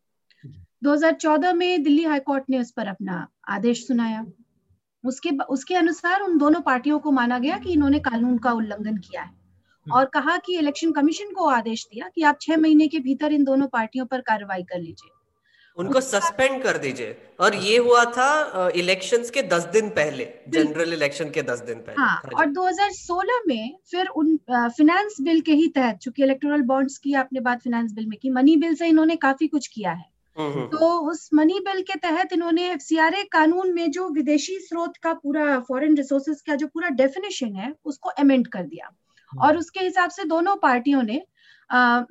2014 0.84 1.52
में 1.52 1.82
दिल्ली 1.82 2.04
हाईकोर्ट 2.04 2.50
ने 2.50 2.58
उस 2.58 2.70
पर 2.70 2.86
अपना 2.86 3.26
आदेश 3.48 3.86
सुनाया। 3.86 4.24
उसके 5.04 5.30
उसके 5.50 5.74
अनुसार 5.74 6.20
उन 6.20 6.38
दोनों 6.38 6.60
पार्टियों 6.60 6.98
को 6.98 7.10
माना 7.10 7.38
गया 7.38 7.58
कि 7.58 7.72
इन्होंने 7.72 7.98
कानून 8.00 8.36
का 8.38 8.52
उल्लंघन 8.52 8.96
किया 8.96 9.22
है 9.22 9.28
हम्म। 9.28 9.92
और 9.92 10.04
कहा 10.04 10.36
कि 10.36 10.58
इलेक्शन 10.58 10.92
कमीशन 10.92 11.32
को 11.32 11.48
आदेश 11.48 11.86
दिया 11.92 12.08
कि 12.08 12.22
आप 12.22 12.38
छह 12.40 12.56
महीने 12.56 12.88
के 12.88 12.98
भीतर 12.98 13.32
इन 13.32 13.44
दोनों 13.44 13.66
पार्टियों 13.68 14.06
पर 14.06 14.20
कार्रवाई 14.20 14.62
कर 14.62 14.78
लीजिए। 14.78 15.10
उनको 15.78 16.00
सस्पेंड 16.00 16.62
कर 16.62 16.78
दीजिए। 16.78 17.16
और 17.40 17.54
ये 17.54 17.76
हुआ 17.78 18.04
था 18.04 18.70
इलेक्शंस 18.76 19.30
के 19.30 19.42
दस 19.42 19.64
दिन 19.72 19.88
पहले 19.88 20.28
जनरल 20.48 20.92
इलेक्शन 20.92 21.30
के 21.30 21.42
दस 21.42 21.60
दिन 21.60 21.78
पहले। 21.78 22.02
हाँ, 22.02 22.16
हाँ 22.16 22.38
और 22.38 22.50
2016 22.50 23.40
में 23.46 23.78
फिर 23.90 24.06
उन 24.06 24.36
फिनेंस 24.50 25.16
बिल 25.20 25.40
के 25.40 25.52
ही 25.52 25.68
तहत 25.68 25.98
चूँकि 25.98 26.22
इलेक्टोरल 26.22 26.62
बॉन्ड्स 26.62 26.98
की 26.98 27.14
आपने 27.14 27.40
बात 27.40 27.62
फिनेंस 27.62 27.92
बिल 27.92 28.06
में 28.06 28.18
की 28.22 28.30
मनी 28.30 28.56
बिल 28.56 28.74
से 28.74 28.86
इन्होंने 28.86 29.16
काफ़ी 29.16 29.48
कुछ 29.48 29.66
किया 29.66 29.92
है। 29.92 30.11
तो 30.38 31.10
उस 31.10 31.28
मनी 31.34 31.58
बिल 31.60 31.82
के 31.82 31.98
तहत 31.98 32.32
इन्होंने 32.32 32.70
एफसीआरए 32.70 33.22
कानून 33.22 33.72
में 33.74 33.90
जो 33.90 34.08
विदेशी 34.08 34.58
स्रोत 34.58 34.96
का 34.96 35.12
पूरा 35.14 35.58
फॉरेन 35.60 35.96
रिसोर्सेज 35.96 36.40
का 36.40 36.54
जो 36.54 36.66
पूरा 36.66 36.88
डेफिनेशन 36.88 37.54
है 37.56 37.72
उसको 37.84 38.08
अमेंड 38.08 38.48
कर 38.48 38.62
दिया। 38.62 38.86
हम्म। 39.32 39.42
और 39.42 39.56
उसके 39.56 39.80
हिसाब 39.80 40.10
से 40.10 40.24
दोनों 40.24 40.56
पार्टियों 40.56 41.02
ने 41.02 41.22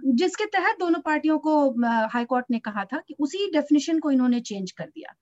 जिसके 0.05 0.45
तहत 0.45 0.75
दोनों 0.79 0.99
पार्टियों 0.99 1.37
को 1.37 1.69
हाईकोर्ट 2.07 2.45
ने 2.51 2.59
कहा 2.59 2.85
था 2.85 2.97
कि 3.07 3.15
उसी 3.19 3.49
डेफिनेशन 3.51 3.99
को 3.99 4.11
इन्होंने 4.11 4.39
चेंज 4.39 4.71
कर 4.71 4.85
दिया। 4.85 5.15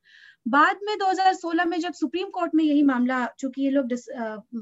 बाद 0.48 0.80
में 0.84 0.98
2016 0.98 1.66
में 1.66 1.80
जब 1.80 1.94
सुप्रीम 1.94 2.30
कोर्ट 2.30 2.52
में 2.56 2.64
यही 2.64 2.84
मामला 2.84 3.28
चूँकि 3.40 3.62
ये 3.62 3.70
लोग 3.70 3.92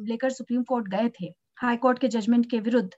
लेकर 0.08 0.30
सुप्रीम 0.30 0.64
कोर्ट 0.64 0.88
गए 0.88 1.10
थे 1.22 1.34
हाई 1.56 1.78
कोर्ट 1.78 2.00
के 2.00 2.08
जजमेंट 2.08 2.50
के 2.50 2.60
विरुद्ध 2.60 2.90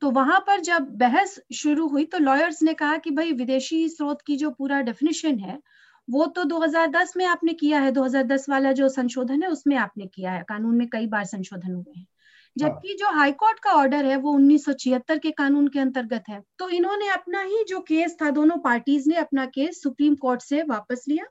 तो 0.00 0.10
वहाँ 0.10 0.40
पर 0.40 0.60
जब 0.60 0.82
बहस 0.96 1.40
शुरू 1.54 1.88
हुई 1.88 2.04
तो 2.04 2.18
लॉयर्स 2.18 2.62
ने 2.62 2.74
कहा 2.74 2.96
कि 2.96 3.10
भाई 3.10 3.32
विदेशी 3.32 3.88
स्रोत 3.88 4.22
की 4.22 4.36
जो 4.36 4.50
पूरा 4.50 4.80
डेफिनेशन 4.80 5.38
है 5.38 5.58
वो 6.10 6.26
तो 6.26 6.44
2010 6.44 7.16
में 7.16 7.24
आपने 7.24 7.52
किया 7.52 7.80
है 7.80 7.92
2010 7.92 8.48
वाला 8.48 8.72
जो 8.72 8.88
संशोधन 8.88 9.42
है 9.42 9.48
उसमें 9.48 9.76
आपने 9.76 10.06
किया 10.06 10.32
है। 10.32 10.44
कानून 10.48 10.76
में 10.76 10.88
कई 10.88 11.06
बार 11.06 11.24
संशोधन 11.24 11.74
हुए 11.74 11.92
हैं। 11.96 12.06
जबकि 12.58 12.88
हाँ। 12.88 12.96
जो 12.96 13.18
हाईकोर्ट 13.18 13.58
का 13.58 13.70
ऑर्डर 13.70 14.04
है 14.04 14.16
वो 14.16 14.32
उन्नीस 14.32 14.64
सौ 14.64 14.72
छिहत्तर 14.72 15.18
के 15.18 15.30
कानून 15.30 15.68
के 15.68 15.78
अंतर्गत 15.78 16.24
है। 16.28 16.42
तो 16.58 16.68
इन्होंने 16.68 17.08
अपना 17.08 17.42
ही 17.42 17.64
जो 17.68 17.80
केस 17.80 18.16
था 18.22 18.30
दोनों 18.30 18.56
पार्टीज़ 18.56 19.08
ने 19.08 19.16
अपना 19.16 19.46
केस 19.46 19.82
सुप्रीम 19.82 20.14
कोर्ट 20.14 20.42
से 20.42 20.62
वापस 20.62 21.04
लिया 21.08 21.24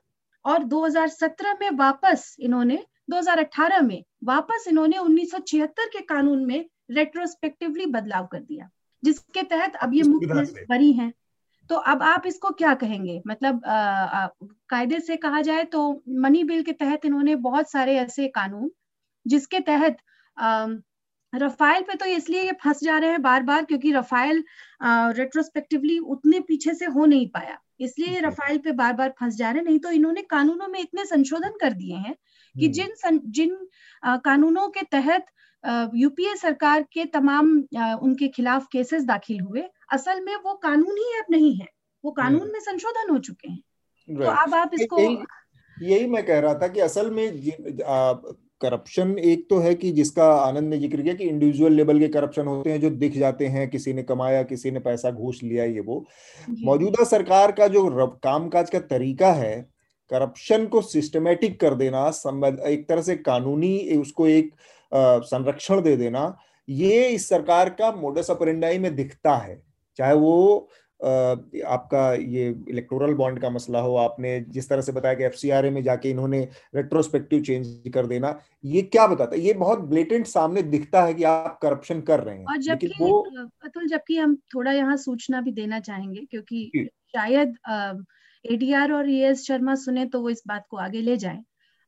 और 0.44 0.64
2017 0.64 1.56
में 1.60 1.70
वापस 1.70 2.36
इन्होंने 2.40 2.84
2018 3.10 3.80
में 3.80 4.04
वापस 4.24 4.64
इन्होंने 4.68 4.98
उन्नीस 4.98 5.30
सौ 5.30 5.38
छिहत्तर 5.38 5.86
के 5.86 6.00
कानून 6.00 6.44
में 6.46 6.64
रेट्रोस्पेक्टिवली 6.90 7.86
बदलाव 7.88 8.26
कर 8.26 8.40
दिया। 8.40 8.68
जिसके 9.02 9.42
तहत 9.42 9.74
अब 9.76 9.94
ये 9.94 10.02
मुक्त 10.02 10.64
बरी 10.70 10.92
हैं। 10.92 11.12
तो 11.70 11.76
अब 11.76 12.02
आप 12.02 12.26
इसको 12.26 12.50
क्या 12.50 12.74
कहेंगे? 12.74 13.20
मतलब 13.26 13.60
कायदे 14.70 15.00
से 15.00 15.16
कहा 15.16 15.40
जाए 15.40 15.64
तो 15.64 16.02
मनी 16.08 16.42
बिल 16.44 16.62
के 16.62 16.72
तहत 16.72 17.04
इन्होंने 17.04 17.36
बहुत 17.42 17.70
सारे 17.70 17.96
ऐसे 17.98 18.28
कानून 18.28 18.70
जिसके 19.26 19.60
तहत 19.60 19.96
आ, 20.36 20.66
रफाइल 21.32 21.82
पे 21.82 21.94
तो 21.94 22.06
इसलिए 22.06 22.42
ये 22.42 22.52
फंस 22.62 22.80
जा 22.84 22.98
रहे 22.98 23.10
हैं 23.10 23.22
बार 23.22 23.42
बार 23.42 23.64
क्योंकि 23.64 23.92
रफाइल 23.92 24.44
रेट्रोस्पेक्टिवली 25.16 25.98
उतने 25.98 26.40
पीछे 26.40 26.74
से 26.74 26.84
हो 26.86 27.04
नहीं 27.06 27.28
पाया। 27.28 27.58
इसलिए 27.80 28.08
ये 28.08 28.20
रफाइल 28.20 28.58
पे 28.58 28.72
बार 28.72 28.92
बार 28.92 29.14
फंस 29.20 29.34
जा 29.34 29.50
रहे 29.50 29.58
हैं। 29.58 29.64
नहीं 29.64 29.78
तो 29.78 29.90
इन्होंने 29.90 30.22
कानूनों 30.22 30.68
में 30.68 30.80
इतने 30.80 31.04
संशोधन 31.04 31.56
कर 31.60 31.72
दिए 31.72 31.96
हैं 31.96 32.14
कि 32.54 32.64
हम्म। 32.64 32.72
जिन 32.72 32.94
सं, 32.96 33.18
जिन 33.30 33.56
आ, 34.02 34.16
कानूनों 34.16 34.68
के 34.68 34.82
तहत 34.82 35.26
यूपीए 35.94 36.34
सरकार 36.36 36.82
के 36.92 37.04
तमाम 37.04 37.56
उनके 38.02 38.28
खिलाफ 38.28 38.66
केसेस 38.72 39.04
दाखिल 39.04 39.40
हुए। 39.40 39.62
असल 39.92 40.20
में 40.20 40.34
वो 40.36 40.54
कानून 40.54 40.96
ही 40.98 41.18
अब 41.18 41.24
नहीं 41.30 41.54
है। 41.56 41.66
वो 42.04 42.10
कानून 42.10 42.40
हम्म। 42.40 42.52
में 42.52 42.60
संशोधन 42.60 43.10
हो 43.10 43.18
चुके 43.20 43.50
हैं। 43.50 43.60
तो 44.08 44.30
अब 44.32 44.54
आप 44.54 44.70
इसको 44.74 45.00
यही 45.76 46.06
मैं 46.06 46.24
कह 46.26 46.38
रहा 46.38 46.54
था 46.54 46.68
कि 46.68 46.80
असल 46.80 47.10
में 47.10 47.40
करप्शन 48.60 49.18
एक 49.18 49.46
तो 49.50 49.58
है 49.58 49.74
कि 49.74 49.90
जिसका 49.92 50.24
आनंद 50.32 50.68
ने 50.70 50.78
ज़िक्र 50.78 51.02
किया 51.02 51.14
कि 51.14 51.24
इंडिविजुअल 51.24 51.72
लेवल 51.72 51.98
के 51.98 52.08
करप्शन 52.08 52.46
होते 52.46 52.70
हैं 52.70 52.80
जो 52.80 52.90
दिख 52.90 53.16
जाते 53.18 53.46
हैं 53.46 53.68
किसी 53.70 53.92
ने 53.92 54.02
कमाया 54.02 54.42
किसी 54.42 54.70
ने 54.70 54.80
पैसा 54.80 55.10
घूस 55.10 55.40
लिया 55.42 55.64
ये 55.64 55.80
वो। 55.80 56.04
मौजूदा 56.48 57.04
सरकार 57.04 57.52
का 57.52 57.68
जो 57.68 58.06
कामकाज 58.24 58.70
का 58.70 58.78
तरीका 58.92 59.32
है 59.32 59.54
करप्शन 60.10 60.66
को 60.66 60.80
सिस्टमेटिक 60.82 61.60
कर 61.60 61.74
देना 61.74 62.06
एक 62.66 62.88
तरह 62.88 63.02
से 63.02 63.16
कानूनी 63.16 63.78
उसको 63.98 64.26
एक 64.28 64.54
संरक्षण 64.94 65.80
दे 65.82 65.96
देना 65.96 66.36
ये 66.68 67.08
इस 67.08 67.28
सरकार 67.28 67.68
का 67.70 67.90
मोडस 67.92 68.30
अपरेंडाई 68.30 68.78
में 68.78 68.94
दिखता 68.96 69.36
है। 69.36 69.62
चाहे 69.98 70.14
वो 70.14 70.68
आपका 71.00 72.12
ये 72.14 72.46
इलेक्टोरल 72.68 73.14
बॉन्ड 73.14 73.40
का 73.40 73.48
मसला 73.50 73.80
हो 73.80 73.94
आपने 73.96 74.38
जिस 74.50 74.68
तरह 74.68 74.80
से 74.80 74.92
बताया 74.92 75.14
कि 75.14 75.24
एफसीआरए 75.24 75.70
में 75.70 75.82
जाके 75.82 76.10
इन्होंने 76.10 76.40
रेट्रोस्पेक्टिव 76.74 77.42
चेंज 77.42 77.90
कर 77.94 78.06
देना 78.06 78.38
ये 78.64 78.82
क्या 78.82 79.06
बताता 79.06 79.36
है? 79.36 79.40
ये 79.42 79.52
बहुत 79.54 79.78
ब्लेटेंट 79.80 80.26
सामने 80.26 80.62
दिखता 80.64 81.02
है 81.04 81.14
कि 81.14 81.24
आप 81.24 81.58
करप्शन 81.62 82.00
कर 82.02 82.20
रहे 82.20 82.36
हैं। 82.36 82.44
और 82.44 82.58
जबकि 82.58 82.92
वो 83.00 83.20
अतुल 83.64 83.88
जबकि 83.88 84.16
हम 84.18 84.34
थोड़ा 84.54 84.72
यहाँ 84.72 84.96
सूचना 84.98 85.40
भी 85.40 85.52
देना 85.52 85.80
चाहेंगे 85.80 86.20
क्योंकि 86.30 86.88
शायद 87.08 87.54
एडीआर 88.44 88.92
और 88.92 89.10
ए 89.10 89.18
एस 89.22 89.46
शर्मा 89.46 89.74
सुने 89.76 90.04
तो 90.06 90.20
वो 90.20 90.30
इस 90.30 90.42
बात 90.48 90.64
को 90.70 90.76
आगे 90.78 91.00
ले 91.00 91.16
जाए। 91.16 91.38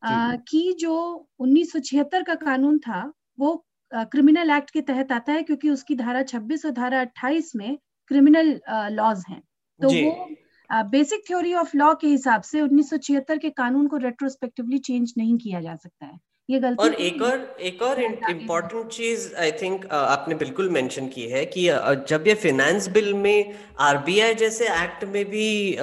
कि 0.05 0.76
जो 0.80 1.28
उन्नीस 1.38 1.72
सौ 1.72 1.78
छिहत्तर 1.78 2.22
का 2.22 2.34
कानून 2.34 2.78
था 2.78 3.12
वो 3.38 3.66
क्रिमिनल 3.94 4.51
एक्ट 4.51 4.70
के 4.70 4.80
तहत 4.80 5.12
आता 5.12 5.32
है 5.32 5.42
क्योंकि 5.42 5.70
उसकी 5.70 5.94
धारा 5.94 6.22
26 6.22 6.64
और 6.66 6.70
धारा 6.70 7.01
28 7.01 7.57
में 7.57 7.78
क्रिमिनल 8.09 8.61
लॉज 8.70 9.24
हैं। 9.28 9.42
तो 9.82 9.88
वो 9.88 10.28
बेसिक 10.70 11.20
थ्योरी 11.28 11.55
ऑफ़ 11.55 11.76
लॉ 11.76 11.94
के 11.94 12.07
हिसाब 12.07 12.42
से 12.42 12.61
1976 12.61 13.38
के 13.38 13.51
कानून 13.51 13.86
को 13.86 13.97
रेट्रोस्पेक्टिवली 13.97 14.78
चेंज 14.78 15.14
नहीं 15.18 15.36
किया 15.36 15.61
जा 15.61 15.76
सकता 15.76 16.07
है। 16.07 16.18
ये 16.51 16.61
गलती 16.61 16.88
और 16.88 16.94
एक 16.94 17.22
और 17.22 17.61
एक 17.61 17.82
और 17.82 18.01
इम्पोर्टेंट 18.30 18.86
चीज़ 18.86 19.34
आई 19.36 19.53
थिंक 19.53 19.86
आपने 19.86 20.34
बिल्कुल 20.34 20.70
मेंशन 20.70 21.09
की 21.09 21.22
है 21.22 21.47
कि 21.47 21.66
जब 22.09 22.24
ये 22.26 22.34
फाइनेंस 22.34 22.88
बिल 22.88 23.14
में 23.14 23.55
आरबीआई 23.78 24.34
जैसे 24.34 24.64
एक्ट 24.64 25.05
में 25.05 25.24
भी 25.24 25.76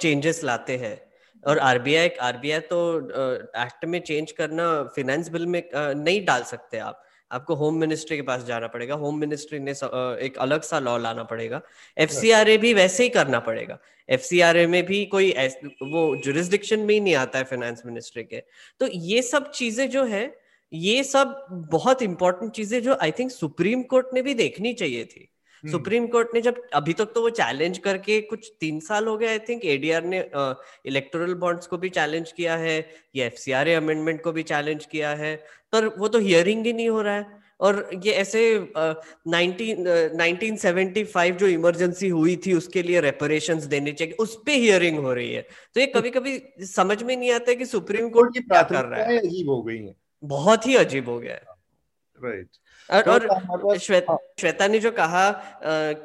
चेंजेस 0.00 0.38
uh, 0.38 0.44
लाते 0.44 0.76
हैं 0.76 1.11
और 1.44 1.58
आरबीआई 1.60 2.08
आरबीआई 2.22 2.60
तो 2.66 2.80
एक्ट 3.58 3.84
में 3.84 4.00
चेंज 4.00 4.32
करना 4.32 4.66
फाइनेंस 4.96 5.28
बिल 5.30 5.46
में 5.46 5.62
नहीं 5.74 6.24
डाल 6.26 6.42
सकते 6.44 6.78
आप। 6.80 7.02
आपको 7.30 7.54
होम 7.54 7.78
मिनिस्ट्री 7.80 8.16
के 8.16 8.22
पास 8.22 8.44
जाना 8.44 8.66
पड़ेगा। 8.66 8.94
होम 8.96 9.18
मिनिस्ट्री 9.20 9.58
ने 9.58 9.70
एक 10.26 10.36
अलग 10.38 10.62
सा 10.62 10.78
लॉ 10.80 10.96
लाना 10.98 11.22
पड़ेगा। 11.24 11.60
एफसीआरए 11.96 12.56
भी 12.58 12.72
वैसे 12.74 13.02
ही 13.02 13.08
करना 13.08 13.38
पड़ेगा। 13.40 13.78
एफसीआरए 14.08 14.66
में 14.66 14.84
भी 14.86 15.04
कोई 15.06 15.32
वो 15.84 16.04
जुरिस्डिक्शन 16.24 16.80
में 16.80 16.94
ही 16.94 17.00
नहीं 17.00 17.14
आता 17.14 17.38
है 17.38 17.44
फाइनेंस 17.44 17.82
मिनिस्ट्री 17.86 18.24
के। 18.24 18.42
तो 18.80 18.86
ये 18.86 19.22
सब 19.22 19.50
चीज़ें 19.50 19.88
जो 19.90 20.04
है, 20.04 20.24
ये 20.72 21.02
सब 21.04 21.46
बहुत 21.70 22.02
इंपॉर्टेंट 22.02 22.52
चीज़ें 22.52 22.82
जो 22.82 22.96
आई 23.02 23.12
थिंक 23.12 23.30
सुप्रीम 23.30 23.82
कोर्ट 23.84 24.14
ने 24.14 24.22
भी 24.22 24.34
देखनी 24.34 24.72
चाहिए 24.74 25.04
थी। 25.04 25.28
सुप्रीम 25.64 26.06
कोर्ट 26.06 26.28
ने 26.34 26.40
जब 26.40 26.62
अभी 26.72 26.92
तक 26.92 27.12
तो 27.14 27.22
वो 27.22 27.30
चैलेंज 27.30 27.78
करके 27.78 28.20
कुछ 28.20 28.52
तीन 28.60 28.80
साल 28.80 29.06
हो 29.06 29.16
गए 29.16 29.26
आई 29.26 29.38
थिंक 29.38 29.64
एडीआर 29.64 30.04
ने 30.04 30.24
इलेक्टोरल 30.86 31.34
बॉन्ड्स 31.34 31.66
को 31.66 31.78
भी 31.78 31.88
चैलेंज 31.88 32.32
किया 32.32 32.56
है 32.56 32.78
ये 33.16 33.26
एफ़ 33.26 33.50
अमेंडमेंट 33.76 34.22
को 34.22 34.32
भी 34.32 34.42
चैलेंज 34.42 34.86
किया 34.86 35.10
है 35.14 35.34
पर 35.72 35.86
वो 35.86 36.08
तो 36.08 36.18
हियरिंग 36.18 36.66
ही 36.66 36.72
नहीं 36.72 36.88
हो 36.88 37.02
रहा 37.02 37.14
है। 37.14 37.40
और 37.60 37.90
ये 38.04 38.12
ऐसे 38.12 38.40
नाइनटीन 38.76 40.56
सेवेंटी 40.56 41.04
फाइव 41.04 41.36
जो 41.36 41.46
इमरजेंसी 41.46 42.08
हुई 42.08 42.34
थी 42.36 42.52
उसके 42.52 42.82
लिए 42.82 43.00
रेपरेशन 43.00 43.60
देने 43.68 43.92
चाहिए 43.92 44.14
उस 44.14 44.34
पर 44.36 44.52
हियरिंग 44.52 44.98
हो 44.98 45.12
रही 45.12 45.32
है। 45.32 45.42
तो 45.74 45.80
ये 45.80 45.86
कभी 45.86 46.10
कभी 46.10 46.38
समझ 46.66 47.02
में 47.02 47.16
नहीं 47.16 47.30
आता 47.32 47.54
कि 47.54 47.66
सुप्रीम 47.66 48.08
कोर्ट 48.10 48.34
की 48.34 48.40
क्या 48.40 48.62
कर 48.62 48.84
रहा 48.84 49.02
है। 49.02 49.18
अजीब 49.18 49.48
हो 49.50 49.62
गई 49.62 49.78
है। 49.78 49.94
बहुत 50.22 50.66
ही 50.66 50.76
अजीब 50.76 51.08
हो 51.08 51.18
गया 51.18 51.34
है। 51.34 51.54
राइट 52.16 52.48
और, 52.90 53.26
और 53.26 53.78
श्वेता 53.78 54.16
श्वेता 54.40 54.66
ने 54.68 54.78
जो 54.78 54.90
कहा 54.90 55.30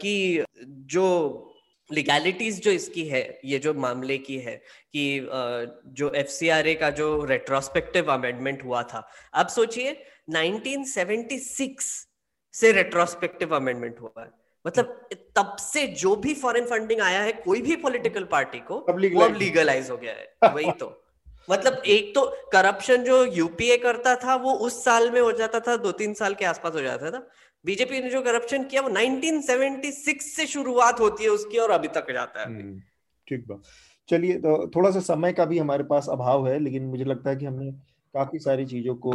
कि 0.02 0.44
जो 0.68 1.44
लीगैलिटीज 1.92 2.62
जो 2.64 2.72
इसकी 2.72 3.08
है 3.08 3.40
ये 3.46 3.60
जो 3.60 3.74
मामले 3.74 4.18
की 4.18 4.38
है 4.38 4.56
कि 4.94 5.28
जो 5.88 6.12
एफ़ 6.14 6.30
का 6.80 6.90
जो 6.90 7.24
रेट्रोस्पेक्टिव 7.26 8.12
अमेंडमेंट 8.12 8.64
हुआ 8.64 8.84
था। 8.84 9.08
अब 9.34 9.48
सोचिए 9.48 10.04
1976 10.30 12.06
से 12.54 12.72
रेट्रोस्पेक्टिव 12.72 13.56
अमेंडमेंट 13.56 14.02
हुआ 14.02 14.22
है। 14.22 14.30
मतलब 14.66 15.10
तब 15.36 15.56
से 15.60 15.88
जो 15.88 16.16
भी 16.16 16.34
फॉरेन 16.34 16.66
फंडिंग 16.66 17.02
आया 17.02 17.22
है 17.22 17.32
कोई 17.34 17.62
भी 17.62 17.76
पॉलिटिकल 17.76 18.24
पार्टी 18.24 18.60
को 18.60 18.76
वो 18.76 19.22
अब 19.22 19.36
लीगलाइज 19.38 19.90
हो 19.90 19.98
गया 19.98 20.14
है। 20.14 20.54
वही 20.54 20.72
तो। 20.72 21.07
मतलब 21.48 21.82
एक 21.86 22.14
तो 22.16 22.26
करप्शन 22.52 23.04
जो 23.04 23.24
यूपीए 23.26 23.78
करता 23.78 24.16
था, 24.16 24.36
वो 24.36 24.54
उस 24.54 24.84
साल 24.84 25.10
में 25.12 25.20
हो 25.22 25.32
जाता 25.32 25.60
था 25.60 25.76
दो 25.78 25.92
तीन 25.92 26.14
साल 26.14 26.34
के 26.34 26.46
आसपास 26.46 26.74
हो 26.74 26.82
जाता 26.82 27.12
था 27.12 27.28
बीजेपी 27.66 28.00
ने 28.00 28.10
जो 28.10 28.22
करप्शन 28.22 28.64
किया, 28.64 28.82
वो 28.82 28.90
1976 28.90 30.22
से 30.22 30.46
शुरुआत 30.48 31.00
होती 31.00 31.24
है 31.24 31.30
उसकी 31.30 31.58
और 31.58 31.72
अभी 31.72 31.88
तक 31.88 32.12
जाता 32.14 32.42
है। 32.42 32.80
ठीक 33.28 33.48
बात। 33.48 33.62
चलिए 34.10 34.34
तो 34.34 34.68
थोड़ा 34.68 34.92
सा 34.92 35.00
समय 35.00 35.34
का 35.34 35.46
भी 35.46 35.58
हमारे 35.58 35.84
पास 35.84 36.08
अभाव 36.10 36.48
है, 36.48 36.60
लेकिन 36.60 36.84
मुझे 36.84 37.04
लगता 37.04 37.30
है 37.30 37.36
कि 37.36 37.46
हमने 37.46 37.72
काफ़ी 38.14 38.40
सारी 38.40 38.66
चीज़ों 38.66 38.96
को 38.96 39.12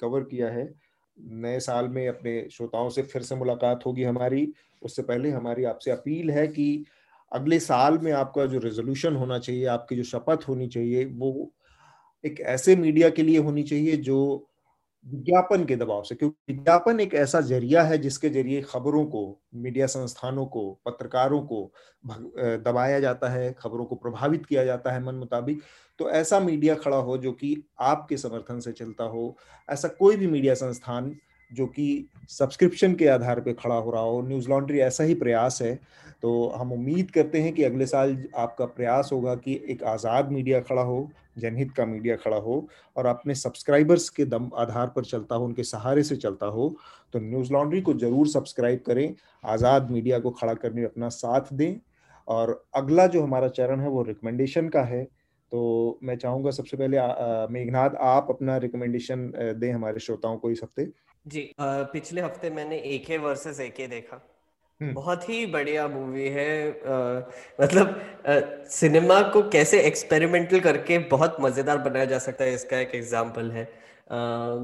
कवर 0.00 0.20
किया 0.20 0.48
है। 0.48 0.72
नए 1.18 1.60
साल 1.60 1.88
में 1.88 2.06
अपने 2.08 2.48
श्रोताओं 2.52 2.88
से 2.90 3.02
फिर 3.02 3.22
से 3.22 3.34
मुलाकात 3.34 3.86
होगी 3.86 4.02
हमारी। 4.02 4.52
उससे 4.82 5.02
पहले 5.02 5.30
हमारी 5.30 5.64
आपसे 5.64 5.90
अपील 5.90 6.30
है 6.30 6.46
कि 6.48 6.84
अगले 7.32 7.58
साल 7.60 7.98
में 7.98 8.12
आपका 8.14 8.46
जो 8.46 8.58
रेजोल्यूशन 8.60 9.16
होना 9.16 9.38
चाहिए, 9.40 9.64
आपकी 9.66 9.96
जो 9.96 10.02
शपथ 10.04 10.48
होनी 10.48 10.68
चाहिए, 10.68 11.04
वो 11.06 11.52
एक 12.24 12.40
ऐसे 12.42 12.76
मीडिया 12.76 13.10
के 13.10 13.22
लिए 13.22 13.38
होनी 13.40 13.62
चाहिए 13.64 13.96
जो 13.98 14.46
विज्ञापन 15.06 15.64
के 15.66 15.76
दबाव 15.76 16.02
से, 16.04 16.14
क्योंकि 16.14 16.52
विज्ञापन 16.52 17.00
एक 17.00 17.14
ऐसा 17.14 17.40
ज़रिया 17.42 17.82
है 17.82 17.98
जिसके 17.98 18.28
ज़रिए 18.30 18.60
खबरों 18.62 19.04
को 19.06 19.22
मीडिया 19.56 19.86
संस्थानों 19.86 20.44
को, 20.46 20.70
पत्रकारों 20.86 21.40
को 21.44 21.72
दबाया 22.64 23.00
जाता 23.00 23.28
है, 23.28 23.52
खबरों 23.54 23.84
को 23.86 23.96
प्रभावित 23.96 24.46
किया 24.46 24.64
जाता 24.64 24.92
है 24.92 25.02
मन 25.04 25.14
मुताबिक। 25.16 25.62
तो 25.98 26.10
ऐसा 26.12 26.40
मीडिया 26.40 26.74
खड़ा 26.76 26.96
हो 26.98 27.16
जो 27.18 27.32
कि 27.32 27.56
आपके 27.82 28.16
समर्थन 28.18 28.60
से 28.60 28.72
चलता 28.72 29.04
हो, 29.06 29.36
ऐसा 29.68 29.88
कोई 29.90 30.16
भी 30.16 30.26
मीडिया 30.28 30.54
संस्थान 30.56 31.14
जो 31.50 31.66
कि 31.66 32.06
सब्सक्रिप्शन 32.30 32.94
के 32.94 33.06
आधार 33.08 33.40
पर 33.40 33.52
खड़ा 33.52 33.74
हो 33.74 33.90
रहा 33.90 34.02
हो 34.02 34.20
न्यूज़ 34.22 34.48
लॉन्ड्री 34.50 34.78
ऐसा 34.80 35.04
ही 35.04 35.14
प्रयास 35.14 35.58
है 35.62 35.74
तो 36.22 36.48
हम 36.56 36.72
उम्मीद 36.72 37.10
करते 37.10 37.40
हैं 37.42 37.52
कि 37.54 37.64
अगले 37.64 37.86
साल 37.86 38.16
आपका 38.38 38.64
प्रयास 38.66 39.10
होगा 39.12 39.34
कि 39.36 39.60
एक 39.70 39.82
आज़ाद 39.84 40.30
मीडिया 40.32 40.60
खड़ा 40.60 40.82
हो 40.82 41.08
जनहित 41.38 41.70
का 41.72 41.84
मीडिया 41.86 42.16
खड़ा 42.16 42.36
हो, 42.36 42.68
और 42.96 43.06
अपने 43.06 43.34
सब्सक्राइबर्स 43.34 44.08
के 44.08 44.24
दम 44.26 44.50
आधार 44.58 44.86
पर 44.96 45.04
चलता 45.04 45.34
हो, 45.34 45.44
उनके 45.44 45.62
सहारे 45.64 46.02
से 46.02 46.16
चलता 46.16 46.46
हो 46.46 46.74
तो 47.14 47.18
न्यूज़ 47.20 47.52
लॉन्ड्री 47.52 47.80
को 47.80 47.94
ज़रूर 47.94 48.28
सब्सक्राइब 48.28 48.82
करें, 48.86 49.14
आज़ाद 49.44 49.90
मीडिया 49.90 50.18
को 50.18 50.30
खड़ा 50.32 50.54
करने 50.54 50.80
में 50.80 50.88
अपना 50.88 51.08
साथ 51.10 51.52
दें, 51.52 51.76
और 52.28 52.64
अगला 52.76 53.06
जो 53.06 53.22
हमारा 53.22 53.48
चरण 53.50 53.80
है 53.80 53.88
वो 53.88 54.02
रिकमेंडेशन 54.02 54.68
का 54.68 54.82
है 54.84 55.04
तो 55.52 55.98
मैं 56.02 56.16
चाहूँगा 56.16 56.50
सबसे 56.50 56.76
पहले 56.76 56.98
मेघनाथ 57.52 57.94
आप 58.06 58.26
अपना 58.30 58.56
रिकमेंडेशन 58.58 59.30
दें 59.56 59.72
हमारे 59.72 60.00
श्रोताओं 60.00 60.36
को 60.38 60.50
इस 60.50 60.60
हफ़्ते। 60.62 60.84
जी 61.26 61.50
आ, 61.60 61.82
पिछले 61.82 62.20
हफ़्ते 62.20 62.50
मैंने 62.50 62.76
एक 62.76 63.10
वर्सेस 63.20 63.60
एक 63.60 63.74
देखा 63.90 64.20
हम्म। 64.80 64.92
बहुत 64.94 65.28
ही 65.28 65.46
बढ़िया 65.46 65.86
मूवी 65.88 66.28
है 66.28 66.70
आ, 66.70 67.18
मतलब 67.60 67.88
आ, 68.28 68.38
सिनेमा 68.68 69.20
को 69.22 69.42
कैसे 69.50 69.80
एक्सपेरिमेंटल 69.80 70.60
करके 70.60 70.98
बहुत 71.08 71.36
मज़ेदार 71.40 71.78
बनाया 71.78 72.04
जा 72.04 72.18
सकता 72.18 72.44
है 72.44 72.54
इसका 72.54 72.78
एक 72.78 72.94
एग्ज़ाम्पल 72.94 73.50
है 73.50 73.64
आ, 73.64 74.18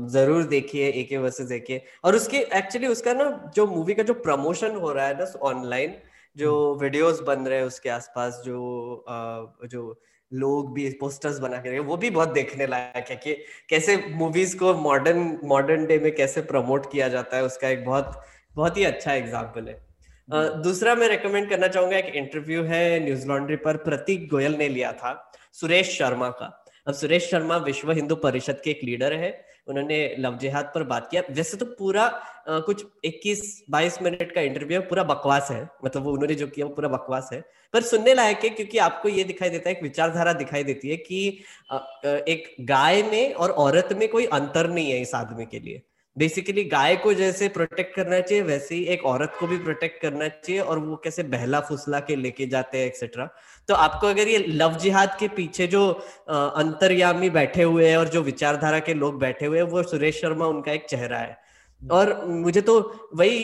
ज़रूर 0.08 0.44
देखिए 0.44 0.88
एक 0.90 1.12
वर्सेस 1.12 1.52
एक 1.52 1.66
और 2.04 2.16
उसके 2.16 2.38
एक्चुअली 2.54 2.86
उसका 2.86 3.12
ना 3.12 3.30
जो 3.56 3.66
मूवी 3.66 3.94
का 3.94 4.02
जो 4.02 4.14
प्रमोशन 4.14 4.76
हो 4.76 4.92
रहा 4.92 5.06
है 5.06 5.18
ना 5.18 5.32
ऑनलाइन 5.42 5.94
जो 6.36 6.52
वीडियोस 6.74 7.18
हम्म। 7.18 7.26
बन 7.26 7.46
रहे 7.46 7.58
हैं 7.58 7.66
उसके 7.66 7.88
आसपास 7.90 8.42
जो 8.44 9.04
आ, 9.08 9.46
जो 9.66 10.00
लोग 10.32 10.72
भी 10.74 10.88
पोस्टर्स 11.00 11.38
बना 11.38 11.56
के 11.56 11.78
वो 11.78 11.96
भी 11.96 12.10
बहुत 12.10 12.32
देखने 12.32 12.66
लायक 12.66 13.10
है 13.10 13.16
कि 13.16 13.34
कैसे 13.68 13.96
मूवीज़ 14.10 14.56
को 14.58 14.74
मॉडर्न 14.74 15.38
मॉडर्न 15.44 15.86
डे 15.86 15.98
में 15.98 16.14
कैसे 16.14 16.40
प्रमोट 16.42 16.90
किया 16.92 17.08
जाता 17.08 17.36
है 17.36 17.44
उसका 17.44 17.68
एक 17.68 17.84
बहुत 17.84 18.20
बहुत 18.54 18.76
ही 18.76 18.84
अच्छा 18.84 19.12
एग्ज़ाम्पल 19.12 19.68
है। 19.68 19.84
Uh, 20.28 20.62
दूसरा 20.62 20.94
मैं 20.94 21.08
रेकमेंड 21.08 21.48
करना 21.50 21.68
चाहूँगा 21.68 21.96
एक 21.96 22.14
इंटरव्यू 22.14 22.62
है 22.62 23.00
न्यूज़ 23.04 23.26
लॉन्ड्री 23.28 23.56
पर 23.56 23.76
प्रतीक 23.76 24.28
गोयल 24.30 24.56
ने 24.56 24.68
लिया 24.68 24.92
था 24.92 25.12
सुरेश 25.52 25.96
शर्मा 25.98 26.30
का। 26.30 26.46
अब 26.86 26.94
सुरेश 26.94 27.28
शर्मा 27.30 27.56
विश्व 27.56 27.92
हिंदू 27.92 28.14
परिषद 28.16 28.60
के 28.64 28.70
एक 28.70 28.80
लीडर 28.84 29.12
है 29.12 29.30
उन्होंने 29.68 30.16
लव 30.18 30.38
जिहाद 30.38 30.72
पर 30.74 30.82
बात 30.82 31.08
किया। 31.10 31.22
वैसे 31.30 31.56
तो 31.56 31.66
पूरा 31.66 32.04
आ, 32.48 32.58
कुछ 32.58 32.84
21-22 33.04 34.02
मिनट 34.02 34.32
का 34.32 34.40
इंटरव्यू 34.40 34.80
पूरा 34.80 35.02
बकवास 35.04 35.50
है। 35.50 35.68
मतलब 35.84 36.02
वो 36.02 36.12
उन्होंने 36.12 36.34
जो 36.34 36.46
किया 36.46 36.66
वो 36.66 36.74
पूरा 36.74 36.88
बकवास 36.88 37.30
है। 37.32 37.40
पर 37.72 37.82
सुनने 37.82 38.14
लायक 38.14 38.40
है 38.44 38.48
क्योंकि 38.48 38.78
आपको 38.78 39.08
ये 39.08 39.24
दिखाई 39.24 39.50
देता 39.50 39.68
है 39.70 39.76
एक 39.76 39.82
विचारधारा 39.82 40.32
दिखाई 40.32 40.64
देती 40.64 40.88
है 40.88 40.96
कि 40.96 41.38
आ, 41.72 41.78
एक 42.06 42.56
गाय 42.60 43.02
में 43.02 43.34
और 43.34 43.50
औरत 43.50 43.88
में 43.92 44.08
कोई 44.08 44.26
अंतर 44.26 44.70
नहीं 44.70 44.90
है 44.90 45.00
इस 45.00 45.14
आदमी 45.14 45.46
के 45.46 45.60
लिए। 45.60 45.82
बेसिकली 46.16 46.64
गाय 46.64 46.96
को 46.96 47.12
जैसे 47.14 47.48
प्रोटेक्ट 47.48 47.94
करना 47.96 48.20
चाहिए, 48.20 48.42
वैसे 48.42 48.74
ही 48.74 48.82
एक 48.84 49.04
औरत 49.06 49.32
को 49.40 49.46
भी 49.46 49.56
प्रोटेक्ट 49.58 50.00
करना 50.02 50.28
चाहिए 50.28 50.60
और 50.60 50.78
वो 50.78 50.96
कैसे 51.04 51.22
बहला 51.24 51.60
फुसला 51.60 52.00
के 52.00 52.16
लेके 52.16 52.46
जाते 52.46 52.78
हैं 52.78 52.86
एक्सेट्रा 52.86 53.28
तो 53.68 53.74
आपको 53.76 54.06
अगर 54.06 54.28
ये 54.28 54.38
लव 54.38 54.76
जिहाद 54.78 55.16
के 55.20 55.28
पीछे 55.30 55.66
जो 55.66 55.88
अंतर्यामी 56.28 57.30
बैठे 57.30 57.62
हुए 57.62 57.88
हैं 57.88 57.96
और 57.96 58.08
जो 58.08 58.22
विचारधारा 58.22 58.78
के 58.78 58.94
लोग 58.94 59.18
बैठे 59.20 59.46
हुए 59.46 59.58
हैं, 59.58 59.64
वो 59.64 59.82
सुरेश 59.84 60.20
शर्मा 60.20 60.46
उनका 60.46 60.72
एक 60.72 60.86
चेहरा 60.86 61.18
है। 61.18 61.36
और 61.82 62.24
मुझे 62.26 62.60
तो 62.60 62.74
वही 63.14 63.42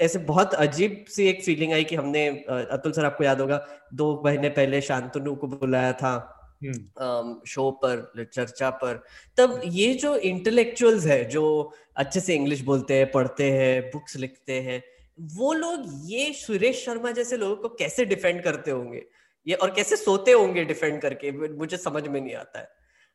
ऐसे 0.00 0.18
बहुत 0.26 0.54
अजीब 0.56 1.04
सी 1.08 1.26
एक 1.28 1.42
फीलिंग 1.44 1.72
आई 1.72 1.84
कि 1.84 1.96
हमने 1.96 2.26
अतुल 2.28 2.92
सर, 2.92 3.04
आपको 3.04 3.24
याद 3.24 3.40
होगा, 3.40 3.64
दो 3.94 4.22
महीने 4.24 4.48
पहले 4.50 4.80
शांतनु 4.80 5.34
को 5.34 5.46
बुलाया 5.48 5.92
था। 5.94 6.39
शो 6.64 7.68
हम्म। 7.68 7.70
पर 7.84 8.24
चर्चा 8.34 8.70
पर। 8.70 9.02
तब 9.36 9.60
ये 9.64 9.92
जो 9.94 10.16
इंटेलेक्चुअल्स 10.16 11.06
है 11.06 11.24
जो 11.24 11.72
अच्छे 11.96 12.20
से 12.20 12.34
इंग्लिश 12.34 12.60
बोलते 12.60 12.94
हैं 12.94 13.10
पढ़ते 13.10 13.50
हैं 13.52 13.90
बुक्स 13.90 14.16
लिखते 14.16 14.60
हैं 14.60 14.82
वो 15.18 15.52
लोग 15.52 15.84
ये 16.04 16.32
सुरेश 16.32 16.84
शर्मा 16.84 17.10
जैसे 17.10 17.36
लोगों 17.36 17.56
को 17.56 17.68
कैसे 17.68 18.04
डिफेंड 18.04 18.42
करते 18.42 18.70
होंगे? 18.70 19.02
ये 19.46 19.54
और 19.54 19.70
कैसे 19.70 19.96
सोते 19.96 20.32
होंगे 20.32 20.64
डिफेंड 20.64 21.00
करके? 21.02 21.32
मुझे 21.48 21.76
समझ 21.76 22.06
में 22.08 22.20
नहीं 22.20 22.34
आता 22.34 22.58
है। 22.58 22.68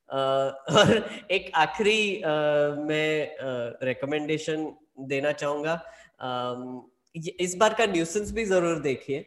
uh, 0.10 0.78
और 0.78 1.10
एक 1.32 1.52
आखिरी 1.56 2.22
मैं 2.88 3.38
रिकमेंडेशन 3.84 4.74
देना 5.00 5.32
चाहूँगा। 5.32 5.82
uh, 6.26 6.82
इस 7.40 7.56
बार 7.56 7.74
का 7.74 7.86
न्यूसेंस 7.86 8.32
भी 8.32 8.46
ज़रूर 8.46 8.80
देखिए। 8.80 9.26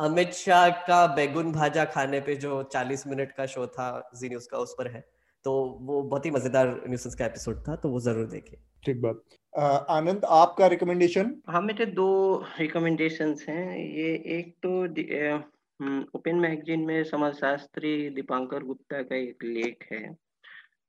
अमित 0.00 0.32
शाह 0.34 0.68
का 0.86 1.06
बैगुन 1.16 1.52
भाजा 1.52 1.84
खाने 1.86 2.20
पे 2.20 2.34
जो 2.36 2.62
40 2.72 3.06
मिनट 3.06 3.32
का 3.32 3.46
शो 3.46 3.66
था 3.68 3.88
जी 4.16 4.28
न्यूज़ 4.28 4.48
का 4.50 4.58
उस 4.58 4.74
पर 4.78 4.90
है। 4.90 5.04
तो 5.44 5.52
वो 5.80 6.02
बहुत 6.02 6.26
ही 6.26 6.30
मज़ेदार 6.30 6.68
न्यूज़ 6.88 7.16
का 7.16 7.24
एपिसोड 7.26 7.62
था 7.68 7.76
तो 7.76 7.88
वो 7.88 8.00
ज़रूर 8.00 8.26
देखे। 8.26 8.56
ठीक 8.84 9.00
बात। 9.02 9.22
आनंद 9.90 10.24
आपका 10.32 10.66
रिकमेंडेशन 10.66 11.34
हाँ 11.48 11.60
मेरे 11.62 11.86
दो 11.88 12.08
रिकमेंडेशन 12.60 13.34
हैं। 13.48 13.76
ये 13.76 14.12
एक 14.38 14.54
तो 14.62 14.70
ओपन 16.14 16.36
मैगजीन 16.38 16.80
में 16.80 17.02
समाजशास्त्री 17.04 18.10
दीपांकर 18.10 18.64
गुप्ता 18.64 19.02
का 19.02 19.16
एक 19.16 19.44
लेख 19.44 19.86
है। 19.92 20.16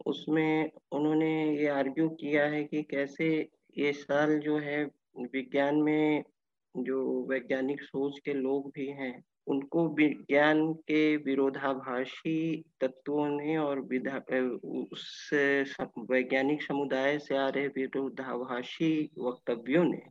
उसमें 0.06 0.72
उन्होंने 0.92 1.32
ये 1.54 1.68
आर्ग्यू 1.70 2.08
किया 2.22 2.46
है 2.46 2.64
कि 2.64 2.82
कैसे 2.84 3.28
ये 3.78 3.92
साल 3.94 4.38
जो 4.40 4.58
है 4.60 4.84
विज्ञान 5.34 5.76
में 5.82 6.24
जो 6.78 7.26
वैज्ञानिक 7.30 7.82
सोच 7.82 8.20
के 8.26 8.34
लोग 8.34 8.72
भी 8.76 8.88
हैं 8.92 9.14
उनको 9.48 9.88
विज्ञान 9.96 10.62
के 10.88 11.16
विरोधाभासी 11.18 12.38
तत्वों 12.82 13.28
ने 13.30 13.58
और 13.58 13.80
उस 13.80 15.30
वैज्ञानिक 16.12 16.64
समुदाय 16.64 17.18
से 17.20 17.38
आ 17.38 17.48
रहे 17.50 17.68
विरोधाभासी 17.68 18.92
वक्तव्यों 19.20 19.84
ने 19.84 20.02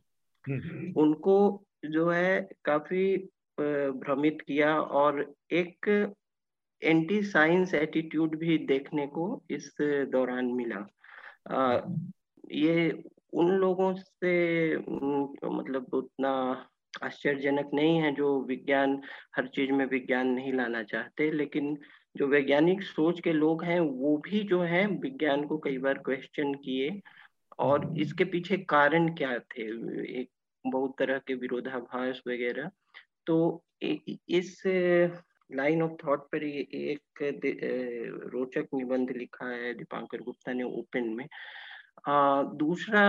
हम्म। 0.45 0.91
उनको 0.97 1.37
जो 1.85 2.09
है 2.09 2.41
काफ़ी 2.65 3.15
भ्रमित 3.57 4.41
किया 4.41 4.75
और 4.79 5.21
एक 5.53 5.89
एंटी 6.81 7.21
साइंस 7.23 7.73
एटीट्यूड 7.73 8.37
भी 8.37 8.57
देखने 8.67 9.05
को 9.07 9.27
इस 9.51 9.71
दौरान 9.81 10.45
मिला 10.53 10.85
आ, 11.49 11.79
ये 12.51 13.03
उन 13.35 13.51
लोगों 13.51 13.93
से 13.95 14.31
मतलब 14.77 15.93
उतना 15.93 16.31
आश्चर्यजनक 17.03 17.69
नहीं 17.73 17.97
है, 17.97 18.11
जो 18.15 18.41
विज्ञान, 18.41 19.01
हर 19.35 19.47
चीज़ 19.47 19.71
में 19.71 19.85
विज्ञान 19.85 20.27
नहीं 20.27 20.53
लाना 20.53 20.83
चाहते, 20.83 21.31
लेकिन 21.31 21.77
जो 22.17 22.27
वैज्ञानिक 22.27 22.81
सोच 22.81 23.19
के 23.19 23.33
लोग 23.33 23.63
हैं, 23.63 23.79
वो 23.79 24.17
भी 24.17 24.43
जो 24.43 24.61
है, 24.61 24.85
विज्ञान 24.87 25.43
को 25.43 25.57
कई 25.57 25.77
बार 25.77 25.97
क्वेश्चन 26.05 26.53
किए, 26.53 26.99
और 27.59 27.93
इसके 27.97 28.25
पीछे 28.25 28.57
कारण 28.69 29.13
क्या 29.15 29.37
थे? 29.39 29.63
एक 30.21 30.29
बहुत 30.65 30.95
तरह 30.99 31.17
के 31.27 31.33
विरोधाभास 31.33 32.21
वगैरह। 32.27 32.69
तो 33.27 33.63
इस 33.83 34.61
लाइन 35.51 35.81
ऑफ़ 35.81 35.91
थॉट 36.05 36.23
पर 36.31 36.43
एक 36.43 37.01
रोचक 38.33 38.67
निबंध 38.73 39.11
लिखा 39.11 39.49
है, 39.49 39.73
दीपांकर 39.73 40.21
गुप्ता 40.21 40.53
ने 40.53 40.63
ओपन 40.63 41.09
में। 41.09 41.27
आ, 42.03 42.43
दूसरा 42.43 43.03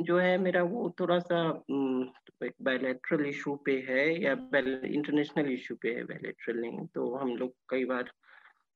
जो 0.00 0.18
है 0.18 0.36
मेरा 0.38 0.62
वो 0.62 0.94
थोड़ा 1.00 1.18
सा 1.18 1.38
एक 2.44 2.54
बायलैटरल 2.62 3.26
इशू 3.26 3.54
पे 3.66 3.72
है 3.88 4.02
या 4.22 4.32
इंटरनेशनल 4.32 5.52
इशू 5.52 5.74
पे 5.74 5.94
है 5.94 6.04
बायलैटरल 6.04 6.60
नहीं 6.60 6.86
तो 6.94 7.14
हम 7.14 7.36
लोग 7.36 7.54
कई 7.68 7.84
बार 7.84 8.10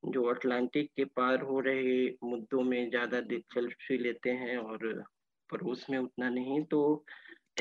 जो 0.05 0.23
अटलांटिक 0.23 0.89
के 0.97 1.05
पार 1.05 1.41
हो 1.41 1.59
रहे 1.59 2.07
मुद्दों 2.23 2.63
में 2.63 2.89
ज़्यादा 2.89 3.19
दिलचस्पी 3.21 3.97
लेते 3.97 4.29
हैं 4.41 4.57
और 4.57 5.03
पड़ोस 5.49 5.85
में 5.89 5.97
उतना 5.97 6.29
नहीं 6.29 6.63
तो 6.63 6.81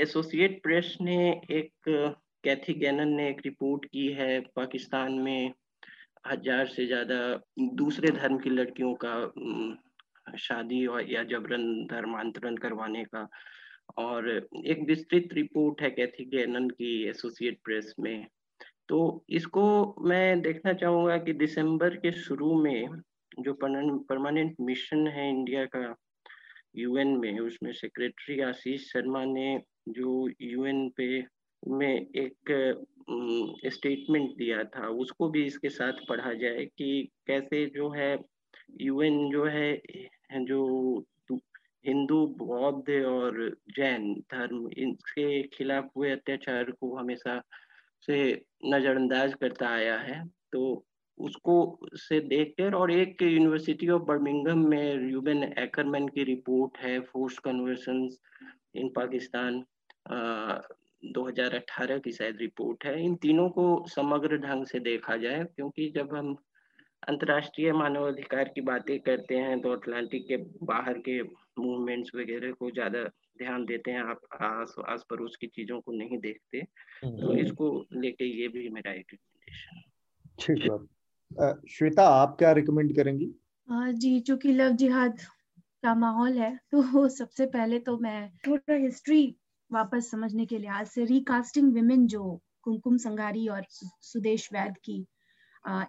एसोसिएट 0.01 0.63
प्रेस 0.63 0.97
ने 1.01 1.19
एक 1.51 1.89
कैथी 2.45 2.75
गैनन 2.75 3.09
ने 3.09 3.29
एक 3.31 3.41
रिपोर्ट 3.45 3.85
की 3.85 4.07
है 4.13 4.41
पाकिस्तान 4.57 5.13
में 5.13 5.53
हज़ार 6.27 6.67
से 6.67 6.87
ज़्यादा 6.87 7.19
दूसरे 7.75 8.11
धर्म 8.11 8.39
की 8.39 8.51
लड़कियों 8.51 8.95
का 8.95 9.15
शादी 10.39 10.85
और 10.87 11.11
या 11.11 11.23
जबरन 11.25 11.87
धर्मांतरण 11.91 12.57
करवाने 12.57 13.05
का। 13.05 13.29
और 13.99 14.29
एक 14.67 14.83
विस्तृत 14.89 15.29
रिपोर्ट 15.33 15.83
है 15.83 15.91
कैथी 15.91 16.25
गैनन 16.25 16.69
की 16.71 16.91
एसोसिएट 17.09 17.59
प्रेस 17.65 17.95
में। 18.01 18.27
तो 18.89 19.25
इसको 19.31 19.65
मैं 20.09 20.41
देखना 20.41 20.73
चाहूँगा 20.73 21.17
कि 21.19 21.33
दिसंबर 21.35 21.97
के 21.97 22.13
शुरू 22.13 22.55
में 22.63 23.01
जो 23.41 23.53
परमानेंट 23.55 24.55
मिशन 24.61 25.07
है 25.07 25.29
इंडिया 25.31 25.65
का 25.67 25.95
यूएन 26.77 27.17
में, 27.17 27.39
उसमें 27.39 27.73
सेक्रेटरी 27.73 28.41
आशीष 28.41 28.91
शर्मा 28.93 29.25
ने 29.25 29.61
जो 29.89 30.29
यूएन 30.43 30.89
पे 30.97 31.25
में 31.63 32.07
एक 32.17 32.53
स्टेटमेंट 33.67 34.31
दिया 34.31 34.63
था, 34.65 34.89
उसको 34.89 35.29
भी 35.29 35.45
इसके 35.45 35.69
साथ 35.69 35.93
पढ़ा 36.09 36.33
जाए 36.33 36.65
कि 36.79 37.09
कैसे 37.27 37.65
जो 37.67 37.91
है 37.91 38.17
यूएन 38.81 39.31
जो 39.31 39.45
है 39.45 39.73
जो 40.33 40.99
हिंदू 41.87 42.27
बौद्ध 42.27 43.05
और 43.05 43.57
जैन 43.77 44.15
धर्म 44.15 44.69
इनके 44.79 45.43
खिलाफ 45.43 45.89
हुए 45.97 46.11
अत्याचार 46.11 46.65
को 46.65 46.97
हमेशा 46.97 47.43
से 48.07 48.47
नज़रअंदाज 48.65 49.35
करता 49.35 49.69
आया 49.69 49.97
है। 49.99 50.29
तो 50.53 50.85
उसको 51.19 51.79
से 51.95 52.21
देखकर 52.21 52.75
और 52.75 52.91
एक 52.91 53.23
यूनिवर्सिटी 53.23 53.89
ऑफ़ 53.89 54.03
बर्मिंगम 54.03 54.69
में 54.69 55.13
रूबेन 55.13 55.43
एकरमैन 55.43 56.09
की 56.09 56.25
रिपोर्ट 56.25 56.79
है 56.79 57.01
फोर्स 57.01 57.39
कन्वर्सन 57.39 58.09
इन 58.75 58.89
पाकिस्तान 58.89 59.65
आ, 60.11 60.59
2018 61.05 61.99
की 61.99 62.13
शायद 62.13 62.37
रिपोर्ट 62.37 62.85
है। 62.85 63.05
इन 63.05 63.15
तीनों 63.15 63.49
को 63.49 63.85
समग्र 63.89 64.37
ढंग 64.37 64.67
से 64.67 64.79
देखा 64.79 65.17
जाए 65.17 65.45
क्योंकि 65.45 65.93
जब 65.97 66.15
हम 66.15 66.37
अंतर्राष्ट्रीय 67.09 67.73
मानवाधिकार 67.73 68.49
की 68.49 68.61
बातें 68.61 68.99
करते 69.01 69.37
हैं 69.37 69.61
तो 69.61 69.73
अटलांटिक 69.73 70.27
के 70.29 70.37
बाहर 70.67 70.99
के 70.99 71.23
मूवमेंट्स 71.23 72.11
वगैरह 72.15 72.53
को 72.53 72.71
ज़्यादा 72.71 73.03
ध्यान 73.39 73.65
देते 73.65 73.91
हैं। 73.91 74.03
आप 74.05 74.21
आस 74.43 74.75
आस 74.89 75.05
पड़ोस 75.11 75.37
की 75.37 75.47
चीज़ों 75.47 75.81
को 75.81 75.93
नहीं 75.93 76.19
देखते। 76.19 76.63
तो 76.63 77.29
हम्म। 77.29 77.39
इसको 77.39 77.71
लेके 77.93 78.25
ये 78.41 78.49
भी 78.49 78.69
मेरा 78.69 78.93
एक 78.93 79.13
रिकमेंडेशन 79.13 79.83
ठीक 80.39 80.63
है। 80.63 81.53
श्वेता 81.69 82.09
आप 82.09 82.37
क्या 82.39 82.53
रिकमेंड 82.53 82.95
करेंगी? 82.97 83.33
जी 83.69 84.19
चूँकि 84.21 84.53
लव 84.53 84.73
जिहाद 84.73 85.19
का 85.83 85.95
माहौल 85.95 86.39
है 86.39 86.55
तो 86.73 87.09
सबसे 87.09 87.47
पहले 87.47 87.79
तो 87.79 87.97
मैं 87.99 88.31
थोड़ा 88.47 88.75
हिस्ट्री 88.75 89.23
वापस 89.71 90.11
समझने 90.11 90.47
के 90.47 90.59
लिहाज 90.59 90.87
से 90.87 91.05
रिकास्टिंग 91.05 91.73
विमेन 91.75 92.07
जो 92.07 92.41
कुमकुम 92.63 92.97
संगारी 92.97 93.47
और 93.49 93.67
सुदेश 94.03 94.49
वैद 94.53 94.77
की 94.85 95.05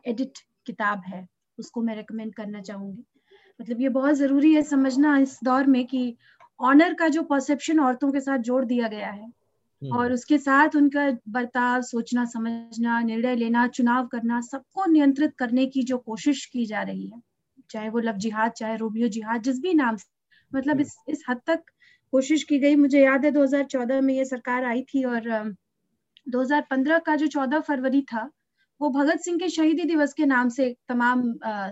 एडिट 0.07 0.39
किताब 0.65 1.03
है 1.05 1.27
उसको 1.57 1.81
मैं 1.81 1.95
रेकमेंड 1.95 2.33
करना 2.35 2.61
चाहूँगी 2.61 3.03
मतलब 3.59 3.81
ये 3.81 3.89
बहुत 3.89 4.15
ज़रूरी 4.15 4.53
है 4.53 4.61
समझना 4.63 5.17
इस 5.17 5.39
दौर 5.43 5.65
में 5.67 5.85
कि 5.85 6.15
ऑनर 6.59 6.93
का 6.93 7.07
जो 7.07 7.23
परसेप्शन 7.23 7.79
औरतों 7.79 8.11
के 8.11 8.19
साथ 8.19 8.39
जोड़ 8.39 8.63
दिया 8.65 8.87
गया 8.87 9.09
है 9.09 9.31
हम्म। 9.81 9.97
और 9.97 10.11
उसके 10.13 10.37
साथ 10.37 10.75
उनका 10.75 11.09
बर्ताव 11.29 11.81
सोचना 11.81 12.25
समझना 12.25 12.99
निर्णय 13.01 13.35
लेना 13.35 13.67
चुनाव 13.69 14.07
करना 14.07 14.39
सबको 14.41 14.85
नियंत्रित 14.85 15.35
करने 15.37 15.65
की 15.65 15.83
जो 15.83 15.97
कोशिश 15.97 16.45
की 16.45 16.65
जा 16.65 16.81
रही 16.81 17.07
है 17.07 17.21
चाहे 17.69 17.89
वो 17.89 17.99
लव 17.99 18.17
जिहाद 18.17 18.51
चाहे 18.51 18.75
रोबियो 18.77 19.07
जिहाद 19.07 19.43
जिस 19.43 19.59
भी 19.61 19.73
नाम 19.73 19.95
से 19.95 20.09
मतलब 20.51 20.71
हम्म। 20.71 20.81
इस 20.81 20.97
इस 21.07 21.23
हद 21.29 21.41
तक 21.47 21.63
कोशिश 22.13 22.43
की 22.43 22.59
गई 22.59 22.75
मुझे 22.75 23.01
याद 23.01 23.25
है 23.25 23.31
2014 23.31 24.01
में 24.01 24.13
ये 24.13 24.25
सरकार 24.25 24.63
आई 24.63 24.81
थी 24.83 25.03
और 25.03 25.29
2015 26.27 26.99
का 27.05 27.15
जो 27.15 27.27
14 27.29 27.61
फरवरी 27.61 28.01
था 28.03 28.29
वो 28.81 28.89
भगत 28.89 29.19
सिंह 29.19 29.37
के 29.39 29.49
शहीदी 29.49 29.83
दिवस 29.83 30.13
के 30.13 30.25
नाम 30.25 30.49
से 30.49 30.69
तमाम 30.89 31.23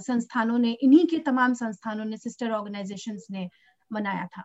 संस्थानों 0.02 0.58
ने 0.60 0.72
इन्हीं 0.74 1.06
के 1.08 1.18
तमाम 1.26 1.54
संस्थानों 1.54 2.06
ने 2.06 2.18
सिस्टर 2.18 2.52
ऑर्गेनाइजेशंस 2.52 3.28
ने 3.32 3.50
मनाया 3.92 4.26
था। 4.28 4.44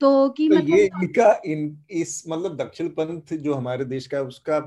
तो 0.00 0.28
कि 0.30 0.48
तो 0.48 0.58
ये 0.58 0.84
इनका 0.84 1.40
इन 1.46 1.84
इस 1.92 2.22
मतलब 2.28 2.56
दक्षिण 2.56 2.88
पंथ 2.90 3.34
जो 3.38 3.54
हमारे 3.54 3.84
देश 3.86 4.06
का 4.06 4.20
उसका 4.22 4.58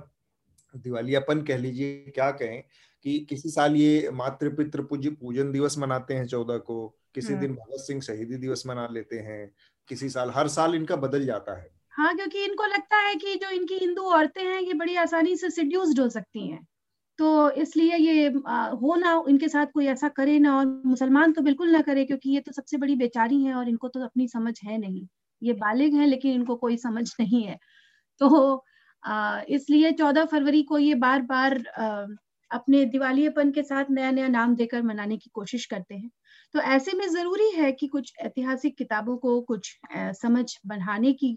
दिवालियापन 0.74 1.42
कह 1.42 1.58
लीजिए 1.58 2.12
क्या 2.16 2.30
कहें 2.34 2.62
कि 3.06 3.20
किसी 3.30 3.50
साल 3.50 3.76
ये 3.76 4.10
मातृ 4.14 4.50
पितृ 4.50 4.84
पूज्य 4.84 5.10
पूजन 5.12 5.52
दिवस 5.52 5.78
मनाते 5.78 6.14
हैं 6.14 6.26
चौदह 6.28 6.58
को 6.60 6.88
किसी 7.16 7.34
दिन 7.36 7.54
भगत 7.54 7.80
सिंह 7.82 8.02
शहीदी 8.02 8.38
दिवस 8.38 8.64
मना 8.68 8.88
लेते 8.92 9.20
हैं 9.20 9.50
किसी 9.90 10.10
साल 10.10 10.32
हर 10.36 10.48
साल 10.48 10.76
इनका 10.76 10.96
बदल 10.96 11.26
जाता 11.26 11.58
है। 11.60 11.70
हाँ 11.94 12.16
क्योंकि 12.16 12.44
इनको 12.46 12.66
लगता 12.66 12.98
है 12.98 13.16
कि 13.16 13.36
जो 13.36 13.50
इनकी 13.50 13.76
हिंदू 13.76 14.02
औरतें 14.12 14.44
हैं 14.44 14.60
ये 14.62 14.74
बड़ी 14.74 14.96
आसानी 14.98 15.36
से 15.36 15.50
सिड्यूस्ड 15.52 16.00
हो 16.00 16.10
सकती 16.10 16.48
हैं। 16.48 16.66
तो 17.20 17.50
इसलिए 17.54 17.96
ये 17.98 18.28
हो 18.30 18.96
ना, 18.98 19.24
इनके 19.30 19.48
साथ 19.50 19.68
कोई 19.74 19.86
ऐसा 19.88 20.08
करे 20.12 20.38
ना, 20.40 20.58
और 20.58 20.66
मुसलमान 20.86 21.32
तो 21.34 21.42
बिल्कुल 21.44 21.72
ना 21.72 21.82
करे, 21.84 22.06
क्योंकि 22.06 22.30
ये 22.32 22.42
तो 22.42 22.52
सबसे 22.54 22.78
बड़ी 22.78 22.96
बेचारी 22.98 23.44
है, 23.44 23.54
और 23.56 23.70
इनको 23.70 23.88
तो 23.90 24.04
अपनी 24.06 24.28
समझ 24.30 24.54
है 24.64 24.78
नहीं। 24.80 25.08
ये 25.42 25.54
बालिग 25.56 25.96
हैं, 25.96 26.08
लेकिन 26.08 26.34
इनको 26.34 26.56
कोई 26.58 26.78
समझ 26.80 27.10
नहीं 27.20 27.44
है। 27.44 27.58
तो 28.22 28.64
इसलिए 29.50 29.92
चौदह 29.94 30.26
फरवरी 30.28 30.64
को 30.66 30.78
ये 30.80 30.96
बार 30.98 31.22
बार 31.24 31.58
अपने 32.52 32.84
दिवालियेपन 32.88 33.52
के 33.52 33.64
साथ 33.64 33.86
नया 33.92 34.12
नया 34.12 34.28
नाम 34.30 34.56
देकर 34.56 34.82
मनाने 34.84 35.18
की 35.18 35.30
कोशिश 35.34 35.66
करते 35.68 35.96
हैं। 35.96 36.10
तो 36.54 36.60
ऐसे 36.62 36.94
में 36.94 37.08
ज़रूरी 37.10 37.50
है 37.54 37.72
कि 37.74 37.88
कुछ 37.88 38.14
ऐतिहासिक 38.22 38.78
किताबों 38.78 39.18
को 39.20 39.40
कुछ 39.44 39.72
समझ 40.18 40.46
बढ़ाने 40.68 41.14
की 41.16 41.34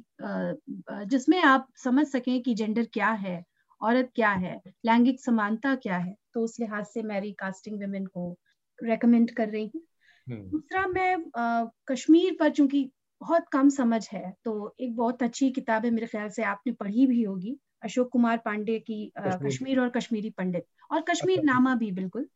जिसमें 1.06 1.40
आप 1.44 1.68
समझ 1.84 2.06
सकें 2.08 2.40
कि 2.42 2.54
जेंडर 2.54 2.86
क्या 2.92 3.10
है। 3.18 3.42
औरत 3.82 4.10
क्या 4.14 4.30
है? 4.30 4.60
लैंगिक 4.84 5.20
समानता 5.20 5.74
क्या 5.74 5.96
है? 5.96 6.16
तो 6.34 6.44
उस 6.44 6.60
लिहाज 6.60 6.84
से 6.84 7.02
मैं 7.02 7.20
रिकास्टिंग 7.20 7.80
वेमेन 7.80 8.06
को 8.06 8.38
रेकमेंड 8.82 9.30
कर 9.30 9.48
रही 9.48 9.70
हूँ। 9.74 9.82
हम्म। 10.28 10.50
दूसरा 10.50 10.86
मैं 10.86 11.16
आ, 11.36 11.64
कश्मीर 11.88 12.36
पर 12.40 12.50
चूँकि 12.50 12.90
बहुत 13.20 13.44
कम 13.52 13.68
समझ 13.68 14.08
है 14.12 14.34
तो 14.44 14.74
एक 14.80 14.96
बहुत 14.96 15.22
अच्छी 15.22 15.50
किताब 15.50 15.84
है 15.84 15.90
मेरे 15.90 16.06
ख्याल 16.06 16.28
से 16.28 16.42
आपने 16.42 16.72
पढ़ी 16.72 17.06
भी 17.06 17.22
होगी 17.22 17.58
अशोक 17.82 18.08
कुमार 18.08 18.38
पांडे 18.38 18.78
की 18.78 19.12
आ, 19.18 19.36
कश्मीर 19.36 19.80
और 19.80 19.88
कश्मीरी 19.88 20.30
पंडित 20.30 20.64
और 20.90 21.00
कश्मीर 21.00 21.38
अच्छा। 21.38 21.52
नामा 21.52 21.74
भी 21.74 21.92
बिल्कुल। 21.92 22.28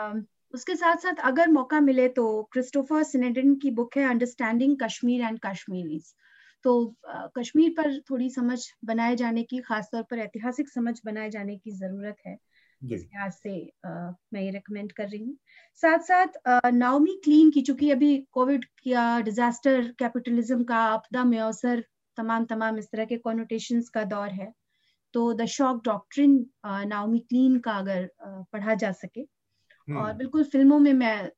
आ, 0.00 0.14
उसके 0.54 0.76
साथ 0.76 0.96
साथ 0.96 1.14
अगर 1.14 1.48
मौका 1.48 1.80
मिले 1.80 2.08
तो 2.08 2.48
क्रिस्टोफर 2.52 3.02
सिनेडन 3.02 3.54
की 3.54 3.70
बुक 3.70 3.96
है 3.96 4.04
अंडरस्टैंडिंग 4.04 4.76
कश्मीर 4.82 5.20
एंड 5.22 5.38
कश्मीरीज 5.38 6.14
तो 6.68 6.72
कश्मीर 7.38 7.70
पर 7.76 7.98
थोड़ी 8.10 8.28
समझ 8.30 8.58
बनाए 8.86 9.16
जाने 9.16 9.42
की 9.44 9.60
खासतौर 9.62 10.02
पर 10.10 10.18
ऐतिहासिक 10.20 10.68
समझ 10.68 10.94
बनाए 11.06 11.30
जाने 11.30 11.56
की 11.58 11.70
ज़रूरत 11.72 12.16
है 12.26 12.36
इस 12.82 13.00
लिहाज 13.02 13.32
से 13.34 13.52
आ, 13.86 13.90
मैं 14.32 14.42
ये 14.42 14.50
रिकमेंड 14.50 14.92
कर 14.92 15.08
रही 15.08 15.22
हूँ। 15.24 15.36
साथ 15.82 15.98
साथ 16.04 16.38
नाओमी 16.74 17.14
क्लीन 17.24 17.50
की 17.50 17.62
चूँकि 17.62 17.90
अभी 17.90 18.16
कोविड 18.32 18.64
का 18.88 19.20
डिजास्टर 19.22 19.92
कैपिटलिज्म 19.98 20.64
का 20.64 20.76
आपदा 20.86 21.24
में 21.24 21.38
अवसर 21.38 21.84
तमाम 22.16 22.44
तमाम 22.46 22.78
इस 22.78 22.90
तरह 22.92 23.04
के 23.04 23.16
कॉनोटेशन 23.18 23.82
का 23.94 24.04
दौर 24.06 24.30
है 24.32 24.52
तो 25.14 25.32
the 25.34 25.46
shock 25.48 25.82
doctrine 25.84 26.46
Naomi 26.66 27.18
Klein 27.20 27.58
का 27.60 27.72
अगर 27.72 28.08
पढ़ा 28.52 28.74
जा 28.74 28.92
सके। 28.94 29.22
और। 29.88 30.12
बिल्कुल 30.14 30.44
फ़िल्मों 30.44 30.78
में 30.78 30.92
मैं 30.94 31.30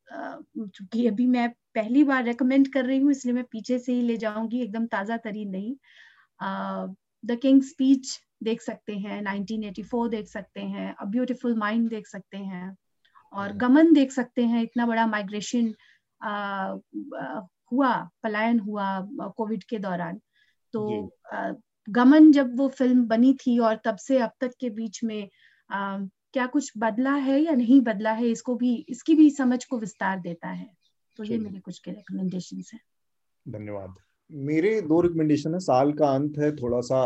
चूँकि 0.69 1.07
अभी 1.09 1.27
मैं 1.28 1.48
पहली 1.74 2.02
बार 2.05 2.24
रेकमेंड 2.24 2.72
कर 2.72 2.84
रही 2.84 2.98
हूँ 2.98 3.10
इसलिए 3.10 3.34
मैं 3.34 3.44
पीछे 3.44 3.78
से 3.78 3.92
ही 3.92 4.02
ले 4.02 4.16
जाऊँगी 4.16 4.62
एकदम 4.62 4.86
ताज़ा 4.86 5.16
तरीन 5.24 5.51
नहीं। 5.51 5.74
द 7.24 7.38
किंग 7.42 7.62
स्पीच 7.62 8.18
देख 8.42 8.60
सकते 8.62 8.92
हैं 8.98 9.20
1984 9.22 10.09
देख 10.09 10.28
सकते 10.28 10.60
हैं 10.60 10.94
अ 10.94 11.05
ब्यूटीफुल 11.06 11.56
माइंड 11.59 11.88
देख 11.90 12.06
सकते 12.06 12.38
हैं 12.38 12.76
और। 13.32 13.52
गमन 13.56 13.92
देख 13.94 14.12
सकते 14.12 14.44
हैं 14.44 14.62
इतना 14.62 14.86
बड़ा 14.86 15.06
माइग्रेशन 15.06 15.74
हुआ 17.72 17.92
पलायन 18.22 18.59
हुआ 18.60 18.88
कोविड 19.36 19.64
के 19.64 19.78
दौरान। 19.78 20.20
तो 20.74 21.10
गमन 21.88 22.30
जब 22.32 22.56
वो 22.59 22.68
फ़िल्म 22.68 23.06
बनी 23.06 23.32
थी 23.36 23.59
और 23.59 23.80
तब 23.84 23.97
से 23.97 24.18
अब 24.18 24.30
तक 24.40 24.52
के 24.60 24.70
बीच 24.70 25.02
में 25.05 25.28
क्या 25.70 26.47
कुछ 26.47 26.72
बदला 26.78 27.14
है 27.14 27.40
या 27.40 27.52
नहीं 27.52 27.80
बदला 27.80 28.12
है 28.12 28.26
इसको 28.26 28.55
भी 28.55 28.74
इसकी 28.88 29.14
भी 29.14 29.30
समझ 29.30 29.64
को 29.64 29.78
विस्तार 29.78 30.20
देता 30.20 30.48
है। 30.48 30.70
तो 31.20 31.24
ये 31.24 31.38
मेरे 31.38 31.59
कुछ 31.60 31.78
के 31.78 31.90
रिकमेंडेशन 31.90 32.62
है। 32.72 32.78
धन्यवाद। 33.48 33.94
मेरे 34.30 34.80
दो 34.80 35.01
रिकमेंडेशन 35.01 35.55
है। 35.55 35.59
साल 35.60 35.92
का 35.92 36.09
अंत 36.09 36.38
है 36.38 36.56
थोड़ा 36.56 36.80
सा 36.80 37.01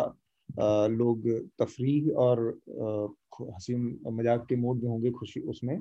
आ, 0.61 0.87
लोग 0.87 1.27
तफरी 1.59 2.11
और 2.11 2.41
हसीन 3.43 3.99
मज़ाक 4.07 4.47
के 4.49 4.57
मूड 4.57 4.83
में 4.83 4.91
होंगे 4.91 5.11
खुशी 5.11 5.41
उसमें। 5.41 5.79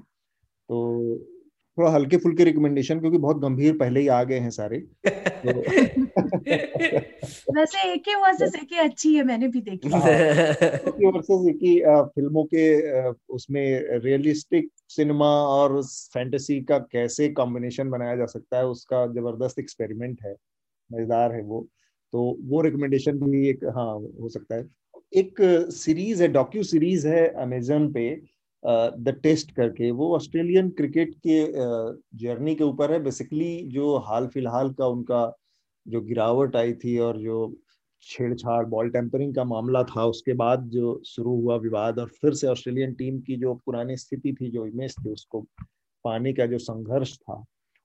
तो 0.69 0.77
थोड़ा 1.77 1.91
हल्के 1.91 2.17
फुल्के 2.17 2.43
रिकमेंडेशन 2.43 2.99
क्योंकि 2.99 3.17
बहुत 3.17 3.37
गंभीर 3.37 3.77
पहले 3.77 3.99
ही 3.99 4.07
आ 4.07 4.23
गए 4.23 4.39
हैं 4.39 4.49
सारे। 4.49 4.79
तो 4.79 5.61
वैसे 7.57 7.91
एक 7.93 8.07
ही 8.07 8.15
वर्सेस 8.15 8.55
एक 8.55 8.71
ही 8.73 8.77
अच्छी 8.79 9.15
है 9.15 9.23
मैंने 9.23 9.47
भी 9.47 9.61
देखी। 9.61 9.89
वर्सेस 11.07 11.47
एक 11.49 11.59
ही 11.63 11.79
फ़िल्मों 12.09 12.43
के 12.53 12.63
उसमें 13.33 13.63
रियलिस्टिक 13.99 14.69
सिनेमा 14.89 15.27
और 15.27 15.81
फैंटेसी 16.13 16.61
का 16.61 16.77
कैसे 16.91 17.29
कॉम्बिनेशन 17.29 17.89
बनाया 17.89 18.15
जा 18.15 18.25
सकता 18.25 18.57
है 18.57 18.65
उसका 18.67 19.05
ज़बरदस्त 19.07 19.59
एक्सपेरिमेंट 19.59 20.21
है 20.25 20.33
मज़ेदार 20.89 21.33
है 21.33 21.41
वो। 21.41 21.67
तो 22.13 22.39
वो 22.43 22.61
रिकमेंडेशन 22.61 23.19
भी 23.19 23.47
एक 23.49 23.63
हाँ 23.75 23.91
हो 24.21 24.29
सकता 24.29 24.55
है। 24.55 24.65
एक 25.15 25.35
सीरीज़ 25.73 26.21
है 26.23 26.27
डॉक्यू 26.27 26.63
सीरीज़ 26.63 27.07
है 27.07 27.27
अमेजन 27.41 27.91
पे 27.93 28.09
द 28.63 29.19
टेस्ट 29.23 29.51
करके, 29.51 29.91
वो 29.91 30.15
ऑस्ट्रेलियन 30.15 30.69
क्रिकेट 30.69 31.13
के 31.27 31.45
जर्नी 32.17 32.55
के 32.55 32.63
ऊपर 32.63 32.91
है। 32.91 32.99
बेसिकली 33.03 33.57
जो 33.69 33.97
हाल 33.99 34.27
फ़िलहाल 34.27 34.71
का 34.73 34.87
उनका 34.87 35.31
जो 35.85 36.01
गिरावट 36.01 36.55
आई 36.55 36.73
थी 36.73 36.97
और 36.99 37.17
जो 37.21 37.53
छेड़छाड़ 38.03 38.65
बॉल 38.65 38.89
टेम्परिंग 38.89 39.33
का 39.35 39.43
मामला 39.43 39.83
था, 39.83 40.05
उसके 40.05 40.33
बाद 40.33 40.63
जो 40.69 41.01
शुरू 41.05 41.35
हुआ 41.41 41.55
विवाद 41.57 41.99
और 41.99 42.09
फिर 42.21 42.33
से 42.33 42.47
ऑस्ट्रेलियन 42.47 42.93
टीम 42.93 43.19
की 43.21 43.35
जो 43.37 43.53
पुरानी 43.65 43.97
स्थिति 43.97 44.33
थी, 44.33 44.49
जो 44.51 44.65
इमेज 44.65 44.95
थी, 44.95 45.09
उसको 45.09 45.41
पाने 46.05 46.33
का 46.33 46.45
जो 46.45 46.57
संघर्ष 46.59 47.15
था, 47.17 47.43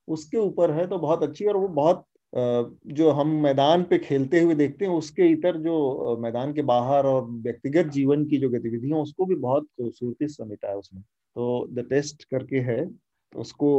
उसके 0.09 0.39
ऊपर 0.39 0.71
है। 0.71 0.87
तो 0.87 0.99
बहुत 0.99 1.23
अच्छी 1.23 1.47
और 1.47 1.57
वो 1.57 1.69
बहुत 1.75 2.05
जो 2.33 3.11
हम 3.11 3.29
मैदान 3.43 3.83
पे 3.91 3.99
खेलते 3.99 4.41
हुए 4.41 4.55
देखते 4.55 4.85
हैं, 4.85 4.93
उसके 4.93 5.29
इतर 5.33 5.57
जो 5.59 6.17
मैदान 6.21 6.53
के 6.55 6.63
बाहर 6.65 7.07
और 7.07 7.25
व्यक्तिगत 7.43 7.87
जीवन 7.93 8.25
की 8.29 8.39
जो 8.39 8.49
गतिविधियाँ, 8.51 8.99
उसको 9.01 9.27
भी 9.27 9.35
बहुत 9.37 9.67
खूबसूरती 9.77 10.29
समेटा 10.29 10.69
है 10.69 10.77
उसमें 10.77 11.03
तो 11.03 11.67
द 11.73 11.87
टेस्ट 11.91 12.25
करके 12.25 12.59
है 12.63 12.85
तो 13.33 13.41
उसको 13.41 13.71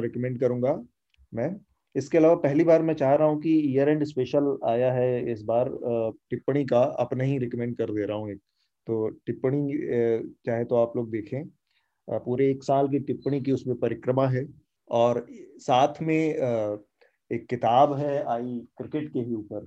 रिकमेंड 0.00 0.38
करूँगा 0.40 0.74
मैं। 1.32 1.54
इसके 1.94 2.18
अलावा 2.18 2.34
पहली 2.38 2.64
बार 2.64 2.82
मैं 2.82 2.94
चाह 2.94 3.14
रहा 3.14 3.28
हूँ 3.28 3.40
कि 3.42 3.50
ईयर 3.66 3.88
एंड 3.88 4.04
स्पेशल 4.04 4.56
आया 4.68 4.92
है 4.92 5.32
इस 5.32 5.42
बार 5.44 5.68
टिप्पणी 6.30 6.64
का, 6.64 6.80
अपने 6.80 7.24
ही 7.26 7.38
रिकमेंड 7.38 7.76
कर 7.78 7.90
दे 7.92 8.04
रहा 8.06 8.16
हूँ 8.18 8.30
एक। 8.30 8.38
तो 8.86 9.08
टिप्पणी 9.26 9.78
चाहे 10.46 10.64
तो 10.64 10.76
आप 10.76 10.92
लोग 10.96 11.10
देखें 11.10 11.44
पूरे 12.08 12.50
एक 12.50 12.62
साल 12.64 12.88
की 12.88 12.98
टिप्पणी 13.00 13.40
की 13.40 13.52
उसमें 13.52 13.76
परिक्रमा 13.78 14.26
है 14.28 14.46
और 14.90 15.26
साथ 15.60 16.00
में 16.02 16.78
एक 17.30 17.46
किताब 17.48 17.92
है 17.94 18.22
आई 18.26 18.58
क्रिकेट 18.78 19.12
के 19.12 19.20
ही 19.20 19.34
ऊपर 19.34 19.66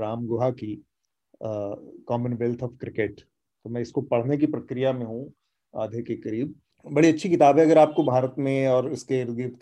राम 0.00 0.26
गुहा 0.26 0.50
की 0.52 0.74
कॉमनवेल्थ 1.40 2.62
ऑफ़ 2.62 2.72
क्रिकेट 2.80 3.20
तो 3.20 3.70
मैं 3.70 3.80
इसको 3.82 4.00
पढ़ने 4.04 4.36
की 4.36 4.46
प्रक्रिया 4.46 4.92
में 4.92 5.04
हूँ, 5.06 5.32
आधे 5.74 6.02
के 6.02 6.14
करीब। 6.16 6.54
बड़ी 6.86 7.08
अच्छी 7.08 7.28
किताब 7.30 7.58
है, 7.58 7.64
अगर 7.64 7.78
आपको 7.78 8.04
भारत 8.04 8.34
में 8.38 8.68
और 8.68 8.92
इसके 8.92 9.20
इर्द 9.20 9.34
गिर्द 9.36 9.58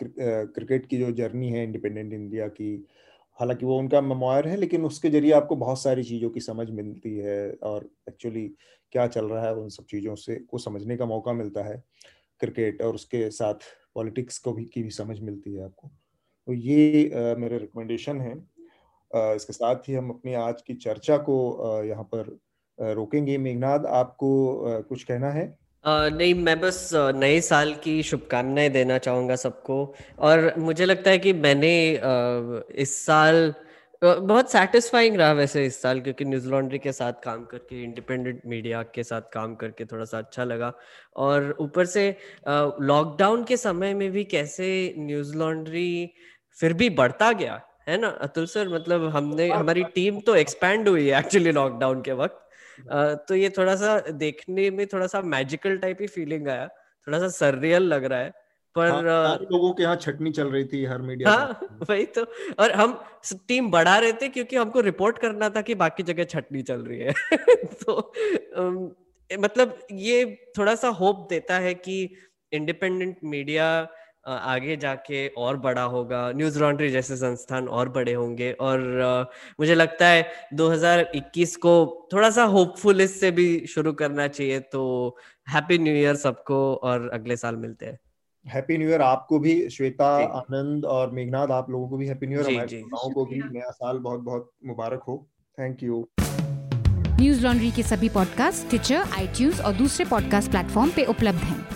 क्रिकेट 0.54 0.86
की 0.86 0.98
जो 0.98 1.10
जर्नी 1.12 1.50
है 1.50 1.62
इंडिपेंडेंट 1.64 2.12
इंडिया 2.12 2.48
की, 2.48 2.84
हालाँकि 3.38 3.66
वो 3.66 3.78
उनका 3.78 4.00
मेमोयर 4.00 4.48
है, 4.48 4.56
लेकिन 4.56 4.84
उसके 4.84 5.10
ज़रिए 5.10 5.32
आपको 5.32 5.56
बहुत 5.56 5.82
सारी 5.82 6.02
चीज़ों 6.04 6.30
की 6.30 6.40
समझ 6.40 6.68
मिलती 6.70 7.16
है 7.16 7.50
और 7.62 7.88
एक्चुअली 8.08 8.46
क्या 8.92 9.06
चल 9.08 9.26
रहा 9.26 9.44
है 9.46 9.54
उन 9.54 9.68
सब 9.68 9.84
चीज़ों 9.90 10.14
से, 10.16 10.36
को 10.36 10.58
समझने 10.58 10.96
का 10.96 11.06
मौका 11.06 11.32
मिलता 11.32 11.64
है। 11.64 11.82
क्रिकेट 12.40 12.82
और 12.82 12.94
उसके 12.94 13.30
साथ 13.32 13.70
पॉलिटिक्स 13.94 14.38
को 14.38 14.52
भी, 14.52 14.64
की 14.64 14.82
भी 14.82 14.90
समझ 14.92 15.20
मिलती 15.20 15.54
है 15.54 15.64
आपको। 15.64 15.90
तो 16.46 16.52
ये 16.52 17.34
मेरे 17.38 17.58
रिकमेंडेशन 17.58 18.20
है। 18.20 18.34
इसके 19.36 19.52
साथ 19.52 19.88
ही 19.88 19.94
हम 19.94 20.10
अपनी 20.10 20.34
आज 20.36 20.62
की 20.62 20.74
चर्चा 20.76 21.16
को 21.28 21.36
यहाँ 21.84 22.04
पर 22.14 22.38
रोकेंगे। 22.78 23.36
मेघनाथ 23.38 23.86
आपको 23.94 24.82
कुछ 24.88 25.02
कहना 25.04 25.30
है? 25.30 25.46
नहीं, 25.84 26.34
मैं 26.34 26.58
बस 26.60 26.90
नए 26.94 27.40
साल 27.40 27.74
की 27.84 28.02
शुभकामनाएँ 28.02 28.70
देना 28.70 28.98
चाहूँगा 28.98 29.36
सबको। 29.36 29.94
और 30.20 30.52
मुझे 30.58 30.84
लगता 30.84 31.10
है 31.10 31.18
कि 31.18 31.32
मैंने 31.34 31.72
इस 32.82 32.96
साल 33.04 33.54
बहुत 34.02 34.50
सेटिस्फाइंग 34.50 35.16
रहा 35.16 35.32
वैसे 35.32 35.64
इस 35.66 35.80
साल, 35.82 36.00
क्योंकि 36.00 36.24
न्यूज़ 36.24 36.48
लॉन्ड्री 36.48 36.78
के 36.78 36.92
साथ 36.92 37.12
काम 37.22 37.44
करके 37.44 37.82
इंडिपेंडेंट 37.82 38.40
मीडिया 38.46 38.82
के 38.94 39.02
साथ 39.02 39.22
काम 39.32 39.54
करके 39.54 39.84
थोड़ा 39.84 40.04
सा 40.04 40.18
अच्छा 40.18 40.44
लगा। 40.44 40.72
और 41.16 41.56
ऊपर 41.60 41.84
से 41.86 42.08
लॉकडाउन 42.48 43.44
के 43.44 43.56
समय 43.56 43.94
में 43.94 44.10
भी 44.12 44.24
कैसे 44.26 44.68
न्यूज़ 44.98 45.36
लॉन्ड्री 45.36 46.12
फिर 46.60 46.72
भी 46.72 46.88
बढ़ता 46.90 47.32
गया 47.32 47.60
है 47.88 47.96
ना? 48.00 48.08
अतुल 48.08 48.46
सर 48.46 48.68
मतलब 48.68 49.04
हमने 49.08 49.48
हमारी 49.48 49.84
टीम 49.94 50.20
तो 50.20 50.34
एक्सपैंड 50.36 50.88
हुई 50.88 51.08
है 51.08 51.18
एक्चुअली 51.18 51.52
लॉकडाउन 51.52 52.02
के 52.02 52.12
वक्त। 52.12 52.42
तो 53.28 53.34
ये 53.34 53.50
थोड़ा 53.50 53.74
सा 53.76 53.98
देखने 54.00 54.70
में 54.70 54.86
थोड़ा 54.86 55.06
सा 55.06 55.20
मैजिकल 55.34 55.76
टाइप 55.78 55.98
ही 56.00 56.06
फीलिंग 56.06 56.48
आया 56.48 56.66
थोड़ा 56.66 57.18
सा 57.18 57.28
सररियल 57.28 57.82
लग 57.82 58.04
रहा 58.04 58.18
है 58.18 58.32
पर 58.76 58.90
हाँ, 58.90 59.36
लोगों 59.52 59.72
के 59.74 59.82
यहाँ 59.82 59.96
छटनी 59.96 60.30
चल 60.30 60.48
रही 60.48 60.64
थी 60.64 60.84
हर 60.84 61.02
मीडिया 61.02 61.30
हाँ 61.30 61.60
वही 61.90 62.04
तो। 62.06 62.24
और 62.58 62.72
हम 62.72 62.98
टीम 63.48 63.70
बढ़ा 63.70 63.98
रहे 63.98 64.12
थे 64.12 64.28
क्योंकि 64.28 64.56
हमको 64.56 64.80
रिपोर्ट 64.80 65.18
करना 65.18 65.48
था 65.50 65.60
कि 65.60 65.74
बाकी 65.74 66.02
जगह 66.02 66.24
छटनी 66.24 66.62
चल 66.62 66.80
रही 66.80 66.98
है। 67.00 67.12
तो 67.82 68.12
मतलब 69.30 69.78
ये 69.92 70.24
थोड़ा 70.58 70.74
सा 70.74 70.88
होप 70.88 71.26
देता 71.30 71.58
है 71.58 71.74
कि 71.74 71.96
इंडिपेंडेंट 72.52 73.16
मीडिया 73.24 73.66
आगे 74.26 74.76
जाके 74.76 75.28
और 75.28 75.56
बड़ा 75.56 75.82
होगा। 75.82 76.32
न्यूज़ 76.32 76.58
लॉन्ड्री 76.60 76.90
जैसे 76.90 77.16
संस्थान 77.16 77.68
और 77.68 77.88
बड़े 77.88 78.12
होंगे 78.12 78.52
और 78.52 78.78
मुझे 79.60 79.74
लगता 79.74 80.06
है 80.06 80.26
2021 80.54 81.56
को 81.56 82.08
थोड़ा 82.12 82.30
सा 82.30 82.44
होपफुल 82.44 83.00
इससे 83.00 83.30
भी 83.30 83.66
शुरू 83.66 83.92
करना 83.92 84.28
चाहिए। 84.28 84.60
तो 84.60 85.16
हैप्पी 85.48 85.78
न्यू 85.78 85.94
ईयर 85.94 86.14
सबको 86.14 86.74
और 86.74 87.08
अगले 87.08 87.36
साल 87.36 87.56
मिलते 87.56 87.86
हैं। 87.86 87.98
हैप्पी 88.46 88.78
न्यू 88.78 88.88
ईयर 88.88 89.02
आपको 89.02 89.38
भी 89.38 89.68
श्वेता 89.70 90.08
आनंद 90.38 90.84
और 90.84 91.10
मेघनाथ 91.10 91.48
आप 91.48 91.70
लोगों 91.70 91.88
को 91.88 91.96
भी 91.96 92.06
हैप्पी 92.06 92.26
न्यू 92.26 92.40
ईयर 92.40 92.50
हमारे 92.50 92.82
को 93.14 93.24
भी 93.24 93.36
नया 93.36 93.70
साल 93.70 93.98
बहुत 93.98 94.20
बहुत 94.20 94.50
मुबारक 94.66 95.02
हो। 95.08 95.26
थैंक 95.58 95.82
यू 95.82 96.08
न्यूज़ 97.20 97.42
लॉन्ड्री 97.42 97.70
के 97.70 97.82
सभी 97.82 98.08
पॉडकास्ट 98.08 98.70
टिचर 98.70 98.96
आई 98.96 99.50
और 99.64 99.72
दूसरे 99.72 100.04
पॉडकास्ट 100.04 100.50
प्लेटफॉर्म 100.50 100.90
पे 100.90 101.04
उपलब्ध 101.04 101.38
हैं। 101.38 101.75